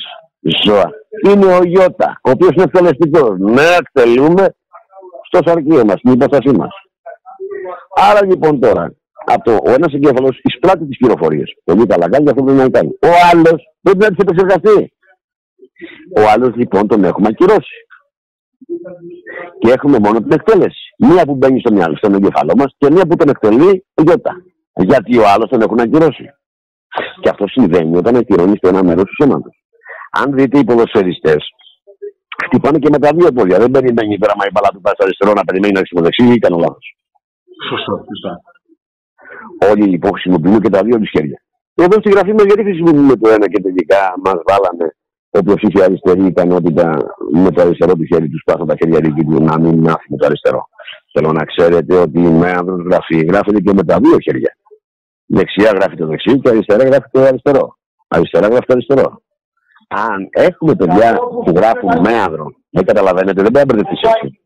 ζώα. 0.64 0.92
Είναι 1.30 1.46
ο 1.46 1.60
Ιώτα, 1.64 2.20
ο 2.24 2.30
οποίος 2.30 2.52
είναι 2.52 2.64
εκτελεστικός. 2.64 3.40
Ναι, 3.40 3.68
εκτελούμε 3.80 4.56
στο 5.28 5.40
σαρκείο 5.46 5.86
μας, 5.86 6.00
στην 6.00 6.12
υπόστασή 6.12 6.56
μας. 6.56 6.74
Άρα 7.96 8.26
λοιπόν 8.26 8.60
τώρα, 8.60 8.94
από 9.26 9.44
το, 9.44 9.52
ο 9.52 9.72
ένας 9.72 9.94
εγκέφαλος 9.94 10.40
εισπράττει 10.44 10.86
τις 10.86 10.98
πληροφορίες. 10.98 11.56
Πολύ 11.64 11.86
καλά 11.86 12.10
κάνει, 12.10 12.30
αυτό 12.30 12.44
πρέπει 12.44 12.60
να 12.60 12.70
κάνει. 12.70 12.90
Ο 12.90 13.12
άλλος 13.32 13.60
πρέπει 13.82 13.98
να 13.98 14.08
τις 14.08 14.18
επεξεργαστεί. 14.18 14.94
Ο 16.16 16.22
άλλος 16.34 16.56
λοιπόν 16.56 16.88
τον 16.88 17.04
έχουμε 17.04 17.28
ακυρώσει. 17.28 17.78
Και 19.60 19.72
έχουμε 19.72 19.98
μόνο 20.00 20.18
την 20.22 20.32
εκτέλεση. 20.32 20.84
Μία 20.98 21.26
που 21.26 21.36
μπαίνει 21.36 21.60
στο 21.60 21.74
μυαλό, 21.74 21.96
στον 21.96 22.14
εγκεφαλό 22.14 22.54
μας 22.58 22.76
και 22.78 22.92
μία 22.92 23.06
που 23.08 23.16
τον 23.16 23.30
εκτελεί 23.30 23.86
ο 23.94 24.02
Γιώτα. 24.02 24.34
Γιατί 24.76 25.18
ο 25.18 25.24
άλλος 25.34 25.50
τον 25.50 25.62
έχουν 25.62 25.80
ακυρώσει. 25.80 26.26
Και 27.22 27.30
αυτό 27.30 27.48
συμβαίνει 27.48 27.98
όταν 27.98 28.16
ακυρώνεις 28.16 28.60
το 28.60 28.68
ένα 28.68 28.84
μέρος 28.84 29.04
του 29.04 29.16
σώματος. 29.22 29.56
Αν 30.12 30.34
δείτε 30.34 30.60
οι 30.60 30.64
ποδοσφαιριστές, 30.64 31.42
χτυπάνε 32.46 32.80
και 32.80 32.90
με 32.92 33.00
τα 33.00 33.10
δύο 33.16 33.32
πόδια. 33.32 33.58
Δεν 33.60 33.72
περιμένει 33.72 34.18
τώρα 34.18 34.34
μα 34.38 34.46
η 34.46 34.52
μπαλά 34.54 34.70
του 34.74 34.82
πάει 34.82 34.94
στο 34.94 35.04
αριστερό 35.04 35.32
να 35.34 35.44
περιμένει 35.44 35.74
να 35.74 36.02
δεξί 36.02 36.24
ή 36.34 36.38
κάνω 36.38 36.58
λάθος. 36.58 36.98
Σωστό, 37.70 37.94
σωστά. 38.10 38.34
Όλοι 39.72 39.86
λοιπόν 39.94 40.12
χρησιμοποιούμε 40.12 40.60
και 40.60 40.70
τα 40.70 40.82
δύο 40.84 40.98
τους 41.00 41.10
χέρια. 41.10 41.40
Εδώ 41.76 41.96
στη 42.00 42.10
γραφή 42.10 42.34
μας 42.34 42.44
γιατί 42.44 42.64
χρησιμοποιούμε 42.64 43.16
το 43.22 43.30
ένα 43.30 43.48
και 43.52 43.62
τελικά 43.62 44.02
μας 44.26 44.38
βάλανε 44.50 44.88
Όποιος 45.40 45.62
είχε 45.62 45.84
αριστερή 45.84 46.26
ικανότητα 46.26 46.98
με 47.32 47.52
το 47.52 47.62
αριστερό 47.62 47.94
του 47.94 48.06
χέρι 48.06 48.30
τους 48.30 48.42
σπάσαν 48.42 48.68
τα 48.68 48.76
χέρια 48.80 49.00
δική 49.00 49.24
του 49.24 49.44
να 49.44 49.60
μην 49.60 49.80
μάθει 49.80 50.06
με 50.10 50.18
το 50.18 50.26
αριστερό. 50.26 50.68
Θέλω 51.14 51.32
να 51.32 51.44
ξέρετε 51.46 51.96
ότι 51.96 52.20
η 52.20 52.30
μέανδρο 52.30 52.76
γραφή 52.76 53.26
γράφεται 53.26 53.60
και 53.60 53.74
με 53.74 53.84
τα 53.84 53.98
δύο 54.00 54.18
χέρια. 54.20 54.58
Δεξιά 55.26 55.72
γράφει 55.76 55.96
το 55.96 56.06
δεξί 56.08 56.40
και 56.40 56.50
αριστερά 56.50 56.84
γράφει 56.84 57.08
το 57.12 57.22
αριστερό. 57.22 57.78
Αριστερά 58.08 58.48
γράφει 58.48 58.66
το 58.66 58.74
αριστερό. 58.74 59.22
Αν 59.88 60.30
έχουμε 60.32 60.76
παιδιά 60.76 61.18
που 61.44 61.54
γράφουν 61.56 62.02
μέανδρο, 62.02 62.46
δεν 62.70 62.86
καταλαβαίνετε, 62.86 63.42
δεν 63.42 63.52
μπορεί 63.52 63.66
να 63.66 63.74
μπερδευτείς 63.74 64.02
έτσι. 64.02 64.40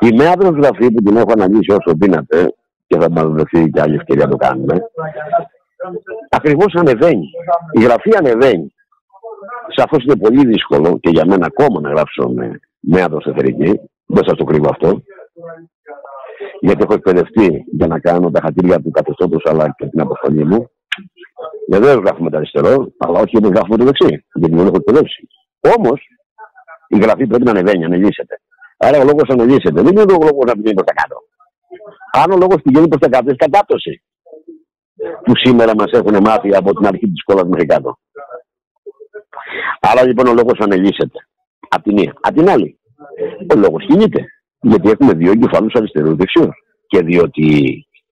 Η 0.00 0.16
μέανδρο 0.16 0.48
γραφή 0.48 0.92
που 0.92 1.02
την 1.02 1.16
έχω 1.16 1.32
αναλύσει 1.32 1.70
όσο 1.70 1.96
δύναται 1.96 2.54
και 2.86 2.96
θα 3.00 3.10
μας 3.10 3.24
δοθεί 3.24 3.70
και 3.70 3.80
άλλη 3.80 3.94
ευκαιρία 3.94 4.24
να 4.24 4.30
το 4.30 4.36
κάνουμε, 4.36 4.76
ακριβώς 6.30 6.74
ανεβαίνει. 6.74 7.30
Η 7.72 7.82
γραφή 7.82 8.16
ανεβαίνει. 8.16 8.74
Σαφώς 9.76 10.04
είναι 10.04 10.16
πολύ 10.16 10.46
δύσκολο 10.46 10.98
και 11.00 11.10
για 11.10 11.24
μένα 11.26 11.46
ακόμα 11.46 11.80
να 11.80 11.90
γράψω 11.90 12.28
με, 12.28 12.60
με 12.80 13.02
αδοσεφερική. 13.02 13.80
Δεν 14.06 14.24
σα 14.26 14.34
το 14.34 14.44
κρύβω 14.44 14.68
αυτό. 14.70 15.02
Γιατί 16.60 16.82
έχω 16.82 16.94
εκπαιδευτεί 16.94 17.64
για 17.72 17.86
να 17.86 17.98
κάνω 17.98 18.30
τα 18.30 18.40
χατήρια 18.42 18.80
του 18.80 18.90
καθεστώτος 18.90 19.42
αλλά 19.44 19.74
και 19.78 19.86
την 19.86 20.00
αποστολή 20.00 20.44
μου. 20.44 20.70
Βεβαίως 21.70 21.94
γράφουμε 21.94 22.30
το 22.30 22.36
αριστερό, 22.36 22.86
αλλά 22.98 23.20
όχι 23.20 23.36
όπω 23.36 23.48
γράφουμε 23.48 23.76
το 23.76 23.84
δεξί. 23.84 24.24
Γιατί 24.34 24.54
δεν 24.56 24.66
έχω 24.66 24.76
εκπαιδεύσει. 24.76 25.28
Όμως 25.76 26.00
η 26.88 26.98
γραφή 26.98 27.26
πρέπει 27.26 27.44
να 27.44 27.50
ανεβαίνει, 27.50 27.78
να 27.78 27.86
ανεβήσετε. 27.86 28.40
Άρα 28.76 28.98
ο 28.98 29.04
λόγος 29.04 29.22
να 29.28 29.34
ανεβήσετε 29.34 29.82
δεν 29.82 29.86
είναι 29.86 30.00
ο 30.00 30.18
λόγος 30.20 30.44
να 30.46 30.52
πηγαίνει 30.52 30.74
προς 30.74 30.86
τα 30.86 30.94
κάτω. 31.00 31.16
Αν 32.22 32.30
ο 32.30 32.36
λόγος 32.36 32.62
πηγαίνει 32.62 32.88
προς 32.88 33.00
τα 33.00 33.08
κάτω, 33.08 33.24
είναι 33.28 33.36
κατάπτωση. 33.36 34.02
Που 35.24 35.32
σήμερα 35.36 35.72
μας 35.74 35.90
έχουν 35.90 36.16
μάθει 36.22 36.56
από 36.56 36.72
την 36.74 36.86
αρχή 36.86 37.06
της 37.10 37.20
σχολή 37.20 37.48
μέχρι 37.48 37.66
κάτω. 37.66 37.98
Άρα 39.90 40.06
λοιπόν 40.06 40.26
ο 40.26 40.34
λόγος 40.34 40.58
ανελίσσεται. 40.58 41.18
Απ' 41.68 41.82
τη 41.82 41.92
μία. 41.92 42.12
Απ' 42.20 42.36
την 42.36 42.48
άλλη, 42.48 42.78
ο 43.54 43.58
λόγος 43.58 43.86
κινείται. 43.86 44.24
Γιατί 44.60 44.90
έχουμε 44.90 45.12
δύο 45.12 45.30
εγκεφάλου 45.30 45.70
αριστερούς 45.72 46.16
δεξιούς. 46.16 46.54
Και 46.86 47.00
διότι, 47.02 47.46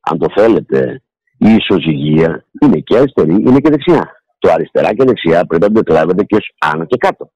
αν 0.00 0.18
το 0.18 0.26
θέλετε, 0.34 1.02
η 1.38 1.54
ισοζυγία 1.54 2.44
είναι 2.60 2.78
και 2.78 2.96
αριστερή, 2.96 3.34
είναι 3.34 3.60
και 3.60 3.70
δεξιά. 3.70 4.22
Το 4.38 4.50
αριστερά 4.52 4.94
και 4.94 5.04
δεξιά 5.04 5.46
πρέπει 5.46 5.72
να 5.72 6.06
το 6.06 6.22
και 6.22 6.36
άνω 6.58 6.84
και 6.84 6.96
κάτω. 6.96 7.30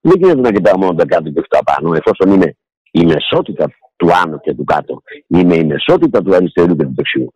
Δεν 0.00 0.14
γίνεται 0.18 0.40
να 0.40 0.52
κοιτάω 0.52 0.78
μόνο 0.78 0.94
τα 0.94 1.06
κάτω 1.06 1.30
και 1.30 1.40
αυτά 1.40 1.58
πάνω, 1.64 1.94
εφόσον 1.94 2.34
είναι 2.34 2.56
η 2.90 3.04
μεσότητα 3.04 3.74
του 3.96 4.08
άνω 4.24 4.40
και 4.40 4.54
του 4.54 4.64
κάτω. 4.64 5.02
Είναι 5.26 5.54
η 5.54 5.64
μεσότητα 5.64 6.22
του 6.22 6.34
αριστερού 6.34 6.76
και 6.76 6.84
του 6.84 6.94
δεξιού. 6.94 7.32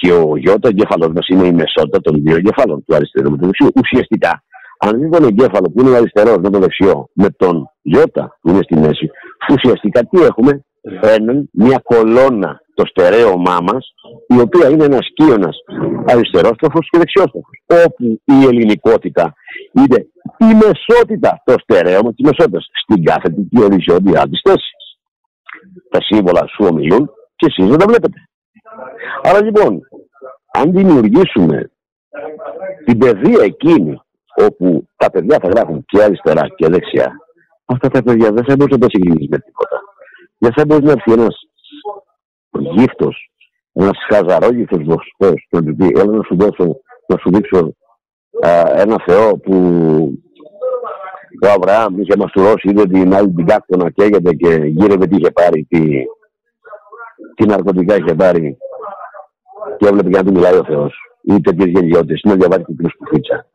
Και 0.00 0.12
ο 0.12 0.36
γιώτα 0.36 0.68
εγκέφαλό 0.68 1.12
μας 1.12 1.26
είναι 1.28 1.46
η 1.46 1.52
μεσότητα 1.52 2.00
των 2.00 2.22
δύο 2.22 2.36
εγκεφάλων, 2.36 2.84
του 2.84 2.94
αριστερού 2.94 3.30
και 3.30 3.36
του 3.36 3.46
δεξιού. 3.46 3.68
Ουσιαστικά 3.76 4.42
αν 4.84 5.00
δει 5.00 5.08
τον 5.08 5.24
εγκέφαλο 5.24 5.70
που 5.70 5.80
είναι 5.80 5.90
ο 5.90 5.96
αριστερός 5.96 6.36
με 6.42 6.50
το 6.50 6.58
δεξιό, 6.58 7.08
με 7.12 7.30
τον 7.30 7.70
Ιώτα 7.82 8.38
που 8.40 8.48
είναι 8.48 8.62
στη 8.62 8.78
μέση, 8.78 9.10
ουσιαστικά 9.52 10.00
τι 10.04 10.22
έχουμε, 10.22 10.64
έναν 11.00 11.48
μια 11.52 11.80
κολόνα 11.84 12.60
το 12.74 12.86
στερέωμά 12.86 13.58
μας, 13.62 13.94
η 14.28 14.40
οποία 14.40 14.68
είναι 14.68 14.84
ένας 14.84 15.06
κύωνα 15.14 15.48
αριστερόστροφος 16.06 16.88
και 16.90 16.98
δεξιόστροφος. 16.98 17.62
Όπου 17.86 18.04
η 18.24 18.44
ελληνικότητα 18.44 19.34
είναι 19.72 20.06
η 20.38 20.54
μεσότητα, 20.54 21.42
το 21.44 21.54
στερέωμα 21.58 22.14
της 22.14 22.24
μεσότητας, 22.28 22.66
στην 22.82 23.04
κάθετη 23.04 23.48
και 23.50 23.62
οριζόντια 23.62 24.22
τη 24.22 24.40
θέση. 24.48 24.72
Τα 25.90 26.00
σύμβολα 26.02 26.46
σου 26.46 26.66
ομιλούν 26.70 27.10
και 27.36 27.46
εσείς 27.46 27.66
δεν 27.70 27.78
τα 27.78 27.86
βλέπετε. 27.88 28.18
Άρα 29.22 29.44
λοιπόν, 29.44 29.80
αν 30.52 30.72
δημιουργήσουμε 30.72 31.70
την 32.84 32.98
παιδεία 32.98 33.42
εκείνη 33.44 34.00
όπου 34.36 34.86
τα 34.96 35.10
παιδιά 35.10 35.38
θα 35.42 35.48
γράφουν 35.48 35.84
και 35.86 36.02
αριστερά 36.02 36.48
και 36.56 36.68
δεξιά, 36.68 37.12
αυτά 37.64 37.88
τα 37.88 38.02
παιδιά 38.02 38.32
δεν 38.32 38.44
θα 38.44 38.56
μπορούσε 38.56 38.78
να 38.78 38.86
τα 38.86 38.86
συγκρίνεις 38.90 39.28
με 39.28 39.38
τίποτα. 39.38 39.80
Δεν 40.38 40.52
θα 40.56 40.64
μπορεί 40.66 40.84
να 40.84 40.92
έρθει 40.92 41.12
ένας 41.12 41.36
γύφτος, 42.50 43.30
ένας 43.72 43.98
χαζαρόγυφτος 44.10 44.82
βοσκός, 44.84 45.46
να 45.50 45.64
του 45.64 45.76
πει: 45.76 45.86
Έλα 45.94 46.12
να 46.12 46.22
σου 46.22 46.36
δώσω, 46.36 46.76
να 47.06 47.16
σου 47.18 47.30
δείξω 47.30 47.74
α, 48.46 48.80
ένα 48.80 49.02
Θεό 49.06 49.38
που 49.38 49.54
ο 51.42 51.48
Αβραάμ 51.48 52.00
είχε 52.00 52.16
μαστουρώσει, 52.16 52.68
είδε 52.68 52.86
την 52.86 53.14
άλλη 53.14 53.32
την 53.32 53.46
κάκτονα 53.46 53.90
καίγεται 53.90 54.32
και 54.34 54.54
γύρευε 54.54 55.06
τι 55.06 55.16
είχε 55.16 55.30
πάρει, 55.30 55.66
τι, 55.68 55.80
τι 57.34 57.46
ναρκωτικά 57.46 57.96
είχε 57.96 58.14
πάρει 58.14 58.56
και 59.78 59.86
έβλεπε 59.86 60.10
και 60.10 60.16
να 60.16 60.24
του 60.24 60.32
μιλάει 60.32 60.56
ο 60.56 60.64
Θεός. 60.64 60.94
Ή 61.22 61.40
τέτοιε 61.40 61.66
γελιότητες, 61.66 62.20
είναι 62.20 62.34
να 62.34 62.38
διαβάζει 62.38 62.62
την 62.62 62.88
σπουφίτσα 62.90 63.46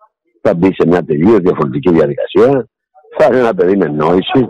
θα 0.47 0.55
μπει 0.55 0.73
σε 0.73 0.87
μια 0.87 1.03
τελείως 1.03 1.39
διαφορετική 1.39 1.91
διαδικασία, 1.91 2.67
θα 3.17 3.25
είναι 3.25 3.37
ένα 3.37 3.53
παιδί 3.53 3.77
με 3.77 3.85
νόηση 3.85 4.41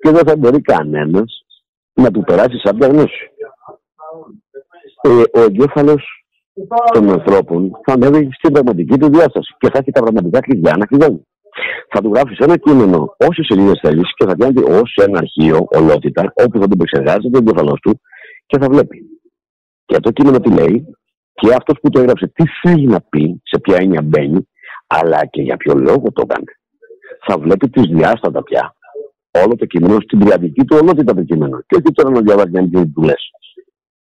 και 0.00 0.10
δεν 0.10 0.26
θα 0.26 0.36
μπορεί 0.36 0.60
κανένας 0.60 1.44
να 1.92 2.10
του 2.10 2.20
περάσει 2.20 2.58
σαν 2.62 2.78
γνώση. 2.80 3.30
Ε, 5.00 5.38
ο 5.38 5.42
εγκέφαλος 5.42 6.02
των 6.92 7.10
ανθρώπων 7.10 7.70
θα 7.84 7.92
ανέβει 7.92 8.28
στην 8.32 8.52
πραγματική 8.52 8.98
του 8.98 9.08
διάσταση 9.08 9.54
και 9.58 9.68
θα 9.72 9.78
έχει 9.78 9.90
τα 9.90 10.02
πραγματικά 10.02 10.40
κλειδιά 10.40 10.76
να 10.76 10.86
κλειδώνει. 10.86 11.26
Θα 11.88 12.00
του 12.00 12.10
γράφεις 12.14 12.38
ένα 12.38 12.56
κείμενο 12.56 13.14
όσες 13.28 13.46
σελίδες 13.46 13.78
θέλεις 13.82 14.14
και 14.14 14.24
θα 14.26 14.34
κάνει 14.38 14.62
ως 14.80 14.94
ένα 15.06 15.18
αρχείο, 15.18 15.66
ολότητα, 15.70 16.32
όπου 16.34 16.58
θα 16.60 16.68
τον 16.68 16.72
επεξεργάζεται 16.72 17.36
ο 17.36 17.40
εγκέφαλός 17.42 17.80
του 17.80 18.00
και 18.46 18.58
θα 18.58 18.68
βλέπει. 18.68 18.98
Και 19.84 20.00
το 20.00 20.10
κείμενο 20.10 20.40
τι 20.40 20.50
λέει, 20.50 20.86
και 21.34 21.54
αυτός 21.54 21.78
που 21.82 21.90
το 21.90 22.00
έγραψε 22.00 22.26
τι 22.34 22.44
θέλει 22.62 22.86
να 22.86 23.00
πει, 23.00 23.40
σε 23.44 23.58
ποια 23.60 23.76
έννοια 23.80 24.02
μπαίνει, 24.02 24.48
αλλά 24.86 25.26
και 25.26 25.42
για 25.42 25.56
ποιο 25.56 25.74
λόγο 25.74 26.12
το 26.12 26.22
έκανε. 26.24 26.52
Θα 27.26 27.38
βλέπει 27.38 27.68
τις 27.70 27.86
διάστατα 27.86 28.42
πια. 28.42 28.74
Όλο 29.30 29.56
το 29.56 29.66
κείμενο 29.66 30.00
στην 30.00 30.18
τριαντική 30.18 30.64
του 30.64 30.78
ολότητα 30.80 31.14
το 31.14 31.22
κείμενο. 31.22 31.60
Και 31.66 31.74
όχι 31.76 31.92
τώρα 31.94 32.10
να 32.10 32.20
διαβάζει 32.20 32.50
μια 32.50 32.90
του 32.94 33.02
λε. 33.02 33.14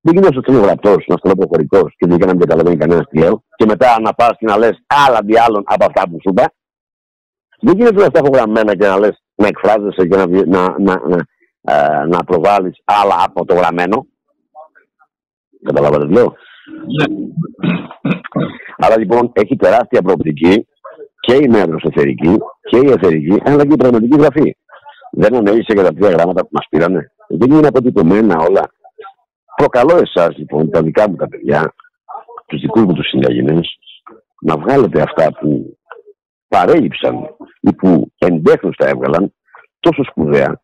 Δεν 0.01 0.15
γίνεσαι 0.15 0.41
στον 0.43 0.55
γραπτός, 0.55 1.05
να 1.07 1.17
στον 1.17 1.33
προχωρικό 1.39 1.89
και 1.97 2.07
δεν 2.07 2.19
να 2.19 2.27
μην 2.27 2.39
καταλαβαίνει 2.39 2.77
κανένας 2.77 3.07
τι 3.09 3.19
λέω. 3.19 3.45
Και 3.57 3.65
μετά 3.65 4.01
να 4.01 4.15
πας 4.15 4.33
και 4.39 4.47
να 4.47 4.59
λες 4.59 4.85
άλλα 4.87 5.21
δι' 5.25 5.39
άλλων 5.39 5.63
από 5.67 5.85
αυτά 5.85 6.03
που 6.09 6.17
σου 6.23 6.31
είπα. 6.31 6.53
Δεν 7.61 7.77
γίνεται 7.77 7.95
να 7.95 8.05
στα 8.05 8.21
γραμμένα 8.33 8.77
και 8.77 8.87
να 8.87 8.99
λες 8.99 9.23
να 9.35 9.47
εκφράζεσαι 9.47 10.07
και 10.07 10.17
να, 10.17 10.27
να, 10.27 10.79
να, 10.79 11.01
να, 11.09 11.19
ε, 11.61 12.05
να 12.07 12.25
προβάλλεις 12.25 12.83
άλλα 12.85 13.17
από 13.25 13.45
το 13.45 13.55
γραμμένο. 13.55 14.07
Καταλάβατε 15.65 16.07
τι 16.07 16.13
λέω; 16.13 16.35
Ναι. 16.97 17.17
Άρα 18.77 18.99
λοιπόν 18.99 19.31
έχει 19.35 19.57
τεράστια 19.57 20.03
προοπτική 20.03 20.67
και 21.25 21.35
η 21.35 21.49
νέα 21.49 21.67
εσωτερική 21.77 22.37
και 22.71 22.77
η 22.77 22.91
εθερική, 22.91 23.41
αλλά 23.45 23.67
και 23.67 23.73
η 23.73 23.77
πραγματική 23.77 24.17
γραφή. 24.19 24.57
Δεν 25.11 25.35
ανέλησε 25.35 25.73
για 25.73 25.83
τα 25.83 25.93
τρία 25.93 26.11
γράμματα 26.11 26.43
που 26.43 26.49
μας 26.51 26.67
πήρανε. 26.71 27.13
Δεν 27.29 27.51
είναι 27.51 27.67
αποτυπωμένα 27.67 28.39
όλα. 28.39 28.71
Προκαλώ 29.57 29.97
εσάς 29.97 30.37
λοιπόν, 30.37 30.71
τα 30.71 30.83
δικά 30.83 31.09
μου 31.09 31.17
τα 31.17 31.29
παιδιά, 31.29 31.75
τους 32.47 32.61
δικούς 32.61 32.83
μου 32.83 32.93
τους 32.93 33.09
συνταγενέ, 33.09 33.61
να 34.41 34.57
βγάλετε 34.57 35.03
αυτά 35.03 35.33
που 35.33 35.79
παρέλειψαν 36.49 37.15
ή 37.61 37.75
που 37.75 38.13
εντέχνως 38.19 38.77
τα 38.77 38.89
έβγαλαν 38.89 39.35
τόσο 39.81 40.05
σπουδαία, 40.05 40.63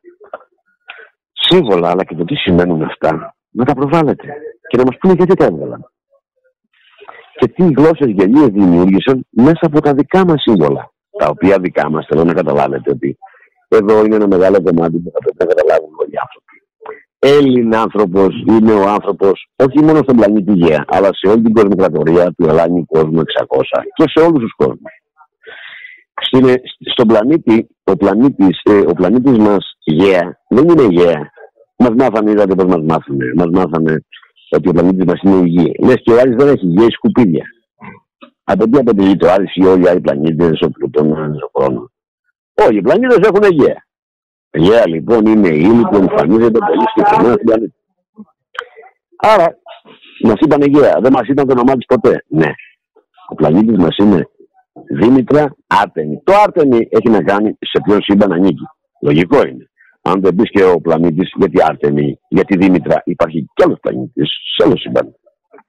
σύμβολα 1.33 1.91
αλλά 1.91 2.05
και 2.05 2.15
το 2.15 2.25
τι 2.25 2.35
σημαίνουν 2.35 2.83
αυτά, 2.83 3.35
να 3.51 3.65
τα 3.65 3.75
προβάλλετε 3.75 4.35
και 4.69 4.77
να 4.77 4.85
μας 4.85 4.97
πούνε 5.01 5.15
γιατί 5.17 5.35
τα 5.35 5.45
έβγαλαν. 5.45 5.91
Και 7.39 7.49
τι 7.49 7.62
γλώσσες 7.62 8.11
γελίες 8.11 8.49
δημιούργησαν 8.49 9.26
μέσα 9.31 9.61
από 9.61 9.81
τα 9.81 9.95
δικά 9.95 10.24
μας 10.24 10.43
σύμβολα. 10.43 10.93
Τα 11.18 11.26
οποία 11.28 11.59
δικά 11.61 11.91
μας 11.91 12.07
θέλω 12.09 12.24
να 12.24 12.33
καταλάβετε 12.33 12.91
ότι 12.91 13.18
εδώ 13.68 14.05
είναι 14.05 14.14
ένα 14.14 14.26
μεγάλο 14.26 14.62
κομμάτι 14.62 14.99
που 14.99 15.11
θα 15.12 15.18
πρέπει 15.18 15.37
να 15.39 15.45
καταλάβουν 15.45 15.91
όλοι 16.01 16.11
οι 16.11 16.20
άνθρωποι. 16.26 16.57
Έλληνα 17.18 17.81
άνθρωπος 17.81 18.45
είναι 18.49 18.72
ο 18.72 18.89
άνθρωπος 18.89 19.49
όχι 19.57 19.85
μόνο 19.85 19.99
στον 20.03 20.16
πλανήτη 20.16 20.53
Γέα, 20.53 20.85
αλλά 20.89 21.09
σε 21.12 21.26
όλη 21.31 21.43
την 21.43 21.53
κοσμοκρατορία 21.53 22.33
του 22.37 22.47
Ελλάνιου 22.49 22.87
κόσμου 22.87 23.20
600 23.20 23.24
και 23.95 24.05
σε 24.07 24.26
όλους 24.26 24.41
τους 24.41 24.55
κόσμους. 24.57 24.93
Στον 26.93 27.07
πλανήτη, 27.07 27.66
ο 27.85 27.97
πλανήτης, 27.97 28.61
ε, 28.62 28.78
ο 28.78 28.93
πλανήτης 28.93 29.39
μας 29.39 29.76
Γέα 29.85 30.39
δεν 30.49 30.68
είναι 30.68 30.87
Γέα. 30.91 31.31
Μας 31.78 31.91
μάθανε, 31.97 32.31
είδατε 32.31 32.55
πώς 32.55 32.64
μας 32.64 32.83
μάθανε. 32.83 33.24
Μας 33.37 33.49
μάθανε 33.53 34.05
ότι 34.57 34.68
ο 34.68 34.72
πλανήτη 34.72 35.05
μας 35.07 35.20
είναι 35.22 35.36
η 35.36 35.48
γη. 35.48 35.72
Λες 35.84 36.01
και 36.03 36.12
ο 36.12 36.18
Άρης 36.20 36.36
δεν 36.36 36.48
έχει 36.48 36.66
γη, 36.66 36.78
έχει 36.78 36.90
σκουπίδια. 36.90 37.44
Από 38.44 38.68
τι 38.68 38.78
αποτελεί 38.78 39.16
το 39.16 39.30
Άρης 39.30 39.55
ή 39.55 39.64
όλοι 39.64 39.82
οι 39.82 39.88
άλλοι 39.88 40.01
πλανήτες, 40.01 40.61
ο 40.61 40.70
Πλούτον, 40.70 41.12
ο 41.12 41.51
χρόνος. 41.55 41.90
Όχι, 42.55 42.76
οι 42.76 42.80
πλανήτες 42.80 43.28
έχουν 43.28 43.57
γη. 43.57 43.74
Γεια 44.53 44.88
λοιπόν 44.88 45.26
είναι 45.26 45.48
η 45.48 45.61
ύλη 45.61 45.82
που 45.90 45.96
εμφανίζεται 45.96 46.59
πολύ 46.59 46.84
συγκεκριμένα 46.88 47.32
στην 47.32 47.46
πλανήτη. 47.46 47.74
Άρα, 49.16 49.59
μας 50.22 50.34
είπαν 50.40 50.62
γεια, 50.62 50.98
δεν 51.03 51.12
μας 51.12 51.28
ήταν 51.28 51.46
το 51.46 51.53
όνομά 51.53 51.72
τη 51.76 51.84
ποτέ. 51.86 52.24
Ναι. 52.28 52.51
Ο 53.28 53.34
πλανήτης 53.34 53.76
μας 53.76 53.96
είναι 53.96 54.28
Δήμητρα 54.90 55.57
Άρτεμι. 55.66 56.20
Το 56.24 56.32
Άρτεμι 56.44 56.88
έχει 56.90 57.09
να 57.09 57.22
κάνει 57.22 57.59
σε 57.61 57.80
ποιο 57.84 57.98
σύμπαν 58.01 58.32
ανήκει. 58.32 58.64
Λογικό 59.03 59.46
είναι. 59.46 59.70
Αν 60.03 60.20
δεν 60.20 60.34
πεις 60.34 60.51
και 60.51 60.64
ο 60.64 60.80
πλανήτης, 60.80 61.32
γιατί 61.36 61.62
Άρτεμι, 61.62 62.18
γιατί 62.28 62.57
Δήμητρα, 62.57 63.03
υπάρχει 63.05 63.46
κι 63.55 63.62
άλλος 63.64 63.78
πλανήτης 63.80 64.28
σε 64.57 64.66
άλλο 64.66 64.76
σύμπαν. 64.76 65.14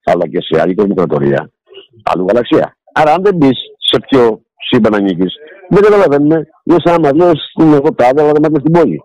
Αλλά 0.04 0.28
και 0.28 0.42
σε 0.42 0.62
άλλη 0.62 0.76
κοσμοκρατορία, 0.76 1.52
άλλου 2.04 2.26
γαλαξία. 2.28 2.78
Άρα, 2.94 3.14
αν 3.14 3.24
δεν 3.24 3.38
πεις 3.38 3.60
σε 3.90 4.00
ποιο 4.00 4.42
σύμπαν 4.70 4.96
ανήκεις, 4.96 5.34
δεν 5.70 5.82
καταλαβαίνουμε. 5.84 6.48
Είναι 6.64 6.78
σαν 6.84 7.02
να 7.02 7.14
μας 7.14 7.26
λε 7.26 7.32
στην 7.36 7.74
εγώ 7.74 7.94
τάδε, 7.94 8.22
αλλά 8.22 8.32
δεν 8.32 8.44
είμαστε 8.44 8.60
στην 8.60 8.72
πόλη. 8.72 9.02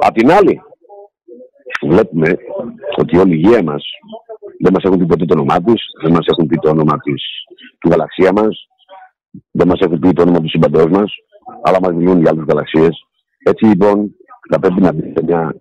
Απ' 0.00 0.16
την 0.16 0.30
άλλη, 0.30 0.60
βλέπουμε 1.88 2.36
ότι 2.96 3.18
όλη 3.18 3.34
η 3.34 3.40
υγεία 3.44 3.62
μας 3.62 3.84
δεν 4.62 4.72
μας 4.72 4.84
έχουν 4.84 4.98
πει 4.98 5.06
ποτέ 5.06 5.24
το 5.24 5.34
όνομά 5.34 5.62
τη, 5.62 5.72
δεν 6.02 6.12
μας 6.12 6.26
έχουν 6.26 6.46
πει 6.46 6.56
το 6.56 6.70
όνομα 6.70 6.98
της, 6.98 7.22
του 7.78 7.88
γαλαξία 7.88 8.32
μας, 8.32 8.68
δεν 9.50 9.66
μας 9.66 9.80
έχουν 9.80 9.98
πει 9.98 10.12
το 10.12 10.22
όνομα 10.22 10.40
του 10.40 10.48
σύμπαντό 10.48 10.88
μας, 10.88 11.12
αλλά 11.62 11.78
μας 11.82 11.92
μιλούν 11.92 12.20
για 12.20 12.30
άλλες 12.30 12.44
γαλαξίες. 12.48 13.06
Έτσι 13.42 13.64
λοιπόν 13.64 14.14
θα 14.50 14.58
πρέπει 14.58 14.80
να 14.80 14.92
δείτε 14.92 15.22
μια 15.22 15.54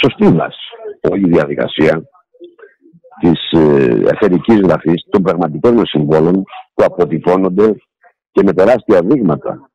σωστή 0.00 0.36
βάση 0.36 0.68
όλη 1.10 1.26
η 1.26 1.30
διαδικασία 1.30 2.02
της 3.20 3.50
ε, 3.50 4.02
εθερική 4.12 4.54
γραφής 4.54 5.06
των 5.10 5.22
πραγματικών 5.22 5.86
συμβόλων 5.86 6.42
που 6.74 6.84
αποτυπώνονται 6.84 7.76
και 8.32 8.42
με 8.44 8.52
τεράστια 8.52 9.00
δείγματα 9.04 9.70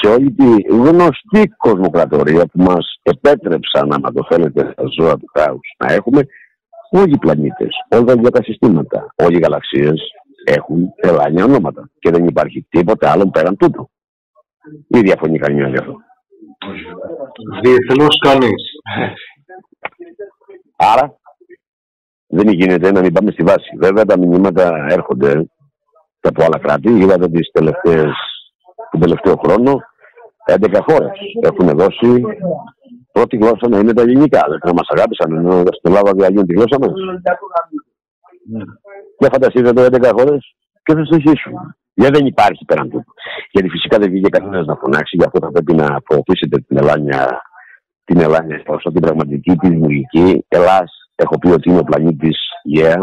σε 0.00 0.10
όλη 0.10 0.32
τη 0.32 0.74
γνωστή 0.74 1.48
κοσμοκρατορία 1.56 2.46
που 2.46 2.62
μας 2.62 3.00
επέτρεψαν, 3.02 3.92
άμα 3.92 4.12
το 4.12 4.26
θέλετε, 4.30 4.72
τα 4.76 4.84
ζώα 4.98 5.16
του 5.16 5.30
χάους 5.38 5.74
να 5.78 5.92
έχουμε, 5.92 6.26
όλοι 6.90 7.12
οι 7.12 7.18
πλανήτες, 7.18 7.68
όλα 7.90 8.14
τα 8.14 8.42
συστήματα, 8.42 9.06
όλοι 9.16 9.36
οι 9.36 9.40
γαλαξίες 9.40 10.00
έχουν 10.44 10.92
ελάνια 10.96 11.44
ονόματα 11.44 11.90
και 11.98 12.10
δεν 12.10 12.24
υπάρχει 12.26 12.66
τίποτα 12.68 13.10
άλλο 13.10 13.30
πέραν 13.30 13.56
τούτου. 13.56 13.90
Ή 14.88 15.00
διαφωνεί 15.00 15.38
κανένα 15.38 15.68
γι' 15.68 15.78
αυτό. 15.78 15.96
Διεθνώς 17.62 18.18
κανείς. 18.18 18.62
Άρα 20.76 21.18
δεν 22.26 22.48
γίνεται 22.48 22.92
να 22.92 23.00
μην 23.00 23.12
πάμε 23.12 23.30
στη 23.30 23.42
βάση. 23.42 23.76
Βέβαια 23.78 24.04
τα 24.04 24.18
μηνύματα 24.18 24.86
έρχονται 24.88 25.48
από 26.20 26.44
άλλα 26.44 26.58
κράτη. 26.58 26.90
Είδατε 26.92 27.28
τις 27.28 27.50
τελευταίες, 27.52 28.12
τον 28.90 29.00
τελευταίο 29.00 29.36
χρόνο 29.36 29.80
11 30.46 30.80
χώρες 30.88 31.10
έχουν 31.42 31.68
δώσει 31.68 32.22
πρώτη 33.12 33.36
γλώσσα 33.36 33.68
να 33.68 33.78
είναι 33.78 33.92
τα 33.92 34.02
ελληνικά. 34.02 34.42
Δεν 34.62 34.74
μας 34.74 34.88
αγάπησαν 34.88 35.36
ενώ 35.36 35.58
στην 35.58 35.94
Ελλάδα 35.94 36.12
διαλύουν 36.12 36.46
τη 36.46 36.54
γλώσσα 36.54 36.78
μας. 36.80 36.92
Για 39.18 39.30
φανταστείτε 39.32 39.72
το 39.72 39.82
11 39.82 40.12
χώρες 40.16 40.56
και 40.82 40.94
θα 40.94 41.04
συνεχίσουν. 41.04 41.52
Γιατί 41.98 42.16
δεν 42.18 42.26
υπάρχει 42.26 42.64
πέραν 42.64 42.90
του. 42.90 43.04
Γιατί 43.50 43.68
φυσικά 43.68 43.98
δεν 43.98 44.10
βγήκε 44.10 44.28
κανένας 44.28 44.66
να 44.66 44.74
φωνάξει, 44.74 45.16
γι' 45.16 45.24
αυτό 45.24 45.38
θα 45.42 45.50
πρέπει 45.50 45.74
να 45.74 46.00
προωθήσετε 46.00 46.56
την 46.66 46.76
Ελλάνια, 46.76 47.42
την 48.04 48.20
Ελλάνια 48.20 48.62
όσο 48.66 48.92
την 48.92 49.00
πραγματική, 49.00 49.56
τη 49.56 49.68
δημιουργική. 49.68 50.44
Ελλάς, 50.48 50.90
έχω 51.14 51.38
πει 51.38 51.48
ότι 51.48 51.70
είναι 51.70 51.78
ο 51.78 51.84
πλανήτης 51.84 52.38
Γέα, 52.62 52.96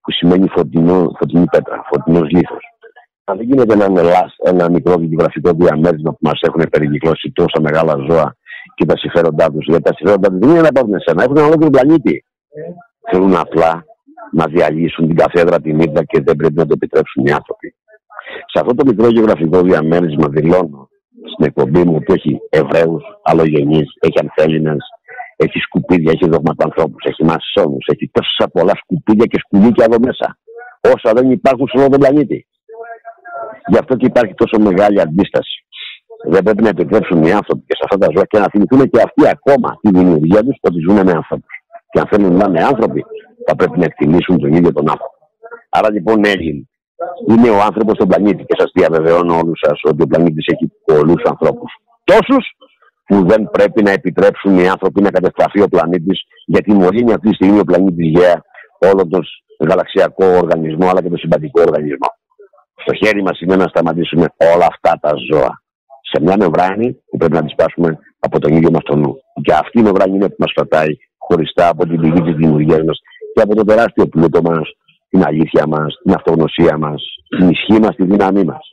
που 0.00 0.10
σημαίνει 0.12 0.48
φωτεινό, 0.48 1.12
φωτεινή 1.18 1.44
πέτρα, 1.50 1.82
φωτεινός 1.90 2.30
λίθος. 2.30 2.64
Αν 3.24 3.36
δεν 3.36 3.46
γίνεται 3.46 3.76
να 3.76 3.84
είναι 3.84 4.00
ένα 4.44 4.70
μικρό 4.70 4.98
βιβλιογραφικό 4.98 5.50
διαμέρισμα 5.52 6.10
που 6.10 6.18
μας 6.20 6.40
έχουν 6.40 6.62
περικυκλώσει 6.70 7.32
τόσα 7.34 7.60
μεγάλα 7.60 7.94
ζώα 8.08 8.36
και 8.74 8.84
τα 8.84 8.96
συμφέροντά 8.96 9.50
τους. 9.50 9.64
Γιατί 9.66 9.82
τα 9.82 9.92
συμφέροντά 9.94 10.28
τους 10.28 10.38
δεν 10.38 10.50
είναι 10.50 10.60
να 10.60 10.72
πάρουν 10.72 10.94
εσένα, 10.94 11.22
έχουν 11.22 11.36
ένα 11.36 11.46
ολόκληρο 11.46 11.70
πλανήτη. 11.70 12.24
Θέλουν 13.10 13.36
απλά 13.36 13.84
να 14.32 14.46
διαλύσουν 14.46 15.06
την 15.06 15.16
καθέδρα 15.16 15.60
την 15.60 15.80
ίδια 15.80 16.02
και 16.02 16.20
δεν 16.22 16.36
πρέπει 16.36 16.54
να 16.54 16.66
το 16.66 16.72
επιτρέψουν 16.74 17.26
οι 17.26 17.32
άνθρωποι. 17.32 17.74
Σε 18.46 18.58
αυτό 18.60 18.74
το 18.74 18.84
μικρό 18.86 19.08
γεωγραφικό 19.08 19.60
διαμέρισμα 19.62 20.28
δηλώνω 20.28 20.88
στην 21.32 21.44
εκπομπή 21.44 21.82
μου 21.84 21.94
ότι 22.00 22.12
έχει 22.12 22.40
Εβραίους, 22.50 23.04
αλλογενεί, 23.22 23.82
έχει 24.00 24.18
ανθέλινες, 24.20 24.84
έχει 25.36 25.58
σκουπίδια, 25.58 26.12
έχει 26.14 26.28
δογματανθρώπου, 26.28 26.96
έχει 27.02 27.24
μασόνους, 27.24 27.84
έχει 27.92 28.10
τόσα 28.12 28.50
πολλά 28.52 28.74
σκουπίδια 28.82 29.26
και 29.26 29.38
σκουλίκια 29.38 29.84
εδώ 29.88 29.98
μέσα. 30.06 30.38
Όσα 30.94 31.12
δεν 31.14 31.30
υπάρχουν 31.30 31.66
σε 31.68 31.76
όλο 31.78 31.88
τον 31.88 32.00
πλανήτη. 32.00 32.46
Γι' 33.66 33.78
αυτό 33.78 33.96
και 33.96 34.06
υπάρχει 34.06 34.34
τόσο 34.34 34.58
μεγάλη 34.60 35.00
αντίσταση. 35.00 35.56
Δεν 36.28 36.42
πρέπει 36.42 36.62
να 36.62 36.68
επιτρέψουν 36.68 37.22
οι 37.22 37.32
άνθρωποι 37.32 37.62
και 37.66 37.76
σε 37.78 37.82
αυτά 37.84 37.98
τα 37.98 38.06
ζώα 38.14 38.24
και 38.24 38.38
να 38.38 38.48
θυμηθούν 38.50 38.90
και 38.90 39.00
αυτοί 39.06 39.28
ακόμα 39.28 39.78
τη 39.82 39.90
δημιουργία 39.98 40.42
τους 40.44 40.56
ότι 40.60 40.78
ζουν 40.88 40.94
με 40.94 41.12
άνθρωπου. 41.20 41.46
Και 41.90 42.00
αν 42.00 42.06
θέλουν 42.10 42.36
να 42.36 42.46
είναι 42.48 42.64
άνθρωποι, 42.64 43.04
θα 43.46 43.56
πρέπει 43.56 43.78
να 43.78 43.84
εκτιμήσουν 43.84 44.38
τον 44.38 44.52
ίδιο 44.52 44.72
τον 44.72 44.90
άνθρωπο. 44.90 45.16
Άρα 45.70 45.90
λοιπόν 45.92 46.24
Έλλην 46.24 46.68
είναι 47.28 47.50
ο 47.50 47.60
άνθρωπος 47.68 47.94
στον 47.94 48.08
πλανήτη 48.08 48.42
και 48.44 48.56
σας 48.58 48.70
διαβεβαιώνω 48.74 49.34
όλους 49.42 49.58
σας 49.64 49.80
ότι 49.82 50.02
ο 50.02 50.06
πλανήτης 50.06 50.46
έχει 50.52 50.72
πολλούς 50.84 51.22
ανθρώπους. 51.24 51.70
Τόσους 52.04 52.44
που 53.06 53.26
δεν 53.26 53.50
πρέπει 53.50 53.82
να 53.82 53.90
επιτρέψουν 53.90 54.58
οι 54.58 54.68
άνθρωποι 54.68 55.00
να 55.02 55.10
καταστραφεί 55.10 55.60
ο 55.62 55.68
πλανήτης, 55.68 56.20
γιατί 56.46 56.72
μολύνει 56.72 57.12
αυτή 57.12 57.28
τη 57.28 57.34
στιγμή 57.34 57.58
ο 57.58 57.64
πλανήτης 57.64 58.08
Γέα 58.08 58.42
όλο 58.90 59.08
τον 59.08 59.22
γαλαξιακό 59.68 60.26
οργανισμό 60.42 60.88
αλλά 60.88 61.02
και 61.02 61.08
τον 61.08 61.18
συμπαντικό 61.18 61.60
οργανισμό. 61.60 62.08
Στο 62.74 62.94
χέρι 62.94 63.22
μας 63.22 63.40
είναι 63.40 63.56
να 63.56 63.66
σταματήσουμε 63.68 64.26
όλα 64.54 64.66
αυτά 64.72 64.98
τα 65.00 65.12
ζώα. 65.30 65.62
Σε 66.10 66.22
μια 66.22 66.36
μεμβράνη 66.38 66.92
που 67.10 67.16
πρέπει 67.16 67.34
να 67.34 67.42
τη 67.44 67.48
σπάσουμε 67.48 67.98
από 68.18 68.38
τον 68.38 68.52
ίδιο 68.56 68.70
μας 68.70 68.82
τον 68.82 68.98
νου. 69.00 69.14
Και 69.42 69.52
αυτή 69.52 69.78
η 69.78 69.82
μεμβράνη 69.82 70.14
είναι 70.14 70.28
που 70.28 70.36
μας 70.38 70.52
κρατάει 70.52 70.92
χωριστά 71.18 71.68
από 71.68 71.86
την 71.86 72.00
πηγή 72.00 72.20
της 72.22 72.34
δημιουργίας 72.34 72.82
μας 72.86 72.98
και 73.34 73.42
από 73.42 73.54
το 73.54 73.64
τεράστιο 73.64 74.06
πλούτο 74.06 74.42
μας, 74.42 74.66
την 75.12 75.22
αλήθεια 75.30 75.64
μας, 75.72 75.90
την 76.02 76.12
αυτογνωσία 76.18 76.74
μας, 76.84 77.00
την 77.36 77.48
ισχύ 77.54 77.76
μας, 77.82 77.94
τη 77.96 78.04
δύναμή 78.04 78.44
μας. 78.44 78.64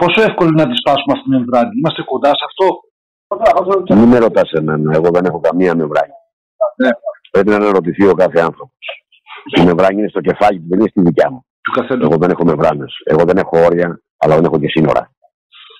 Πόσο 0.00 0.18
εύκολο 0.28 0.48
είναι 0.50 0.62
να 0.64 0.70
τη 0.70 0.76
σπάσουμε 0.82 1.12
αυτή 1.14 1.24
την 1.28 1.34
μεμβράνη, 1.36 1.70
Είμαστε 1.78 2.02
κοντά 2.12 2.30
σε 2.38 2.44
αυτό; 2.50 2.66
Μην 3.98 4.08
με 4.12 4.18
ρωτάς 4.18 4.50
εμένα, 4.58 4.94
εγώ 4.98 5.08
δεν 5.14 5.24
έχω 5.24 5.40
καμία 5.40 5.72
μεμβράνη. 5.80 6.14
Ναι. 6.82 6.90
Πρέπει 7.32 7.50
να 7.52 7.56
αναρωτηθεί 7.56 8.04
ο 8.06 8.14
κάθε 8.22 8.38
άνθρωπος. 8.48 8.84
Η 9.58 9.62
μεμβράνη 9.68 9.98
είναι 10.00 10.12
στο 10.14 10.20
κεφάλι 10.28 10.58
του, 10.60 10.68
δεν 10.70 10.78
είναι 10.78 10.92
στη 10.94 11.00
δικιά 11.08 11.28
μου. 11.30 11.40
Εγώ 12.06 12.16
δεν 12.22 12.30
έχω 12.30 12.44
μεμβράνε. 12.44 12.84
Εγώ 13.04 13.22
δεν 13.28 13.36
έχω 13.36 13.56
όρια, 13.68 13.88
αλλά 14.22 14.34
δεν 14.34 14.44
έχω 14.44 14.58
και 14.58 14.68
σύνορα. 14.68 15.02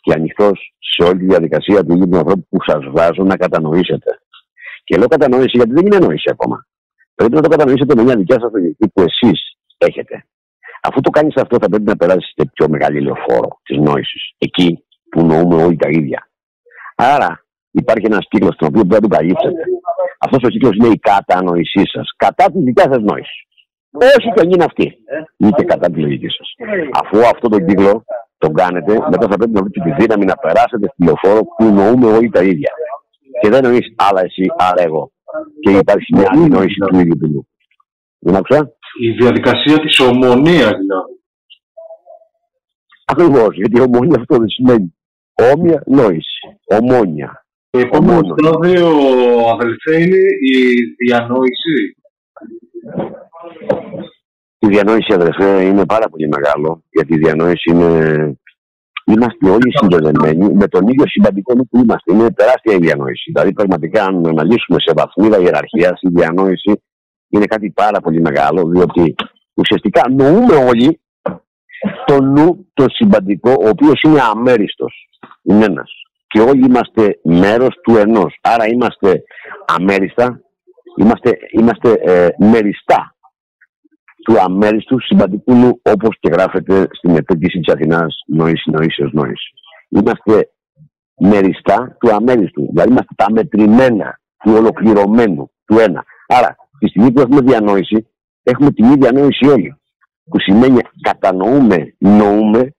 Και 0.03 0.13
ανοιχτός 0.13 0.75
σε 0.79 1.01
όλη 1.09 1.19
τη 1.19 1.27
διαδικασία 1.33 1.85
του 1.85 1.93
ίδιου 1.93 2.09
του 2.09 2.19
ανθρώπου 2.19 2.47
που 2.51 2.59
σας 2.67 2.83
βάζω 2.95 3.23
να 3.25 3.37
κατανοήσετε. 3.37 4.11
Και 4.85 4.97
λέω 4.99 5.07
κατανόηση 5.07 5.57
γιατί 5.61 5.73
δεν 5.73 5.87
είναι 5.87 5.99
νόηση 5.99 6.29
ακόμα. 6.31 6.67
Πρέπει 7.21 7.35
να 7.35 7.41
το 7.41 7.49
κατανοήσετε 7.49 7.95
με 7.95 8.03
μια 8.03 8.17
δικιά 8.17 8.41
σας 8.41 8.51
λογική 8.53 8.89
που 8.89 9.01
εσείς 9.09 9.41
έχετε. 9.79 10.25
Αφού 10.83 11.01
το 11.01 11.11
κάνεις 11.11 11.35
αυτό, 11.37 11.57
θα 11.61 11.69
πρέπει 11.69 11.85
να 11.85 11.97
περάσεις 11.97 12.33
σε 12.37 12.51
πιο 12.53 12.69
μεγάλη 12.69 13.01
λεωφόρο 13.01 13.49
της 13.63 13.77
νόησης. 13.79 14.23
Εκεί 14.39 14.85
που 15.11 15.25
νοούμε 15.25 15.63
όλοι 15.63 15.77
τα 15.77 15.89
ίδια. 15.89 16.31
Άρα 16.97 17.45
υπάρχει 17.71 18.07
ένας 18.07 18.27
κύκλος 18.29 18.55
στον 18.55 18.69
οποίο 18.69 18.85
πρέπει 18.85 19.03
να 19.03 19.09
τον 19.09 19.19
καλύψετε. 19.19 19.63
Αυτός 20.19 20.41
ο 20.45 20.49
κύκλος 20.49 20.75
είναι 20.77 20.89
η 20.89 20.99
κατανόησή 20.99 21.83
σας 21.93 22.07
κατά 22.17 22.45
τη 22.53 22.59
δικιά 22.59 22.87
σας 22.93 23.03
νόηση. 23.03 23.39
Όχι 24.17 24.29
και 24.35 24.47
είναι 24.53 24.65
αυτή. 24.65 24.97
Είτε 25.37 25.63
κατά 25.65 25.91
τη 25.91 26.01
λογική 26.01 26.29
σας. 26.29 26.49
Αφού 27.03 27.19
αυτό 27.19 27.49
το 27.49 27.59
κύκλο 27.61 28.05
τον 28.39 28.53
κάνετε, 28.55 28.93
μετά 28.93 29.27
θα 29.31 29.37
πρέπει 29.37 29.53
να 29.53 29.63
βρείτε 29.63 29.81
τη 29.81 29.93
δύναμη 30.01 30.25
να 30.25 30.37
περάσετε 30.37 30.87
στη 30.93 31.05
λεωφόρο 31.05 31.41
που 31.57 31.65
νοούμε 31.65 32.07
όλοι 32.17 32.31
τα 32.31 32.43
ίδια. 32.43 32.73
Και 33.41 33.49
δεν 33.49 33.63
νοεί 33.63 33.95
άλλα 33.97 34.21
εσύ, 34.25 34.45
άρα 34.57 34.83
εγώ. 34.83 35.13
Και 35.61 35.71
υπάρχει 35.71 36.15
μια 36.15 36.29
αντινόηση 36.33 36.79
του 36.89 36.99
ίδιου 36.99 37.19
του 37.19 37.29
νου. 37.29 37.49
Δεν 38.19 38.37
άκουσα. 38.37 38.73
Η 39.01 39.11
διαδικασία 39.11 39.79
της 39.79 40.01
ομονίας 40.01 40.71
δηλαδή. 40.71 41.19
Ακριβώς, 43.05 43.57
γιατί 43.57 43.81
ομονία 43.81 44.17
αυτό 44.19 44.37
δεν 44.37 44.49
σημαίνει. 44.49 44.95
Όμοια 45.55 45.83
νόηση. 45.87 46.41
Ομόνια. 46.65 47.45
Το 47.71 47.79
επόμενο 47.79 48.21
στάδιο, 48.39 48.89
αδελφέ, 49.53 50.01
είναι 50.03 50.21
η 50.53 50.57
διανόηση. 51.05 51.97
Η 54.59 54.67
διανόηση, 54.67 55.13
αδελφέ, 55.15 55.63
είναι 55.63 55.87
πάρα 55.87 56.09
πολύ 56.09 56.29
μεγάλο, 56.29 56.85
γιατί 56.91 57.15
η 57.15 57.19
διανόηση 57.19 57.71
είναι... 57.71 58.40
Είμαστε 59.13 59.51
όλοι 59.51 59.77
συνδεδεμένοι 59.79 60.55
με 60.55 60.69
τον 60.69 60.89
ίδιο 60.89 61.07
συμπαντικό 61.07 61.57
που 61.57 61.79
είμαστε. 61.83 62.13
Είναι 62.13 62.31
τεράστια 62.31 62.75
η 62.75 62.79
διανόηση. 62.79 63.31
Δηλαδή, 63.33 63.53
πραγματικά, 63.53 64.05
αν 64.05 64.27
αναλύσουμε 64.27 64.79
σε 64.81 64.93
βαθμίδα 64.97 65.39
ιεραρχίας, 65.39 66.01
η 66.01 66.09
διανόηση 66.09 66.83
είναι 67.29 67.45
κάτι 67.45 67.71
πάρα 67.71 68.01
πολύ 68.01 68.21
μεγάλο, 68.21 68.69
διότι 68.69 69.15
ουσιαστικά 69.55 70.03
νοούμε 70.11 70.55
όλοι 70.55 71.01
το 72.07 72.23
νου, 72.23 72.67
το 72.75 72.85
συμπαντικό, 72.89 73.51
ο 73.51 73.69
οποίος 73.69 74.01
είναι 74.03 74.21
αμέριστος. 74.33 75.09
Είναι 75.43 75.65
ένας. 75.65 75.91
Και 76.27 76.41
όλοι 76.41 76.65
είμαστε 76.67 77.19
μέρος 77.23 77.75
του 77.83 77.97
ενός. 77.97 78.39
Άρα 78.43 78.67
είμαστε 78.67 79.23
αμέριστα, 79.67 80.41
είμαστε, 80.97 81.39
είμαστε 81.53 81.93
ε, 81.93 82.29
μεριστά 82.39 83.15
του 84.25 84.41
αμέριστου 84.41 85.01
συμπαντικού 85.01 85.55
νου, 85.55 85.81
όπως 85.83 86.17
και 86.21 86.29
γράφεται 86.33 86.87
στην 86.91 87.17
επέτηση 87.17 87.59
της 87.61 87.75
Αθηνάς 87.75 88.15
νοήση, 88.27 88.71
νοήσεω, 88.71 89.11
νόηση. 89.13 89.51
Είμαστε 89.89 90.51
μεριστά 91.21 91.97
του 92.01 92.15
αμέριστου. 92.15 92.67
Δηλαδή 92.71 92.91
είμαστε 92.91 93.15
τα 93.17 93.27
μετρημένα 93.31 94.21
του 94.45 94.53
ολοκληρωμένου, 94.57 95.51
του 95.65 95.79
ένα. 95.79 96.05
Άρα, 96.27 96.57
τη 96.79 96.89
στιγμή 96.89 97.13
που 97.13 97.21
έχουμε 97.21 97.41
διανόηση, 97.41 98.09
έχουμε 98.43 98.71
την 98.71 98.91
ίδια 98.91 99.13
νόηση 99.13 99.47
όλοι 99.47 99.75
που 100.31 100.41
σημαίνει 100.41 100.81
κατανοούμε, 101.01 101.95
νοούμε 101.99 102.75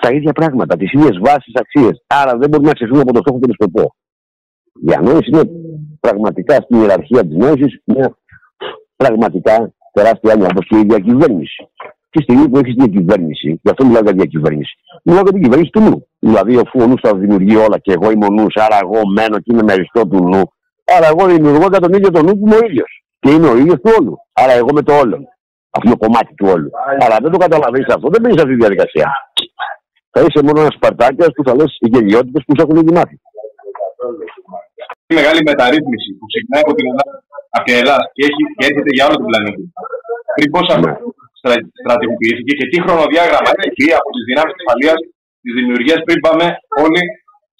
τα 0.00 0.08
ίδια 0.12 0.32
πράγματα, 0.32 0.76
τις 0.76 0.92
ίδιες 0.92 1.18
βάσεις, 1.18 1.54
αξίες. 1.54 2.04
Άρα 2.06 2.36
δεν 2.38 2.48
μπορούμε 2.48 2.68
να 2.68 2.74
ξεφύγουμε 2.74 3.00
από 3.00 3.12
το 3.12 3.20
στόχο 3.20 3.38
και 3.40 3.46
τον 3.46 3.54
σκοπό. 3.54 3.94
Η 4.86 4.92
ανόηση 4.92 5.30
είναι 5.32 5.44
πραγματικά 6.00 6.54
στην 6.54 6.80
ιεραρχία 6.80 7.26
της 7.26 7.36
νόησης 7.36 7.80
μια 7.84 8.16
πραγματικά 8.96 9.72
τεράστια 9.98 10.32
έννοια, 10.32 10.48
όπω 10.52 10.62
και 10.68 10.76
η 10.82 10.84
διακυβέρνηση. 10.90 11.60
Τη 12.10 12.22
στιγμή 12.22 12.48
που 12.48 12.58
έχεις 12.58 12.74
διακυβέρνηση, 12.82 13.48
γι' 13.62 13.70
αυτό 13.72 13.82
μιλάω 13.86 14.02
για 14.06 14.12
διακυβέρνηση, 14.12 14.74
μιλάω 15.04 15.22
για 15.26 15.32
την 15.32 15.42
κυβέρνηση 15.42 15.70
του 15.70 15.82
νου. 15.86 15.98
Δηλαδή, 16.18 16.52
αφού 16.64 16.76
ο 16.84 16.86
νους 16.86 17.00
θα 17.04 17.10
δημιουργεί 17.22 17.56
όλα 17.66 17.78
και 17.84 17.92
εγώ 17.96 18.10
είμαι 18.10 18.26
ο 18.30 18.32
νους, 18.36 18.54
άρα 18.64 18.78
εγώ 18.84 19.00
μένω 19.16 19.36
και 19.42 19.50
είμαι 19.52 19.62
μεριστό 19.70 20.00
του 20.10 20.18
νου, 20.30 20.42
άρα 20.96 21.06
εγώ 21.12 21.22
δημιουργώ 21.34 21.66
για 21.72 21.82
τον 21.84 21.92
ίδιο 21.96 22.10
τον 22.10 22.24
νου 22.26 22.34
που 22.38 22.46
είμαι 22.46 22.56
ο 22.56 22.64
ίδιος. 22.68 22.90
Και 23.22 23.30
είμαι 23.30 23.48
ο 23.48 23.56
ίδιος 23.56 23.78
του 23.82 23.90
όλου. 23.98 24.14
Άρα 24.32 24.52
εγώ 24.52 24.70
με 24.72 24.82
το 24.82 24.92
όλο 25.02 25.16
αυτό 25.76 25.88
το 25.94 25.98
κομμάτι 26.04 26.32
του 26.38 26.46
όλου. 26.54 26.70
Αλλά 27.02 27.16
δεν 27.22 27.30
το 27.34 27.38
καταλαβαίνεις 27.44 27.88
αυτό, 27.94 28.06
δεν 28.12 28.20
μπαίνεις 28.20 28.36
σε 28.38 28.42
αυτή 28.44 28.54
τη 28.56 28.62
διαδικασία. 28.64 29.06
Θα 30.12 30.18
είσαι 30.24 30.40
μόνο 30.46 30.58
ένας 30.62 30.74
Σπαρτάκια 30.78 31.26
που 31.34 31.42
θα 31.46 31.52
λες 31.58 31.70
οι 31.82 31.88
γελιότητες 31.92 32.42
που 32.46 32.52
σου 32.54 32.62
έχουν 32.64 32.76
ήδη 32.82 32.92
μάθει. 32.98 33.16
Η 35.12 35.14
μεγάλη 35.18 35.40
μεταρρύθμιση 35.50 36.10
που 36.18 36.26
ξεκινάει 36.30 36.62
από 36.66 36.74
την 36.78 36.86
Ελλάδα, 36.90 37.14
από 37.56 37.66
την 37.68 37.76
Ελλάδα 37.80 38.04
και, 38.14 38.22
έχει, 38.28 38.42
και 38.56 38.64
έρχεται 38.68 38.90
για 38.96 39.04
όλο 39.06 39.16
τον 39.20 39.28
πλανήτη. 39.30 39.62
Πριν 40.36 40.48
πώ 40.54 40.60
ναι. 40.84 40.92
στρατηγοποιήθηκε 41.82 42.52
και 42.58 42.66
τι 42.70 42.76
χρονοδιάγραμμα 42.84 43.50
έχει 43.66 43.84
από 44.00 44.10
τις 44.14 44.24
δυνάμεις 44.28 44.54
ασφαλεία 44.58 44.94
της 45.42 45.52
δημιουργίας 45.58 46.00
πριν 46.06 46.18
πάμε 46.26 46.44
όλοι 46.84 47.02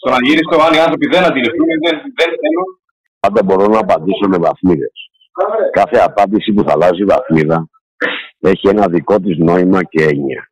στον 0.01 0.13
αγύριστο, 0.19 0.55
αν 0.67 0.73
οι 0.75 0.81
άνθρωποι 0.85 1.07
δεν 1.15 1.23
αντιληφθούν, 1.29 1.69
δεν, 1.85 1.97
δεν 2.19 2.31
θέλουν. 2.41 2.69
Πάντα 3.23 3.41
μπορώ 3.47 3.65
να 3.75 3.81
απαντήσω 3.85 4.25
με 4.33 4.39
βαθμίδες. 4.47 4.97
Κάθε 5.79 5.99
απάντηση 6.11 6.49
που 6.55 6.63
θα 6.67 6.73
αλλάζει 6.77 7.05
βαθμίδα 7.13 7.59
έχει 8.53 8.69
ένα 8.75 8.85
δικό 8.95 9.17
της 9.25 9.37
νόημα 9.39 9.81
και 9.93 10.03
έννοια. 10.13 10.43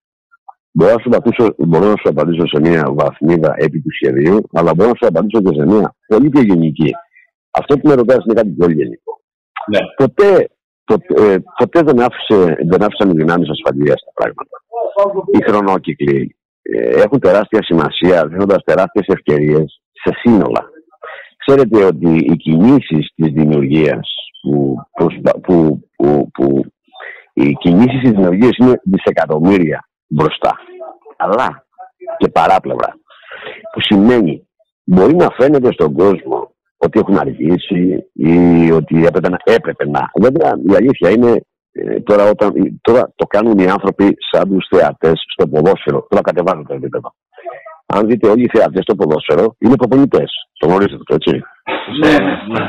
Μπορώ 0.76 0.92
να, 0.92 1.00
σου 1.00 1.08
απαντήσω, 1.12 1.54
μπορώ 1.58 1.86
να 1.92 1.96
σου 2.00 2.08
απαντήσω 2.12 2.46
σε 2.46 2.60
μια 2.60 2.84
βαθμίδα 3.00 3.54
επί 3.56 3.78
του 3.80 3.92
σχεδίου, 3.98 4.38
αλλά 4.52 4.74
μπορώ 4.74 4.88
να 4.88 4.96
σου 5.00 5.06
απαντήσω 5.06 5.42
και 5.42 5.54
σε 5.58 5.66
μια 5.66 5.94
πολύ 6.06 6.28
πιο 6.28 6.42
γενική. 6.42 6.90
Αυτό 7.50 7.78
που 7.78 7.88
με 7.88 7.94
ρωτάς 7.94 8.24
είναι 8.24 8.34
κάτι 8.34 8.50
πολύ 8.50 8.74
γενικό. 8.74 9.13
Ναι. 9.70 9.78
Ποτέ, 9.96 10.48
ποτέ, 10.84 11.32
ε, 11.32 11.36
ποτέ 11.56 11.82
δεν, 11.82 12.00
άφησε, 12.00 12.56
δεν 12.70 12.82
άφησαν 12.82 13.10
οι 13.10 13.16
δυνάμεις 13.16 13.48
ασφαλείας 13.50 14.02
τα 14.04 14.12
πράγματα. 14.14 14.56
Οι 15.32 15.50
χρονόκυκλοι 15.50 16.36
ε, 16.62 17.00
έχουν 17.02 17.20
τεράστια 17.20 17.62
σημασία, 17.62 18.26
δίνοντας 18.26 18.64
τεράστιες 18.64 19.06
ευκαιρίες 19.06 19.82
σε 19.92 20.14
σύνολα. 20.20 20.70
Ξέρετε 21.46 21.84
ότι 21.84 22.16
οι 22.16 22.36
κινήσεις 22.36 23.12
της 23.14 23.32
δημιουργίας 23.32 24.08
που, 24.42 24.76
που, 25.42 25.80
που, 25.96 26.30
που, 26.32 26.64
οι 27.32 27.52
κινήσεις 27.52 28.00
της 28.00 28.10
δημιουργίας 28.10 28.56
είναι 28.56 28.80
δισεκατομμύρια 28.84 29.88
μπροστά. 30.06 30.58
Αλλά 31.16 31.66
και 32.16 32.28
παράπλευρα. 32.28 32.98
Που 33.72 33.80
σημαίνει 33.80 34.48
μπορεί 34.84 35.14
να 35.14 35.30
φαίνεται 35.30 35.72
στον 35.72 35.92
κόσμο 35.92 36.53
ότι 36.84 36.98
έχουν 36.98 37.18
αργήσει 37.18 38.10
ή 38.12 38.70
ότι 38.72 39.06
έπρεπε 39.06 39.28
να. 39.28 39.38
Έπρεπε 39.44 39.84
να. 39.88 40.10
Βέβαια 40.20 40.50
η 40.70 40.74
αλήθεια 40.74 41.10
είναι 41.10 41.32
ε, 41.72 42.00
τώρα, 42.00 42.24
όταν, 42.30 42.80
τώρα 42.82 43.12
το 43.16 43.26
κάνουν 43.26 43.58
οι 43.58 43.68
άνθρωποι 43.68 44.16
σαν 44.30 44.48
τους 44.48 44.66
θεατές 44.70 45.18
στο 45.32 45.48
ποδόσφαιρο. 45.48 46.06
Τώρα 46.08 46.22
κατεβάζουν 46.22 46.66
το 46.66 46.74
επίπεδο. 46.74 47.14
Αν 47.86 48.06
δείτε 48.06 48.28
όλοι 48.28 48.42
οι 48.42 48.50
θεατές 48.52 48.82
στο 48.82 48.94
ποδόσφαιρο 48.94 49.56
είναι 49.58 49.76
προπονητές. 49.76 50.30
Το 50.58 50.66
γνωρίζετε 50.66 51.02
το 51.06 51.14
έτσι; 51.14 51.42
Ναι, 52.02 52.16
ναι. 52.52 52.64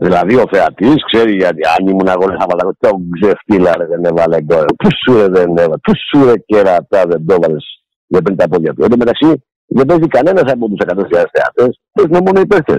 Δηλαδή 0.00 0.34
ο 0.36 0.44
θεατής 0.52 0.94
ξέρει 1.10 1.32
γιατί 1.32 1.60
αν 1.78 1.86
ήμουν 1.88 2.08
αγώνε 2.08 2.36
θα 2.40 2.46
βάλω 2.48 2.76
το 2.78 2.90
ξεφτύλα 3.20 3.76
ρε 3.76 3.86
δεν 3.86 4.04
έβαλε 4.04 4.42
γκολ. 4.42 4.64
Πού 4.80 4.88
σου 5.00 5.16
ρε 5.18 5.28
δεν 5.28 5.48
έβαλε, 5.48 5.78
πού 5.82 5.92
σου 6.06 6.24
ρε 6.24 6.36
κερατά 6.46 7.02
δεν 7.06 7.26
το 7.26 7.34
έβαλες 7.34 7.64
δεν 8.06 8.22
πριν 8.22 8.36
τα 8.36 8.48
πόδια 8.48 8.72
του. 8.74 8.82
Εν 8.84 8.90
τω 8.90 8.96
μεταξύ 8.96 9.44
δεν 9.76 9.86
παίζει 9.86 10.08
κανένας 10.16 10.52
από 10.52 10.68
τους 10.68 10.80
100.000 10.86 11.24
θεατές, 11.34 11.80
παίζουν 11.92 12.24
μόνο 12.26 12.40
οι 12.40 12.46
παίχτε. 12.46 12.78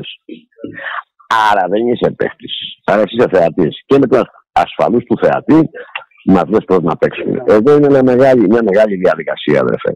Άρα 1.52 1.64
δεν 1.72 1.88
είσαι 1.88 2.12
παίχτη. 2.12 2.48
Άρα 2.86 3.02
εσύ 3.02 3.16
είσαι 3.18 3.30
θεατή. 3.32 3.68
Και 3.86 3.98
με 3.98 4.08
τους 4.08 4.22
ασφαλούς 4.52 5.04
του 5.04 5.18
θεατή 5.24 5.70
μα 6.26 6.42
λε 6.50 6.60
πώς 6.60 6.82
να 6.82 6.98
παίξουμε. 6.98 7.44
Εδώ 7.46 7.76
είναι 7.78 7.90
μια 7.90 8.04
μεγάλη, 8.04 8.42
μια 8.42 8.64
μεγάλη 8.64 8.96
διαδικασία, 8.96 9.60
αδερφέ 9.60 9.92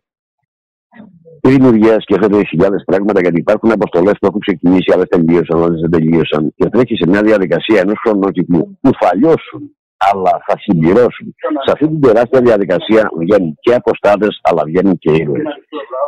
η 1.42 1.50
δημιουργία 1.50 2.00
σκέφτεται 2.00 2.44
χιλιάδες 2.44 2.84
πράγματα 2.86 3.20
γιατί 3.22 3.40
υπάρχουν 3.40 3.72
αποστολές 3.72 4.14
που 4.20 4.28
έχουν 4.28 4.40
ξεκινήσει, 4.40 4.92
άλλες 4.94 5.08
τελείωσαν, 5.08 5.64
άλλες 5.64 5.80
δεν 5.82 5.90
τελείωσαν. 5.90 6.54
Και 6.56 6.70
τρέχει 6.70 6.96
σε 6.96 7.10
μια 7.10 7.22
διαδικασία 7.22 7.80
ενός 7.80 8.00
χρονότυπου 8.04 8.78
που 8.82 8.92
θα 9.00 9.16
λιώσουν, 9.16 9.62
αλλά 10.08 10.44
θα 10.48 10.56
συμπληρώσουν. 10.60 11.36
Σε 11.66 11.72
αυτή 11.72 11.88
την 11.88 12.02
τεράστια 12.02 12.42
διαδικασία 12.42 13.10
βγαίνουν 13.20 13.58
και 13.60 13.74
αποστάτες, 13.74 14.40
αλλά 14.42 14.64
βγαίνουν 14.66 14.98
και 14.98 15.12
ήρωες. 15.12 15.44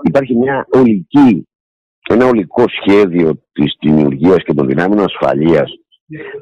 Υπάρχει 0.04 0.36
μια 0.36 0.68
ολική, 0.72 1.48
ένα 2.10 2.26
ολικό 2.26 2.64
σχέδιο 2.68 3.42
της 3.52 3.76
δημιουργίας 3.82 4.44
και 4.44 4.54
των 4.54 4.68
δυνάμεων 4.68 5.04
ασφαλείας. 5.04 5.72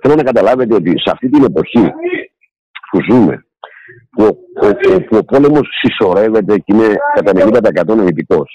Θέλω 0.02 0.16
να 0.16 0.24
καταλάβετε 0.24 0.76
ότι 0.76 0.90
σε 0.90 1.12
αυτή 1.12 1.30
την 1.30 1.44
εποχή 1.44 1.92
που 2.92 3.00
ζούμε, 3.10 3.46
που, 4.12 4.38
που, 4.60 5.04
που 5.10 5.18
ο 5.18 5.24
πόλεμος 5.24 5.68
συσσωρεύεται 5.80 6.58
και 6.58 6.74
είναι 6.74 6.96
κατά 7.16 7.32
90% 7.92 7.96
νοητικό 7.96 8.46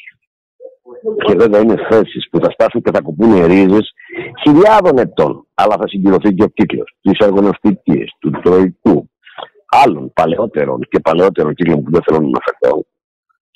και 1.25 1.35
βέβαια 1.37 1.61
είναι 1.61 1.87
θέσεις 1.91 2.29
που 2.31 2.39
θα 2.43 2.51
σπάσουν 2.51 2.83
και 2.83 2.91
θα 2.95 3.01
κουπούν 3.01 3.47
ρίζες 3.47 3.93
χιλιάδων 4.43 4.99
ετών. 4.99 5.47
Αλλά 5.55 5.77
θα 5.81 5.89
συγκυρωθεί 5.89 6.35
και 6.35 6.43
ο 6.43 6.49
κύκλος 6.49 6.97
της 7.01 7.19
αργοναυτική, 7.27 8.05
του 8.19 8.31
τροϊκού, 8.31 9.11
άλλων 9.85 10.12
παλαιότερων 10.12 10.81
και 10.91 11.01
παλαιότερων 11.01 11.55
κύκλων 11.55 11.82
που 11.82 11.91
δεν 11.91 12.03
θέλω 12.03 12.19
να 12.20 12.27
αναφερθώ 12.27 12.85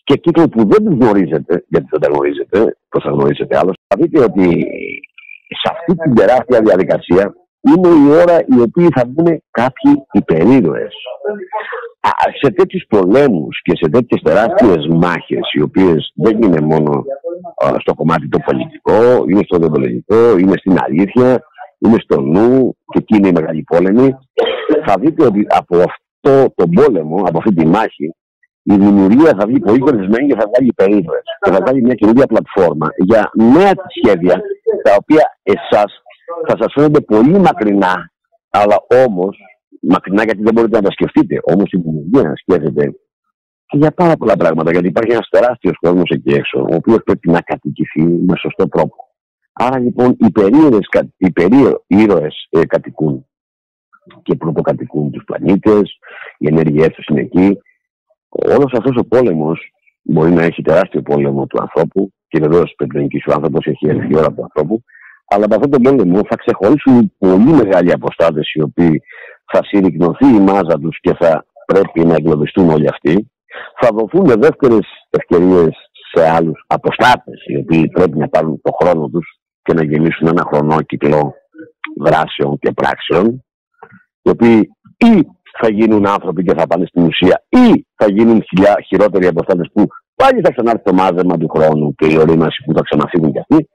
και 0.09 0.17
κύκλων 0.17 0.49
που 0.49 0.69
δεν 0.69 0.85
του 0.85 0.93
γνωρίζετε, 1.01 1.65
γιατί 1.69 1.87
δεν 1.91 2.01
τα 2.01 2.09
γνωρίζετε, 2.09 2.77
πώς 2.89 3.03
θα 3.03 3.11
γνωρίζετε 3.11 3.59
άλλο, 3.59 3.73
θα 3.87 3.97
δείτε 4.01 4.25
ότι 4.25 4.47
σε 5.61 5.67
αυτή 5.73 5.95
την 5.97 6.15
τεράστια 6.15 6.61
διαδικασία 6.61 7.35
είναι 7.61 7.89
η 7.89 8.21
ώρα 8.23 8.41
η 8.41 8.61
οποία 8.61 8.89
θα 8.95 9.05
βγουν 9.05 9.43
κάποιοι 9.51 9.93
υπερήρωες. 10.13 10.95
Σε 12.41 12.51
τέτοιους 12.51 12.85
πολέμους 12.89 13.61
και 13.63 13.73
σε 13.77 13.89
τέτοιες 13.91 14.21
τεράστιες 14.23 14.87
μάχες, 14.87 15.53
οι 15.53 15.61
οποίες 15.61 16.13
δεν 16.15 16.43
είναι 16.43 16.61
μόνο 16.61 17.05
στο 17.79 17.95
κομμάτι 17.95 18.29
το 18.29 18.39
πολιτικό, 18.39 19.25
είναι 19.29 19.43
στο 19.45 19.59
δεδολογικό, 19.59 20.39
είναι 20.39 20.57
στην 20.57 20.77
αλήθεια, 20.87 21.43
είναι 21.79 21.97
στο 21.99 22.21
νου 22.21 22.77
και 22.87 22.99
εκεί 22.99 23.17
είναι 23.17 23.29
η 23.29 23.33
μεγάλη 23.33 23.63
πόλεμη, 23.63 24.17
θα 24.87 24.95
δείτε 25.01 25.25
ότι 25.25 25.47
από 25.49 25.77
αυτό 25.77 26.53
το 26.55 26.65
πόλεμο, 26.75 27.23
από 27.27 27.39
αυτή 27.39 27.55
τη 27.55 27.67
μάχη, 27.67 28.15
η 28.63 28.75
δημιουργία 28.77 29.33
θα 29.39 29.47
βγει 29.47 29.59
πολύ 29.59 29.79
κορισμένη 29.79 30.29
και 30.29 30.39
θα 30.41 30.47
βγάλει 30.51 30.73
περίπτωση. 30.77 31.21
Και 31.41 31.51
θα 31.51 31.59
βγάλει 31.63 31.83
μια 31.83 31.95
καινούργια 31.95 32.27
πλατφόρμα 32.27 32.89
για 32.97 33.31
νέα 33.35 33.73
σχέδια 33.97 34.41
τα 34.83 34.93
οποία 35.01 35.25
εσάς 35.43 36.03
θα 36.47 36.57
σας 36.59 36.73
φαίνονται 36.75 37.01
πολύ 37.01 37.39
μακρινά, 37.39 38.13
αλλά 38.51 38.77
όμως 39.07 39.39
μακρινά 39.81 40.23
γιατί 40.25 40.43
δεν 40.43 40.55
μπορείτε 40.55 40.77
να 40.77 40.83
τα 40.83 40.91
σκεφτείτε. 40.91 41.41
Όμως 41.43 41.73
η 41.73 41.77
δημιουργία 41.77 42.23
να 42.23 42.35
σκέφτεται 42.37 42.93
και 43.67 43.79
για 43.79 43.91
πάρα 43.91 44.17
πολλά 44.17 44.37
πράγματα. 44.37 44.71
Γιατί 44.71 44.87
υπάρχει 44.87 45.13
ένας 45.13 45.29
τεράστιος 45.29 45.77
κόσμος 45.81 46.11
εκεί 46.11 46.35
έξω, 46.35 46.61
ο 46.61 46.75
οποίος 46.75 46.99
πρέπει 47.05 47.31
να 47.31 47.41
κατοικηθεί 47.41 48.03
με 48.03 48.37
σωστό 48.37 48.69
τρόπο. 48.69 48.95
Άρα 49.53 49.79
λοιπόν 49.79 50.17
οι 51.19 51.31
περίεργε 51.31 51.73
ήρωε 51.87 52.29
ε, 52.51 52.67
κατοικούν 52.67 53.27
και 54.23 54.35
πρωτοκατοικούν 54.35 55.11
τους 55.11 55.25
πλανήτες, 55.25 55.99
οι 56.39 56.47
ενέργειέ 56.47 56.89
του 56.89 57.03
είναι 57.09 57.21
εκεί. 57.21 57.59
Όλος 58.29 58.73
αυτός 58.73 58.97
ο 58.97 59.05
πόλεμος 59.05 59.73
μπορεί 60.03 60.31
να 60.31 60.43
έχει 60.43 60.63
τεράστιο 60.63 61.03
πόλεμο 61.03 61.47
του 61.47 61.61
ανθρώπου 61.61 62.13
και 62.29 62.39
βεβαίως 62.39 62.75
πρέπει 62.77 62.97
να 62.97 63.03
νικήσει 63.03 63.31
ο 63.31 63.33
άνθρωπος, 63.33 63.67
έχει 63.67 63.89
έρθει 63.89 64.13
η 64.13 64.17
ώρα 64.17 64.33
του 64.33 64.43
ανθρώπου. 64.43 64.83
Αλλά 65.29 65.45
από 65.45 65.55
αυτόν 65.55 65.71
τον 65.71 65.83
πόλεμο 65.83 66.21
θα 66.29 66.37
ξεχωρίσουν 66.37 67.13
πολύ 67.19 67.53
μεγάλοι 67.53 67.93
αποστάτες 67.93 68.53
οι 68.55 68.63
οποίοι 68.63 69.03
θα 69.53 69.61
συρρυκνωθεί 69.65 70.27
η 70.27 70.41
μάζα 70.41 70.79
τους 70.81 70.99
και 71.01 71.15
θα 71.15 71.47
πρέπει 71.67 72.05
να 72.05 72.15
εγκλωβιστούν 72.15 72.71
όλοι 72.71 72.89
αυτοί. 72.89 73.31
Θα 73.81 73.89
δοθούν 73.93 74.41
δεύτερες 74.41 74.87
ευκαιρίες 75.11 75.77
σε 76.13 76.29
άλλους 76.29 76.65
αποστάτες 76.67 77.45
οι 77.47 77.57
οποίοι 77.57 77.89
πρέπει 77.89 78.19
να 78.19 78.29
πάρουν 78.29 78.61
το 78.63 78.73
χρόνο 78.81 79.09
τους 79.09 79.39
και 79.63 79.75
να 79.75 79.85
γεννήσουν 79.85 80.27
ένα 80.27 80.45
χρονόκυκλο 80.47 81.35
δράσεων 82.01 82.59
και 82.59 82.73
πράξεων 82.73 83.45
οι 84.23 84.31
οποίοι 84.31 84.71
ή 84.99 85.27
θα 85.61 85.69
γίνουν 85.71 86.07
άνθρωποι 86.07 86.43
και 86.43 86.55
θα 86.55 86.67
πάνε 86.67 86.87
στην 86.87 87.03
ουσία 87.03 87.45
ή 87.49 87.87
θα 87.95 88.07
γίνουν 88.11 88.43
χιλιά, 88.49 88.77
χειρότεροι 88.87 89.27
αποστάτες 89.27 89.71
που 89.73 89.87
πάλι 90.15 90.41
θα 90.41 90.51
ξανάρθει 90.53 90.83
το 90.83 90.93
μάζεμα 90.93 91.37
του 91.37 91.49
χρόνου 91.49 91.95
και 91.95 92.07
η 92.07 92.17
ορίμαση 92.19 92.63
που 92.65 92.73
θα 92.75 92.83
ξαναφύγουν 92.83 93.33
κι 93.33 93.39
αυτοί. 93.39 93.69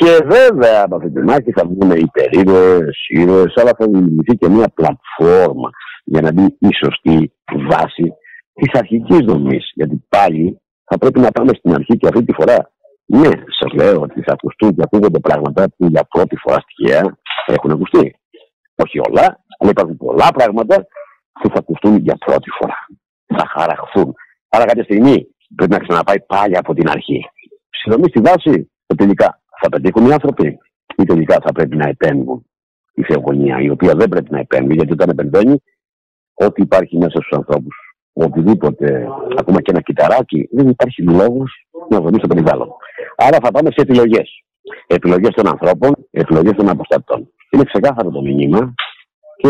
Και 0.00 0.18
βέβαια 0.24 0.82
από 0.84 0.96
αυτή 0.96 1.10
τη 1.10 1.20
μάχη 1.20 1.52
θα 1.52 1.64
βγουν 1.64 1.90
υπερήρωε, 1.90 2.78
ήρωες, 3.08 3.52
αλλά 3.56 3.70
θα 3.78 3.86
δημιουργηθεί 3.86 4.36
και 4.36 4.48
μια 4.48 4.68
πλατφόρμα 4.74 5.70
για 6.04 6.20
να 6.20 6.32
μπει 6.32 6.56
η 6.58 6.68
σωστή 6.84 7.32
βάση 7.68 8.12
της 8.52 8.80
αρχικής 8.80 9.18
δομής. 9.18 9.70
Γιατί 9.74 10.04
πάλι 10.08 10.60
θα 10.84 10.98
πρέπει 10.98 11.20
να 11.20 11.30
πάμε 11.30 11.52
στην 11.54 11.74
αρχή 11.74 11.96
και 11.96 12.06
αυτή 12.06 12.24
τη 12.24 12.32
φορά. 12.32 12.70
Ναι, 13.04 13.28
σας 13.58 13.72
λέω 13.72 14.00
ότι 14.00 14.22
θα 14.22 14.32
ακουστούν 14.32 14.74
και 14.74 14.82
ακούγονται 14.84 15.18
πράγματα 15.18 15.68
που 15.76 15.86
για 15.86 16.04
πρώτη 16.10 16.36
φορά 16.36 16.58
στοιχεία 16.60 17.18
έχουν 17.46 17.70
ακουστεί. 17.70 18.14
Όχι 18.84 18.98
όλα, 19.08 19.44
αλλά 19.58 19.70
υπάρχουν 19.70 19.96
πολλά 19.96 20.28
πράγματα 20.34 20.86
που 21.40 21.48
θα 21.48 21.58
ακουστούν 21.58 21.96
για 21.96 22.16
πρώτη 22.26 22.50
φορά. 22.58 22.78
Θα 23.26 23.46
χαραχθούν. 23.48 24.14
Άρα 24.48 24.64
κάποια 24.64 24.82
στιγμή 24.84 25.26
πρέπει 25.56 25.72
να 25.72 25.78
ξαναπάει 25.78 26.20
πάλι 26.20 26.56
από 26.56 26.74
την 26.74 26.88
αρχή. 26.88 27.20
Συνδρομή 27.70 28.08
στη 28.08 28.20
βάση, 28.20 28.70
τελικά 28.96 29.39
θα 29.60 29.68
πετύχουν 29.68 30.06
οι 30.06 30.12
άνθρωποι 30.12 30.58
ή 30.96 31.04
τελικά 31.04 31.38
θα 31.44 31.52
πρέπει 31.52 31.76
να 31.76 31.88
επέμβουν 31.88 32.44
η 32.94 33.02
θεογονία, 33.02 33.60
η 33.60 33.70
οποία 33.70 33.94
δεν 33.94 34.08
πρέπει 34.08 34.30
να 34.30 34.38
επέμβει, 34.38 34.74
γιατί 34.74 34.92
όταν 34.92 35.08
επεμβαίνει, 35.08 35.62
ό,τι 36.34 36.62
υπάρχει 36.62 36.96
μέσα 36.96 37.20
στους 37.20 37.32
ανθρώπους, 37.32 37.76
οτιδήποτε, 38.12 39.08
ακόμα 39.36 39.60
και 39.60 39.70
ένα 39.70 39.80
κυταράκι, 39.80 40.48
δεν 40.52 40.68
υπάρχει 40.68 41.02
λόγος 41.02 41.66
να 41.88 42.00
δομήσει 42.00 42.20
το 42.20 42.26
περιβάλλον. 42.26 42.68
Άρα 43.16 43.38
θα 43.42 43.50
πάμε 43.50 43.70
σε 43.70 43.80
επιλογές. 43.80 44.44
Επιλογές 44.86 45.30
των 45.34 45.48
ανθρώπων, 45.48 45.90
επιλογές 46.10 46.52
των 46.52 46.68
αποστατών. 46.68 47.32
Είναι 47.50 47.64
ξεκάθαρο 47.64 48.10
το 48.10 48.20
μήνυμα 48.20 48.74
και 49.36 49.48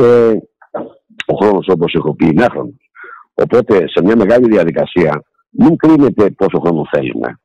ο 1.27 1.35
χρόνος, 1.35 1.67
όπως 1.69 1.95
έχω 1.95 2.15
πει, 2.15 2.27
είναι 2.27 2.45
άχρονος. 2.45 2.91
Οπότε 3.35 3.89
σε 3.89 4.03
μια 4.03 4.17
μεγάλη 4.17 4.47
διαδικασία 4.49 5.23
μην 5.51 5.77
κρίνετε 5.77 6.31
πόσο 6.31 6.59
χρόνο 6.61 6.87
θέλουμε. 6.91 7.41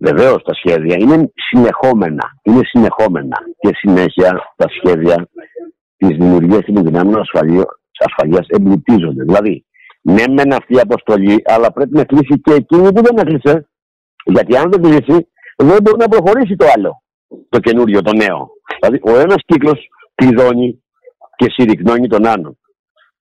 Βεβαίως 0.00 0.42
τα 0.42 0.54
σχέδια 0.54 0.96
είναι 0.98 1.30
συνεχόμενα. 1.34 2.24
Είναι 2.42 2.60
συνεχόμενα 2.62 3.36
και 3.58 3.70
συνέχεια 3.72 4.52
τα 4.56 4.66
σχέδια 4.68 5.28
της 5.96 6.16
δημιουργίας 6.16 6.64
των 6.64 6.84
δυνάμεων 6.84 7.22
ασφαλείας 7.98 8.46
εμπλουτίζονται. 8.48 9.22
Δηλαδή, 9.24 9.64
ναι, 10.00 10.24
μεν 10.28 10.52
αυτή 10.52 10.74
η 10.74 10.80
αποστολή, 10.80 11.42
αλλά 11.44 11.72
πρέπει 11.72 11.96
να 11.96 12.04
κλείσει 12.04 12.40
και 12.42 12.52
εκείνη 12.52 12.92
που 12.92 13.02
δεν 13.02 13.18
έκλεισε. 13.18 13.68
Γιατί 14.24 14.56
αν 14.56 14.70
δεν 14.70 14.82
κλείσει, 14.82 15.28
δεν 15.56 15.82
μπορεί 15.82 15.96
να 15.98 16.08
προχωρήσει 16.08 16.56
το 16.56 16.66
άλλο. 16.76 17.02
Το 17.48 17.58
καινούριο, 17.58 18.02
το 18.02 18.12
νέο. 18.12 18.50
Δηλαδή, 18.80 19.00
ο 19.02 19.18
ένας 19.18 19.42
κύκλος 19.46 19.88
κλειδώνει 20.14 20.82
και 21.36 21.46
συρρυκνώνει 21.50 22.06
τον 22.06 22.26
άλλον. 22.26 22.58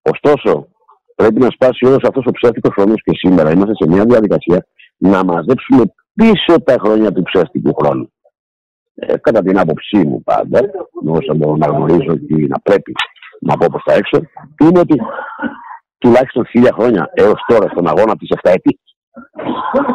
Ωστόσο, 0.02 0.68
πρέπει 1.14 1.40
να 1.40 1.50
σπάσει 1.50 1.86
όλος 1.86 2.02
αυτός 2.02 2.24
ο 2.26 2.30
ψεύτικος 2.30 2.74
χρόνος 2.74 3.02
και 3.02 3.12
σήμερα 3.14 3.50
είμαστε 3.50 3.74
σε 3.74 3.90
μια 3.90 4.04
διαδικασία 4.04 4.66
να 4.96 5.24
μαζέψουμε 5.24 5.84
πίσω 6.16 6.62
τα 6.64 6.76
χρόνια 6.78 7.12
του 7.12 7.22
ψεύτικου 7.22 7.74
χρόνου. 7.74 8.10
Ε, 8.94 9.16
κατά 9.16 9.42
την 9.42 9.58
άποψή 9.58 9.96
μου 9.96 10.22
πάντα, 10.22 10.60
όσο 11.06 11.34
μπορώ 11.34 11.56
να 11.56 11.66
γνωρίζω 11.66 12.12
ότι 12.12 12.46
να 12.46 12.60
πρέπει 12.60 12.92
να 13.40 13.56
πω 13.56 13.66
προς 13.70 13.82
τα 13.84 13.94
έξω, 13.94 14.20
είναι 14.62 14.78
ότι 14.78 14.96
τουλάχιστον 15.98 16.46
χίλια 16.46 16.72
χρόνια 16.74 17.10
έως 17.14 17.44
τώρα 17.46 17.68
στον 17.68 17.88
αγώνα 17.88 18.16
της 18.16 18.28
7 18.42 18.50
ετή, 18.54 18.80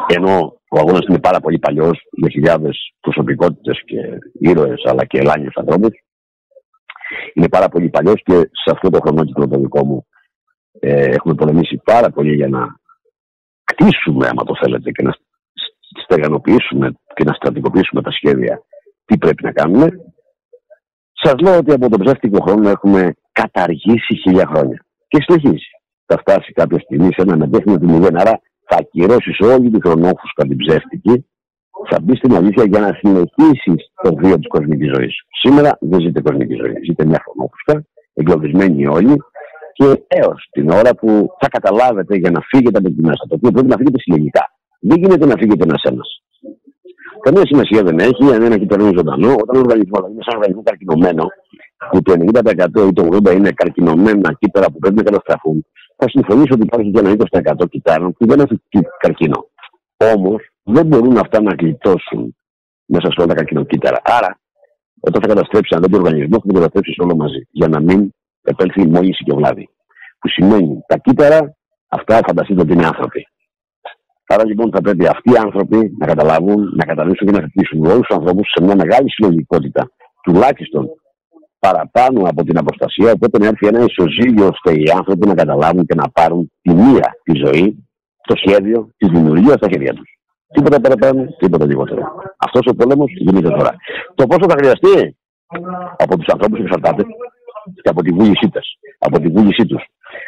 ενώ 0.07 0.61
ο 0.69 0.77
αγώνας 0.79 1.05
είναι 1.09 1.19
πάρα 1.19 1.39
πολύ 1.39 1.59
παλιός 1.59 1.99
για 2.11 2.29
χιλιάδες 2.29 2.93
προσωπικότητες 2.99 3.81
και 3.85 3.97
ήρωες 4.39 4.81
αλλά 4.85 5.05
και 5.05 5.17
ελάνιους 5.17 5.55
ανθρώπους, 5.55 5.91
είναι 7.33 7.49
πάρα 7.49 7.69
πολύ 7.69 7.89
παλιός 7.89 8.21
και 8.23 8.33
σε 8.33 8.71
αυτό 8.71 8.89
το 8.89 8.99
χρονόκυκλο 8.99 9.47
το 9.47 9.59
δικό 9.59 9.85
μου 9.85 10.05
ε, 10.79 11.03
έχουμε 11.03 11.33
πολεμήσει 11.35 11.81
πάρα 11.83 12.09
πολύ 12.09 12.35
για 12.35 12.47
να 12.47 12.79
κτίσουμε, 13.63 14.27
άμα 14.27 14.43
το 14.43 14.53
θέλετε, 14.61 14.91
και 14.91 15.03
να 15.03 15.11
στεγανοποιήσουμε 16.03 16.91
και 17.15 17.23
να 17.23 17.33
στρατικοποιήσουμε 17.33 18.01
τα 18.01 18.11
σχέδια 18.11 18.63
τι 19.05 19.17
πρέπει 19.17 19.43
να 19.43 19.51
κάνουμε. 19.51 19.87
Σας 21.23 21.33
λέω 21.41 21.57
ότι 21.57 21.71
από 21.71 21.89
τον 21.89 21.99
ψεύτικο 21.99 22.43
χρόνο 22.45 22.69
έχουμε 22.69 23.13
καταργήσει 23.31 24.15
χίλια 24.15 24.45
χρόνια. 24.51 24.85
Και 25.07 25.17
συνεχίζει. 25.21 25.69
Θα 26.05 26.17
φτάσει 26.17 26.51
κάποια 26.51 26.79
στιγμή 26.79 27.09
σε 27.13 27.21
ένα 27.21 27.37
μετέχνιο 27.37 27.79
του 27.79 27.89
μηδέν. 27.89 28.19
Άρα 28.19 28.41
θα 28.67 28.77
ακυρώσεις 28.79 29.39
όλη 29.39 29.69
τη 29.69 29.81
χρονόφουσκα 29.81 30.43
την 30.47 30.57
ψεύτικη, 30.57 31.25
θα 31.89 31.97
μπει 32.01 32.15
στην 32.15 32.35
αλήθεια 32.35 32.63
για 32.63 32.79
να 32.79 32.97
συνεχίσεις 32.99 33.91
το 34.03 34.15
βίο 34.15 34.35
της 34.35 34.47
κοσμικής 34.47 34.91
ζωής. 34.95 35.15
Σήμερα 35.41 35.77
δεν 35.79 35.99
ζείτε 35.99 36.21
κοσμική 36.21 36.53
ζωή. 36.53 36.73
Ζείτε 36.85 37.05
μια 37.05 37.23
χρονόφουσκα, 37.25 37.85
εγκλωβισμένοι 38.13 38.87
όλοι, 38.87 39.15
και 39.73 40.03
έως 40.07 40.47
την 40.51 40.69
ώρα 40.69 40.95
που 40.95 41.27
θα 41.39 41.47
καταλάβετε 41.47 42.15
για 42.15 42.31
να 42.31 42.41
φύγετε 42.41 42.77
από 42.77 42.89
τη 42.89 43.01
μέσα. 43.01 43.23
Το 43.27 43.35
οποίο 43.35 43.51
πρέπει 43.51 43.67
να 43.67 43.77
φύγετε 43.77 43.99
συλλογικά. 43.99 44.53
Δεν 44.81 44.97
γίνεται 45.01 45.25
να 45.25 45.35
φύγετε 45.39 45.63
ένα-ένα. 45.63 46.03
Καμία 47.19 47.45
σημασία 47.45 47.83
δεν 47.83 47.99
έχει 47.99 48.33
αν 48.33 48.41
ένα 48.41 48.57
κύτταρο 48.57 48.81
είναι 48.83 48.97
ζωντανό. 48.97 49.31
Όταν 49.43 49.55
ο 49.55 49.59
οργανισμός 49.59 50.01
είναι 50.09 50.23
σαν 50.25 50.35
οργανισμό 50.35 50.63
καρκινωμένο, 50.63 51.25
που 51.91 52.01
το 52.01 52.13
90% 52.13 52.87
ή 52.89 52.93
το 52.93 53.07
80% 53.11 53.35
είναι 53.35 53.51
καρκινωμένα 53.51 54.33
κύτταρα 54.39 54.67
που 54.71 54.79
πρέπει 54.79 54.95
να 54.95 55.03
καταστραφούν, 55.03 55.65
θα 55.95 56.09
συμφωνήσω 56.09 56.53
ότι 56.53 56.63
υπάρχει 56.63 56.91
και 56.91 56.99
ένα 56.99 57.15
20% 57.61 57.69
κυτάρων 57.69 58.13
που 58.13 58.25
δεν 58.27 58.39
έχουν 58.39 58.61
καρκίνο. 58.99 59.49
Όμως 60.15 60.41
δεν 60.63 60.85
μπορούν 60.85 61.17
αυτά 61.17 61.41
να 61.41 61.55
γλιτώσουν 61.59 62.35
μέσα 62.85 63.07
σε 63.11 63.15
όλα 63.17 63.27
τα 63.27 63.33
καρκινοκύτταρα. 63.33 64.01
Άρα, 64.03 64.39
όταν 64.99 65.21
θα 65.21 65.27
καταστρέψει 65.27 65.69
ένα 65.71 65.81
τέτοιο 65.81 65.97
οργανισμό, 65.97 66.39
θα 66.39 66.47
το 66.47 66.53
καταστρέψεις 66.53 66.97
όλο 66.97 67.15
μαζί. 67.15 67.47
Για 67.51 67.67
να 67.67 67.79
μην 67.79 68.13
επέλθει 68.41 68.87
μόλυνση 68.87 69.23
και 69.23 69.33
βλάβη. 69.33 69.69
Που 70.19 70.27
σημαίνει 70.27 70.83
τα 70.87 70.97
κύτταρα, 70.97 71.55
αυτά 71.87 72.19
φανταστείτε 72.27 72.61
ότι 72.61 72.73
είναι 72.73 72.85
άνθρωποι. 72.85 73.27
Άρα 74.33 74.45
λοιπόν 74.45 74.71
θα 74.73 74.81
πρέπει 74.81 75.07
αυτοί 75.07 75.31
οι 75.31 75.37
άνθρωποι 75.45 75.95
να 75.99 76.05
καταλάβουν, 76.05 76.59
να 76.75 76.85
καταλήξουν 76.85 77.27
και 77.27 77.39
να 77.39 77.47
χτίσουν 77.47 77.85
όλους 77.85 78.07
τους 78.07 78.17
ανθρώπους 78.17 78.47
σε 78.53 78.63
μια 78.63 78.75
μεγάλη 78.75 79.11
συλλογικότητα, 79.11 79.91
τουλάχιστον 80.23 80.89
παραπάνω 81.59 82.19
από 82.29 82.43
την 82.43 82.57
αποστασία. 82.57 83.11
Οπότε 83.11 83.37
να 83.37 83.47
έρθει 83.47 83.67
ένα 83.67 83.85
ισοζύγιο 83.89 84.47
ώστε 84.53 84.71
οι 84.79 84.85
άνθρωποι 84.97 85.27
να 85.27 85.33
καταλάβουν 85.33 85.85
και 85.85 85.95
να 85.95 86.09
πάρουν 86.09 86.51
τη 86.61 86.73
μία 86.73 87.07
τη 87.23 87.33
ζωή, 87.45 87.65
το 88.27 88.35
σχέδιο 88.35 88.89
της 88.97 89.09
δημιουργίας 89.09 89.55
στα 89.55 89.67
χέρια 89.71 89.93
τους. 89.93 90.09
Τίποτα 90.53 90.81
παραπάνω, 90.81 91.25
τίποτα 91.37 91.65
λιγότερο. 91.65 92.01
Αυτός 92.37 92.61
ο 92.71 92.75
πόλεμος 92.75 93.11
γίνεται 93.17 93.49
τώρα. 93.49 93.75
Το 94.15 94.27
πόσο 94.27 94.45
θα 94.49 94.55
χρειαστεί; 94.57 95.17
Από 95.97 96.17
τους 96.17 96.27
ανθρώπους 96.33 96.59
εξαρτάται 96.59 97.03
και 97.81 97.89
από 97.89 98.01
τη 98.01 98.11
βούλησή 98.11 98.49
τους. 98.49 98.67
Από 98.97 99.19
τη 99.19 99.27
βούλησή 99.27 99.65
τους. 99.65 99.83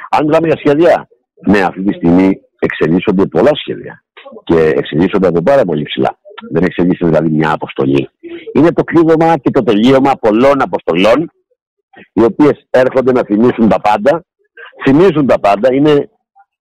Αν 0.09 0.25
μιλάμε 0.25 0.47
για 0.47 0.57
σχέδια, 0.57 1.07
ναι, 1.47 1.59
αυτή 1.59 1.83
τη 1.83 1.93
στιγμή 1.93 2.39
εξελίσσονται 2.63 3.25
πολλά 3.25 3.51
σχέδια 3.53 4.03
και 4.43 4.73
εξελίσσονται 4.75 5.27
από 5.27 5.41
πάρα 5.41 5.63
πολύ 5.65 5.83
ψηλά. 5.83 6.19
Δεν 6.51 6.63
εξελίσσεται 6.63 7.05
δηλαδή 7.05 7.29
μια 7.29 7.51
αποστολή. 7.51 8.09
Είναι 8.53 8.71
το 8.71 8.83
κλείδωμα 8.83 9.37
και 9.37 9.51
το 9.51 9.63
τελείωμα 9.63 10.11
πολλών 10.21 10.61
αποστολών 10.61 11.31
οι 12.13 12.23
οποίες 12.23 12.67
έρχονται 12.69 13.11
να 13.11 13.23
θυμίσουν 13.23 13.69
τα 13.69 13.81
πάντα. 13.81 14.25
Θυμίζουν 14.83 15.27
τα 15.27 15.39
πάντα, 15.39 15.73
είναι, 15.73 16.09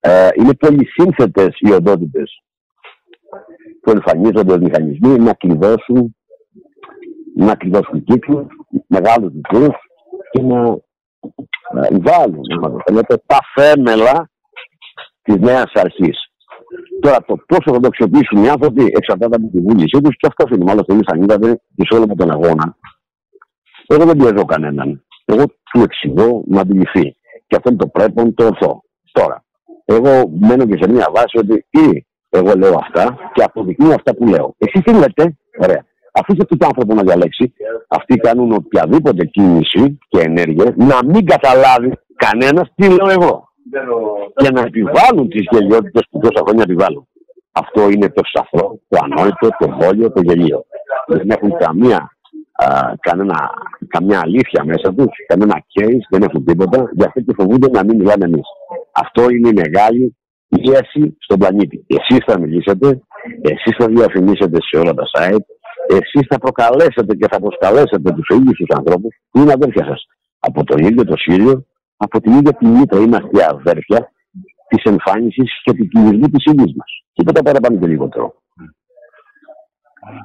ε, 0.00 0.28
είναι 0.38 0.54
πολυσύνθετες 0.54 1.56
οι 1.58 1.72
οντότητες 1.72 2.42
που 3.80 3.90
εμφανίζονται 3.90 4.52
ως 4.52 4.58
μηχανισμοί 4.58 5.18
να 5.18 5.34
κλειδώσουν, 5.34 6.16
να 7.36 7.54
κλειδώσουν 7.54 8.04
κύκλους, 8.04 8.46
μεγάλους 8.86 9.32
κύκλου 9.32 9.68
και 10.30 10.42
να 10.42 10.58
ε, 11.82 11.98
βάλουν 12.00 12.40
τα 13.26 13.38
θέμελα 13.54 14.30
της 15.22 15.36
νέας 15.36 15.70
αρχής. 15.74 16.16
Τώρα 17.00 17.24
το 17.26 17.36
πόσο 17.46 17.72
θα 17.74 17.80
το 17.80 17.86
αξιοποιήσουν 17.86 18.44
οι 18.44 18.48
άνθρωποι 18.48 18.84
εξαρτάται 18.84 19.36
από 19.36 19.48
τη 19.52 19.60
βούλησή 19.60 20.00
τους 20.02 20.16
και 20.16 20.28
αυτό 20.30 20.54
είναι. 20.54 20.64
Μάλλον 20.64 20.84
εμεί 20.88 21.00
αν 21.06 21.22
είδατε 21.22 21.60
σε 21.76 21.94
όλο 21.96 22.06
τον 22.16 22.30
αγώνα. 22.30 22.76
Εγώ 23.86 24.04
δεν 24.04 24.16
πιέζω 24.16 24.44
κανέναν. 24.44 25.04
Εγώ 25.24 25.44
του 25.46 25.82
εξηγώ 25.82 26.44
να 26.46 26.60
αντιληφθεί. 26.60 27.16
Και 27.46 27.56
αυτό 27.56 27.68
είναι 27.68 27.78
το 27.78 27.86
πρέπει 27.86 28.32
το 28.32 28.44
ορθό. 28.44 28.82
Τώρα, 29.12 29.44
εγώ 29.84 30.28
μένω 30.40 30.66
και 30.66 30.78
σε 30.80 30.90
μια 30.90 31.08
βάση 31.14 31.38
ότι 31.38 31.66
ή 31.70 32.06
εγώ 32.28 32.52
λέω 32.56 32.74
αυτά 32.74 33.16
και 33.32 33.42
αποδεικνύω 33.42 33.94
αυτά 33.94 34.14
που 34.14 34.26
λέω. 34.26 34.54
Εσείς 34.58 34.80
τι 34.82 34.92
λέτε, 34.92 35.36
ωραία. 35.58 35.84
Αφήστε 36.12 36.44
τον 36.44 36.58
άνθρωπο 36.64 36.94
να 36.94 37.02
διαλέξει. 37.02 37.52
Αυτοί 37.88 38.16
κάνουν 38.16 38.52
οποιαδήποτε 38.52 39.24
κίνηση 39.24 39.98
και 40.08 40.20
ενέργεια 40.20 40.74
να 40.76 40.98
μην 41.04 41.26
καταλάβει 41.26 41.92
κανένας 42.16 42.72
τι 42.74 42.88
λέω 42.88 43.10
εγώ 43.10 43.51
για 44.36 44.50
να 44.50 44.60
επιβάλλουν 44.60 45.28
τις 45.28 45.46
γελιότητες 45.50 46.02
που 46.10 46.18
τόσα 46.18 46.42
χρόνια 46.44 46.64
επιβάλλουν. 46.68 47.06
Αυτό 47.52 47.90
είναι 47.90 48.08
το 48.08 48.22
σαφρό, 48.32 48.78
το 48.88 48.98
ανόητο, 49.02 49.48
το 49.58 49.76
βόλιο, 49.80 50.12
το 50.12 50.20
γελίο. 50.22 50.64
Δεν 51.06 51.30
έχουν 51.30 51.56
καμία, 51.56 52.16
α, 52.52 52.66
κανένα, 53.00 53.50
καμιά 53.88 54.20
αλήθεια 54.20 54.64
μέσα 54.64 54.94
τους, 54.94 55.10
κανένα 55.26 55.64
case, 55.74 56.04
δεν 56.10 56.22
έχουν 56.22 56.44
τίποτα, 56.44 56.90
γι' 56.92 57.04
αυτό 57.04 57.20
και 57.20 57.34
φοβούνται 57.36 57.70
να 57.70 57.84
μην 57.84 57.96
μιλάμε 57.96 58.24
εμείς. 58.24 58.46
Αυτό 58.92 59.22
είναι 59.30 59.48
η 59.48 59.52
μεγάλη 59.52 60.16
πίεση 60.48 61.16
στον 61.18 61.38
πλανήτη. 61.38 61.86
Εσείς 61.86 62.24
θα 62.26 62.38
μιλήσετε, 62.40 63.00
εσείς 63.42 63.76
θα 63.78 63.86
διαφημίσετε 63.86 64.58
σε 64.60 64.78
όλα 64.78 64.94
τα 64.94 65.04
site, 65.14 65.46
εσείς 65.88 66.26
θα 66.28 66.38
προκαλέσετε 66.38 67.14
και 67.14 67.28
θα 67.30 67.40
προσκαλέσετε 67.40 68.12
τους 68.12 68.28
ίδιους 68.36 68.56
τους 68.56 68.76
ανθρώπους 68.76 69.14
που 69.30 69.38
είναι 69.40 69.52
αδέρφια 69.52 69.84
σας. 69.84 70.06
Από 70.38 70.64
τον 70.64 70.78
ίδιο 70.78 71.04
το 71.04 71.16
Σύριο 71.16 71.66
από 71.96 72.20
την 72.20 72.32
ίδια 72.32 72.52
τη 72.52 72.66
μήτρα 72.66 73.00
είμαστε 73.00 73.44
αδέρφια 73.48 74.12
της 74.68 74.82
εμφάνισης 74.84 75.60
και 75.64 75.72
του 75.72 75.88
κινησμού 75.88 76.28
της 76.28 76.44
ίδια 76.44 76.72
μας. 76.76 77.04
Τίποτα 77.12 77.42
παραπάνω 77.42 77.78
και 77.78 77.86
λιγότερο. 77.86 78.34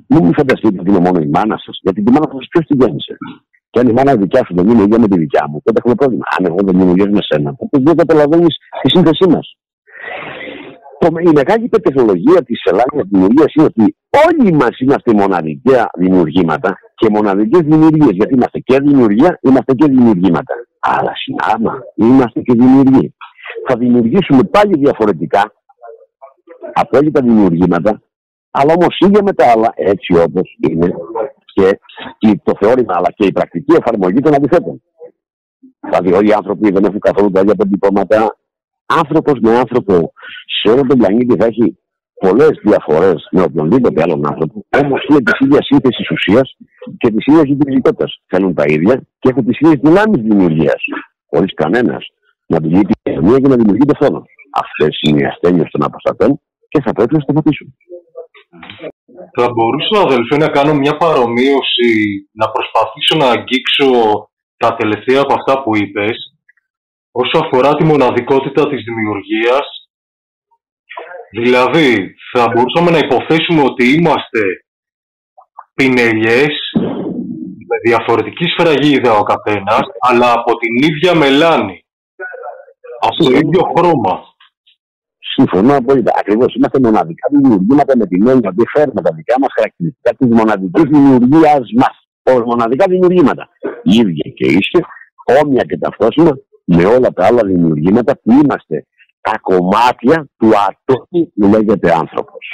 Μην 0.07 0.26
μου 0.26 0.34
φανταστείτε 0.34 0.80
ότι 0.80 0.89
είναι 0.89 0.99
μόνο 0.99 1.19
η 1.19 1.30
μάνα 1.34 1.57
σας, 1.57 1.80
γιατί 1.81 2.03
τη 2.03 2.11
μάνα 2.11 2.30
σας 2.31 2.48
ποιο 2.49 2.61
τη 2.61 2.76
γέννησε. 2.76 3.18
Και 3.69 3.80
αν 3.80 3.88
η 3.88 3.94
μάνα 3.94 4.15
δικιά 4.15 4.45
σου 4.45 4.56
δεν 4.56 4.68
είναι 4.69 4.81
ίδια 4.81 4.99
με 4.99 5.07
τη 5.07 5.18
δικιά 5.19 5.45
μου, 5.49 5.61
τότε 5.64 5.77
έχουμε 5.80 5.95
πρόβλημα. 5.95 6.26
Αν 6.38 6.45
εγώ 6.45 6.57
δεν 6.65 6.80
είμαι 6.80 7.10
με 7.10 7.22
σένα, 7.22 7.56
τότε 7.56 7.84
δεν 7.84 7.95
καταλαβαίνεις 7.95 8.56
τη 8.81 8.89
σύνθεσή 8.89 9.27
μας. 9.30 9.57
Η 11.02 11.32
μεγάλη 11.34 11.69
τεχνολογία 11.69 12.44
της 12.44 12.61
Ελλάδας 12.64 13.07
δημιουργία 13.10 13.45
είναι 13.56 13.65
ότι 13.65 13.95
όλοι 14.28 14.53
μας 14.53 14.80
είμαστε 14.80 15.14
μοναδικά 15.14 15.90
δημιουργήματα 15.98 16.78
και 16.95 17.10
μοναδικές 17.10 17.61
δημιουργίες. 17.61 18.11
Γιατί 18.11 18.34
είμαστε 18.34 18.60
και 18.60 18.80
δημιουργία, 18.80 19.40
είμαστε 19.41 19.74
και 19.74 19.88
δημιουργήματα. 19.88 20.53
Αλλά 20.80 21.14
συνάμα, 21.15 21.80
είμαστε 21.95 22.41
και 22.41 22.53
δημιουργοί. 22.53 23.15
Θα 23.68 23.78
δημιουργήσουμε 23.78 24.44
πάλι 24.44 24.78
διαφορετικά 24.78 25.53
απόλυτα 26.74 27.22
δημιουργήματα, 27.22 28.02
αλλά 28.52 28.74
όμως 28.78 28.98
ίδια 28.99 29.24
με 29.24 29.34
τα 29.34 29.52
άλλα, 29.52 29.74
έτσι 29.76 30.18
όπως 30.18 30.57
είναι 30.69 30.94
και 31.53 31.80
το 32.44 32.53
θεώρημα 32.60 32.94
αλλά 32.98 33.11
και 33.15 33.26
η 33.26 33.32
πρακτική 33.32 33.76
εφαρμογή 33.76 34.19
των 34.19 34.36
αντιθέτων. 34.36 34.82
Δηλαδή, 35.80 36.14
όλοι 36.14 36.30
οι 36.30 36.34
άνθρωποι 36.34 36.72
δεν 36.72 36.84
έχουν 36.84 36.99
καθόλου 36.99 37.32
τα 37.32 37.40
ίδια 37.40 37.53
αποτυπώματα. 37.53 38.38
Άνθρωπος 38.88 39.40
με 39.42 39.58
άνθρωπο 39.58 40.14
σε 40.62 40.72
όλο 40.72 40.82
τον 40.88 40.98
πλανήτη 40.98 41.36
θα 41.40 41.46
έχει 41.46 41.78
πολλές 42.20 42.60
διαφορές 42.64 43.28
με 43.32 43.42
οποιονδήποτε 43.42 44.02
άλλον 44.02 44.28
άνθρωπο, 44.28 44.66
όμως 44.84 45.06
είναι 45.10 45.22
της 45.22 45.40
ίδιας 45.40 45.66
σύνθεσης 45.66 46.12
ουσίας 46.12 46.56
και 46.98 47.10
της 47.12 47.26
ίδιας 47.26 47.46
λειτουργικότητα. 47.46 48.06
Θέλουν 48.28 48.54
τα 48.54 48.64
ίδια 48.68 48.96
και 49.20 49.30
έχουν 49.30 49.46
τις 49.46 49.60
ίδιες 49.60 49.80
δυνάμεις 49.84 50.22
δημιουργίας. 50.22 50.84
Χωρίς 51.30 51.54
κανένας 51.54 52.08
να 52.46 52.58
δημιουργεί 52.60 52.86
την 52.86 52.96
κοινωνία 53.04 53.40
και 53.40 53.48
να 53.48 53.56
δημιουργεί 53.56 53.86
το 53.86 53.96
φόνο. 54.02 54.24
Αυτές 54.64 55.00
είναι 55.02 55.22
οι 55.22 55.26
ασθένειες 55.26 55.70
των 55.72 55.84
αποστατών 55.84 56.42
και 56.68 56.82
θα 56.82 56.92
πρέπει 56.94 57.14
να 57.14 57.20
σταματήσουν. 57.20 57.76
Θα 59.38 59.48
μπορούσα, 59.54 59.98
αδελφέ, 60.06 60.38
να 60.38 60.48
κάνω 60.48 60.74
μια 60.74 60.98
παρομοίωση, 60.98 61.92
να 62.32 62.46
προσπαθήσω 62.52 63.16
να 63.18 63.28
αγγίξω 63.36 63.88
τα 64.58 64.76
τελευταία 64.76 65.22
από 65.22 65.34
αυτά 65.34 65.64
που 65.64 65.76
είπες, 65.76 66.37
όσο 67.22 67.38
αφορά 67.44 67.72
τη 67.76 67.84
μοναδικότητα 67.84 68.69
της 68.69 68.81
δημιουργίας 68.88 69.68
Δηλαδή, 71.31 72.15
θα 72.31 72.48
μπορούσαμε 72.52 72.91
να 72.91 72.98
υποθέσουμε 72.98 73.61
ότι 73.61 73.84
είμαστε 73.94 74.41
πινελιές 75.73 76.56
με 77.69 77.77
διαφορετική 77.84 78.45
σφραγίδα 78.45 79.11
ο 79.14 79.23
καθένας, 79.23 79.81
αλλά 79.99 80.31
από 80.31 80.52
την 80.61 80.89
ίδια 80.89 81.15
μελάνη. 81.15 81.85
Από 82.99 83.15
το 83.23 83.31
ίδιο 83.31 83.61
χρώμα. 83.76 84.15
Συμφωνώ 85.35 85.76
απόλυτα. 85.76 86.14
Ακριβώς 86.19 86.56
είμαστε 86.56 86.80
μοναδικά 86.80 87.27
δημιουργήματα 87.31 87.98
με 87.98 88.06
την 88.06 88.27
έννοια 88.27 88.49
ότι 88.49 88.64
φέρνουμε 88.73 89.02
τα 89.02 89.11
δικά 89.15 89.35
μας 89.39 89.49
χαρακτηριστικά 89.56 90.14
της 90.14 90.27
μοναδικής 90.27 90.84
δημιουργίας 90.84 91.65
μας. 91.81 91.95
Ω 92.31 92.45
μοναδικά 92.45 92.85
δημιουργήματα. 92.89 93.49
ίδια 93.84 94.31
και 94.35 94.45
είστε, 94.45 94.80
όμοια 95.41 95.64
και 95.64 95.77
ταυτόσιμα 95.77 96.31
με 96.68 96.85
όλα 96.85 97.10
τα 97.14 97.26
άλλα 97.26 97.44
δημιουργήματα 97.45 98.19
που 98.22 98.31
είμαστε 98.31 98.85
τα 99.22 99.38
κομμάτια 99.41 100.27
του 100.38 100.52
ατόμου 100.68 101.31
που 101.35 101.48
λέγεται 101.48 101.94
άνθρωπος. 101.94 102.45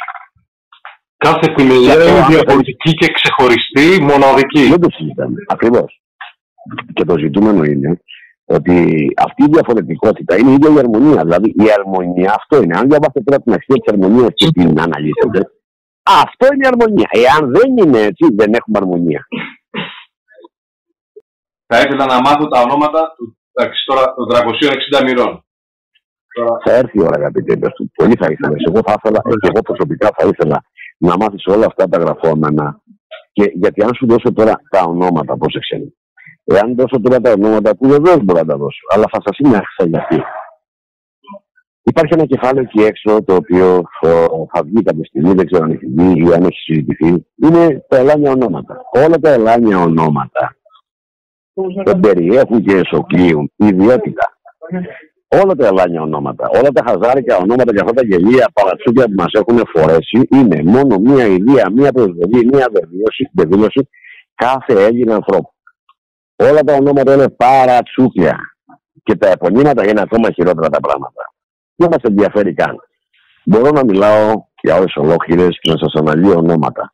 Κάθε 1.18 1.54
ποινελιά 1.56 1.94
είναι 1.94 2.26
διαφορετική 2.28 2.92
και 2.94 3.08
ξεχωριστή, 3.18 4.02
μοναδική. 4.02 4.64
Δεν 4.70 4.80
το 4.80 4.90
συζητάμε. 4.92 5.36
Ακριβώς. 5.48 6.02
Και 6.94 7.06
το 7.06 7.18
ζητούμενο 7.18 7.64
είναι 7.64 8.02
ότι 8.46 8.76
αυτή 9.18 9.44
η 9.44 9.48
διαφορετικότητα 9.52 10.38
είναι 10.38 10.50
η 10.50 10.54
ίδια 10.54 10.72
η 10.74 10.78
αρμονία. 10.78 11.22
Δηλαδή 11.22 11.50
η 11.50 11.72
αρμονία 11.78 12.34
αυτό 12.40 12.62
είναι. 12.62 12.78
Αν 12.78 12.88
διαβάσετε 12.90 13.22
τώρα 13.24 13.42
την 13.42 13.54
αξία 13.54 13.76
της 13.76 13.94
αρμονία 13.94 14.30
και 14.30 14.48
την 14.54 14.80
αναλύσετε, 14.80 15.40
αυτό 16.04 16.46
είναι 16.54 16.66
η 16.66 16.70
αρμονία. 16.74 17.10
Εάν 17.12 17.52
δεν 17.52 17.78
είναι 17.78 18.00
έτσι, 18.00 18.26
δεν 18.36 18.54
έχουμε 18.54 18.78
αρμονία. 18.82 19.28
Θα 21.66 21.78
ήθελα 21.80 22.06
να 22.06 22.20
μάθω 22.22 22.48
τα 22.48 22.62
ονόματα 22.62 23.14
του, 23.18 23.38
τώρα, 23.86 24.14
των 24.14 24.28
360 24.28 25.04
μοιρών. 25.06 25.46
Θα 26.66 26.72
έρθει 26.74 26.98
η 26.98 27.02
ώρα, 27.02 27.16
αγαπητέ 27.16 27.56
του. 27.56 27.92
Πολύ 27.96 28.16
θα 28.20 28.28
ήθελα. 28.32 28.56
Εγώ 28.68 28.80
θα 28.86 28.94
ήθελα, 28.98 29.20
και 29.22 29.50
εγώ 29.54 29.62
προσωπικά 29.62 30.10
θα 30.18 30.28
ήθελα 30.28 30.64
να 30.98 31.18
μάθεις 31.18 31.46
όλα 31.46 31.66
αυτά 31.66 31.88
τα 31.88 31.98
γραφόμενα. 32.00 32.82
Και 33.32 33.52
γιατί 33.54 33.84
αν 33.84 33.94
σου 33.94 34.06
δώσω 34.08 34.34
τώρα 34.34 34.62
τα 34.70 34.84
ονόματα, 34.84 35.38
πρόσεξε. 35.38 35.94
Εάν 36.44 36.76
δώσω 36.76 37.02
τώρα 37.02 37.20
τα 37.22 37.32
ονόματα 37.32 37.76
που 37.78 37.88
βεβαίω 37.88 38.18
μπορώ 38.24 38.40
να 38.40 38.46
τα 38.46 38.58
δώσω, 38.58 38.80
αλλά 38.94 39.06
θα 39.12 39.20
σας 39.26 39.38
είναι 39.38 39.58
άξια 39.58 39.86
γιατί. 39.86 40.24
Υπάρχει 41.86 42.14
ένα 42.14 42.26
κεφάλαιο 42.26 42.64
εκεί 42.64 42.82
έξω 42.84 43.24
το 43.24 43.36
οποίο 43.36 43.82
θα 44.54 44.64
βγει 44.64 44.84
κάποια 44.84 45.06
στιγμή, 45.06 45.34
δεν 45.34 45.46
ξέρω 45.46 45.64
αν 45.64 45.72
έχει 45.72 45.86
βγει 45.86 46.26
ή 46.26 46.34
αν 46.34 46.44
έχει 46.44 46.60
συζητηθεί. 46.60 47.26
Είναι 47.36 47.86
τα 47.88 47.98
ελάνια 47.98 48.32
ονόματα. 48.32 48.82
Όλα 48.92 49.20
τα 49.20 49.30
ελάνια 49.30 49.80
ονόματα 49.80 50.56
δεν 51.86 52.00
περιέχουν 52.00 52.64
και 52.64 52.76
εσωκλείουν 52.76 53.52
ιδιότητα 53.56 54.38
όλα 55.42 55.56
τα 55.56 55.68
ελάνια 55.68 56.02
ονόματα, 56.02 56.50
όλα 56.50 56.70
τα 56.70 56.84
χαζάρικα 56.88 57.38
ονόματα 57.38 57.74
και 57.74 57.80
αυτά 57.82 57.94
τα 57.94 58.06
γελία 58.06 58.52
παρατσούκια 58.54 59.06
που 59.06 59.14
μας 59.18 59.32
έχουν 59.32 59.62
φορέσει 59.74 60.28
είναι 60.32 60.64
μόνο 60.64 60.98
μία 60.98 61.26
ιδέα, 61.26 61.70
μία 61.72 61.92
προσβολή, 61.92 62.50
μία 62.52 62.68
δεδήλωση 63.34 63.90
κάθε 64.36 64.86
Έλληνα 64.86 65.16
ανθρώπου. 65.16 65.54
Όλα 66.36 66.62
τα 66.62 66.74
ονόματα 66.74 67.14
είναι 67.14 67.30
παρατσούκια 67.30 68.40
και 69.04 69.16
τα 69.16 69.30
επωνύματα 69.30 69.90
είναι 69.90 70.02
ακόμα 70.02 70.32
χειρότερα 70.32 70.70
τα 70.70 70.80
πράγματα. 70.80 71.34
Δεν 71.76 71.90
μας 71.92 72.02
ενδιαφέρει 72.02 72.54
καν. 72.54 72.76
Μπορώ 73.46 73.70
να 73.72 73.84
μιλάω 73.84 74.34
για 74.62 74.76
ώρε 74.76 74.86
ολόκληρες 74.96 75.60
και 75.62 75.72
να 75.72 75.78
σας 75.78 75.94
αναλύω 75.94 76.38
ονόματα. 76.38 76.94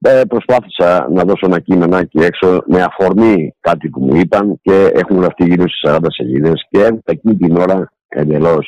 Ε, 0.00 0.22
προσπάθησα 0.28 1.08
να 1.10 1.24
δώσω 1.24 1.46
ένα 1.46 1.60
κείμενο 1.60 1.98
έξω 2.12 2.62
με 2.66 2.82
αφορμή 2.82 3.54
κάτι 3.60 3.88
που 3.88 4.00
μου 4.00 4.16
είπαν 4.16 4.58
και 4.62 4.90
έχουν 4.94 5.16
γραφτεί 5.16 5.44
γύρω 5.44 5.68
στις 5.68 5.90
40 5.90 5.98
σελίδες 6.08 6.66
και 6.70 7.00
εκείνη 7.04 7.36
την 7.36 7.56
ώρα 7.56 7.92
εντελώς 8.08 8.66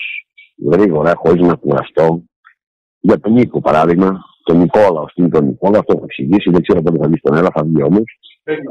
γρήγορα, 0.71 1.13
χωρίς 1.17 1.47
να 1.47 1.55
κουραστώ, 1.55 2.23
για 3.01 3.21
τον 3.21 3.33
Νίκο 3.33 3.61
παράδειγμα, 3.61 4.21
τον 4.45 4.59
Νικόλα, 4.59 5.01
ω 5.01 5.07
τον 5.31 5.45
Νικόλα, 5.45 5.79
αυτό 5.79 5.93
έχω 5.97 6.05
εξηγήσει, 6.05 6.51
δεν 6.51 6.63
ξέρω 6.63 6.83
πότε 6.83 6.99
θα 6.99 7.07
βγει 7.07 7.17
στον 7.17 7.35
αέρα, 7.35 7.49
θα 7.55 7.63
βγει 7.65 7.83
όμως. 7.83 8.05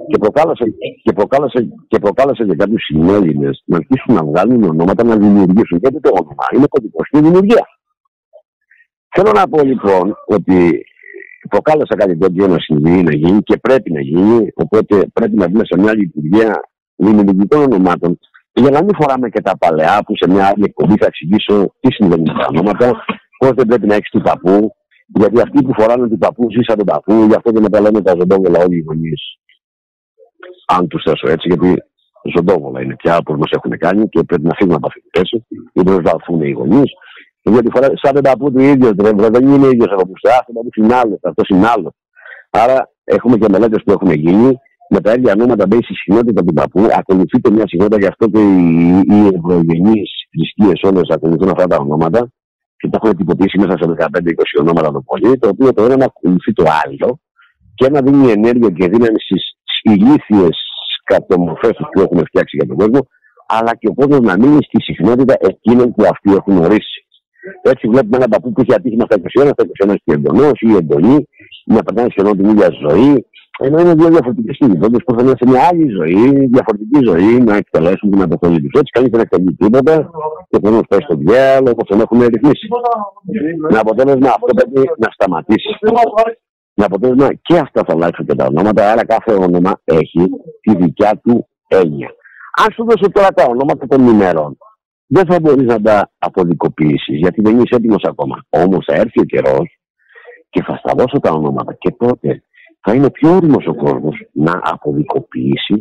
Και 0.10 0.18
προκάλεσε, 0.19 0.65
και, 1.03 1.14
προκάλεσε, 1.14 1.69
και 1.88 1.99
προκάλεσε 1.99 2.44
για 2.44 2.56
κάποιους 2.56 2.84
συνέλληνες 2.84 3.64
να 3.65 3.77
αρχίσουν 3.77 4.14
να 4.14 4.23
βγάλουν 4.23 4.64
ονόματα 4.64 5.03
να 5.03 5.15
δημιουργήσουν. 5.15 5.77
Γιατί 5.77 5.99
το 5.99 6.10
όνομα 6.14 6.45
είναι 6.56 6.65
κωδικός 6.69 7.07
στην 7.07 7.23
δημιουργία. 7.23 7.65
Θέλω 9.15 9.31
να 9.31 9.48
πω 9.48 9.64
λοιπόν 9.64 10.15
ότι 10.27 10.86
προκάλεσα 11.49 11.95
κάτι 11.95 12.18
τέτοιο 12.18 12.48
να 12.48 12.60
συμβεί, 12.60 13.03
να 13.03 13.14
γίνει 13.16 13.41
και 13.41 13.57
πρέπει 13.57 13.91
να 13.91 14.02
γίνει. 14.02 14.48
Οπότε 14.56 15.10
πρέπει 15.14 15.36
να 15.36 15.48
μπούμε 15.48 15.64
σε 15.66 15.80
μια 15.80 15.95
λειτουργία 15.95 16.60
δημιουργικών 16.95 17.61
ονομάτων 17.61 18.20
για 18.53 18.70
να 18.70 18.84
μην 18.84 18.95
φοράμε 18.99 19.30
και 19.30 19.41
τα 19.41 19.57
παλαιά 19.57 20.03
που 20.06 20.14
σε 20.16 20.30
μια 20.32 20.45
άλλη 20.45 20.64
εκπομπή 20.64 20.95
θα 20.98 21.06
εξηγήσω 21.06 21.74
τι 21.80 21.94
συμβαίνει 21.94 22.22
με 22.22 22.34
τα 22.40 22.45
ονόματα, 22.49 23.06
πώς 23.38 23.52
δεν 23.56 23.68
πρέπει 23.68 23.88
να 23.88 23.95
έχεις 23.95 24.10
του 24.10 24.22
παππού, 24.22 24.76
γιατί 25.07 25.41
αυτοί 25.41 25.64
που 25.64 25.74
φοράνε 25.78 26.07
του 26.07 26.18
παππού 26.18 26.52
ζήσαν 26.52 26.78
τον 26.78 26.86
παππού, 26.86 27.14
γι' 27.14 27.36
αυτό 27.36 27.52
και 27.52 27.60
μεταλένε 27.60 28.02
τα 28.02 28.14
ζωντόβολα 28.20 28.60
όλοι 28.60 28.78
οι 28.78 28.84
γονείς. 28.88 29.22
Αν 30.68 30.88
τους 30.88 31.03
θέσω 31.06 31.28
έτσι, 31.30 31.48
γιατί 31.48 31.74
ζωντόβολα 32.36 32.82
είναι 32.82 32.95
πια 32.95 33.18
όπως 33.18 33.38
μας 33.38 33.52
έχουν 33.52 33.78
κάνει 33.78 34.10
και 34.10 34.24
πρέπει 34.24 34.44
να 34.44 34.56
φύγουν 34.57 34.76
από 34.76 34.88
αυτή 34.88 35.02
τη 35.02 35.20
θέση, 35.20 35.45
ή 35.74 35.84
προσβαθούν 35.84 36.41
οι 36.41 36.52
γονείς. 36.52 36.91
Γιατί 37.41 37.70
φορά, 37.74 37.88
σαν 37.94 38.14
τον 38.14 38.22
παππού 38.22 38.52
του 38.52 38.60
ίδιου, 38.60 38.95
δεν 38.95 39.48
είναι 39.48 39.68
ίδιος 39.68 39.91
από 39.91 40.06
του 40.06 40.30
αυτό 40.40 40.53
είναι 40.76 40.95
άλλο, 40.95 41.20
αυτό 41.22 41.44
είναι 41.56 41.68
άλλο. 41.68 41.94
Άρα 42.49 42.90
έχουμε 43.03 43.38
και 43.38 43.48
μελέτες 43.49 43.84
που 43.86 43.91
έχουν 43.91 44.11
γίνει 44.11 44.60
με 44.90 45.02
τα 45.02 45.14
ίδια 45.14 45.34
ονόματα 45.34 45.68
μπαίνει 45.68 45.84
στη 45.84 45.94
συχνότητα 45.94 46.44
του 46.44 46.53
παππού, 46.53 46.88
ακολουθείται 46.91 47.52
μια 47.52 47.68
συχνότητα, 47.68 47.99
γι' 47.99 48.07
αυτό 48.07 48.28
και 48.28 48.40
οι, 48.40 48.99
οι 49.10 49.30
ευρωγενείς 49.36 50.10
θρησκείες 50.32 50.82
όλες 50.84 51.10
ακολουθούν 51.10 51.49
αυτά 51.49 51.68
τα 51.68 51.78
ονόματα 51.80 52.32
και 52.78 52.90
τα 52.90 52.99
έχουν 53.02 53.18
τυποποιήσει 53.18 53.57
μέσα 53.60 53.72
σε 53.78 53.86
15-20 53.98 54.07
ονόματα 54.60 54.91
το 54.91 55.02
πολύ, 55.02 55.38
το 55.38 55.48
οποίο 55.48 55.74
το 55.74 55.84
ένα 55.84 56.06
ακολουθεί 56.06 56.53
το 56.53 56.64
άλλο 56.84 57.20
και 57.76 57.86
ένα 57.86 58.02
δίνει 58.02 58.32
ενέργεια 58.32 58.70
και 58.70 58.88
δύναμη 58.88 59.20
στις 59.20 59.44
ηλίθιες 59.84 60.57
κατομορφές 61.03 61.76
που 61.91 62.02
έχουμε 62.02 62.22
φτιάξει 62.26 62.56
για 62.56 62.68
τον 62.68 62.78
κόσμο, 62.78 62.99
αλλά 63.48 63.76
και 63.76 63.88
ο 63.88 63.94
κόσμος 63.94 64.20
να 64.20 64.38
μείνει 64.38 64.64
στη 64.64 64.82
συχνότητα 64.82 65.36
εκείνων 65.40 65.94
που 65.94 66.03
αυτοί 66.10 66.32
έχουν 66.34 66.57
ορίσει. 66.57 66.98
Έτσι 67.61 67.88
βλέπουμε 67.88 68.17
έναν 68.17 68.30
παππού 68.30 68.51
που 68.51 68.61
έχει 68.61 68.73
ατύχημα 68.73 69.05
στα 69.09 69.17
21, 69.43 69.49
στα 69.53 69.93
21 69.93 69.95
και 70.03 70.13
εντονός 70.13 70.57
ή 70.59 70.76
εντονή, 70.76 71.27
να 71.65 71.84
περνάει 71.84 72.07
σχεδόν 72.09 72.38
την 72.38 72.49
ίδια 72.49 72.69
ζωή, 72.88 73.26
ενώ 73.61 73.80
είναι 73.81 73.93
δύο 73.93 74.09
διαφορετικές 74.09 74.57
κοινότητε 74.57 74.97
που 75.05 75.13
θα 75.15 75.21
είναι 75.21 75.34
σε 75.39 75.45
μια 75.51 75.61
άλλη 75.69 75.88
ζωή, 75.99 76.47
διαφορετική 76.55 76.99
ζωή, 77.09 77.34
να 77.49 77.55
εκτελέσουν 77.55 78.11
την 78.11 78.21
αποστολή 78.21 78.59
τους. 78.61 78.80
Έτσι, 78.80 78.91
κανεί 78.91 79.07
δεν 79.09 79.19
εκτελεί 79.19 79.53
τίποτα 79.55 79.95
και 80.49 80.57
ο 80.57 80.59
κόσμο 80.59 80.81
πάει 80.89 81.01
στο 81.01 81.15
διάλογο 81.15 81.71
όπως 81.71 81.88
τον 81.88 81.99
έχουν 81.99 82.19
ρυθμίσει. 82.19 82.67
Με 83.71 83.80
αποτέλεσμα 83.80 84.30
αυτό 84.30 84.53
πρέπει 84.59 84.80
να 85.03 85.07
σταματήσει. 85.15 85.71
Με 86.73 86.85
αποτέλεσμα 86.85 87.27
και 87.34 87.57
αυτά 87.57 87.84
θα 87.88 87.93
αλλάξουν 87.93 88.26
και 88.26 88.35
τα 88.35 88.45
ονόματα, 88.45 88.91
άρα 88.91 89.05
κάθε 89.05 89.34
όνομα 89.34 89.71
έχει 89.84 90.21
τη 90.61 90.76
δικιά 90.76 91.21
του 91.23 91.47
έννοια. 91.67 92.09
Αν 92.61 92.67
σου 92.73 92.84
δώσω 92.89 93.11
τώρα 93.11 93.27
τα 93.27 93.43
ονόματα 93.43 93.88
των 93.88 94.07
ημερών, 94.07 94.57
δεν 95.11 95.26
θα 95.26 95.40
μπορείς 95.40 95.65
να 95.65 95.81
τα 95.81 96.11
αποδικοποιήσεις 96.18 97.18
γιατί 97.18 97.41
δεν 97.41 97.60
είσαι 97.60 97.76
έτοιμος 97.76 98.03
ακόμα. 98.03 98.45
Όμως 98.49 98.86
θα 98.86 98.95
έρθει 98.95 99.19
ο 99.19 99.23
καιρός 99.23 99.80
και 100.49 100.64
θα 100.64 100.76
στα 100.76 100.94
δώσω 100.98 101.19
τα 101.19 101.31
ονόματα 101.31 101.73
και 101.73 101.91
τότε 101.91 102.44
θα 102.81 102.94
είναι 102.94 103.10
πιο 103.11 103.36
όριμος 103.36 103.65
ο 103.68 103.76
κόσμος 103.76 104.26
να 104.31 104.60
αποδικοποιήσει 104.64 105.80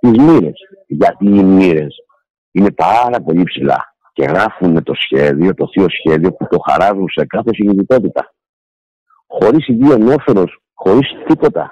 τις 0.00 0.22
μοίρες. 0.22 0.60
Γιατί 0.86 1.26
οι 1.26 1.42
μοίρες 1.42 1.96
είναι 2.50 2.70
πάρα 2.70 3.20
πολύ 3.20 3.42
ψηλά 3.42 3.94
και 4.12 4.24
γράφουν 4.24 4.82
το 4.82 4.94
σχέδιο, 4.94 5.54
το 5.54 5.68
θείο 5.72 5.86
σχέδιο 5.88 6.32
που 6.32 6.46
το 6.50 6.58
χαράζουν 6.68 7.08
σε 7.08 7.26
κάθε 7.26 7.50
συνειδητότητα. 7.52 8.32
Χωρίς 9.26 9.68
ιδιαίτερος, 9.68 10.62
χωρίς 10.74 11.08
τίποτα, 11.26 11.70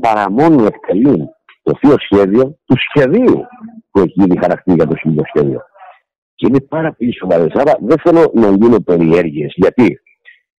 παρά 0.00 0.30
μόνο 0.30 0.64
εκτελούν 0.64 1.28
το 1.62 1.72
θείο 1.80 1.96
σχέδιο 1.98 2.58
του 2.64 2.76
σχεδίου 2.88 3.46
που 3.90 4.00
έχει 4.00 4.12
γίνει 4.14 4.38
χαρακτή 4.40 4.72
για 4.72 4.86
το 4.86 4.96
συνειδητό 4.96 5.24
σχέδιο. 5.34 5.60
Και 6.40 6.46
είναι 6.48 6.60
πάρα 6.60 6.92
πολύ 6.92 7.14
σοβαρέ. 7.14 7.46
Άρα 7.54 7.72
δεν 7.80 7.98
θέλω 7.98 8.30
να 8.34 8.48
γίνω 8.50 8.80
περιέργειε. 8.80 9.46
Γιατί 9.54 10.00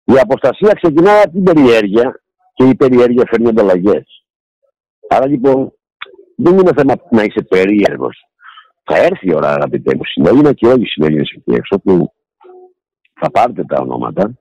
η 0.05 0.13
αποστασία 0.21 0.73
ξεκινάει 0.73 1.21
από 1.23 1.31
την 1.31 1.43
περιέργεια 1.43 2.21
και 2.55 2.65
η 2.65 2.75
περιέργεια 2.75 3.25
φέρνει 3.31 3.49
ανταλλαγές. 3.49 4.25
Άρα 5.09 5.27
λοιπόν 5.27 5.73
δεν 6.37 6.59
είναι 6.59 6.73
θέμα 6.77 6.95
να 7.11 7.23
είσαι 7.23 7.43
περίεργος. 7.49 8.17
Θα 8.85 8.97
έρθει 8.97 9.29
η 9.29 9.35
ώρα, 9.35 9.49
αγαπητέ 9.49 9.95
μου 9.95 10.05
συνέλληνα 10.05 10.53
και 10.53 10.67
όλοι 10.67 10.83
οι 10.83 10.87
συνέλληνες 10.87 11.31
εκεί 11.37 11.53
έξω 11.55 11.79
που 11.79 12.13
θα 13.21 13.31
πάρετε 13.31 13.65
τα 13.65 13.77
ονόματα 13.81 14.35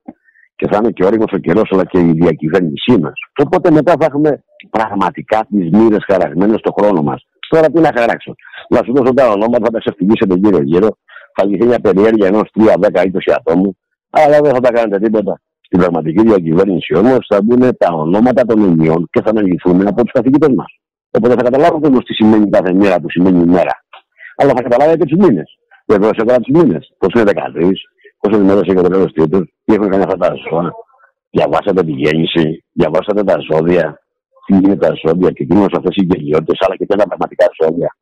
και 0.55 0.67
θα 0.71 0.77
είναι 0.77 0.91
και 0.91 1.05
όριμος 1.05 1.31
ο 1.31 1.37
καιρός, 1.37 1.69
αλλά 1.71 1.85
και 1.85 1.99
η 1.99 2.11
διακυβέρνησή 2.11 2.97
μας. 2.99 3.19
Οπότε 3.43 3.71
μετά 3.71 3.93
θα 3.99 4.05
έχουμε 4.05 4.43
πραγματικά 4.69 5.45
τις 5.49 5.69
μοίρες 5.71 6.03
χαραγμένες 6.07 6.59
στο 6.59 6.71
χρόνο 6.79 7.01
μας. 7.01 7.25
Τώρα 7.49 7.67
τι 7.67 7.79
να 7.79 7.91
χαράξω. 7.97 8.35
Να 8.69 8.79
σου 8.83 8.93
δώσω 8.95 9.13
τα 9.13 9.29
ονόματα, 9.31 9.65
θα 9.65 9.71
τα 9.71 9.79
ξεφτυγίσετε 9.79 10.35
γύρω-γύρω. 10.35 10.97
Θα 11.35 11.45
λυθεί 11.45 11.65
μια 11.65 11.79
περιέργεια 11.79 12.27
ενός 12.27 12.49
3, 12.53 12.73
10, 12.77 13.03
20 13.03 13.33
ατόμου. 13.35 13.77
Αλλά 14.09 14.39
δεν 14.41 14.53
θα 14.53 14.59
τα 14.59 14.71
κάνετε 14.71 14.99
τίποτα. 14.99 15.41
Στην 15.61 15.79
πραγματική 15.79 16.21
διακυβέρνηση 16.23 16.95
όμως 16.95 17.25
θα 17.27 17.41
μπουν 17.41 17.77
τα 17.77 17.89
ονόματα 17.93 18.45
των 18.45 18.63
ενιών 18.63 19.07
και 19.11 19.21
θα 19.21 19.29
αναλυθούν 19.29 19.87
από 19.87 20.03
τους 20.03 20.11
καθηγητές 20.11 20.53
μας. 20.55 20.79
Οπότε 21.11 21.33
θα 21.33 21.43
καταλάβετε 21.43 21.87
όμως 21.87 22.03
τι 22.03 22.13
σημαίνει 22.13 22.49
κάθε 22.49 22.73
μέρα 22.73 22.99
που 22.99 23.09
σημαίνει 23.09 23.41
ημέρα. 23.41 23.85
Αλλά 24.35 24.51
θα 24.55 24.61
καταλάβετε 24.61 25.05
τους 25.05 25.17
μήνες. 25.17 25.57
Βεβαίως 25.87 26.17
εγώ 26.17 26.35
τους 26.39 26.61
μήνες. 26.61 26.93
Πώς 26.97 27.09
είναι 27.13 27.23
13, 27.23 27.71
πόσο 28.19 28.35
ενημέρωσε 28.37 28.71
για 28.73 28.81
το 28.81 28.89
τέλος 28.89 29.11
τρίτο, 29.13 29.39
τι 29.39 29.73
έχουν 29.73 29.89
κάνει 29.89 30.03
αυτά 30.03 30.17
τα 30.17 30.33
ζώα. 30.49 30.71
Διαβάσατε 31.29 31.83
τη 31.83 31.91
γέννηση, 31.91 32.63
διαβάσατε 32.71 33.23
τα 33.23 33.35
ζώδια, 33.51 33.99
τι 34.45 34.55
είναι 34.55 34.75
τα 34.75 34.93
ζώδια 35.03 35.31
και 35.31 35.45
τι 35.45 35.55
είναι 35.55 35.65
αυτές 35.77 35.95
οι 35.95 36.05
γελιότητες, 36.09 36.57
αλλά 36.59 36.75
και 36.75 36.85
τα 36.85 36.95
πραγματικά 36.95 37.45
ζώδια. 37.61 37.95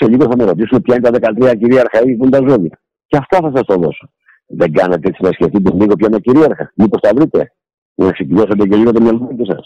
Σε 0.00 0.08
λίγο 0.10 0.24
θα 0.30 0.36
με 0.36 0.44
ρωτήσουν 0.44 0.82
ποια 0.82 0.94
είναι 0.96 1.10
τα 1.10 1.32
13 1.50 1.56
κυρίαρχα 1.58 1.98
που 2.00 2.08
είναι 2.08 2.28
τα 2.28 2.40
ζώδια. 2.48 2.80
Και 3.06 3.16
αυτά 3.16 3.38
θα 3.42 3.50
σας 3.54 3.64
το 3.66 3.74
δώσω. 3.74 4.06
Δεν 4.46 4.72
κάνετε 4.72 5.08
έτσι 5.08 5.22
να 5.22 5.32
σκεφτείτε 5.32 5.70
λίγο 5.72 5.94
ποια 5.94 6.08
είναι 6.10 6.20
κυρίαρχα. 6.20 6.72
Μήπως 6.74 7.00
τα 7.00 7.10
βρείτε. 7.14 7.52
Να 7.94 8.12
ξεκινήσετε 8.12 8.66
και 8.68 8.76
λίγο 8.76 8.92
το 8.92 9.00
μυαλό 9.00 9.36
σα. 9.52 9.58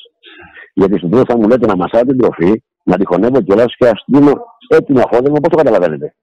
Γιατί 0.81 0.99
στο 0.99 1.09
τέλος 1.09 1.25
θα 1.29 1.37
μου 1.37 1.49
λέτε 1.49 1.67
να 1.67 1.77
μασάτε 1.77 2.07
την 2.07 2.19
τροφή, 2.19 2.63
να 2.85 2.97
τη 2.97 3.05
χωνεύω 3.07 3.41
κιόλα 3.41 3.65
και 3.65 3.89
ας 3.89 4.05
δίνω 4.07 4.33
έτοιμο 4.69 5.01
αφόδεμα, 5.05 5.39
πώς 5.41 5.51
το 5.51 5.57
καταλαβαίνετε; 5.57 6.15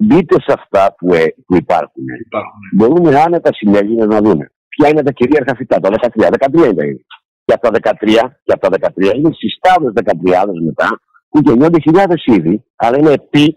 Μπείτε 0.00 0.34
σε 0.40 0.52
αυτά 0.58 0.94
που, 0.98 1.14
ε, 1.14 1.24
που 1.46 1.56
υπάρχουν. 1.56 2.04
υπάρχουν. 2.26 2.60
Μπορούν 2.76 3.14
άνετα 3.14 3.50
συνέλληνε 3.52 4.06
να 4.06 4.18
δούμε. 4.18 4.50
Ποια 4.68 4.88
είναι 4.88 5.02
τα 5.02 5.12
κυρίαρχα 5.12 5.54
φυτά, 5.56 5.80
τα 5.80 5.90
13. 5.90 6.28
13 6.30 6.70
είναι. 6.70 7.04
Και 7.44 7.52
από 7.52 7.62
τα 7.62 7.70
13, 7.70 8.38
και 8.42 8.52
από 8.52 8.60
τα 8.60 8.70
13 8.70 9.14
είναι 9.16 9.30
συστάδες 9.32 9.92
13 9.94 10.62
μετά, 10.64 11.00
που 11.28 11.40
γεννιόνται 11.44 11.80
χιλιάδες 11.80 12.24
είδη, 12.24 12.64
αλλά 12.76 12.98
είναι 12.98 13.12
επί 13.12 13.56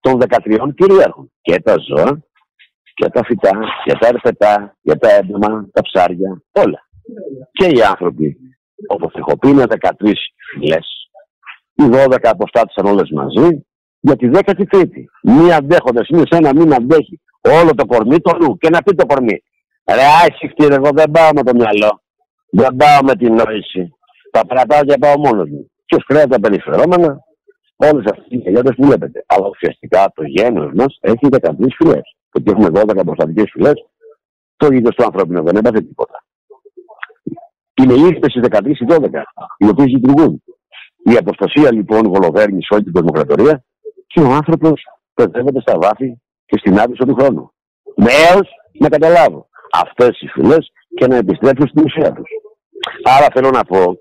των 0.00 0.20
13 0.20 0.74
κυρίαρχων. 0.74 1.32
Και 1.40 1.60
τα 1.60 1.74
ζώα 1.88 2.22
για 2.96 3.08
τα 3.08 3.24
φυτά, 3.24 3.58
για 3.84 3.94
τα 3.94 4.06
ερπετά, 4.06 4.76
για 4.80 4.98
τα 4.98 5.10
έντομα, 5.12 5.68
τα 5.72 5.82
ψάρια, 5.82 6.42
όλα. 6.52 6.88
Και 7.52 7.66
οι 7.66 7.82
άνθρωποι, 7.82 8.36
όπως 8.86 9.12
έχω 9.14 9.38
πει, 9.38 9.48
είναι 9.48 9.64
13 9.68 10.12
φυλές. 10.52 10.86
Οι 11.74 11.84
12 11.92 12.16
αποστάτησαν 12.22 12.86
όλες 12.86 13.10
μαζί 13.10 13.66
για 14.00 14.16
τη 14.16 14.28
13η. 14.32 15.04
Μη 15.22 15.52
αντέχοντας, 15.52 16.08
είναι 16.08 16.22
σαν 16.30 16.42
να 16.42 16.54
μην 16.54 16.74
αντέχει 16.74 17.20
όλο 17.40 17.74
το 17.74 17.86
κορμί 17.86 18.20
το 18.20 18.36
νου. 18.36 18.58
Και 18.58 18.68
να 18.68 18.82
πει 18.82 18.94
το 18.94 19.06
κορμί. 19.06 19.42
Ρε, 19.94 20.04
άσυχτη, 20.24 20.64
εγώ 20.64 20.90
δεν 20.94 21.10
πάω 21.10 21.30
με 21.34 21.42
το 21.42 21.54
μυαλό. 21.54 22.02
Δεν 22.50 22.76
πάω 22.76 22.98
με 23.02 23.14
την 23.14 23.34
νόηση. 23.34 23.94
Τα 24.30 24.46
παρατάω 24.46 24.84
και 24.84 24.98
πάω 24.98 25.18
μόνος 25.18 25.48
μου. 25.48 25.70
Και 25.94 26.04
χρειάζεται 26.06 26.34
τα 26.34 26.40
περιφερόμενα, 26.40 27.20
όλες 27.76 28.04
αυτές 28.10 28.26
οι 28.28 28.40
χιλιάδες 28.40 28.74
που 28.76 28.84
βλέπετε. 28.84 29.24
Αλλά 29.26 29.48
ουσιαστικά 29.48 30.12
το 30.14 30.22
γένος 30.24 30.70
μας 30.74 30.98
έχει 31.00 31.28
13 31.30 31.50
φυλές 31.76 32.16
ότι 32.32 32.50
έχουμε 32.50 32.68
12 32.72 33.04
προστατικέ 33.04 33.42
φυλές, 33.52 33.86
το 34.56 34.66
ίδιο 34.66 34.92
στο 34.92 35.04
ανθρώπινο 35.04 35.42
δεν 35.42 35.56
έπαθε 35.56 35.80
τίποτα. 35.80 36.24
Είναι 37.82 37.92
ήρθες 37.92 38.30
στι 38.32 38.40
13 38.40 38.66
ή 38.66 38.86
12, 38.88 39.22
οι 39.58 39.68
οποίε 39.68 39.86
λειτουργούν. 39.86 40.42
Η 41.04 41.16
αποστασία 41.16 41.72
λοιπόν 41.72 42.12
βολοβέρνει 42.12 42.62
σε 42.62 42.74
όλη 42.74 42.82
την 42.82 42.92
κοσμοκρατορία 42.92 43.64
και 44.06 44.20
ο 44.20 44.30
άνθρωπος 44.30 44.82
παιδεύεται 45.14 45.60
στα 45.60 45.78
βάθη 45.78 46.20
και 46.46 46.58
στην 46.58 46.78
άβυσο 46.78 47.04
του 47.04 47.14
χρόνου. 47.14 47.52
Με 47.96 48.10
έως 48.30 48.48
να 48.72 48.88
καταλάβω 48.88 49.48
αυτές 49.72 50.20
οι 50.20 50.26
φυλές 50.26 50.72
και 50.94 51.06
να 51.06 51.16
επιστρέψουν 51.16 51.68
στην 51.68 51.82
ουσία 51.84 52.12
τους. 52.12 52.28
Άρα 53.16 53.26
θέλω 53.34 53.50
να 53.50 53.64
πω 53.64 53.98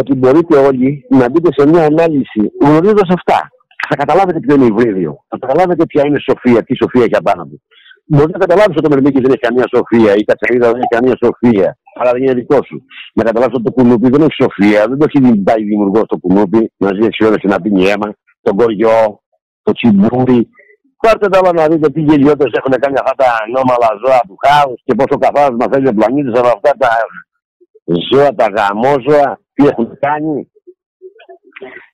ότι 0.00 0.14
μπορείτε 0.14 0.56
όλοι 0.56 1.06
να 1.08 1.30
μπείτε 1.30 1.48
σε 1.52 1.68
μια 1.68 1.84
ανάλυση 1.84 2.42
γνωρίζοντας 2.60 3.08
αυτά 3.18 3.48
θα 3.88 3.96
καταλάβετε 3.96 4.40
ποιο 4.40 4.54
είναι 4.54 4.64
υβρίδιο. 4.64 5.24
Θα 5.28 5.36
καταλάβετε 5.38 5.86
ποια 5.86 6.02
είναι 6.06 6.18
σοφία, 6.18 6.62
τι 6.62 6.74
σοφία 6.76 7.02
έχει 7.02 7.16
απάνω 7.16 7.44
του. 7.46 7.62
Μπορεί 8.10 8.30
να 8.32 8.38
καταλάβεις 8.38 8.76
ότι 8.76 8.86
ο 8.86 8.90
Μερμίκη 8.94 9.20
δεν 9.20 9.30
έχει 9.34 9.44
καμία 9.48 9.66
σοφία 9.74 10.10
ή 10.16 10.20
η 10.22 10.24
Κατσαρίδα 10.24 10.66
δεν 10.70 10.78
έχει 10.82 10.94
καμία 10.96 11.16
σοφία, 11.24 11.78
αλλά 11.98 12.10
δεν 12.12 12.22
είναι 12.22 12.34
δικό 12.34 12.58
σου. 12.68 12.76
Να 13.14 13.22
καταλάβεις 13.28 13.54
ότι 13.54 13.64
το 13.64 13.72
κουνούπι 13.72 14.08
δεν 14.08 14.20
έχει 14.26 14.36
σοφία, 14.42 14.80
δεν 14.88 14.98
το 14.98 15.06
έχει 15.08 15.36
πάει 15.48 15.62
δημιουργός 15.64 16.06
το 16.12 16.16
κουνούπι, 16.22 16.72
να 16.76 16.88
ζει 16.94 17.02
6 17.20 17.26
ώρες 17.26 17.42
να 17.42 17.60
πίνει 17.60 17.82
αίμα, 17.90 18.08
τον 18.42 18.56
κοριό, 18.56 19.20
το 19.62 19.72
τσιμπούρι. 19.72 20.48
Πάρτε 21.02 21.28
τα 21.28 21.52
να 21.52 21.68
δείτε 21.68 21.88
τι 21.94 22.00
γελιώτε 22.00 22.44
έχουν 22.58 22.74
κάνει 22.82 22.96
αυτά 23.02 23.14
τα 23.20 23.28
ανώμαλα 23.42 23.90
ζώα 24.02 24.20
του 24.28 24.36
χάους 24.44 24.78
και 24.84 24.94
πόσο 24.98 25.14
καθάρισμα 25.24 25.56
μαθαίνει 25.60 25.88
ο 25.88 25.94
πλανήτης 25.98 26.38
από 26.40 26.50
αυτά 26.56 26.70
τα 26.82 26.90
ζώα, 28.10 28.34
τα 28.34 28.46
γαμόζωα, 28.56 29.40
τι 29.54 29.66
έχουν 29.66 29.98
κάνει. 30.00 30.50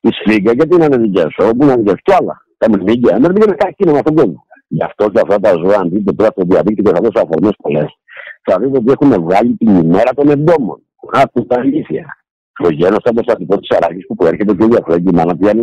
Η 0.01 0.09
σφίγγα 0.13 0.53
γιατί 0.53 0.77
να 0.77 0.85
είναι 0.85 0.97
δικιά 0.97 1.31
σου, 1.31 1.49
όπου 1.49 1.65
να 1.65 1.73
είναι 1.73 1.93
και 2.03 2.15
άλλα. 2.21 2.47
Τα 2.59 2.71
μερμήγκια, 2.71 3.19
μερμήγκια 3.21 3.45
είναι 3.47 3.57
κάτι 3.57 3.85
με 3.85 3.99
αυτόν 3.99 4.15
τον 4.15 4.25
κόσμο. 4.25 4.47
Γι' 4.69 4.85
αυτό 4.85 5.11
και 5.11 5.21
αυτά 5.21 5.39
τα 5.41 5.53
ζώα, 5.53 5.77
αν 5.77 5.91
δείτε 5.91 6.13
τώρα 6.13 6.31
στο 6.31 6.43
διαδίκτυο 6.45 6.85
και 6.85 6.91
θα 6.95 7.01
δώσω 7.01 7.27
αφορμές 7.27 7.55
πολλές, 7.63 7.91
θα 8.43 8.59
δείτε 8.59 8.79
ότι 8.79 8.93
έχουν 8.93 9.23
βγάλει 9.23 9.57
την 9.57 9.77
ημέρα 9.77 10.15
των 10.15 10.29
εντόμων. 10.29 10.83
Άκου 11.13 11.47
τα 11.47 11.61
αλήθεια. 11.61 12.07
Το 12.63 12.69
γένος 12.69 12.99
θα 13.03 13.13
το 13.13 13.59
της 13.59 13.77
Αράκης 13.77 14.07
που 14.07 14.15
προέρχεται 14.15 14.55
και 14.55 14.67
διαφορετική 14.67 15.11
η 15.13 15.17
μάνα 15.17 15.33
του 15.33 15.39
Γιάννη 15.41 15.63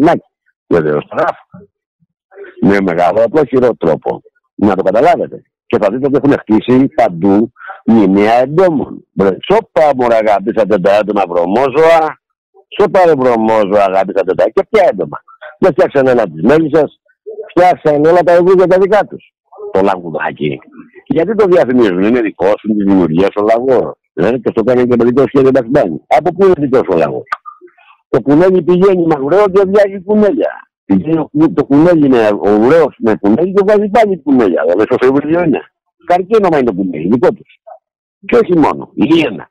Βεβαίω 0.67 0.99
το 0.99 1.15
γράφω. 1.15 1.45
Με 2.61 2.77
μεγάλο 2.81 3.23
απλό 3.23 3.43
χειρό 3.43 3.75
τρόπο. 3.77 4.21
Να 4.55 4.75
το 4.75 4.83
καταλάβετε. 4.83 5.43
Και 5.71 5.77
θα 5.81 5.87
δείτε 5.91 6.05
ότι 6.05 6.19
έχουν 6.21 6.37
χτίσει 6.39 6.87
παντού 6.95 7.51
μνημεία 7.85 8.33
εντόμων. 8.33 9.07
Τσόπα 9.15 9.85
μου 9.95 10.05
αγάπησατε 10.21 10.79
τα 10.79 10.91
έντομα 10.95 11.23
βρωμόζωα. 11.29 12.01
Τσόπα 12.67 13.05
ρε 13.05 13.13
βρωμόζωα 13.21 13.83
αγάπησατε 13.89 14.33
τα 14.33 14.43
και 14.43 14.63
ποια 14.69 14.87
έντομα. 14.91 15.17
Δεν 15.59 15.71
φτιάξαν 15.71 16.07
ένα 16.07 16.23
τη 16.23 16.45
μέλης 16.45 16.71
σας, 16.77 16.99
φτιάξαν 17.49 18.05
όλα 18.05 18.21
τα 18.23 18.33
για 18.55 18.67
τα 18.67 18.77
δικά 18.77 19.05
τους. 19.05 19.33
Το 19.71 19.81
λαγουδάκι. 19.81 20.59
Γιατί 21.05 21.35
το 21.35 21.45
διαφημίζουν, 21.45 22.01
είναι 22.01 22.21
δικό 22.21 22.47
σου 22.59 22.67
της 22.67 22.85
δημιουργίας 22.85 23.33
ο 23.35 23.41
λαγός. 23.41 23.95
Ε, 24.13 24.37
και 24.37 24.51
το 24.51 24.63
κάνει 24.63 24.87
και 24.87 24.95
το 24.95 25.05
δικό 25.05 25.23
σχέδιο 25.27 25.51
Μπαξμπάνη. 25.53 26.01
Από 26.07 26.29
πού 26.35 26.45
είναι 26.45 26.53
δικός 26.57 26.87
ο 26.93 26.97
λαγός. 26.97 27.27
Το 28.09 28.21
κουνέλι 28.21 28.61
πηγαίνει 28.61 29.05
μαγουρέο 29.05 29.45
και 29.45 29.61
βγάζει 29.65 30.03
κουνέλια. 30.05 30.70
Το 31.53 31.65
κουνέλι 31.65 32.05
είναι 32.05 32.27
ο 32.27 32.49
ουραίο 32.65 32.93
με 32.97 33.15
κουνέλι 33.15 33.53
και 33.53 33.63
βγάζει 33.63 33.89
πάλι 33.89 34.21
κουνέλια. 34.21 34.61
Δηλαδή 34.61 34.81
στο 34.81 34.97
Φεβρουάριο 35.01 35.43
είναι. 35.43 35.61
Καρκίνωμα 36.05 36.57
είναι 36.57 36.65
το 36.65 36.73
κουνέλι, 36.73 37.07
δικό 37.07 37.33
τους. 37.33 37.59
Και 38.25 38.35
όχι 38.35 38.57
μόνο, 38.57 38.91
η 38.93 39.03
Λίνα. 39.03 39.49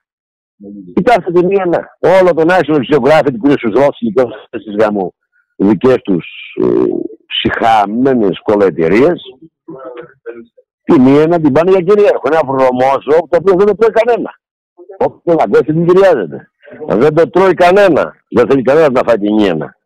Κοιτάξτε 0.95 1.33
την 1.33 1.51
Λίνα. 1.51 1.99
Όλο 2.21 2.35
το 2.35 2.45
National 2.49 2.81
Geographic 2.91 3.35
που 3.39 3.47
είναι 3.47 3.57
στους 3.57 3.73
Ρώσου 3.73 4.13
και 4.51 4.59
στι 4.59 4.83
γάμου 4.83 5.15
δικές 5.57 5.97
τους 6.03 6.27
ε, 6.63 6.67
ψυχαμένε 7.27 8.29
κολοεταιρείε, 8.43 9.13
τη 10.83 11.01
μία 11.01 11.27
να 11.27 11.41
την 11.41 11.53
πάνε 11.53 11.71
για 11.71 11.81
κυρίαρχο. 11.81 12.23
Ένα 12.25 12.41
βρωμόζο 12.45 13.19
το 13.29 13.37
οποίο 13.41 13.55
δεν 13.55 13.67
το 13.67 13.75
τρώει 13.75 13.91
κανένα. 13.91 14.31
Όποιο 14.99 15.35
να 15.35 15.45
δεν 15.49 15.65
την 15.65 15.87
κυριάζεται. 15.87 16.51
Δεν 16.87 17.15
το 17.15 17.31
τρώει 17.31 17.55
κανένα. 17.55 18.15
Δεν 18.29 18.49
θέλει 18.49 18.63
κανένας 18.63 18.89
να 18.89 19.03
φάει 19.07 19.19
την 19.19 19.35
μία. 19.35 19.79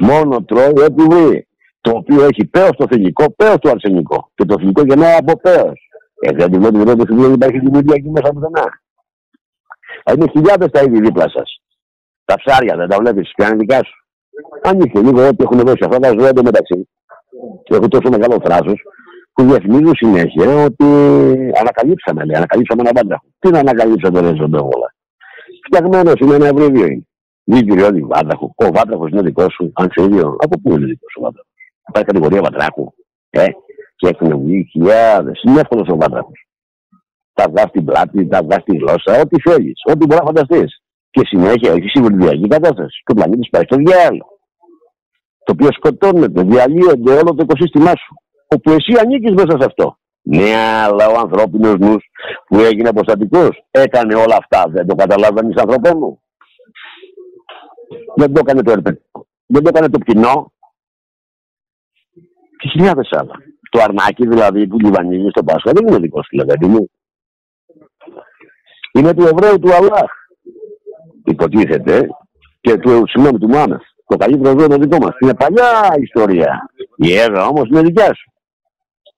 Μόνο 0.00 0.44
τρώει 0.44 0.84
ό,τι 0.86 1.02
βρει. 1.02 1.46
Το 1.80 1.90
οποίο 1.90 2.24
έχει 2.24 2.46
πέος 2.46 2.70
το 2.76 2.86
θηλυκό, 2.90 3.34
πέος 3.36 3.56
το 3.58 3.70
αρσενικό. 3.70 4.30
Και 4.34 4.44
το 4.44 4.58
θηλυκό 4.58 4.82
γεννάει 4.82 5.16
από 5.16 5.40
πέος. 5.40 5.88
Έτσι 6.20 6.44
αντιμετωπίζετε 6.44 7.02
ότι 7.02 7.14
δεν 7.14 7.32
υπάρχει 7.32 7.58
δημιουργία 7.58 7.94
εκεί 7.96 8.10
μέσα 8.10 8.32
πουθενά. 8.32 8.80
Είναι 10.14 10.30
χιλιάδες 10.30 10.70
τα 10.70 10.82
είδη 10.82 11.00
δίπλα 11.00 11.28
σας. 11.28 11.60
Τα 12.24 12.34
ψάρια 12.34 12.76
δεν 12.76 12.88
τα 12.88 12.96
βλέπεις, 13.00 13.32
είναι 13.36 13.56
δικά 13.56 13.76
σου. 13.76 14.06
Ανοίξτε 14.62 15.00
λίγο 15.00 15.28
ό,τι 15.28 15.42
έχουν 15.42 15.58
δώσει 15.58 15.84
αυτά 15.84 15.98
τα 15.98 16.14
ζώα 16.18 16.28
εντωμεταξύ. 16.28 16.88
Και 17.64 17.74
έχω 17.74 17.88
τόσο 17.88 18.08
μεγάλο 18.10 18.40
θράσος 18.44 18.82
που 19.32 19.42
διαφημίζουν 19.44 19.94
συνέχεια 19.94 20.64
ότι 20.64 20.84
ανακαλύψαμε, 21.60 22.24
λέει, 22.24 22.36
ανακαλύψαμε 22.36 22.82
ένα 22.82 22.90
βάτραχο. 22.94 23.24
Τι 23.38 23.50
να 23.50 23.58
ανακαλύψαμε, 23.58 24.20
δεν 24.20 24.36
ζώντα 24.36 24.60
όλα. 24.60 24.94
Φτιαγμένος 25.66 26.14
είναι 26.20 26.34
ένα 26.34 26.46
ευρύδιο 26.46 26.86
είναι. 26.86 27.06
Μη 27.44 27.60
βάτραχο. 28.02 28.54
Ο 28.56 28.64
βάτραχο 28.64 29.06
είναι 29.06 29.22
δικός 29.22 29.52
σου, 29.52 29.72
αν 29.74 29.90
σε 29.92 30.04
ίδιο. 30.04 30.36
Από 30.38 30.60
πού 30.60 30.72
είναι 30.72 30.86
δικός 30.86 31.10
σου 31.12 31.20
βάτραχο. 31.20 31.48
Υπάρχει 31.88 32.08
κατηγορία 32.08 32.40
βατράχου. 32.40 32.92
Ε, 33.30 33.46
και 33.96 34.08
έχουν 34.08 34.38
βγει 34.40 34.68
χιλιάδες. 34.70 35.40
Είναι 35.42 35.60
εύκολος 35.60 35.88
ο 35.88 35.96
βάτραχο. 35.96 36.32
Τα 37.32 37.44
βγάζει 37.50 37.70
την 37.72 37.84
πλάτη, 37.84 38.26
τα 38.26 38.42
βγάζει 38.42 38.62
τη 38.64 38.76
γλώσσα, 38.76 39.20
ό,τι 39.20 39.40
θέλεις, 39.40 39.80
ό,τι 39.84 40.06
μπορείς 40.06 40.24
να 40.24 40.26
φανταστείς. 40.26 40.82
Και 41.10 41.20
συνέχεια 41.24 41.72
έχει 41.72 41.88
συμβουλιακή 41.88 42.48
κατάσταση. 42.48 43.02
Και 43.04 43.12
ο 43.12 43.14
πλανήτη 43.14 43.48
πάει 43.50 43.62
στο 43.62 43.76
διάλογο. 43.76 44.30
Το 45.44 45.52
οποίο 45.52 45.68
σκοτώνεται, 45.72 46.42
διαλύονται 46.42 47.12
όλο 47.12 47.34
το 47.34 47.42
οικοσύστημά 47.42 47.90
σου. 47.90 48.14
Όπου 48.48 48.70
εσύ 48.70 48.92
ανήκεις 49.00 49.32
μέσα 49.34 49.58
σε 49.58 49.64
αυτό. 49.64 49.96
Ναι, 50.22 50.54
αλλά 50.84 51.08
ο 51.08 51.18
ανθρώπινος 51.18 51.78
νους 51.78 52.04
που 52.48 52.58
έγινε 52.58 52.88
αποστατικός 52.88 53.64
έκανε 53.70 54.14
όλα 54.14 54.36
αυτά. 54.38 54.64
Δεν 54.68 54.86
το 54.86 54.94
καταλάβανε 54.94 55.48
οι 55.48 55.60
άνθρωπε 55.60 55.94
μου. 55.94 56.21
Δεν 58.16 58.32
το 58.32 58.40
έκανε 58.40 58.62
το 58.62 58.70
ερπετικό. 58.70 59.26
Δεν 59.46 59.62
το 59.62 59.68
έκανε 59.68 59.88
το 59.88 59.98
κοινό. 59.98 60.52
Και 62.58 62.68
χιλιάδες 62.68 63.08
άλλα. 63.10 63.34
Το 63.70 63.82
αρνάκι 63.82 64.28
δηλαδή 64.28 64.66
που 64.66 64.78
λιβανίζει 64.78 65.28
στο 65.28 65.44
Πάσχα 65.44 65.72
δεν 65.72 65.86
είναι 65.86 65.98
δικός 65.98 66.26
σου, 66.26 66.36
λέγατε 66.36 66.66
μου. 66.66 66.90
Είναι 68.92 69.14
του 69.14 69.22
Εβραίου 69.22 69.58
του 69.58 69.74
Αλλάχ. 69.74 70.10
Υποτίθεται 71.24 72.08
και 72.60 72.76
του 72.76 73.02
συγγνώμη 73.06 73.38
του 73.38 73.48
Μάνας. 73.48 73.82
Το 74.06 74.16
καλύτερο 74.16 74.50
είναι 74.50 74.66
το 74.66 74.76
δικό 74.76 74.98
μας. 74.98 75.16
Είναι 75.20 75.34
παλιά 75.34 75.94
ιστορία. 75.98 76.70
Η 76.96 77.18
έργα 77.18 77.46
όμως 77.46 77.68
είναι 77.68 77.82
δικιά 77.82 78.14
σου. 78.14 78.32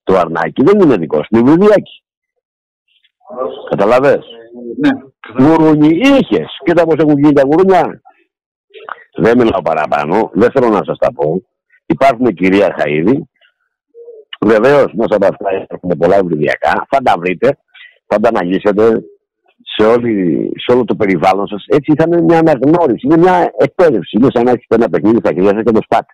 Το 0.03 0.17
αρνάκι 0.17 0.63
δεν 0.63 0.79
είναι 0.79 0.97
δικός 0.97 1.25
σου, 1.25 1.37
είναι 1.39 1.51
βουδιάκι. 1.51 2.03
Καταλαβέ. 3.69 4.19
Ναι. 4.77 4.89
Γουρούνι 5.39 5.87
είχες. 5.87 6.57
Κοίτα 6.63 6.85
πώς 6.85 6.95
έχουν 6.97 7.17
γίνει 7.19 7.33
τα 7.33 7.41
γουρούνια; 7.45 8.01
Δεν 9.25 9.37
μιλάω 9.37 9.61
παραπάνω, 9.61 10.29
δεν 10.33 10.51
θέλω 10.51 10.69
να 10.69 10.81
σας 10.85 10.97
τα 10.97 11.13
πω. 11.13 11.41
Υπάρχουν 11.85 12.33
κυρίαρχα 12.33 12.89
είδη 12.89 13.29
Βεβαίως, 14.45 14.93
μέσα 14.93 15.15
από 15.15 15.25
αυτά 15.25 15.49
έχουν 15.67 15.97
πολλά 15.97 16.15
ευρυδιακά. 16.15 16.85
Θα 16.89 16.99
τα 17.03 17.15
βρείτε, 17.17 17.57
θα 18.07 18.19
τα 18.19 18.29
αναλύσετε 18.29 19.03
σε, 19.75 19.85
όλη, 19.85 20.51
σε 20.55 20.71
όλο 20.71 20.83
το 20.83 20.95
περιβάλλον 20.95 21.47
σας. 21.47 21.65
Έτσι 21.67 21.93
θα 21.97 22.03
είναι 22.07 22.21
μια 22.21 22.39
αναγνώριση, 22.39 23.05
είναι 23.05 23.17
μια 23.17 23.53
εκπαίδευση. 23.57 24.17
Είναι 24.17 24.27
σαν 24.33 24.43
να 24.43 24.51
έχετε 24.51 24.75
ένα 24.75 24.89
παιχνίδι 24.89 25.17
στα 25.17 25.33
χέρια 25.33 25.49
σας 25.49 25.63
και 25.63 25.71
το 25.71 25.81
σπάτε. 25.83 26.13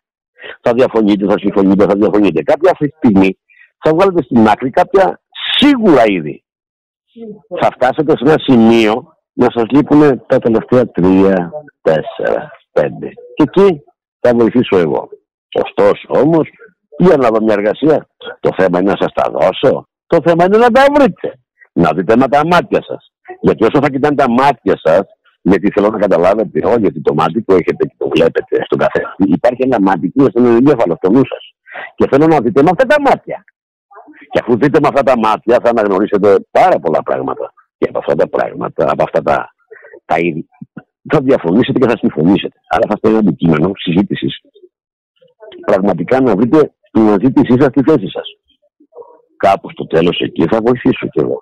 Θα 0.61 0.73
διαφωνείτε, 0.73 1.25
θα 1.25 1.37
συμφωνείτε, 1.39 1.85
θα 1.85 1.95
διαφωνείτε. 1.95 2.41
Κάποια 2.43 2.71
αυτή 2.71 2.87
τη 2.87 2.95
στιγμή 2.95 3.37
θα 3.77 3.93
βγάλετε 3.93 4.23
στην 4.23 4.47
άκρη 4.47 4.69
κάποια 4.69 5.21
σίγουρα 5.57 6.03
είδη. 6.05 6.43
Θα 7.61 7.69
φτάσετε 7.75 8.11
σε 8.17 8.23
ένα 8.25 8.35
σημείο 8.37 9.17
να 9.33 9.47
σας 9.53 9.63
λείπουν 9.71 10.25
τα 10.27 10.39
τελευταία 10.39 10.91
τρία, 10.91 11.51
τέσσερα, 11.81 12.51
πέντε. 12.51 12.60
Και 12.73 13.43
εκεί 13.43 13.83
θα 14.19 14.33
βοηθήσω 14.33 14.77
εγώ. 14.77 15.09
Ωστόσο 15.53 16.07
όμως 16.07 16.49
για 16.97 17.17
να 17.17 17.29
δω 17.29 17.43
μια 17.43 17.53
εργασία. 17.53 18.07
Το 18.39 18.49
θέμα 18.57 18.79
είναι 18.79 18.91
να 18.91 18.97
σας 18.99 19.13
τα 19.13 19.31
δώσω. 19.31 19.87
Το 20.07 20.17
θέμα 20.25 20.45
είναι 20.45 20.57
να 20.57 20.71
τα 20.71 20.85
βρείτε. 20.93 21.39
Να 21.73 21.93
δείτε 21.93 22.15
με 22.15 22.27
τα 22.27 22.41
μάτια 22.45 22.83
σας. 22.83 23.11
Γιατί 23.41 23.63
όσο 23.63 23.79
θα 23.81 23.89
κοιτάνε 23.89 24.15
τα 24.15 24.29
μάτια 24.29 24.79
σας, 24.83 25.01
γιατί 25.41 25.71
θέλω 25.71 25.89
να 25.89 25.99
καταλάβετε, 25.99 26.67
όχι 26.67 26.79
γιατί 26.79 27.01
το 27.01 27.13
μάτι 27.13 27.41
που 27.41 27.51
έχετε 27.51 27.85
και 27.85 27.95
το 27.97 28.09
βλέπετε 28.15 28.63
στον 28.65 28.77
καθένα, 28.77 29.15
υπάρχει 29.17 29.61
ένα 29.63 29.81
μάτι 29.81 30.09
που 30.09 30.21
είναι 30.21 30.29
στον 30.29 30.45
εγκέφαλο, 30.45 30.95
στο 30.95 31.11
νου 31.11 31.21
σας. 31.25 31.53
Και 31.95 32.07
θέλω 32.11 32.27
να 32.27 32.39
δείτε 32.39 32.61
με 32.63 32.69
αυτά 32.71 32.85
τα 32.85 33.01
μάτια. 33.01 33.43
Και 34.29 34.39
αφού 34.41 34.57
δείτε 34.57 34.79
με 34.81 34.87
αυτά 34.87 35.03
τα 35.03 35.17
μάτια, 35.17 35.59
θα 35.63 35.69
αναγνωρίσετε 35.69 36.35
πάρα 36.51 36.79
πολλά 36.79 37.03
πράγματα. 37.03 37.53
Και 37.77 37.87
από 37.89 37.97
αυτά 37.97 38.15
τα 38.15 38.27
πράγματα, 38.29 38.91
από 38.91 39.03
αυτά 39.03 39.21
τα, 39.21 39.53
τα 40.05 40.19
είδη, 40.19 40.47
θα 41.09 41.19
διαφωνήσετε 41.21 41.79
και 41.79 41.87
θα 41.87 41.97
συμφωνήσετε. 41.97 42.57
Άρα 42.69 42.85
θα 42.87 42.93
είστε 42.95 43.09
ένα 43.09 43.17
αντικείμενο 43.17 43.71
συζήτησης. 43.75 44.33
Πραγματικά 45.65 46.21
να 46.21 46.35
βρείτε 46.35 46.73
στην 46.87 47.01
αναζήτησή 47.01 47.55
σας 47.59 47.69
στη 47.73 47.81
θέση 47.87 48.09
σας. 48.15 48.27
Κάπου 49.37 49.69
στο 49.69 49.87
τέλος 49.87 50.19
εκεί 50.19 50.43
θα 50.51 50.57
βοηθήσω 50.65 51.07
κι 51.07 51.19
εγώ. 51.19 51.37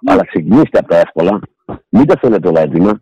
Ναι. 0.00 0.12
Αλλά 0.12 0.24
ξεκινήστε 0.30 0.78
από 0.78 0.88
τα 0.88 0.98
εύκολα. 1.04 1.40
Μην 1.88 2.06
τα 2.06 2.16
θέλετε 2.20 2.48
όλα 2.48 2.60
έτοιμα. 2.60 2.92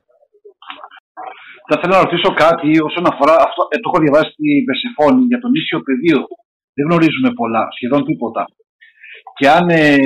Θα 1.68 1.74
ήθελα 1.78 1.94
να 1.96 2.02
ρωτήσω 2.04 2.30
κάτι 2.44 2.70
όσον 2.88 3.04
αφορά 3.12 3.34
αυτό. 3.46 3.62
Ε, 3.72 3.76
το 3.80 3.86
έχω 3.90 3.98
διαβάσει 4.04 4.30
στη 4.36 4.48
Περσεφόνη 4.68 5.22
για 5.30 5.40
τον 5.44 5.52
ίσιο 5.60 5.78
πεδίο. 5.86 6.20
Δεν 6.74 6.84
γνωρίζουμε 6.88 7.30
πολλά, 7.40 7.62
σχεδόν 7.76 8.04
τίποτα. 8.08 8.42
Και 9.40 9.48
αν 9.48 9.68
ε, 9.68 9.96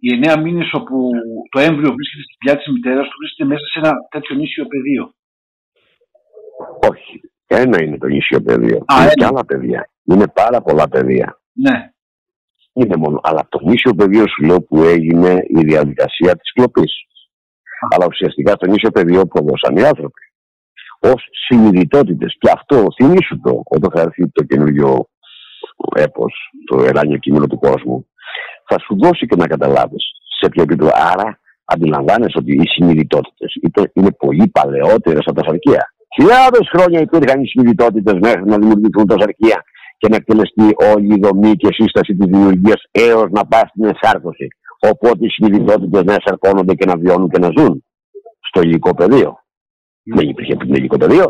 οι 0.00 0.12
εννέα 0.14 0.40
μήνες 0.40 0.72
όπου 0.72 1.10
το 1.50 1.58
έμβριο 1.60 1.90
βρίσκεται 1.96 2.24
στην 2.26 2.38
πλάτη 2.38 2.58
της 2.62 2.72
μητέρας 2.72 3.06
του 3.08 3.16
βρίσκεται 3.20 3.48
μέσα 3.48 3.64
σε 3.72 3.78
ένα 3.82 3.92
τέτοιο 4.10 4.36
νήσιο 4.36 4.66
πεδίο. 4.66 5.04
Όχι. 6.90 7.20
Ένα 7.46 7.82
είναι 7.82 7.98
το 7.98 8.06
νήσιο 8.06 8.42
πεδίο. 8.42 8.76
Α, 8.76 9.02
είναι 9.02 9.12
και 9.14 9.24
άλλα 9.24 9.44
παιδιά. 9.44 9.90
Είναι 10.04 10.26
πάρα 10.28 10.62
πολλά 10.62 10.88
παιδεία. 10.88 11.40
Ναι. 11.52 11.90
Είναι 12.72 12.96
μόνο. 12.96 13.20
Αλλά 13.22 13.46
το 13.48 13.58
νήσιο 13.62 13.94
πεδίο 13.94 14.28
σου 14.28 14.44
λέω 14.44 14.62
που 14.62 14.82
έγινε 14.82 15.32
η 15.58 15.60
διαδικασία 15.64 16.36
της 16.36 16.52
κλοπής. 16.52 16.92
Αλλά 17.94 18.06
ουσιαστικά 18.06 18.56
το 18.56 18.66
νήσιο 18.66 18.90
πεδίο 18.90 19.26
προδώσαν 19.26 19.76
οι 19.76 19.84
άνθρωποι. 19.84 20.22
Ω 21.00 21.12
συνειδητότητες. 21.46 22.36
Και 22.38 22.50
αυτό 22.50 22.86
θυμίσου 22.96 23.40
το 23.40 23.62
όταν 23.64 23.90
θα 23.94 24.00
έρθει 24.00 24.30
το 24.30 24.42
καινούριο 24.42 25.08
έπος, 25.96 26.34
το 26.66 26.82
εράνιο 26.82 27.18
κείμενο 27.18 27.46
του 27.46 27.58
κόσμου. 27.58 28.06
Θα 28.72 28.78
σου 28.78 28.96
δώσει 29.02 29.26
και 29.26 29.36
να 29.36 29.46
καταλάβεις 29.46 30.04
σε 30.40 30.48
ποιο 30.48 30.62
επίπεδο. 30.62 30.90
Άρα 31.12 31.38
αντιλαμβάνεσαι 31.64 32.38
ότι 32.38 32.52
οι 32.52 32.66
συνειδητότητες 32.66 33.50
είναι 33.92 34.12
πολύ 34.12 34.46
παλαιότερες 34.48 35.24
από 35.26 35.40
τα 35.40 35.44
σαρκεία. 35.48 35.94
Χιλιάδες 36.14 36.68
χρόνια 36.74 37.00
υπήρχαν 37.00 37.42
οι 37.42 37.46
συνειδητότητες 37.46 38.16
μέχρι 38.20 38.44
να 38.44 38.56
δημιουργηθούν 38.58 39.06
τα 39.06 39.16
σαρκεία 39.18 39.64
και 39.98 40.08
να 40.08 40.16
εκτελεστεί 40.16 40.66
όλη 40.94 41.14
η 41.14 41.18
δομή 41.22 41.52
και 41.56 41.68
σύσταση 41.70 42.14
της 42.16 42.26
δημιουργίας 42.30 42.80
έως 42.90 43.26
να 43.30 43.46
πάει 43.46 43.66
στην 43.68 43.84
εσάρκωση. 43.84 44.46
Οπότε 44.90 45.24
οι 45.26 45.28
συνειδητότητες 45.28 46.04
να 46.04 46.14
εσαρκώνονται 46.20 46.74
και 46.74 46.86
να 46.86 46.96
βιώνουν 46.96 47.28
και 47.28 47.38
να 47.38 47.50
ζουν 47.56 47.84
στο 48.48 48.60
υλικό 48.60 48.94
πεδίο. 48.94 49.30
Ναι. 50.02 50.16
Δεν 50.16 50.28
υπήρχε 50.28 50.54
πριν 50.56 50.74
υλικό 50.74 50.96
πεδίο. 50.96 51.26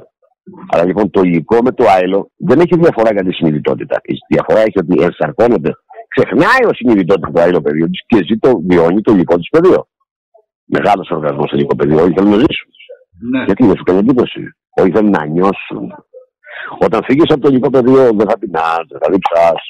Αλλά 0.72 0.84
λοιπόν 0.84 1.10
το 1.10 1.20
υλικό 1.20 1.58
με 1.62 1.72
το 1.72 1.84
άϊλο 1.96 2.30
δεν 2.36 2.60
έχει 2.60 2.76
διαφορά 2.78 3.12
για 3.12 3.24
τη 3.24 3.32
συνειδητότητα. 3.32 4.00
Η 4.02 4.14
διαφορά 4.28 4.60
έχει 4.60 4.78
ότι 4.78 5.02
εσαρκώνονται. 5.02 5.70
Ξεχνάει 6.14 6.64
ο 6.70 6.74
συνειδητότητα 6.74 7.30
το 7.30 7.40
άϊλο 7.40 7.60
πεδίο 7.60 7.86
της 7.86 8.00
και 8.06 8.16
ζει 8.16 8.36
το, 8.38 8.60
βιώνει 8.68 9.00
το 9.00 9.12
υλικό 9.12 9.36
της 9.36 9.48
πεδίο. 9.48 9.86
Μεγάλος 10.64 11.10
οργανισμό 11.10 11.46
στο 11.46 11.56
υλικό 11.56 11.76
πεδίο, 11.76 12.02
όλοι 12.02 12.14
θέλουν 12.16 12.30
να 12.30 12.36
ζήσουν. 12.36 12.70
Ναι. 13.30 13.44
Γιατί 13.44 13.66
δεν 13.66 13.76
σου 13.76 13.82
κάνει 13.82 13.98
εντύπωση. 13.98 14.42
Όχι, 14.70 14.90
δεν 14.90 15.10
να 15.10 15.26
νιώσουν. 15.26 15.84
Όταν 16.78 17.04
φύγεις 17.04 17.30
από 17.32 17.40
το 17.40 17.46
ελληνικό 17.46 17.70
πεδίο, 17.70 18.10
δεν 18.18 18.28
θα 18.28 18.38
πεινάς, 18.38 18.84
δεν 18.90 19.00
θα 19.02 19.08
διψάς, 19.10 19.60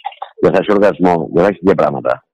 δεν 0.42 0.50
θα 0.52 0.58
έχεις 0.60 0.74
οργασμό, 0.74 1.28
δεν 1.32 1.42
θα 1.42 1.48
έχεις 1.48 1.58
τέτοια 1.58 1.74
πράγματα. 1.74 2.24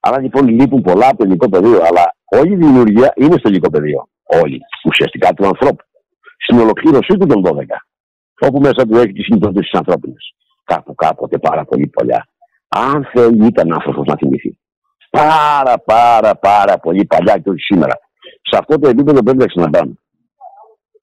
Άρα 0.00 0.20
λοιπόν 0.20 0.48
λείπουν 0.48 0.82
πολλά 0.82 1.06
από 1.06 1.16
το 1.16 1.22
ελληνικό 1.24 1.48
πεδίο, 1.48 1.80
αλλά 1.88 2.04
όλη 2.38 2.52
η 2.52 2.56
δημιουργία 2.56 3.12
είναι 3.16 3.36
στο 3.38 3.48
ελληνικό 3.48 3.70
πεδίο. 3.70 4.08
Όλη. 4.42 4.60
Ουσιαστικά 4.84 5.34
του 5.34 5.46
ανθρώπου. 5.46 5.84
Στην 6.44 6.58
ολοκλήρωσή 6.58 7.16
του 7.18 7.26
των 7.26 7.42
12. 7.44 7.50
Όπου 8.40 8.58
μέσα 8.60 8.86
του 8.86 8.96
έχει 8.96 9.12
τις 9.12 9.24
συνειδητότητες 9.24 9.64
της 9.70 9.78
ανθρώπινε. 9.78 10.14
Κάπου 10.64 10.94
κάποτε 10.94 11.38
πάρα 11.38 11.64
πολύ 11.64 11.86
παλιά. 11.86 12.26
Αν 12.74 13.08
θέλει 13.12 13.46
ήταν 13.46 13.72
άνθρωπος 13.72 14.06
να 14.06 14.16
θυμηθεί. 14.16 14.58
Πάρα 15.10 15.78
πάρα 15.78 16.36
πάρα 16.36 16.78
πολύ 16.78 17.04
παλιά 17.04 17.38
και 17.38 17.50
όχι 17.50 17.60
σήμερα. 17.60 17.98
Σε 18.42 18.58
αυτό 18.58 18.78
το 18.78 18.88
επίπεδο 18.88 19.22
πρέπει 19.22 19.38
να 19.38 19.46
ξαναπάμε. 19.46 19.94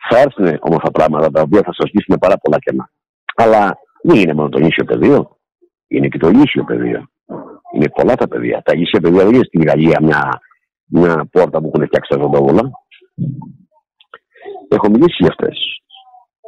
Θα 0.10 0.20
έρθουν 0.20 0.58
όμορφα 0.60 0.92
πράγματα 0.92 1.32
τα 1.32 1.42
οποία 1.42 1.62
θα 1.62 1.74
σας 1.74 1.92
λύσουν 1.94 2.18
πάρα 2.20 2.38
πολλά 2.38 2.58
κενά. 2.60 2.90
Αλλά 3.36 3.78
δεν 4.04 4.18
είναι 4.20 4.34
μόνο 4.34 4.50
το 4.50 4.60
νήσιο 4.60 4.84
πεδίο, 4.84 5.38
είναι 5.88 6.08
και 6.08 6.18
το 6.18 6.30
ίσιο 6.30 6.64
πεδίο. 6.64 7.04
Είναι 7.74 7.90
πολλά 7.90 8.16
τα 8.16 8.28
παιδεία. 8.28 8.62
Τα 8.66 8.74
ίσια 8.74 9.00
παιδεία 9.00 9.24
δεν 9.26 9.34
είναι 9.34 9.44
στην 9.44 9.64
Γαλλία 9.64 10.00
μια, 10.02 10.42
μια 10.86 11.28
πόρτα 11.32 11.62
που 11.62 11.72
έχουν 11.74 11.86
φτιάξει 11.86 12.10
τα 12.14 12.22
ζωντόβολα. 12.22 12.72
Έχω 14.70 14.90
μιλήσει 14.90 15.16
για 15.18 15.28
αυτές. 15.30 15.82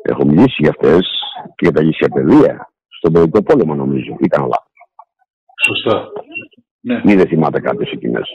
Έχω 0.02 0.26
μιλήσει 0.26 0.56
για 0.57 0.69
αυτές 0.69 1.10
και 1.56 1.65
για 1.65 1.72
τα 1.72 1.81
ίσια 1.81 2.10
παιδεία. 2.10 2.72
Στον 2.88 3.14
παιδικό 3.14 3.43
πόλεμο 3.43 3.76
νομίζω. 3.76 4.15
Ήταν 4.19 4.43
όλα. 4.43 4.70
Σωστά. 5.67 6.11
Ναι. 6.83 7.01
Μην 7.05 7.17
δεν 7.17 7.27
θυμάται 7.27 7.59
κάποιος 7.59 7.91
εκεί 7.91 8.09
μέσα. 8.09 8.33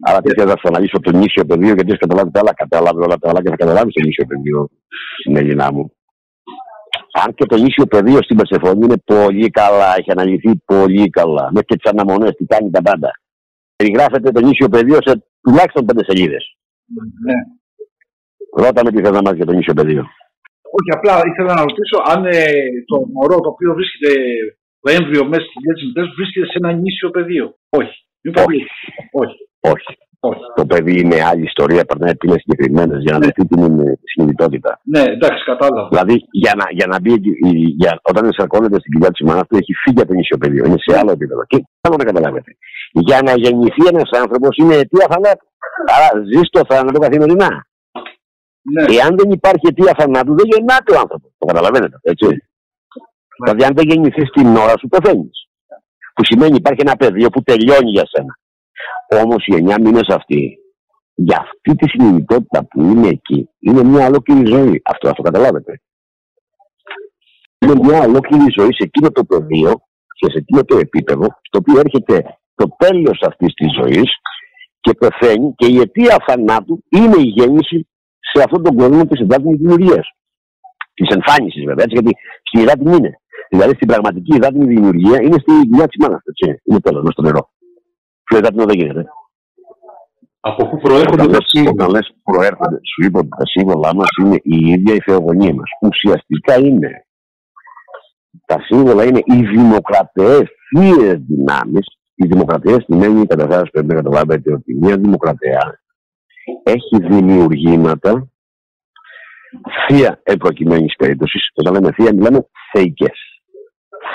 Άρα 0.00 0.20
τι 0.20 0.30
θα 0.40 0.54
αναλύσω 0.62 1.00
το 1.00 1.16
νήσιο 1.16 1.44
πεδίο, 1.44 1.72
γιατί 1.74 1.88
έχεις 1.88 1.98
καταλάβει 1.98 2.30
τα 2.30 2.40
άλλα. 2.40 2.54
Κατάλαβε 2.54 3.00
όλα 3.04 3.16
τα 3.18 3.28
άλλα 3.30 3.42
και 3.42 3.48
θα 3.48 3.56
καταλάβεις 3.56 3.94
το 3.94 4.04
νήσιο 4.04 4.24
πεδίο 4.26 4.68
στην 5.20 5.36
Ελληνά 5.36 5.72
μου. 5.72 5.92
Αν 7.22 7.34
και 7.34 7.44
το 7.44 7.56
νήσιο 7.56 7.86
πεδίο 7.86 8.22
στην 8.22 8.36
Περσεφόνη 8.36 8.84
είναι 8.84 9.00
πολύ 9.04 9.50
καλά, 9.50 9.94
έχει 9.98 10.10
αναλυθεί 10.10 10.50
πολύ 10.64 11.10
καλά. 11.10 11.44
Μέχρι 11.52 11.66
και 11.66 11.76
τις 11.76 11.90
αναμονές, 11.90 12.30
τι 12.36 12.44
κάνει 12.44 12.70
τα 12.70 12.82
πάντα. 12.82 13.10
Περιγράφεται 13.76 14.30
το 14.30 14.40
νήσιο 14.40 14.68
πεδίο 14.68 14.98
σε 15.06 15.24
τουλάχιστον 15.42 15.84
πέντε 15.84 16.04
σελίδες. 16.04 16.44
Ναι. 17.26 17.38
Ρώτα 18.62 18.80
με 18.84 18.90
τι 18.90 19.02
θες 19.02 19.10
να 19.10 19.22
μάθεις 19.22 19.36
για 19.36 19.46
το 19.46 19.52
νήσιο 19.52 19.74
πεδίο. 19.74 20.04
Όχι, 20.76 20.90
απλά 20.96 21.14
ήθελα 21.30 21.54
να 21.54 21.60
ρωτήσω 21.60 21.96
αν 22.12 22.20
ε, 22.24 22.44
το 22.90 22.96
μωρό 23.14 23.36
το 23.40 23.48
οποίο 23.48 23.74
βρίσκεται 23.74 24.12
το 24.80 24.88
έμβριο 24.96 25.22
μέσα 25.30 25.44
στις 25.44 25.54
δουλειά 25.56 25.74
τη 25.78 25.82
μητέρα 25.86 26.08
βρίσκεται 26.16 26.46
σε 26.46 26.56
ένα 26.60 26.70
νήσιο 26.72 27.10
πεδίο. 27.10 27.46
Όχι. 27.68 27.96
Όχι. 28.46 28.60
Όχι. 29.22 29.38
Όχι. 29.72 29.92
Όχι. 30.20 30.40
Το 30.54 30.66
παιδί 30.66 31.00
είναι 31.00 31.18
άλλη 31.30 31.42
ιστορία, 31.42 31.84
περνάει 31.84 32.16
πίνες 32.16 32.40
συγκεκριμένες 32.40 32.98
για 33.02 33.12
να 33.12 33.18
δεχτεί 33.18 33.46
την 33.46 33.62
συνειδητότητα. 34.12 34.80
Ναι, 34.94 35.02
εντάξει, 35.16 35.44
κατάλαβα. 35.44 35.88
Δηλαδή, 35.88 36.16
για 36.30 36.52
να, 36.60 36.64
για 36.70 36.86
να 36.86 37.00
μπει, 37.00 37.14
για, 37.80 38.00
όταν 38.10 38.28
εισερχόνεται 38.28 38.78
στην 38.80 38.92
κοιλιά 38.92 39.10
της 39.10 39.20
μάνα 39.26 39.44
του, 39.46 39.56
έχει 39.56 39.72
φύγει 39.82 40.00
από 40.00 40.08
το 40.10 40.14
νησιό 40.14 40.36
πεδίο. 40.38 40.64
Είναι 40.64 40.80
σε 40.86 40.98
άλλο 40.98 41.10
επίπεδο. 41.10 41.42
Και 41.46 41.58
θέλω 41.80 41.96
να 41.98 42.04
καταλάβετε. 42.04 42.50
Για 42.92 43.18
να 43.22 43.32
γεννηθεί 43.42 43.82
ένας 43.92 44.10
άνθρωπος 44.22 44.56
είναι 44.56 44.74
αιτία 44.74 45.06
θανάτου. 45.10 45.46
Άρα 45.94 46.08
ζεις 46.30 46.48
το 46.50 46.60
θάνατο 46.68 46.98
καθημερινά. 46.98 47.50
Ναι. 48.74 48.82
Εάν 48.96 49.16
δεν 49.18 49.30
υπάρχει 49.30 49.66
αιτία 49.68 49.94
θανάτου, 49.98 50.34
δεν 50.38 50.46
γεννάται 50.52 50.90
ο 50.94 50.98
άνθρωπος. 50.98 51.30
Το 51.38 51.46
καταλαβαίνετε. 51.46 51.96
Έτσι. 52.02 52.26
Ναι. 53.38 53.52
Δηλαδή, 53.52 53.64
αν 53.64 53.74
δεν 53.74 53.88
γεννηθείς 53.88 54.30
την 54.30 54.56
ώρα 54.56 54.74
σου, 54.78 54.88
πεθαίνεις. 54.88 55.48
Που 56.14 56.24
σημαίνει 56.24 56.56
υπάρχει 56.56 56.80
ένα 56.80 56.96
πεδίο 56.96 57.28
που 57.28 57.42
τελειώνει 57.42 57.90
για 57.90 58.06
σένα. 58.12 58.38
Όμως 59.24 59.46
οι 59.46 59.54
εννιά 59.54 59.80
μήνες 59.80 60.08
αυτοί, 60.08 60.58
για 61.14 61.38
αυτή 61.40 61.74
τη 61.76 61.88
συνειδητότητα 61.88 62.66
που 62.66 62.82
είναι 62.82 63.08
εκεί, 63.08 63.48
είναι 63.58 63.82
μια 63.82 64.06
ολόκληρη 64.06 64.46
ζωή. 64.46 64.82
Αυτό, 64.84 65.08
αυτό 65.08 65.22
καταλάβετε. 65.22 65.80
Είναι 67.58 67.74
μια 67.82 68.00
ολόκληρη 68.00 68.46
ζωή 68.56 68.72
σε 68.72 68.84
εκείνο 68.84 69.10
το 69.10 69.24
πεδίο 69.24 69.72
και 70.18 70.30
σε 70.30 70.38
εκείνο 70.38 70.64
το 70.64 70.76
επίπεδο, 70.78 71.26
στο 71.42 71.58
οποίο 71.58 71.78
έρχεται 71.78 72.22
το 72.54 72.66
τέλος 72.78 73.18
αυτής 73.22 73.52
της 73.54 73.68
ζωής 73.80 74.10
και 74.80 74.92
πεθαίνει 74.94 75.54
και 75.56 75.66
η 75.66 75.80
αιτία 75.80 76.24
θανάτου 76.26 76.84
είναι 76.88 77.16
η 77.18 77.28
γέννηση 77.36 77.88
σε 78.32 78.42
αυτόν 78.42 78.62
τον 78.62 78.76
κόσμο 78.76 79.06
τη 79.06 79.22
εντάτιμη 79.22 79.56
δημιουργία. 79.56 80.02
Της 80.94 81.14
εμφάνισης 81.14 81.64
βέβαια, 81.64 81.84
έτσι, 81.84 81.98
γιατί 81.98 82.12
στην 82.42 82.60
υδάτινη 82.60 82.96
είναι. 82.96 83.20
Δηλαδή 83.50 83.74
στην 83.74 83.86
πραγματική 83.86 84.36
υδάτινη 84.36 84.66
δημιουργία 84.74 85.22
είναι 85.22 85.38
στη 85.38 85.52
δουλειά 85.70 85.86
της 85.88 85.96
μάνας. 85.98 86.22
Είναι 86.64 86.80
τέλος, 86.80 87.12
στο 87.12 87.22
νερό. 87.22 87.50
Πιο 88.24 88.38
υδάτινο 88.38 88.64
δεν 88.64 88.78
γίνεται. 88.78 89.04
Από 90.40 90.68
πού 90.68 90.78
προέρχονται 90.78 91.26
τα 91.26 91.38
σύμβολα. 91.44 91.72
Όταν 91.72 91.90
λες 91.90 92.14
προέρχονται, 92.22 92.80
σου 92.92 93.06
είπα 93.06 93.18
ότι 93.18 93.28
τα 93.28 93.46
σύμβολά 93.46 93.94
μας 93.94 94.08
είναι 94.20 94.38
η 94.42 94.56
ίδια 94.68 94.94
η 94.94 95.00
θεογονία 95.00 95.54
μας. 95.54 95.70
Ουσιαστικά 95.80 96.58
είναι. 96.58 97.06
Τα 98.44 98.60
σύμβολα 98.60 99.04
είναι 99.04 99.20
οι 99.24 99.40
δημοκρατίε 99.46 100.38
θείε 100.68 101.14
δυνάμεις. 101.14 101.86
Οι 102.14 102.26
δημοκρατίε 102.26 102.76
σημαίνει 102.80 103.26
καταρχά 103.26 103.62
πρέπει 103.70 103.86
να 103.86 103.94
καταλάβετε 103.94 104.52
ότι 104.52 104.74
μια 104.74 104.96
δημοκρατία 104.96 105.80
έχει 106.62 106.96
δημιουργήματα 106.96 108.28
θεία 109.86 110.22
προκειμένη 110.38 110.86
περίπτωσης. 110.98 111.50
Όταν 111.54 111.72
λέμε 111.74 111.92
θεία, 111.92 112.14
μιλάμε 112.14 112.48
θεϊκές. 112.72 113.37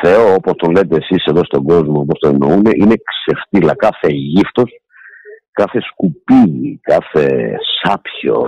Θεό, 0.01 0.33
όπω 0.33 0.55
το 0.55 0.71
λέτε 0.71 0.95
εσείς 0.95 1.25
εδώ 1.25 1.43
στον 1.43 1.63
κόσμο, 1.63 1.99
όπως 1.99 2.19
το 2.19 2.27
εννοούν, 2.27 2.61
είναι 2.75 2.95
ξεφτύλα. 3.11 3.75
Κάθε 3.75 4.07
γύφτος, 4.09 4.71
κάθε 5.51 5.79
σκουπίδι, 5.81 6.79
κάθε 6.81 7.55
σάπιο, 7.81 8.41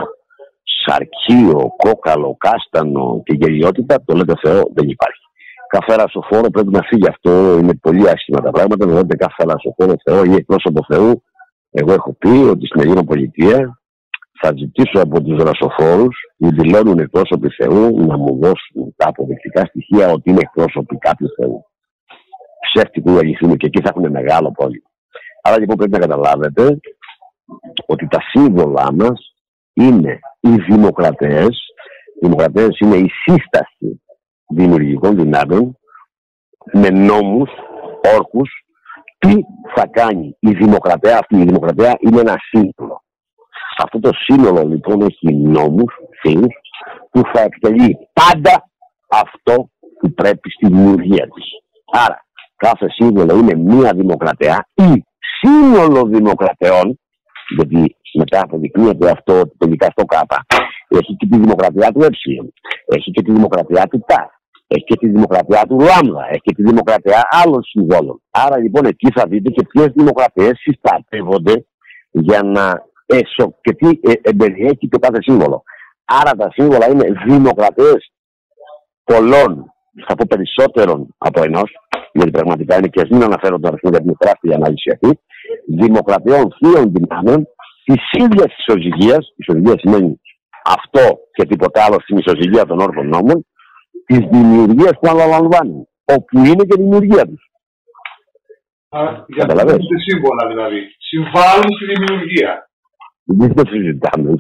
σαρκείο, 0.84 1.74
κόκαλο, 1.78 2.38
κάστανο 2.40 3.22
και 3.26 3.34
γελιότητα, 3.40 4.04
το 4.06 4.16
λέτε 4.16 4.34
Θεό, 4.42 4.62
δεν 4.74 4.90
υπάρχει. 4.90 5.24
Κάθε 5.68 5.96
ρασοφόρο 5.96 6.50
πρέπει 6.50 6.72
να 6.72 6.82
φύγει 6.82 7.08
αυτό, 7.08 7.58
είναι 7.58 7.76
πολύ 7.76 8.10
άσχημα 8.10 8.42
τα 8.42 8.52
πράγματα. 8.52 8.86
Δεν 8.86 8.96
λέτε 8.96 9.16
κάθε 9.16 9.44
ρασοφόρο 9.44 9.94
Θεό 10.04 10.24
ή 10.24 10.34
εκπρόσωπο 10.34 10.86
Θεού. 10.88 11.24
Εγώ 11.72 11.94
έχω 11.94 12.16
πει 12.20 12.28
ότι 12.28 12.66
στην 12.66 12.82
Ελληνική 12.82 13.06
Πολιτεία 13.06 13.80
θα 14.42 14.54
ζητήσω 14.58 15.02
από 15.02 15.24
τους 15.24 15.44
ρασοφόρου 15.44 16.08
που 16.38 16.50
δηλώνουν 16.50 17.00
εκπρόσωποι 17.00 17.50
Θεού 17.50 18.06
να 18.06 18.18
μου 18.18 18.40
δώσουν 18.42 18.94
τα 18.96 19.08
αποδεικτικά 19.08 19.66
στοιχεία 19.66 20.10
ότι 20.10 20.30
είναι 20.30 20.40
εκπρόσωποι 20.42 20.98
κάποιου 20.98 21.28
Θεού. 21.38 21.66
Ψεύτικου 22.74 23.12
ή 23.16 23.18
αληθινού 23.18 23.56
και 23.56 23.66
εκεί 23.66 23.82
θα 23.82 23.94
έχουν 23.96 24.12
μεγάλο 24.12 24.52
πρόβλημα. 24.52 24.90
Άρα 25.42 25.60
λοιπόν 25.60 25.76
πρέπει 25.76 25.92
να 25.92 26.00
καταλάβετε 26.00 26.80
ότι 27.86 28.08
τα 28.08 28.20
σύμβολά 28.22 28.94
μας 28.94 29.34
είναι 29.74 30.20
οι 30.40 30.56
δημοκρατίε. 30.70 31.44
Οι 32.16 32.20
δημοκρατίε 32.22 32.68
είναι 32.80 32.96
η 32.96 33.10
σύσταση 33.24 34.04
δημιουργικών 34.48 35.16
δυνάμεων 35.16 35.78
με 36.74 36.90
νόμους, 36.90 37.50
όρκους, 38.16 38.50
τι 39.18 39.34
θα 39.76 39.88
κάνει 39.88 40.38
η 40.40 40.52
δημοκρατία 40.52 41.18
αυτή. 41.18 41.36
Η 41.36 41.46
δημοκρατία 41.46 41.98
είναι 42.00 42.20
ένα 42.20 42.36
σύμβολο. 42.50 43.05
Αυτό 43.84 44.00
το 44.00 44.10
σύνολο 44.14 44.68
λοιπόν 44.68 45.02
έχει 45.02 45.34
νόμους, 45.34 45.94
φίλους, 46.22 46.54
που 47.12 47.22
θα 47.34 47.42
εκτελεί 47.42 47.98
πάντα 48.14 48.70
αυτό 49.08 49.70
που 50.00 50.14
πρέπει 50.14 50.50
στη 50.50 50.68
δημιουργία 50.68 51.28
της. 51.28 51.46
Άρα, 51.92 52.26
κάθε 52.56 52.90
σύμβολο 52.90 53.38
είναι 53.38 53.56
μία 53.56 53.92
δημοκρατία 53.96 54.68
ή 54.74 55.04
σύνολο 55.40 56.04
δημοκρατεών, 56.06 57.00
γιατί 57.56 57.96
μετά 58.14 58.40
αποδεικνύεται 58.44 59.10
αυτό 59.10 59.40
ότι 59.40 59.56
τελικά 59.58 59.88
στο 59.92 60.06
ΚΑΠΑ 60.06 60.46
έχει 60.88 61.16
και 61.16 61.28
τη 61.28 61.38
δημοκρατία 61.38 61.92
του 61.92 62.02
Ε, 62.02 62.96
έχει 62.96 63.12
και 63.12 63.22
τη 63.22 63.32
δημοκρατία 63.32 63.88
του 63.88 64.04
ΤΑ, 64.08 64.42
έχει 64.68 64.84
και 64.84 64.96
τη 64.96 65.08
δημοκρατία 65.08 65.62
του 65.68 65.80
ΛΑΜΔΑ, 65.80 66.28
έχει 66.30 66.42
και 66.42 66.54
τη 66.54 66.64
δημοκρατία 66.64 67.28
άλλων 67.30 67.64
συμβόλων. 67.64 68.22
Άρα 68.32 68.58
λοιπόν 68.58 68.86
εκεί 68.86 69.12
θα 69.16 69.26
δείτε 69.28 69.50
και 69.50 69.66
ποιες 69.70 69.88
δημοκρατίες 69.96 70.60
συστατεύονται 70.60 71.66
για 72.12 72.44
να 72.44 72.84
έσω 73.06 73.56
και 73.62 73.74
τι 73.74 73.88
ε, 73.88 74.14
εμπεριέχει 74.22 74.88
το 74.88 75.00
κάθε 75.00 75.18
σύμβολο. 75.22 75.64
Άρα 76.06 76.32
τα 76.32 76.52
σύμβολα 76.52 76.90
είναι 76.90 77.08
δημοκρατίες 77.26 78.12
πολλών, 79.04 79.74
θα 80.08 80.16
πω 80.16 80.26
περισσότερων 80.30 81.16
από 81.18 81.44
ενός, 81.44 81.72
γιατί 82.14 82.32
πραγματικά 82.32 82.78
είναι 82.78 82.88
και 82.88 83.02
ας 83.02 83.10
μην 83.10 83.24
αναφέρω 83.24 83.60
τον 83.60 83.68
αριθμό 83.68 83.90
γιατί 83.90 84.06
είναι 84.06 84.16
τεράστια 84.18 84.56
ανάλυση 84.56 84.90
αυτή, 84.94 85.20
δημοκρατιών 85.68 86.54
θείων 86.58 86.92
δυνάμεων 86.92 87.48
της 87.86 88.02
ίδιας 88.12 88.52
ισοζυγία, 88.58 89.18
ισοζυγία 89.36 89.76
σημαίνει 89.78 90.22
αυτό 90.66 91.20
και 91.32 91.46
τίποτα 91.46 91.84
άλλο 91.86 91.98
στην 92.00 92.18
ισοζυγία 92.18 92.66
των 92.66 92.80
όρθων 92.80 93.08
νόμων, 93.08 93.46
της 94.06 94.20
δημιουργίας 94.32 94.92
που 95.00 95.10
αναλαμβάνουν, 95.10 95.88
όπου 96.06 96.38
είναι 96.38 96.64
και 96.68 96.76
η 96.78 96.82
δημιουργία 96.84 97.26
τους. 97.26 97.44
Για 99.28 99.46
τα 99.46 99.56
σύμβολα 100.08 100.48
δηλαδή. 100.48 100.80
Συμβάλλουν 100.98 101.72
στη 101.78 101.86
δημιουργία. 101.94 102.70
Δεν 103.26 103.54
το 103.54 103.64
συζητάμε. 103.72 104.36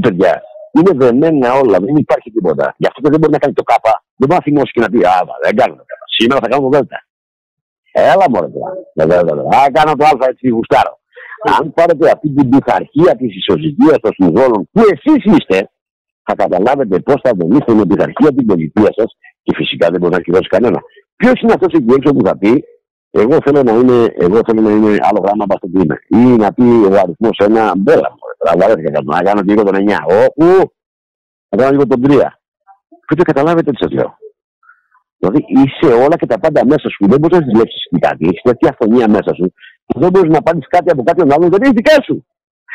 Παιδιά, 0.00 0.42
είναι 0.72 0.92
δεμένα 0.94 1.52
όλα, 1.52 1.78
δεν 1.78 1.96
υπάρχει 1.96 2.30
τίποτα. 2.30 2.74
Γι' 2.76 2.86
αυτό 2.86 3.00
και 3.00 3.10
δεν 3.10 3.18
μπορεί 3.20 3.32
να 3.32 3.38
κάνει 3.38 3.54
το 3.54 3.62
κάπα. 3.62 3.92
Δεν 4.16 4.28
μπορεί 4.28 4.40
να 4.40 4.46
θυμώσει 4.46 4.72
και 4.72 4.80
να 4.80 4.88
πει 4.92 4.98
Α, 5.04 5.18
δεν 5.44 5.56
κάνω 5.56 5.74
το 5.80 5.84
κάπα. 5.90 6.04
Σήμερα 6.16 6.40
θα 6.42 6.48
κάνω 6.48 6.62
το 6.62 6.68
δέλτα. 6.68 6.98
Έλα 7.92 8.26
μόνο 8.30 8.46
τώρα. 8.54 8.72
Α, 9.58 9.70
κάνω 9.76 9.92
το 9.98 10.04
Α 10.04 10.12
έτσι 10.32 10.48
γουστάρω. 10.48 10.94
Αν 11.58 11.72
πάρετε 11.72 12.10
αυτή 12.14 12.28
την 12.36 12.48
πειθαρχία 12.48 13.12
τη 13.20 13.26
ισοζυγία 13.40 13.96
των 14.02 14.12
συμβόλων 14.18 14.68
που 14.72 14.80
εσεί 14.92 15.14
είστε, 15.32 15.58
θα 16.26 16.34
καταλάβετε 16.34 16.98
πώ 16.98 17.14
θα 17.22 17.30
δομήσετε 17.38 17.72
με 17.74 17.84
πειθαρχία 17.86 18.30
την 18.36 18.46
πολιτεία 18.46 18.90
σα 18.98 19.04
και 19.44 19.52
φυσικά 19.54 19.86
δεν 19.90 20.00
μπορεί 20.00 20.12
να 20.12 20.18
ακυρώσει 20.18 20.48
κανένα. 20.48 20.80
Ποιο 21.16 21.32
είναι 21.42 21.52
αυτό 21.56 21.66
εκεί 21.78 21.92
έξω 21.98 22.14
που 22.14 22.26
θα 22.26 22.38
πει, 22.38 22.64
εγώ 23.10 23.36
θέλω 23.44 23.62
να 23.62 23.72
είναι, 23.72 24.14
εγώ 24.18 24.40
θέλω 24.46 24.60
να 24.60 24.70
είναι 24.70 24.96
άλλο 25.00 25.20
γράμμα 25.24 25.44
από 25.44 25.54
αυτό 25.54 25.66
που 25.66 25.80
είμαι. 25.82 25.96
Ή 26.08 26.36
να 26.42 26.52
πει 26.52 26.62
ο 26.62 26.98
αριθμός 27.02 27.36
ένα 27.38 27.72
μπέλα 27.76 28.08
μου. 28.10 28.18
Τραβάρεθηκα 28.38 28.90
κάτι 28.90 29.06
να 29.06 29.22
κάνω 29.22 29.40
λίγο 29.44 29.62
τον 29.62 29.74
9. 29.74 29.96
Όπου 30.24 30.72
να 31.48 31.58
κάνω 31.58 31.70
λίγο 31.70 31.86
τον 31.86 32.00
3. 32.02 32.06
Πρέπει 33.06 33.22
να 33.22 33.32
καταλάβετε 33.32 33.70
τι 33.70 33.78
σας 33.82 33.92
λέω. 33.92 34.16
Δηλαδή 35.18 35.44
είσαι 35.48 35.92
όλα 35.94 36.16
και 36.16 36.26
τα 36.26 36.38
πάντα 36.38 36.64
μέσα 36.64 36.88
σου. 36.88 37.06
Δεν 37.08 37.18
μπορείς 37.18 37.38
να 37.38 37.44
ζηλέψει 37.44 37.78
κάτι. 38.00 38.24
Έχεις 38.26 38.42
τέτοια 38.42 38.68
αφωνία 38.68 39.08
μέσα 39.08 39.34
σου 39.34 39.52
που 39.86 40.00
δεν 40.00 40.10
μπορείς 40.10 40.30
να 40.30 40.42
πάρεις 40.42 40.66
κάτι 40.68 40.90
από 40.90 41.02
κάποιον 41.02 41.32
άλλον 41.32 41.48
δεν 41.50 41.60
είναι 41.62 41.72
δικά 41.72 42.02
σου. 42.02 42.26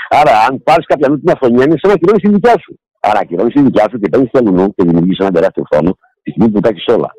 Άρα, 0.10 0.34
αν 0.48 0.64
πάρεις 0.64 0.86
κάποια 0.86 1.08
άλλη 1.08 1.20
την 1.20 1.32
αφωνία, 1.32 1.64
είναι 1.66 1.76
σαν 1.78 1.90
να 1.92 1.94
ακυρώνει 1.94 2.22
τη 2.22 2.30
δικιά 2.30 2.56
σου. 2.64 2.80
Άρα, 3.00 3.20
ακυρώνει 3.20 3.52
τη 3.52 3.62
δικιά 3.62 3.86
σου 3.90 4.00
και 4.00 4.10
παίρνεις 4.10 4.30
το 4.32 4.40
λουνού 4.44 4.74
και 4.76 4.84
δημιουργείς 4.84 5.18
ένα 5.18 5.32
τεράστιο 5.32 5.64
φόνο 5.72 5.92
τη 6.24 6.30
στιγμή 6.32 6.50
που 6.52 6.60
τα 6.60 6.70
έχεις 6.70 6.86
όλα. 6.96 7.12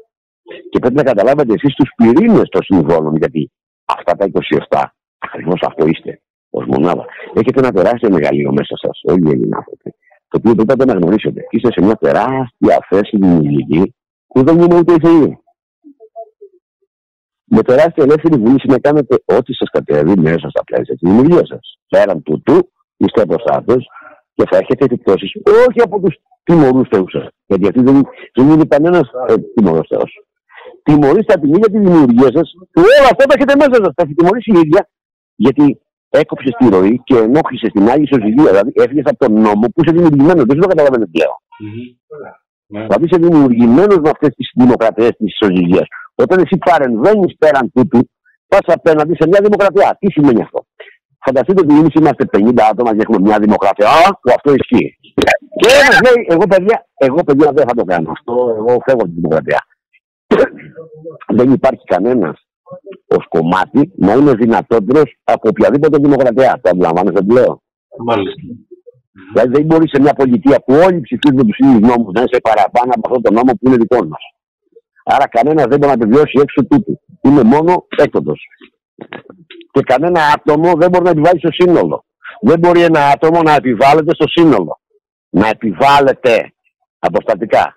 Και 0.71 0.79
πρέπει 0.79 0.95
να 0.95 1.03
καταλάβετε 1.03 1.53
εσείς 1.53 1.75
τους 1.75 1.91
πυρήνες 1.97 2.49
των 2.49 2.62
συμβόλων, 2.62 3.16
γιατί 3.16 3.51
αυτά 3.85 4.12
τα 4.16 4.25
27, 4.69 4.83
ακριβώς 5.19 5.61
αυτό 5.66 5.87
είστε 5.87 6.21
ως 6.51 6.66
μονάδα. 6.66 7.05
Έχετε 7.35 7.59
ένα 7.61 7.73
τεράστιο 7.73 8.11
μεγαλείο 8.11 8.53
μέσα 8.53 8.77
σας, 8.77 9.01
όλοι 9.03 9.27
οι 9.27 9.31
Έλληνες 9.31 9.57
άνθρωποι, 9.57 9.95
το 10.29 10.39
οποίο 10.39 10.65
πρέπει 10.65 10.87
να 10.87 10.93
γνωρίσετε. 10.93 11.41
Είστε 11.51 11.73
σε 11.73 11.81
μια 11.81 11.97
τεράστια 11.97 12.87
θέση 12.89 13.16
δημιουργική 13.16 13.95
που 14.27 14.45
δεν 14.45 14.61
είναι 14.61 14.77
ούτε 14.77 14.93
οι 14.93 14.99
θεοί. 15.03 15.39
Με 17.45 17.62
τεράστια 17.62 18.05
ελεύθερη 18.05 18.37
βούληση 18.41 18.66
να 18.66 18.79
κάνετε 18.79 19.16
ό,τι 19.25 19.55
σας 19.55 19.69
κατέβει 19.71 20.21
μέσα 20.21 20.49
στα 20.49 20.65
πλαίσια 20.65 20.95
της 20.97 21.09
δημιουργίας 21.11 21.49
σας. 21.49 21.79
Πέραν 21.89 22.23
τούτου, 22.23 22.71
είστε 22.97 23.23
αποστάτε 23.23 23.77
και 24.35 24.45
θα 24.51 24.57
έχετε 24.57 24.85
επιπτώσεις 24.85 25.33
όχι 25.69 25.81
από 25.83 26.01
τους 26.01 26.16
τιμωρούς 26.43 26.89
θεούς 26.89 27.11
σας. 27.11 27.27
Γιατί 27.47 27.66
αυτή 27.66 27.83
δεν, 27.83 28.03
δεν 28.35 28.49
είναι 28.49 28.65
κανένας 28.65 29.11
ε, 29.29 29.35
τιμωρός 29.55 29.87
θεός. 29.89 30.25
Τιμωρήστε 30.86 31.35
την 31.43 31.51
ίδια 31.56 31.70
τη 31.73 31.78
δημιουργία 31.78 32.31
σας 32.36 32.48
και 32.73 32.81
όλα 32.81 33.11
αυτά 33.12 33.24
τα 33.28 33.35
έχετε 33.36 33.55
μέσα 33.62 33.77
σας. 33.85 33.93
Θα 33.97 34.02
έχει 34.05 34.15
τιμωρήσει 34.15 34.51
η 34.55 34.59
ίδια 34.65 34.89
γιατί 35.44 35.65
έκοψε 36.20 36.51
τη 36.59 36.65
ροή 36.74 37.01
και 37.05 37.16
ενόχλησε 37.16 37.69
την 37.74 37.82
Άγια 37.93 38.06
Ισοζυγία. 38.09 38.51
Δηλαδή 38.51 38.73
έφυγες 38.74 39.06
από 39.12 39.19
τον 39.24 39.32
νόμο 39.47 39.65
που 39.73 39.78
είσαι 39.81 39.93
δημιουργημένος. 39.97 40.44
Δεν 40.44 40.61
το 40.61 40.66
καταλαβαίνετε 40.73 41.11
πλέον. 41.16 41.39
Mm-hmm. 41.62 41.86
Ναι. 42.66 42.81
Δηλαδή 42.86 43.05
είσαι 43.05 43.19
δημιουργημένος 43.27 43.98
με 44.05 44.11
αυτές 44.15 44.31
τις 44.36 44.48
δημοκρατίες 44.61 45.12
της 45.19 45.28
ισοζυγία. 45.35 45.85
Όταν 46.15 46.39
εσύ 46.44 46.56
παρεμβαίνεις 46.69 47.32
πέραν 47.39 47.66
τούτου, 47.74 48.01
πας 48.48 48.65
απέναντι 48.78 49.15
σε 49.19 49.28
μια 49.31 49.40
δημοκρατία. 49.43 49.97
Τι 50.01 50.09
σημαίνει 50.12 50.43
αυτό; 50.43 50.66
Φανταστείτε 51.24 51.61
ότι 51.61 51.74
εμείς 51.78 51.94
είμαστε 51.94 52.24
50 52.32 52.62
άτομα 52.70 52.90
και 52.94 53.02
έχουμε 53.05 53.19
μια 53.19 53.39
δημοκρατία. 53.39 53.89
Α, 53.89 54.06
που 54.20 54.28
αυτό 54.36 54.51
ισχύει. 54.61 54.98
Και 55.61 55.69
ένας 55.81 55.97
λέει, 56.05 56.19
εγώ 56.28 56.47
παιδιά, 56.52 56.86
εγώ 56.94 57.20
παιδιά 57.24 57.52
δεν 57.52 57.65
θα 57.69 57.74
το 57.74 57.85
κάνω 57.85 58.11
αυτό. 58.11 58.32
Εγώ 58.59 58.73
φεύγω 58.85 59.02
από 59.05 59.12
τη 59.12 59.19
δημοκρατία. 59.20 59.61
Δεν 61.35 61.52
υπάρχει 61.52 61.85
κανένας 61.85 62.47
ως 63.06 63.27
κομμάτι 63.28 63.93
να 63.97 64.12
είναι 64.12 64.35
δυνατότερος 64.35 65.16
από 65.24 65.48
οποιαδήποτε 65.48 65.98
δημοκρατία. 65.98 66.61
Το 66.62 66.70
αντιλαμβάνεστε 66.70 67.20
τι 67.24 67.32
λέω. 67.32 67.62
Μάλιστα. 67.98 68.43
Δηλαδή 69.32 69.52
δεν 69.52 69.65
μπορείς 69.65 69.90
σε 69.90 70.01
μια 70.01 70.12
πολιτεία 70.12 70.62
που 70.66 70.74
όλοι 70.85 71.01
ψηφίζουν 71.01 71.47
τους 71.47 71.59
ίδιους 71.59 71.81
νόμους 71.81 72.12
να 72.12 72.23
είσαι 72.23 72.40
παραπάνω 72.43 72.90
από 72.97 73.06
αυτόν 73.06 73.23
τον 73.23 73.35
νόμο 73.35 73.52
που 73.52 73.66
είναι 73.66 73.77
δικό 73.77 74.05
μας. 74.06 74.23
Άρα 75.05 75.28
κανένας 75.28 75.66
δεν 75.66 75.78
μπορεί 75.78 75.97
να 75.97 76.05
επιβιώσει 76.05 76.39
έξω 76.43 76.66
τούτου. 76.66 77.01
Είναι 77.20 77.43
μόνο 77.43 77.86
έκτοτο. 77.97 78.32
Και 79.70 79.81
κανένα 79.81 80.20
άτομο 80.35 80.73
δεν 80.74 80.89
μπορεί 80.90 81.05
να 81.05 81.11
επιβάλλει 81.11 81.39
στο 81.39 81.52
σύνολο. 81.52 82.05
Δεν 82.40 82.59
μπορεί 82.59 82.82
ένα 82.82 83.06
άτομο 83.15 83.43
να 83.43 83.55
επιβάλλεται 83.55 84.15
στο 84.15 84.28
σύνολο. 84.28 84.81
Να 85.31 85.48
επιβάλλεται 85.48 86.52
αποστατικά. 86.98 87.73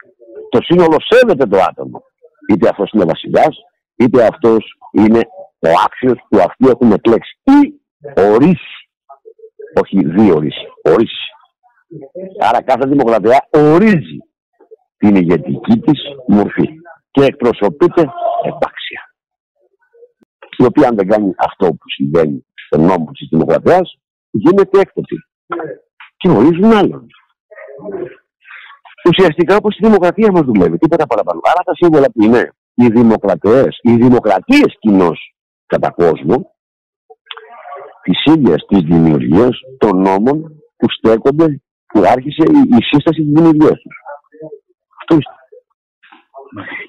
Το 0.49 0.59
σύνολο 0.61 0.97
σέβεται 1.09 1.45
το 1.45 1.57
άτομο. 1.69 2.03
Είτε 2.49 2.69
αυτός 2.69 2.91
είναι 2.91 3.03
ο 3.03 3.07
βασιλιάς, 3.07 3.57
είτε 3.95 4.25
αυτός 4.25 4.77
είναι 4.91 5.19
ο 5.59 5.69
άξιος 5.85 6.17
που 6.29 6.37
αυτοί 6.37 6.67
έχουν 6.67 6.91
εκλέξει. 6.91 7.39
Ή 7.43 7.81
ορίσει 8.15 8.77
όχι 9.81 10.05
δύο 10.05 10.35
ορίσει, 10.35 10.65
ορίσει. 10.81 11.25
Άρα 12.39 12.61
κάθε 12.61 12.87
δημοκρατία 12.87 13.47
ορίζει 13.51 14.17
την 14.97 15.15
ηγετική 15.15 15.79
της 15.79 16.01
μορφή 16.27 16.67
και 17.11 17.23
εκπροσωπείται 17.23 18.01
επάξια. 18.43 19.01
Η 20.57 20.63
οποία 20.65 20.87
αν 20.87 20.95
δεν 20.95 21.07
κάνει 21.07 21.33
αυτό 21.37 21.67
που 21.67 21.89
συμβαίνει 21.95 22.45
στον 22.53 22.81
νόμο 22.81 23.11
της 23.11 23.27
δημοκρατίας 23.31 23.99
γίνεται 24.31 24.79
έκπτωτη. 24.79 25.15
Και 26.17 26.29
ορίζουν 26.29 26.71
άλλον. 26.71 27.07
Ουσιαστικά 29.09 29.55
όπως 29.55 29.75
η 29.75 29.79
δημοκρατία 29.81 30.31
μας 30.31 30.41
δουλεύει, 30.41 30.77
τίποτα 30.77 31.07
παραπάνω. 31.07 31.39
Άρα 31.43 31.63
τα 31.63 31.75
σύμβολα 31.75 32.11
που 32.11 32.23
είναι 32.23 32.51
οι 32.73 32.87
δημοκρατίες, 32.87 33.79
οι 33.81 33.95
δημοκρατίες 33.95 34.75
κοινώς 34.79 35.35
κατά 35.65 35.89
κόσμο, 35.91 36.51
της 38.01 38.33
ίδιας 38.33 38.65
της 38.67 38.81
δημιουργίας 38.81 39.59
των 39.77 40.01
νόμων 40.01 40.61
που 40.77 40.89
στέκονται, 40.89 41.61
που 41.87 42.01
άρχισε 42.05 42.43
η, 42.77 42.83
σύσταση 42.83 43.21
της 43.21 43.31
δημιουργίας 43.33 43.81
τους. 43.81 43.95
Αυτό 45.01 45.13
είναι. 45.13 45.23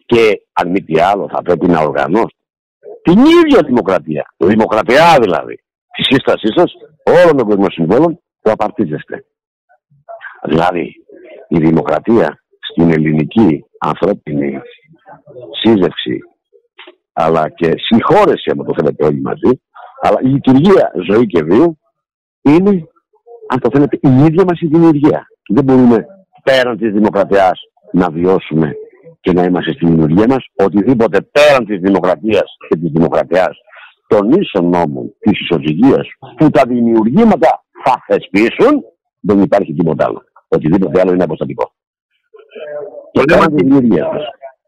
Και 0.06 0.42
αν 0.52 0.70
μη 0.70 0.82
τι 0.82 1.00
άλλο, 1.00 1.28
θα 1.32 1.42
πρέπει 1.42 1.66
να 1.66 1.80
οργανώσετε 1.80 2.32
την 3.02 3.18
ίδια 3.18 3.62
δημοκρατία. 3.66 4.34
Δημοκρατία 4.36 5.18
δηλαδή. 5.20 5.54
Τη 5.96 6.02
σύστασή 6.02 6.48
σας 6.56 6.72
όλων 7.04 7.36
των 7.36 7.46
κοσμοσυμβόλων 7.48 8.20
που 8.40 8.50
απαρτίζεστε. 8.50 9.24
Δηλαδή, 10.44 10.92
η 11.48 11.58
δημοκρατία 11.58 12.42
στην 12.70 12.90
ελληνική 12.90 13.64
ανθρώπινη 13.78 14.60
σύζευξη 15.62 16.18
αλλά 17.12 17.48
και 17.48 17.72
συγχώρεση, 17.76 18.50
αν 18.50 18.66
το 18.66 18.74
θέλετε 18.76 19.04
όλοι 19.04 19.20
μαζί, 19.20 19.60
αλλά 20.00 20.18
η 20.22 20.26
λειτουργία 20.26 20.92
ζωή 21.10 21.26
και 21.26 21.42
βίου 21.42 21.78
είναι, 22.42 22.70
αν 23.48 23.60
το 23.60 23.68
θέλετε, 23.72 23.98
η 24.02 24.08
ίδια 24.08 24.44
μας 24.44 24.60
η 24.60 24.66
δημιουργία. 24.66 25.26
Δεν 25.48 25.64
μπορούμε 25.64 26.06
πέραν 26.42 26.78
της 26.78 26.92
δημοκρατίας 26.92 27.60
να 27.92 28.10
βιώσουμε 28.10 28.74
και 29.20 29.32
να 29.32 29.44
είμαστε 29.44 29.72
στη 29.72 29.86
δημιουργία 29.86 30.26
μας. 30.28 30.44
Οτιδήποτε 30.56 31.20
πέραν 31.20 31.66
της 31.66 31.80
δημοκρατίας 31.80 32.56
και 32.68 32.76
της 32.76 32.90
δημοκρατίας 32.90 33.58
των 34.06 34.30
ίσων 34.30 34.68
νόμων 34.68 35.14
της 35.18 35.40
ισοζυγίας 35.40 36.08
που 36.36 36.50
τα 36.50 36.62
δημιουργήματα 36.68 37.64
θα 37.84 38.04
θεσπίσουν, 38.06 38.84
δεν 39.20 39.42
υπάρχει 39.42 39.74
τίποτα 39.74 40.04
άλλο. 40.04 40.22
Οτιδήποτε 40.48 41.00
άλλο 41.00 41.12
είναι 41.12 41.24
αποστατικό. 41.28 41.64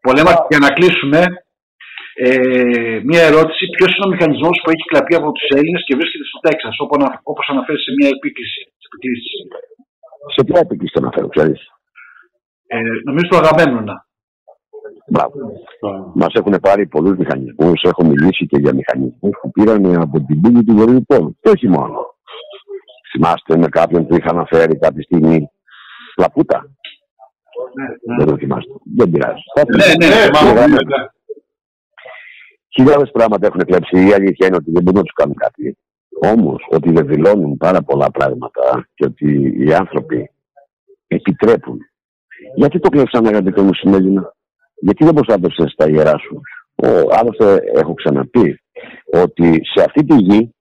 Το 0.02 0.12
λέμε, 0.14 0.32
για 0.48 0.58
να 0.58 0.70
κλείσουμε, 0.76 1.20
ε, 2.14 3.00
μία 3.08 3.22
ερώτηση: 3.30 3.62
Ποιος 3.76 3.90
είναι 3.94 4.06
ο 4.08 4.12
μηχανισμός 4.14 4.60
που 4.62 4.70
έχει 4.70 4.84
κλαπεί 4.90 5.14
από 5.14 5.32
τους 5.32 5.46
Έλληνες 5.58 5.82
και 5.86 5.96
βρίσκεται 5.98 6.26
στο 6.30 6.38
Τέξας, 6.44 6.74
όπως 7.22 7.46
αναφέρεις 7.52 7.82
σε 7.86 7.92
μία 7.98 8.10
επίκληση. 8.16 8.60
Σε 10.34 10.44
ποια 10.46 10.60
επίκληση 10.60 10.92
το 10.94 11.00
αναφέρω, 11.02 11.28
ξέρεις; 11.28 11.60
Ε, 12.66 12.78
νομίζω 13.04 13.26
το 13.28 13.36
Αγαμέμνονα. 13.42 13.96
Μπράβο. 15.12 15.34
Μας 16.14 16.32
έχουν 16.34 16.54
πάρει 16.60 16.86
πολλούς 16.86 17.16
μηχανισμούς. 17.16 17.82
Έχω 17.82 18.04
μιλήσει 18.04 18.46
και 18.46 18.58
για 18.58 18.74
μηχανισμούς 18.74 19.34
που 19.42 19.50
πήραν 19.50 20.00
από 20.00 20.24
την 20.26 20.40
πύλη 20.40 20.64
του 20.64 20.74
Βορειού 20.74 21.04
Πόλου. 21.06 21.36
Και 21.40 21.50
όχι 21.50 21.68
μόνο. 21.68 21.96
Θυμάστε 23.12 23.56
με 23.56 23.68
κάποιον 23.68 24.06
που 24.06 24.14
είχα 24.16 24.30
αναφέρει 24.30 24.78
κάποια 24.78 25.02
στιγμή 25.02 25.50
Λαπούτα. 26.20 26.58
Ναι, 27.74 27.84
ναι. 27.84 28.16
Δεν 28.18 28.26
το 28.26 28.36
θυμάστε. 28.36 28.72
Δεν 28.96 29.10
πειράζει. 29.10 29.42
Ναι, 29.56 30.06
ναι, 30.06 30.06
ναι, 30.06 30.66
ναι, 30.66 30.66
ναι. 30.66 31.06
Χιλιάδες 32.74 33.10
πράγματα 33.10 33.46
έχουν 33.46 33.64
κλέψει. 33.64 34.06
Η 34.08 34.12
αλήθεια 34.12 34.46
είναι 34.46 34.56
ότι 34.56 34.70
δεν 34.70 34.82
μπορούν 34.82 34.98
να 34.98 35.02
τους 35.02 35.12
κάνουν 35.14 35.34
κάτι. 35.34 35.78
Όμως 36.22 36.66
ότι 36.70 36.92
δεν 36.92 37.06
δηλώνουν 37.06 37.56
πάρα 37.56 37.82
πολλά 37.82 38.10
πράγματα 38.10 38.88
και 38.94 39.04
ότι 39.04 39.54
οι 39.58 39.74
άνθρωποι 39.74 40.30
επιτρέπουν. 41.06 41.78
Γιατί 42.54 42.78
το 42.78 42.88
κλέψαν 42.88 43.26
αγαπητό 43.26 43.62
μου 43.62 43.74
συνέλληνα, 43.74 44.34
γιατί 44.74 45.04
δεν 45.04 45.14
προστάτευσες 45.14 45.72
στα 45.72 45.88
ιερά 45.88 46.18
σου; 46.18 46.40
Ο, 46.74 46.88
άλλωστε 47.10 47.60
έχω 47.74 47.94
ξαναπεί 47.94 48.62
ότι 49.12 49.60
σε 49.64 49.84
αυτή 49.84 50.04
τη 50.04 50.16
γη 50.16 50.54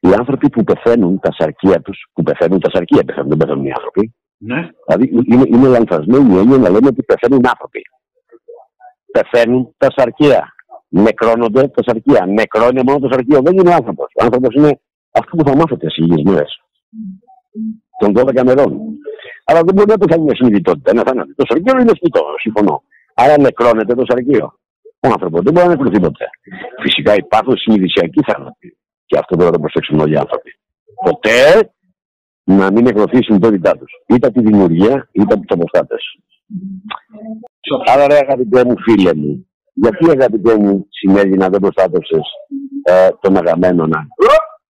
οι 0.00 0.12
άνθρωποι 0.18 0.48
που 0.48 0.64
πεθαίνουν 0.64 1.20
τα 1.20 1.32
σαρκία 1.38 1.80
τους, 1.80 2.06
που 2.12 2.22
πεθαίνουν 2.22 2.60
τα 2.60 2.70
σαρκία, 2.72 3.04
πεθαίνουν, 3.04 3.28
δεν 3.28 3.38
πεθαίνουν 3.38 3.64
οι 3.64 3.72
άνθρωποι. 3.72 4.15
Ναι. 4.38 4.68
Δηλαδή 4.86 5.24
είναι, 5.26 5.44
είναι 5.46 5.68
λανθασμένη 5.68 6.34
η 6.34 6.38
έννοια 6.38 6.58
να 6.58 6.70
λέμε 6.70 6.86
ότι 6.86 7.02
πεθαίνουν 7.02 7.46
άνθρωποι. 7.46 7.80
Πεθαίνουν 9.12 9.74
τα 9.76 9.88
σαρκία 9.96 10.56
νεκρώνονται 10.88 11.68
τα 11.68 11.82
σαρκία. 11.86 12.26
Νεκρώνει 12.26 12.82
μόνο 12.86 12.98
το 12.98 13.08
σαρκείο. 13.12 13.40
Δεν 13.42 13.56
είναι 13.58 13.70
ο 13.70 13.72
άνθρωπος. 13.72 14.06
Ο 14.14 14.24
άνθρωπος 14.24 14.54
είναι 14.54 14.80
αυτό 15.10 15.36
που 15.36 15.44
θα 15.48 15.56
μάθετε 15.56 15.90
σε 15.90 16.00
λίγε 16.02 16.30
μέρε. 16.30 16.44
Των 17.98 18.12
12 18.16 18.42
μερών. 18.44 18.80
Αλλά 19.44 19.60
δεν 19.64 19.74
μπορεί 19.74 19.88
να 19.90 19.98
πεθάνει 19.98 20.22
μια 20.22 20.34
συνειδητότητα. 20.34 20.90
Ένα 20.90 21.02
θάνατο. 21.06 21.34
Το 21.34 21.44
σαρκείο 21.48 21.80
είναι 21.80 21.92
σπιτό. 21.94 22.22
Συμφωνώ. 22.40 22.82
Άρα 23.14 23.40
νεκρώνεται 23.40 23.94
το 23.94 24.04
σαρκείο. 24.08 24.58
Ο 25.00 25.08
άνθρωπος 25.08 25.40
δεν 25.42 25.52
μπορεί 25.52 25.66
να 25.66 25.72
νεκρωθεί 25.74 26.00
ποτέ. 26.00 26.26
Φυσικά 26.82 27.14
υπάρχουν 27.14 27.56
συνειδησιακοί 27.56 28.20
θάνατοι. 28.26 28.76
Και 29.06 29.18
αυτό 29.18 29.36
πρέπει 29.36 29.50
να 29.50 29.56
το 29.56 29.60
προσέξουν 29.60 30.00
όλοι 30.00 30.14
οι 30.14 30.16
άνθρωποι. 30.16 30.58
Ποτέ 31.04 31.70
να 32.46 32.70
μην 32.72 32.86
εκδοθεί 32.86 33.18
η 33.18 33.22
συμπτώτητά 33.22 33.72
τους. 33.72 33.92
Είτε 34.06 34.26
από 34.26 34.40
τη 34.40 34.46
δημιουργία, 34.50 35.08
είτε 35.12 35.34
από 35.34 35.42
τους 35.44 35.56
αποστάτε. 35.56 35.96
Άρα, 37.92 38.06
ρε 38.06 38.16
αγαπητέ 38.16 38.64
μου 38.64 38.74
φίλε 38.78 39.14
μου, 39.14 39.46
γιατί 39.72 40.10
αγαπητέ 40.10 40.56
μου 40.56 40.86
συνέβη 40.90 41.36
να 41.36 41.48
δεν 41.48 41.60
προστάτευσες 41.60 42.26
ε, 42.82 43.08
τον 43.20 43.36
Αγαμένονα. 43.36 44.06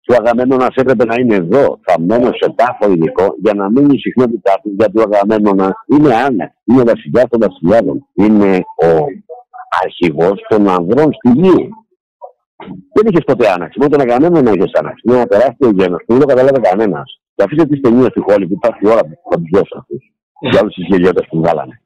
Και 0.01 0.12
ο 0.12 0.16
Αγαμένονα 0.20 0.73
έπρεπε 0.74 1.05
να 1.05 1.15
είναι 1.20 1.35
εδώ, 1.35 1.81
θαμμένο 1.86 2.27
σε 2.27 2.55
τάφο 2.55 2.93
ειδικό, 2.93 3.35
για 3.43 3.55
να 3.55 3.70
μείνει 3.70 3.94
η 3.94 3.98
συχνότητά 3.98 4.61
του, 4.62 4.74
γιατί 4.78 4.98
ο 4.98 5.03
Αγαμένονα 5.12 5.74
είναι 5.86 6.15
άνευ. 6.15 6.51
Είναι 6.65 6.81
ο 6.81 6.85
βασιλιάς 6.85 7.24
των 7.28 7.40
βασιλιάδων. 7.40 8.07
Είναι 8.15 8.57
ο 8.57 8.90
αρχηγός 9.85 10.44
των 10.48 10.69
ανδρών 10.69 11.12
στη 11.12 11.31
γη. 11.40 11.69
Δεν 12.94 13.07
είχες 13.07 13.24
ποτέ 13.27 13.48
άναξη. 13.48 13.78
Μόνο 13.78 13.90
τον 13.90 14.01
Αγαμένονα 14.01 14.51
είχες 14.51 14.70
άναξη. 14.81 15.03
Είναι 15.05 15.16
ένα 15.16 15.27
τεράστιο 15.27 15.70
γένος 15.70 16.03
που 16.07 16.12
δεν 16.12 16.20
το 16.20 16.27
καταλάβει 16.27 16.61
κανένας. 16.61 17.20
Και 17.37 17.43
αφήστε 17.43 17.65
τις 17.67 17.81
ταινίες 17.81 18.09
του 18.09 18.23
Χόλι 18.27 18.47
που 18.47 18.53
υπάρχει 18.53 18.81
η 18.83 18.89
ώρα 18.89 19.01
που 19.01 19.15
θα 19.31 19.37
τους 19.37 19.51
δώσω 19.53 19.75
αυτούς. 19.79 20.03
Για 20.41 20.61
όλους 20.61 20.75
τους 20.75 20.87
γελιώτες 20.89 21.27
που 21.29 21.37
βγάλανε. 21.41 21.81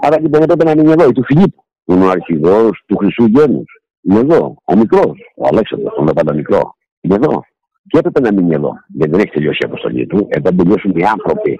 Άρα 0.00 0.20
λοιπόν 0.20 0.42
έπρεπε 0.42 0.64
να 0.64 0.70
είναι 0.70 0.92
εδώ, 0.92 1.08
η 1.08 1.12
του 1.12 1.24
Φιλίππου. 1.24 1.64
Είναι 1.84 2.04
ο 2.04 2.10
αρχηγό 2.10 2.70
του 2.86 2.96
Χρυσού 2.96 3.24
Γένους. 3.24 3.70
Είναι 4.02 4.18
εδώ. 4.18 4.56
Ο 4.64 4.76
μικρός, 4.76 5.16
ο 5.36 5.46
Αλέξανδρος, 5.50 5.94
τον 5.94 6.14
πάντα 6.14 6.34
μικρό. 6.34 6.74
Είναι 7.00 7.14
εδώ. 7.14 7.44
Και 7.86 7.98
έπρεπε 7.98 8.20
να 8.20 8.32
μείνει 8.32 8.54
εδώ. 8.54 8.72
Γιατί 8.88 9.10
δεν 9.10 9.20
έχει 9.20 9.32
τελειώσει 9.32 9.58
η 9.60 9.66
αποστολή 9.66 10.06
του. 10.06 10.26
Έπρεπε 10.28 10.50
να 10.50 10.56
τελειώσουν 10.56 10.90
οι 10.96 11.04
άνθρωποι. 11.04 11.58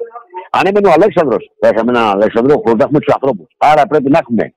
Αν 0.50 0.62
έμενε 0.66 0.88
ο 0.88 0.92
Αλέξανδρος, 0.98 1.52
θα 1.60 1.68
είχαμε 1.68 1.90
έναν 1.94 2.06
Αλέξανδρο 2.08 2.54
χωρί 2.64 2.76
να 2.76 2.84
έχουμε 2.84 2.98
τους 2.98 3.14
ανθρώπους. 3.14 3.48
Άρα 3.58 3.86
πρέπει 3.86 4.10
να 4.10 4.18
έχουμε 4.18 4.54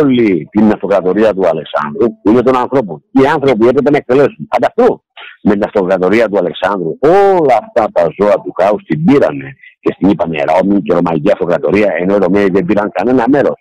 όλη 0.00 0.48
την 0.50 0.70
αυτοκρατορία 0.72 1.34
του 1.34 1.46
Αλεξάνδρου, 1.46 2.06
που 2.20 2.30
είναι 2.30 2.42
των 2.42 2.56
ανθρώπων. 2.56 3.04
Οι 3.10 3.26
άνθρωποι 3.34 3.66
έπρεπε 3.66 3.90
να 3.90 3.96
εκτελέσουν. 3.96 4.48
Ανταυτού 4.56 5.04
με 5.48 5.52
την 5.52 5.64
αυτοκρατορία 5.64 6.28
του 6.28 6.38
Αλεξάνδρου, 6.42 6.92
όλα 7.00 7.54
αυτά 7.62 7.82
τα 7.92 8.02
ζώα 8.16 8.36
του 8.42 8.52
χάους 8.58 8.82
την 8.88 9.04
πήρανε 9.04 9.48
και 9.80 9.92
στην 9.94 10.10
είπαμε 10.10 10.36
Ρώμη 10.50 10.82
και 10.82 10.94
Ρωμαϊκή 10.94 11.30
Αυτοκρατορία, 11.30 11.90
ενώ 12.00 12.14
οι 12.14 12.18
Ρωμαίοι 12.18 12.48
δεν 12.56 12.64
πήραν 12.64 12.88
κανένα 12.96 13.24
μέρος. 13.28 13.58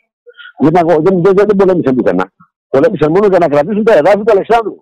Δεν, 0.60 0.72
δεν, 1.06 1.22
δεν, 1.24 1.34
δεν 1.49 1.56
πολέμησαν 1.56 1.95
πουθενά. 1.95 2.26
Πολέμησαν 2.70 3.12
μόνο 3.12 3.28
για 3.28 3.40
να 3.40 3.48
κρατήσουν 3.48 3.84
τα 3.84 3.94
εδάφη 3.94 4.24
του 4.24 4.34
Αλεξάνδρου. 4.36 4.76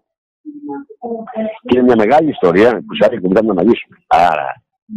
Και 1.67 1.73
είναι 1.77 1.83
μια 1.83 1.95
μεγάλη 2.03 2.29
ιστορία 2.29 2.69
που 2.85 2.95
σε 2.95 3.19
που 3.21 3.31
να 3.33 3.39
αναλύσουμε. 3.39 3.95
Άρα 4.07 4.49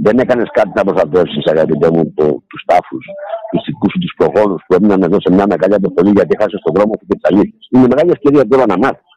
δεν 0.03 0.19
έκανες 0.19 0.49
κάτι 0.53 0.71
να 0.75 0.85
προστατεύσεις, 0.85 1.47
αγαπητέ 1.47 1.91
μου, 1.91 2.03
τους 2.51 2.63
τάφους, 2.67 3.05
τους 3.51 3.63
δικούς 3.67 3.91
σου, 3.93 3.99
τους 3.99 4.15
προχώρου 4.19 4.55
που 4.67 4.75
έμειναν 4.75 5.03
εδώ 5.03 5.17
σε 5.21 5.31
μια 5.33 5.47
μεγάλη 5.53 5.75
αποστολή 5.75 6.11
γιατί 6.11 6.37
χάσες 6.41 6.61
τον 6.65 6.75
δρόμο 6.77 6.93
του 6.99 7.07
και 7.09 7.17
τις 7.19 7.31
αλήθειες. 7.31 7.69
Είναι 7.71 7.87
μεγάλη 7.93 8.11
ευκαιρία 8.11 8.47
τώρα 8.49 8.67
να 8.67 8.77
μάθεις. 8.79 9.11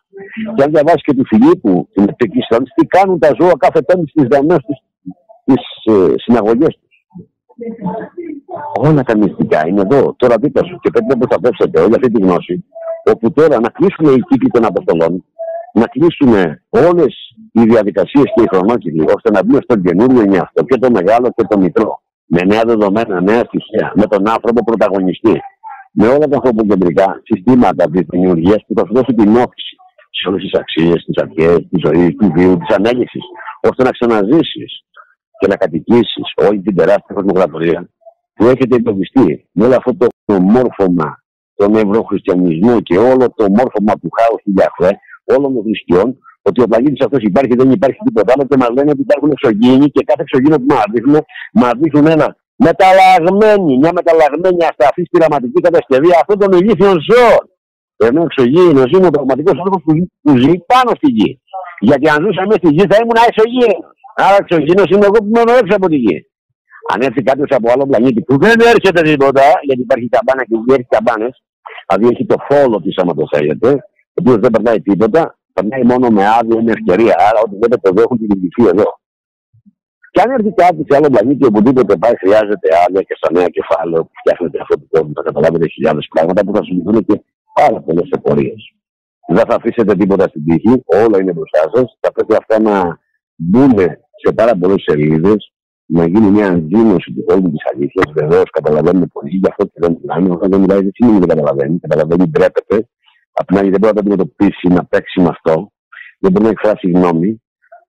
Και 0.56 0.64
αν 0.64 0.72
διαβάσεις 0.72 1.02
και 1.02 1.14
του 1.14 1.26
Φιλίππου 1.26 1.90
την 1.94 2.04
Επτική 2.04 2.40
τι 2.76 2.86
κάνουν 2.86 3.20
τα 3.20 3.30
ζώα 3.40 3.54
κάθε 3.58 3.82
πέμπτη 3.82 4.10
στις 4.10 4.28
γραμμές 4.32 4.58
τη 4.68 5.54
ε, 5.91 6.14
συναγωγές 6.16 6.80
τους. 6.82 6.96
Όλα 8.80 9.04
τα 9.04 9.18
μυστικά 9.18 9.68
είναι 9.68 9.82
εδώ, 9.82 10.14
τώρα 10.18 10.36
δίπλα 10.41 10.64
σου 10.64 10.80
και 10.82 10.90
πρέπει 10.90 11.10
να 11.10 11.18
προστατεύσετε 11.18 11.82
όλη 11.82 11.94
αυτή 11.96 12.12
τη 12.12 12.22
γνώση, 12.22 12.66
όπου 13.12 13.32
τώρα 13.32 13.60
να 13.60 13.70
κλείσουν 13.70 14.06
οι 14.06 14.22
κύκλοι 14.30 14.50
των 14.50 14.66
αποστολών, 14.66 15.26
να 15.74 15.86
κλείσουμε 15.86 16.64
όλες 16.70 17.14
οι 17.52 17.64
διαδικασίες 17.64 18.26
και 18.36 18.41
οι 18.41 18.48
χρονόκυκλοι, 18.52 19.04
ώστε 19.16 19.32
να 19.32 19.44
μπούμε 19.44 19.60
στον 19.64 19.82
καινούριο 19.84 20.41
αυτό 20.41 20.64
και 20.64 20.78
το 20.78 20.91
μεγάλο 20.91 21.28
και 21.36 21.44
το 21.50 21.60
μικρό. 21.60 22.02
Με 22.26 22.41
νέα 22.41 22.62
δεδομένα, 22.66 23.22
νέα 23.22 23.44
στοιχεία, 23.44 23.91
με 23.96 24.06
τον 24.06 24.30
άνθρωπο 24.30 24.64
πρωταγωνιστή. 24.64 25.40
Με 25.91 26.08
όλα 26.08 26.28
τα 26.28 26.36
ανθρωποκεντρικά 26.36 27.22
συστήματα 27.24 27.90
της 27.90 28.02
δημιουργίας 28.10 28.66
που 28.68 28.74
θα 28.78 28.84
σου 28.86 28.94
δώσει 28.94 29.14
την 29.14 29.36
όφηση 29.36 29.76
σε 30.10 30.30
όλες 30.30 30.41
τις 30.41 30.60
αξίες, 30.60 31.03
τις 31.06 31.18
αρχές, 31.23 31.57
τη 31.69 31.77
ζωή, 31.86 32.15
του 32.15 32.31
βίου, 32.36 32.57
της 32.57 32.76
ανέλυξη, 32.76 33.19
ώστε 33.61 33.84
να 33.84 33.91
ξαναζήσεις 33.91 34.72
και 35.40 35.48
να 35.48 35.56
κατοικήσεις 35.56 36.27
όλη 36.48 36.61
την 36.61 36.76
τεράστια 36.76 37.15
κοσμοκρατορία 37.15 37.90
που 38.34 38.45
έχετε 38.45 38.76
υποβιστεί 38.76 39.49
με 39.52 39.65
όλο 39.65 39.76
αυτό 39.76 39.91
το 40.26 40.40
μόρφωμα 40.40 41.10
τον 41.60 41.76
ευρωχριστιανισμό 41.76 42.81
και 42.81 42.98
όλο 42.98 43.26
το 43.36 43.45
μόρφωμα 43.57 43.94
του 44.02 44.10
χάους 44.18 44.41
του 44.44 44.52
Γιαχβέ, 44.56 44.91
όλων 45.34 45.53
των 45.53 45.64
θρησκειών, 45.64 46.18
ότι 46.41 46.61
ο 46.61 46.68
πλανήτη 46.69 47.03
αυτός 47.06 47.22
υπάρχει, 47.30 47.53
δεν 47.56 47.72
υπάρχει 47.72 47.99
τίποτα 48.06 48.34
άλλο 48.34 48.44
και 48.49 48.57
μας 48.61 48.72
λένε 48.76 48.90
ότι 48.95 49.02
υπάρχουν 49.07 49.30
εξωγήινοι 49.36 49.88
και 49.95 50.03
κάθε 50.10 50.22
εξωγήινο 50.26 50.57
που 50.61 50.69
μας 50.76 50.90
δείχνουν, 50.94 51.19
μας 51.61 51.73
δείχνουν 51.81 52.07
ένα 52.15 52.27
μεταλλαγμένη, 52.68 53.72
μια 53.81 53.91
μεταλλαγμένη 53.99 54.61
αστραφή 54.69 55.03
πειραματική 55.11 55.60
κατασκευή 55.68 56.10
αυτών 56.22 56.38
των 56.41 56.49
ηλίθιων 56.60 56.95
ζώων. 57.10 57.44
Ενώ 58.08 58.22
εξωγήινο 58.28 58.84
είναι 58.94 59.08
ο 59.08 59.14
πραγματικός 59.18 59.56
άνθρωπος 59.58 59.82
που, 59.86 59.92
που 60.22 60.32
ζει 60.38 60.54
πάνω 60.72 60.92
στη 61.00 61.10
γη. 61.18 61.42
Γιατί 61.80 62.10
αν 62.10 62.20
ζούσα 62.24 62.42
μέσα 62.48 62.60
στη 62.64 62.70
γη 62.76 62.84
θα 62.92 62.98
ήμουν 63.02 63.20
εξωγήινο. 63.30 63.80
Άρα 64.26 64.38
εξωγήινο 64.44 64.84
είμαι 64.92 65.06
εγώ 65.10 65.20
που 65.24 65.32
μένω 65.36 65.52
έξω 65.62 65.74
από 65.80 65.88
τη 65.92 65.98
γη. 66.06 66.18
Αν 66.92 66.98
έρθει 67.08 67.22
κάποιος 67.30 67.52
από 67.58 67.68
άλλο 67.74 67.86
πλανήτη 67.90 68.22
που 68.28 68.36
δεν 68.44 68.58
έρχεται 68.74 69.02
τίποτα, 69.10 69.46
γιατί 69.68 69.82
υπάρχει 69.88 70.08
καμπάνα 70.16 70.44
και 70.48 70.56
δεν 70.68 70.76
έχει 70.80 70.92
καμπάνες, 70.96 71.34
δηλαδή 71.88 72.06
έχει 72.14 72.26
το 72.32 72.38
φόλο 72.48 72.78
της, 72.84 72.94
άμα 73.02 73.14
το 73.20 73.26
θέλετε, 73.34 73.70
ο 74.16 74.20
οποίος 74.20 74.38
δεν 74.44 74.52
περνάει 74.56 74.82
τίποτα, 74.88 75.22
περνάει 75.54 75.84
μόνο 75.92 76.08
με 76.18 76.24
άδεια, 76.38 76.60
με 76.66 76.72
ευκαιρία. 76.78 77.16
Άρα, 77.28 77.40
ό,τι 77.46 77.56
δεν 77.62 77.70
το 77.82 78.02
έχουν 78.06 78.18
την 78.22 78.30
ειδική 78.34 78.64
εδώ. 78.74 78.88
Και 80.12 80.22
αν 80.24 80.30
έρθει 80.36 80.52
κάτι 80.64 80.82
σε 80.88 80.94
άλλο 80.98 81.10
πλανήτη, 81.14 81.44
οπουδήποτε 81.46 81.94
πάει, 82.02 82.16
χρειάζεται 82.24 82.68
άδεια 82.84 83.02
και 83.08 83.16
στα 83.20 83.30
νέα 83.36 83.50
κεφάλαιο 83.58 84.02
που 84.06 84.16
φτιάχνετε 84.22 84.58
αυτό 84.64 84.76
το 84.80 84.86
κόσμο, 84.94 85.12
θα 85.18 85.24
καταλάβετε 85.28 85.68
χιλιάδες 85.74 86.06
πράγματα 86.14 86.40
που 86.46 86.54
θα 86.56 86.62
σου 86.66 86.74
λυθούν 86.78 87.06
και 87.08 87.16
πάρα 87.54 87.82
πολλές 87.82 88.10
απορίε. 88.12 88.54
Δεν 89.28 89.46
θα 89.50 89.56
αφήσετε 89.56 89.96
τίποτα 89.96 90.28
στην 90.28 90.46
τύχη, 90.46 90.84
όλα 90.86 91.20
είναι 91.22 91.34
μπροστά 91.34 91.62
σας. 91.74 91.98
Θα 92.00 92.12
πρέπει 92.12 92.36
αυτά 92.36 92.60
να 92.62 93.00
μπουν 93.36 93.78
σε 94.24 94.34
πάρα 94.34 94.58
πολλές 94.58 94.82
σελίδες, 94.88 95.54
να 95.86 96.08
γίνει 96.08 96.30
μια 96.32 96.54
δήλωση 96.54 97.14
του 97.14 97.24
κόσμου 97.26 97.50
της 97.52 97.64
αλήθειας. 97.74 98.12
Βεβαίως 98.14 98.50
καταλαβαίνουμε 98.50 99.06
πολύ, 99.14 99.30
γι' 99.30 99.48
αυτό 99.50 99.66
και 99.66 99.80
δεν 99.84 99.98
μιλάμε. 100.02 100.30
Όταν 100.32 100.50
δεν 100.52 100.60
μιλάει, 100.60 100.82
δεν 100.82 100.92
σημαίνει 100.94 101.20
δεν 101.20 101.28
καταλαβαίνει. 101.28 101.80
Καταλαβαίνει, 101.80 102.30
ντρέπεται. 102.30 102.88
Απ' 103.32 103.48
την 103.48 103.58
άλλη, 103.58 103.70
δεν 103.70 103.80
μπορεί 103.80 103.94
να 103.94 104.02
το 104.02 104.10
αντιμετωπίσει, 104.10 104.68
να 104.68 104.86
παίξει 104.86 105.22
με 105.22 105.28
αυτό. 105.28 105.72
Δεν 106.20 106.32
μπορεί 106.32 106.44
να 106.46 106.50
εκφράσει 106.50 106.92
γνώμη. 106.92 107.42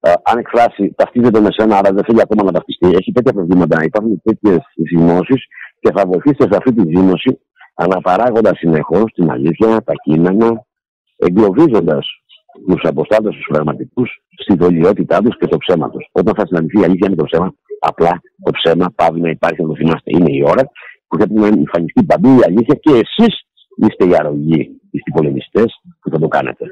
Uh, 0.07 0.15
αν 0.23 0.39
εκφράσει, 0.39 0.95
ταυτίζεται 0.97 1.41
με 1.41 1.49
σένα, 1.51 1.78
άρα 1.78 1.93
δεν 1.93 2.05
θέλει 2.05 2.20
ακόμα 2.20 2.43
να 2.45 2.53
ταυτιστεί. 2.53 2.89
Έχει 2.89 3.12
τέτοια 3.12 3.32
προβλήματα. 3.32 3.85
Υπάρχουν 3.85 4.23
τέτοιες 4.23 4.59
ζυμώσει 4.89 5.37
και 5.81 5.91
θα 5.95 6.07
βοηθήσει 6.07 6.43
σε 6.51 6.57
αυτή 6.57 6.74
τη 6.74 6.82
ζήμωση 6.97 7.41
αναπαράγοντας 7.85 8.57
συνεχώς 8.59 9.07
την 9.15 9.31
αλήθεια, 9.31 9.82
τα 9.89 9.94
κείμενα, 10.05 10.48
εγκλωβίζοντας 11.27 12.05
τους 12.69 12.82
αποστάτες 12.93 13.35
τους 13.35 13.48
πραγματικούς 13.52 14.11
στη 14.43 14.55
δολιότητά 14.62 15.16
τους 15.23 15.35
και 15.39 15.47
το 15.52 15.59
ψέμα 15.65 15.90
τους. 15.90 16.05
Όταν 16.20 16.35
θα 16.39 16.47
συναντηθεί 16.47 16.78
η 16.81 16.85
αλήθεια 16.85 17.09
με 17.11 17.16
το 17.20 17.24
ψέμα, 17.28 17.48
απλά 17.90 18.12
το 18.47 18.51
ψέμα 18.59 18.86
πάβει 18.98 19.20
να 19.20 19.31
υπάρχει, 19.36 19.62
να 19.62 19.69
το 19.69 19.77
θυμάστε. 19.81 20.11
Είναι 20.16 20.31
η 20.39 20.43
ώρα 20.52 20.62
που 21.07 21.15
πρέπει 21.19 21.35
να 21.43 21.47
εμφανιστεί 21.47 22.01
παντού 22.11 22.28
η 22.40 22.43
αλήθεια 22.48 22.77
και 22.85 22.93
εσείς 23.02 23.35
είστε 23.85 24.05
οι 24.09 24.15
αρρωγοί, 24.20 24.62
είστε 24.93 25.09
οι 25.11 25.16
πολεμιστές 25.19 25.69
που 26.01 26.09
θα 26.12 26.19
το 26.23 26.28
κάνετε. 26.36 26.65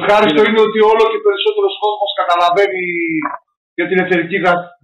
Ευχάριστο 0.00 0.40
είναι 0.48 0.62
ότι 0.68 0.80
όλο 0.92 1.04
και 1.12 1.20
περισσότερος 1.26 1.74
κόσμος 1.84 2.10
καταλαβαίνει 2.20 2.84
για 3.78 3.86
την 3.88 3.98
εταιρική 4.04 4.38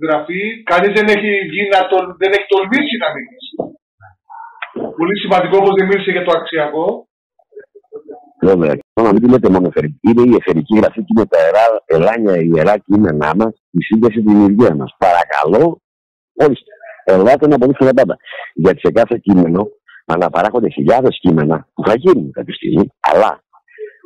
γραφή. 0.04 0.40
Κανείς 0.70 0.92
δεν 0.98 1.06
έχει 1.14 1.30
βγει 1.50 1.62
να 1.74 1.80
τον, 1.90 2.04
δεν 2.20 2.30
έχει 2.36 2.48
τολμήσει 2.52 2.94
να 3.02 3.08
μιλήσει. 3.14 3.54
Πολύ 5.00 5.18
σημαντικό 5.22 5.56
όπως 5.56 5.74
δεν 5.78 5.86
μίλησε 5.86 6.10
για 6.10 6.24
το 6.24 6.32
αξιακό. 6.38 7.08
Βέβαια. 8.40 8.74
Να 9.00 9.12
μην 9.12 9.28
λέτε 9.30 9.48
μόνο 9.50 9.66
εφερική. 9.66 9.98
Είναι 10.08 10.22
η 10.32 10.34
εφερική 10.40 10.76
γραφή 10.78 11.00
και 11.04 11.12
είναι 11.16 11.26
τα 11.26 11.38
ερά, 11.48 11.64
ελάνια 11.86 12.36
ιερά 12.36 12.76
κείμενά 12.78 13.30
μας, 13.36 13.52
η 13.70 13.82
σύνδεση 13.82 14.22
τη 14.22 14.32
δημιουργία 14.32 14.74
μας. 14.74 14.96
Παρακαλώ, 14.98 15.80
ορίστε. 16.34 16.72
Ελάτε 17.04 17.46
να 17.46 17.54
αποδείξουμε 17.54 17.92
τα 17.92 18.00
πάντα. 18.00 18.16
Γιατί 18.54 18.78
σε 18.78 18.90
κάθε 18.92 19.18
κείμενο 19.18 19.68
αναπαράγονται 20.06 20.68
χιλιάδες 20.68 21.18
κείμενα 21.20 21.68
που 21.74 21.82
θα 21.86 21.94
γίνουν 21.96 22.32
κάποια 22.32 22.54
στιγμή, 22.54 22.84
αλλά 23.00 23.42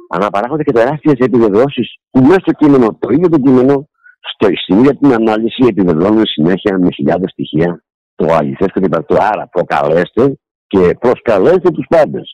αναπαράγονται 0.08 0.62
και 0.62 0.72
τεράστιες 0.72 1.18
επιβεβαιώσεις 1.18 1.96
που 2.10 2.20
μέσα 2.20 2.40
στο 2.40 2.52
κείμενο, 2.52 2.96
το 3.00 3.08
ίδιο 3.12 3.28
το 3.28 3.38
κείμενο, 3.38 3.88
στο, 4.32 4.48
στην 4.62 4.78
ίδια 4.78 4.96
την 4.96 5.12
ανάλυση 5.12 5.66
επιβεβαιώνουν 5.68 6.26
συνέχεια 6.26 6.78
με 6.78 6.88
χιλιάδες 6.90 7.30
στοιχεία 7.30 7.84
το 8.14 8.34
αληθές 8.34 8.72
και 8.72 8.88
το 8.88 9.16
Άρα 9.32 9.48
προκαλέστε 9.48 10.38
και 10.72 10.96
προσκαλέστε 11.00 11.70
τους 11.70 11.86
πάντες. 11.88 12.26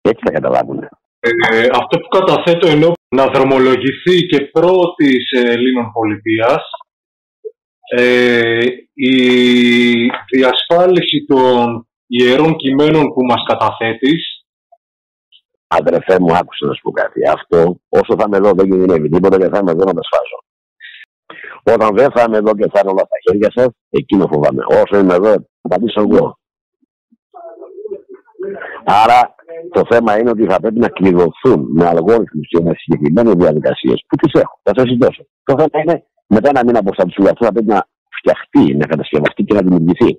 Έτσι 0.00 0.20
θα 0.24 0.32
καταλάβουν. 0.32 0.78
Ε, 1.20 1.66
αυτό 1.80 1.98
που 1.98 2.08
καταθέτω 2.08 2.66
ενώ 2.68 2.92
να 3.08 3.26
δρομολογηθεί 3.26 4.26
και 4.26 4.40
πρώτης 4.40 5.30
Ελλήνων 5.44 5.92
πολιτείας 5.92 6.62
ε, 7.96 8.64
η 8.92 9.14
διασφάλιση 10.34 11.24
των 11.28 11.88
ιερών 12.06 12.56
κειμένων 12.56 13.04
που 13.12 13.24
μας 13.24 13.42
καταθέτεις 13.48 14.38
Αδερφέ 15.68 16.20
μου, 16.20 16.36
άκουσα 16.36 16.66
να 16.66 16.74
σου 16.74 16.82
πω 16.82 16.90
κάτι. 16.90 17.20
Αυτό, 17.36 17.80
όσο 17.88 18.12
θα 18.18 18.24
είμαι 18.26 18.36
εδώ, 18.36 18.50
δεν 18.52 18.70
κινδυνεύει 18.70 19.08
τίποτα 19.08 19.36
και 19.38 19.48
θα 19.48 19.58
είμαι 19.58 19.70
εδώ 19.70 19.84
να 19.84 19.94
τα 19.94 20.02
σφάζω. 20.08 20.38
Όταν 21.74 21.96
δεν 21.96 22.10
θα 22.10 22.24
είμαι 22.26 22.36
εδώ 22.36 22.52
και 22.54 22.68
θα 22.72 22.80
είναι 22.80 22.90
όλα 22.90 23.04
στα 23.08 23.18
χέρια 23.24 23.50
σας, 23.56 23.68
εκείνο 23.90 24.26
φοβάμαι. 24.32 24.62
Όσο 24.82 24.98
είμαι 25.00 25.14
εδώ, 25.14 25.32
θα 25.60 25.68
πατήσω 25.68 26.00
εγώ. 26.00 26.38
Άρα 28.90 29.34
Το 29.70 29.82
θέμα 29.90 30.18
είναι 30.18 30.30
ότι 30.30 30.44
θα 30.46 30.60
πρέπει 30.60 30.78
να 30.78 30.88
κλειδωθούν 30.88 31.66
με 31.70 31.86
αλγόριθμους 31.86 32.48
και 32.48 32.60
με 32.60 32.72
συγκεκριμένες 32.76 33.34
διαδικασίες 33.34 34.04
που 34.08 34.16
τις 34.16 34.40
έχω. 34.40 34.60
Θα 34.62 34.72
σα 34.76 34.82
δώσω. 34.82 35.26
Το 35.44 35.54
θέμα 35.58 35.82
είναι 35.82 36.06
μετά 36.26 36.48
ένα 36.48 36.64
μήνα 36.64 36.78
από 36.78 36.90
αυτά 36.90 37.22
αυτό 37.28 37.44
θα 37.44 37.52
πρέπει 37.52 37.66
να 37.66 37.88
φτιαχτεί, 38.18 38.76
να 38.76 38.86
κατασκευαστεί 38.86 39.44
και 39.44 39.54
να 39.54 39.60
δημιουργηθεί 39.60 40.18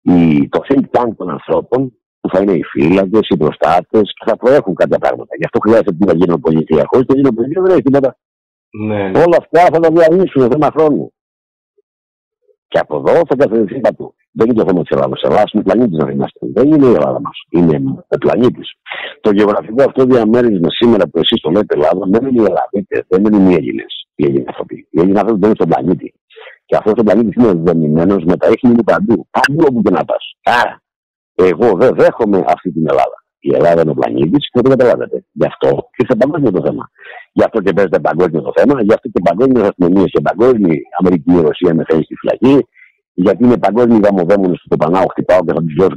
η, 0.00 0.48
το 0.48 0.60
think 0.68 0.84
tank 0.90 1.10
των 1.16 1.30
ανθρώπων 1.30 1.92
που 2.20 2.28
θα 2.32 2.40
είναι 2.40 2.52
οι 2.52 2.62
φύλακες, 2.62 3.28
οι 3.28 3.36
προστάτες 3.36 4.12
και 4.16 4.24
θα 4.26 4.36
προέχουν 4.36 4.74
κάποια 4.74 4.98
πράγματα. 4.98 5.36
Γι' 5.36 5.44
αυτό 5.44 5.58
χρειάζεται 5.58 5.92
την 5.92 6.16
γενοπολιτεία. 6.16 6.84
Χωρίς 6.86 7.06
την 7.06 7.16
γενοπολιτεία 7.16 7.62
δεν 7.62 7.70
έχει 7.70 7.82
τίποτα. 7.82 8.16
Ναι, 8.86 9.08
ναι. 9.08 9.18
Όλα 9.18 9.36
αυτά 9.38 9.60
θα 9.72 9.80
τα 9.80 9.88
διαλύσουν 9.92 10.50
θέμα 10.50 10.70
χρόνου. 10.70 11.12
Και 12.68 12.78
από 12.78 12.96
εδώ 12.96 13.20
θα 13.28 13.36
καθοριστεί 13.36 13.80
παντού. 13.80 14.14
Δεν 14.36 14.46
είναι 14.46 14.58
το 14.60 14.66
θέμα 14.68 14.80
της 14.82 14.90
Ελλάδας. 14.96 15.20
Η 15.22 15.26
Ελλάδας 15.28 15.50
είναι 15.52 15.62
πλανήτης 15.62 15.98
να 15.98 16.10
είμαστε. 16.10 16.40
Δεν 16.56 16.66
είναι 16.72 16.86
η 16.86 16.94
Ελλάδα 16.98 17.20
μας. 17.26 17.36
Είναι 17.48 17.76
ο 18.14 18.18
πλανήτης. 18.24 18.68
Το 19.20 19.30
γεωγραφικό 19.36 19.82
αυτό 19.88 20.04
διαμέρισμα 20.04 20.70
σήμερα 20.70 21.04
που 21.08 21.18
εσείς 21.18 21.40
το 21.40 21.50
λέτε 21.50 21.74
Ελλάδα 21.78 22.04
δεν 22.14 22.22
είναι 22.26 22.42
οι 22.42 22.44
Ελλαδίτες, 22.50 23.02
δεν 23.08 23.20
είναι 23.24 23.50
οι 23.50 23.54
Έλληνες. 23.54 23.92
Οι 24.14 24.24
Έλληνες 24.24 24.46
άνθρωποι. 24.46 24.76
Οι 24.90 24.98
Έλληνες 25.00 25.20
άνθρωποι 25.20 25.40
δεν 25.40 25.50
είναι 25.50 25.58
στον 25.60 25.70
πλανήτη. 25.72 26.08
Και 26.66 26.76
αυτός 26.76 26.94
ο 26.96 27.02
πλανήτη 27.02 27.40
είναι 27.40 27.52
δομημένο 27.52 28.14
με 28.30 28.36
τα 28.36 28.48
ίχνη 28.54 28.70
μου 28.70 28.84
παντού. 28.90 29.16
Παντού 29.36 29.64
όπου 29.68 29.82
και 29.82 29.90
να 29.90 30.04
πας. 30.04 30.24
Άρα, 30.60 30.74
εγώ 31.34 31.68
δεν 31.80 31.90
δέχομαι 32.00 32.38
αυτή 32.46 32.68
την 32.72 32.84
Ελλάδα. 32.90 33.16
Η 33.48 33.50
Ελλάδα 33.54 33.80
είναι 33.82 33.90
ο 33.90 33.94
πλανήτης 33.94 34.50
και 34.50 34.60
το 34.60 34.70
καταλάβετε. 34.70 35.24
Γι' 35.32 35.46
αυτό 35.46 35.68
και 35.96 36.04
σε 36.08 36.14
παγκόσμιο 36.20 36.50
το 36.50 36.62
θέμα. 36.66 36.84
Γι' 37.32 37.44
αυτό 37.44 37.58
και 37.64 37.72
παίζεται 37.72 38.00
παγκόσμιο 38.00 38.42
το 38.42 38.52
θέμα, 38.56 38.82
γι' 38.82 38.94
αυτό 38.96 39.08
και 39.08 39.20
παγκόσμιες 39.28 39.64
αστυνομίες 39.68 40.10
και 40.14 40.20
παγκόσμια 40.28 40.74
Αμερική 41.00 41.30
και 41.32 41.40
Ρωσία 41.48 41.74
με 41.74 41.84
θέλει 41.88 42.04
στη 42.04 42.14
φυλακή, 42.20 42.56
γιατί 43.14 43.44
είναι 43.44 43.58
παγκόσμιοι 43.58 44.00
γαμοδέμονε 44.04 44.54
που 44.54 44.68
το 44.68 44.76
πανάω, 44.76 45.06
χτυπάω 45.06 45.40
και 45.44 45.52
θα 45.52 45.62
τους 45.64 45.74
δώσω 45.78 45.94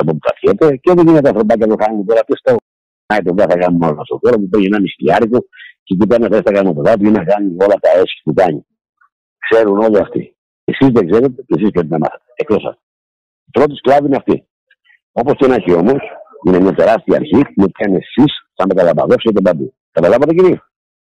από 0.00 0.12
που 0.12 0.18
καθιέται 0.18 0.76
και 0.76 0.92
δεν 0.94 1.06
γίνεται 1.06 1.28
ανθρωπάκια 1.28 1.66
το 1.66 1.74
κάνουν 1.74 2.06
τώρα. 2.06 2.22
Τι 2.24 2.36
στο 2.36 2.56
να 3.14 3.22
τον 3.22 3.36
κάθε 3.36 3.56
κάνουμε 3.60 3.86
μόνο 3.86 4.04
στο 4.04 4.18
τώρα 4.18 4.36
που 4.36 4.48
παίρνει 4.48 4.66
ένα 4.66 4.80
μισθιάρικο 4.80 5.38
και 5.84 5.94
εκεί 5.94 6.06
πέρα 6.06 6.26
θε 6.32 6.42
τα 6.42 6.52
κάνουμε 6.52 6.74
το 6.74 6.82
δάτο 6.82 7.06
ή 7.06 7.10
να 7.10 7.24
κάνει 7.24 7.56
όλα 7.64 7.76
τα 7.84 7.90
έσχη 8.00 8.20
που 8.24 8.32
κάνει. 8.32 8.66
Ξέρουν 9.44 9.78
όλοι 9.78 9.98
αυτοί. 9.98 10.36
Εσείς 10.64 10.88
δεν 10.96 11.06
ξέρετε 11.10 11.42
και 11.46 11.54
εσείς 11.58 11.70
πρέπει 11.70 11.88
να 11.88 11.98
μάθετε. 11.98 12.24
Εκτός 12.34 12.62
σα. 12.62 12.70
Η 13.48 13.50
πρώτη 13.50 13.74
σκλάβη 13.76 14.06
είναι 14.06 14.16
αυτή. 14.16 14.46
Όπως 15.12 15.34
και 15.36 15.46
να 15.46 15.54
έχει 15.54 15.72
όμως, 15.72 16.00
είναι 16.46 16.60
μια 16.60 16.74
τεράστια 16.74 17.16
αρχή 17.16 17.40
που 17.54 17.70
πιάνει 17.70 17.96
εσείς 17.96 18.32
θα 18.54 18.64
μεταλαμπαδεύσετε 18.68 19.40
παντού. 19.40 19.74
Καταλάβατε 19.90 20.34
κύριε. 20.34 20.58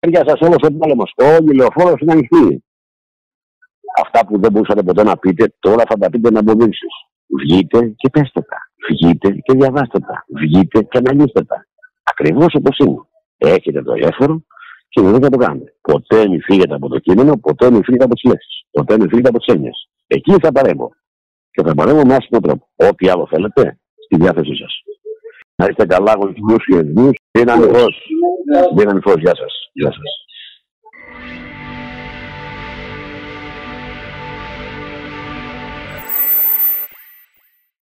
Για 0.08 0.22
σας 0.26 0.40
όλος 0.40 0.62
ο 0.62 0.76
πόλεμος. 0.78 1.12
Όλη 1.16 1.50
η 1.52 1.54
λεωφόρο 1.54 1.94
είναι 2.00 2.12
ανοιχτή. 2.12 2.64
Αυτά 4.02 4.26
που 4.26 4.40
δεν 4.40 4.52
μπορούσατε 4.52 4.82
ποτέ 4.82 5.02
να 5.02 5.16
πείτε, 5.16 5.54
τώρα 5.58 5.82
θα 5.88 5.98
τα 5.98 6.10
πείτε 6.10 6.30
να 6.30 6.40
αποδείξει. 6.40 6.86
Βγείτε 7.40 7.92
και 7.96 8.08
πέστε 8.08 8.40
τα. 8.40 8.58
Βγείτε 8.88 9.30
και 9.30 9.52
διαβάστε 9.52 9.98
τα. 9.98 10.24
Βγείτε 10.40 10.82
και 10.82 10.98
αναλύστε 10.98 11.44
τα. 11.44 11.66
Ακριβώς 12.02 12.54
όπως 12.54 12.78
είναι. 12.78 12.98
Έχετε 13.36 13.82
το 13.82 13.92
έφορο 13.96 14.42
και 14.88 15.00
δεν 15.00 15.22
θα 15.22 15.28
το 15.28 15.36
κάνετε. 15.36 15.74
Ποτέ 15.80 16.28
μην 16.28 16.42
φύγετε 16.42 16.74
από 16.74 16.88
το 16.88 16.98
κείμενο, 16.98 17.36
ποτέ 17.36 17.70
μην 17.70 17.84
φύγετε 17.84 18.04
από 18.04 18.14
τις 18.14 18.30
λέξεις. 18.30 18.64
Ποτέ 18.70 18.96
μην 18.98 19.08
φύγετε 19.08 19.28
από 19.28 19.38
τις 19.38 19.54
έννοιες. 19.54 19.88
Εκεί 20.06 20.34
θα 20.42 20.52
παρέμβω. 20.52 20.90
Και 21.50 21.62
θα 21.62 21.74
παρέμβω 21.74 22.06
με 22.06 22.14
άσχημο 22.14 22.40
τρόπο. 22.40 22.68
Ό,τι 22.76 23.08
άλλο 23.08 23.26
θέλετε, 23.26 23.78
στη 24.04 24.16
διάθεσή 24.16 24.54
σας. 24.54 24.82
Να 25.54 25.66
είστε 25.66 25.86
καλά, 25.86 26.12
γονικού 26.18 26.56
και 26.56 26.76
ευνού. 26.76 27.10
Δύναμη 27.30 27.64
φως. 27.64 28.06
Δύναμη 28.76 29.00
φως. 29.00 29.14
Γεια 29.20 29.34
σας. 29.34 29.70
Γεια 29.72 29.92
σας. 29.92 30.26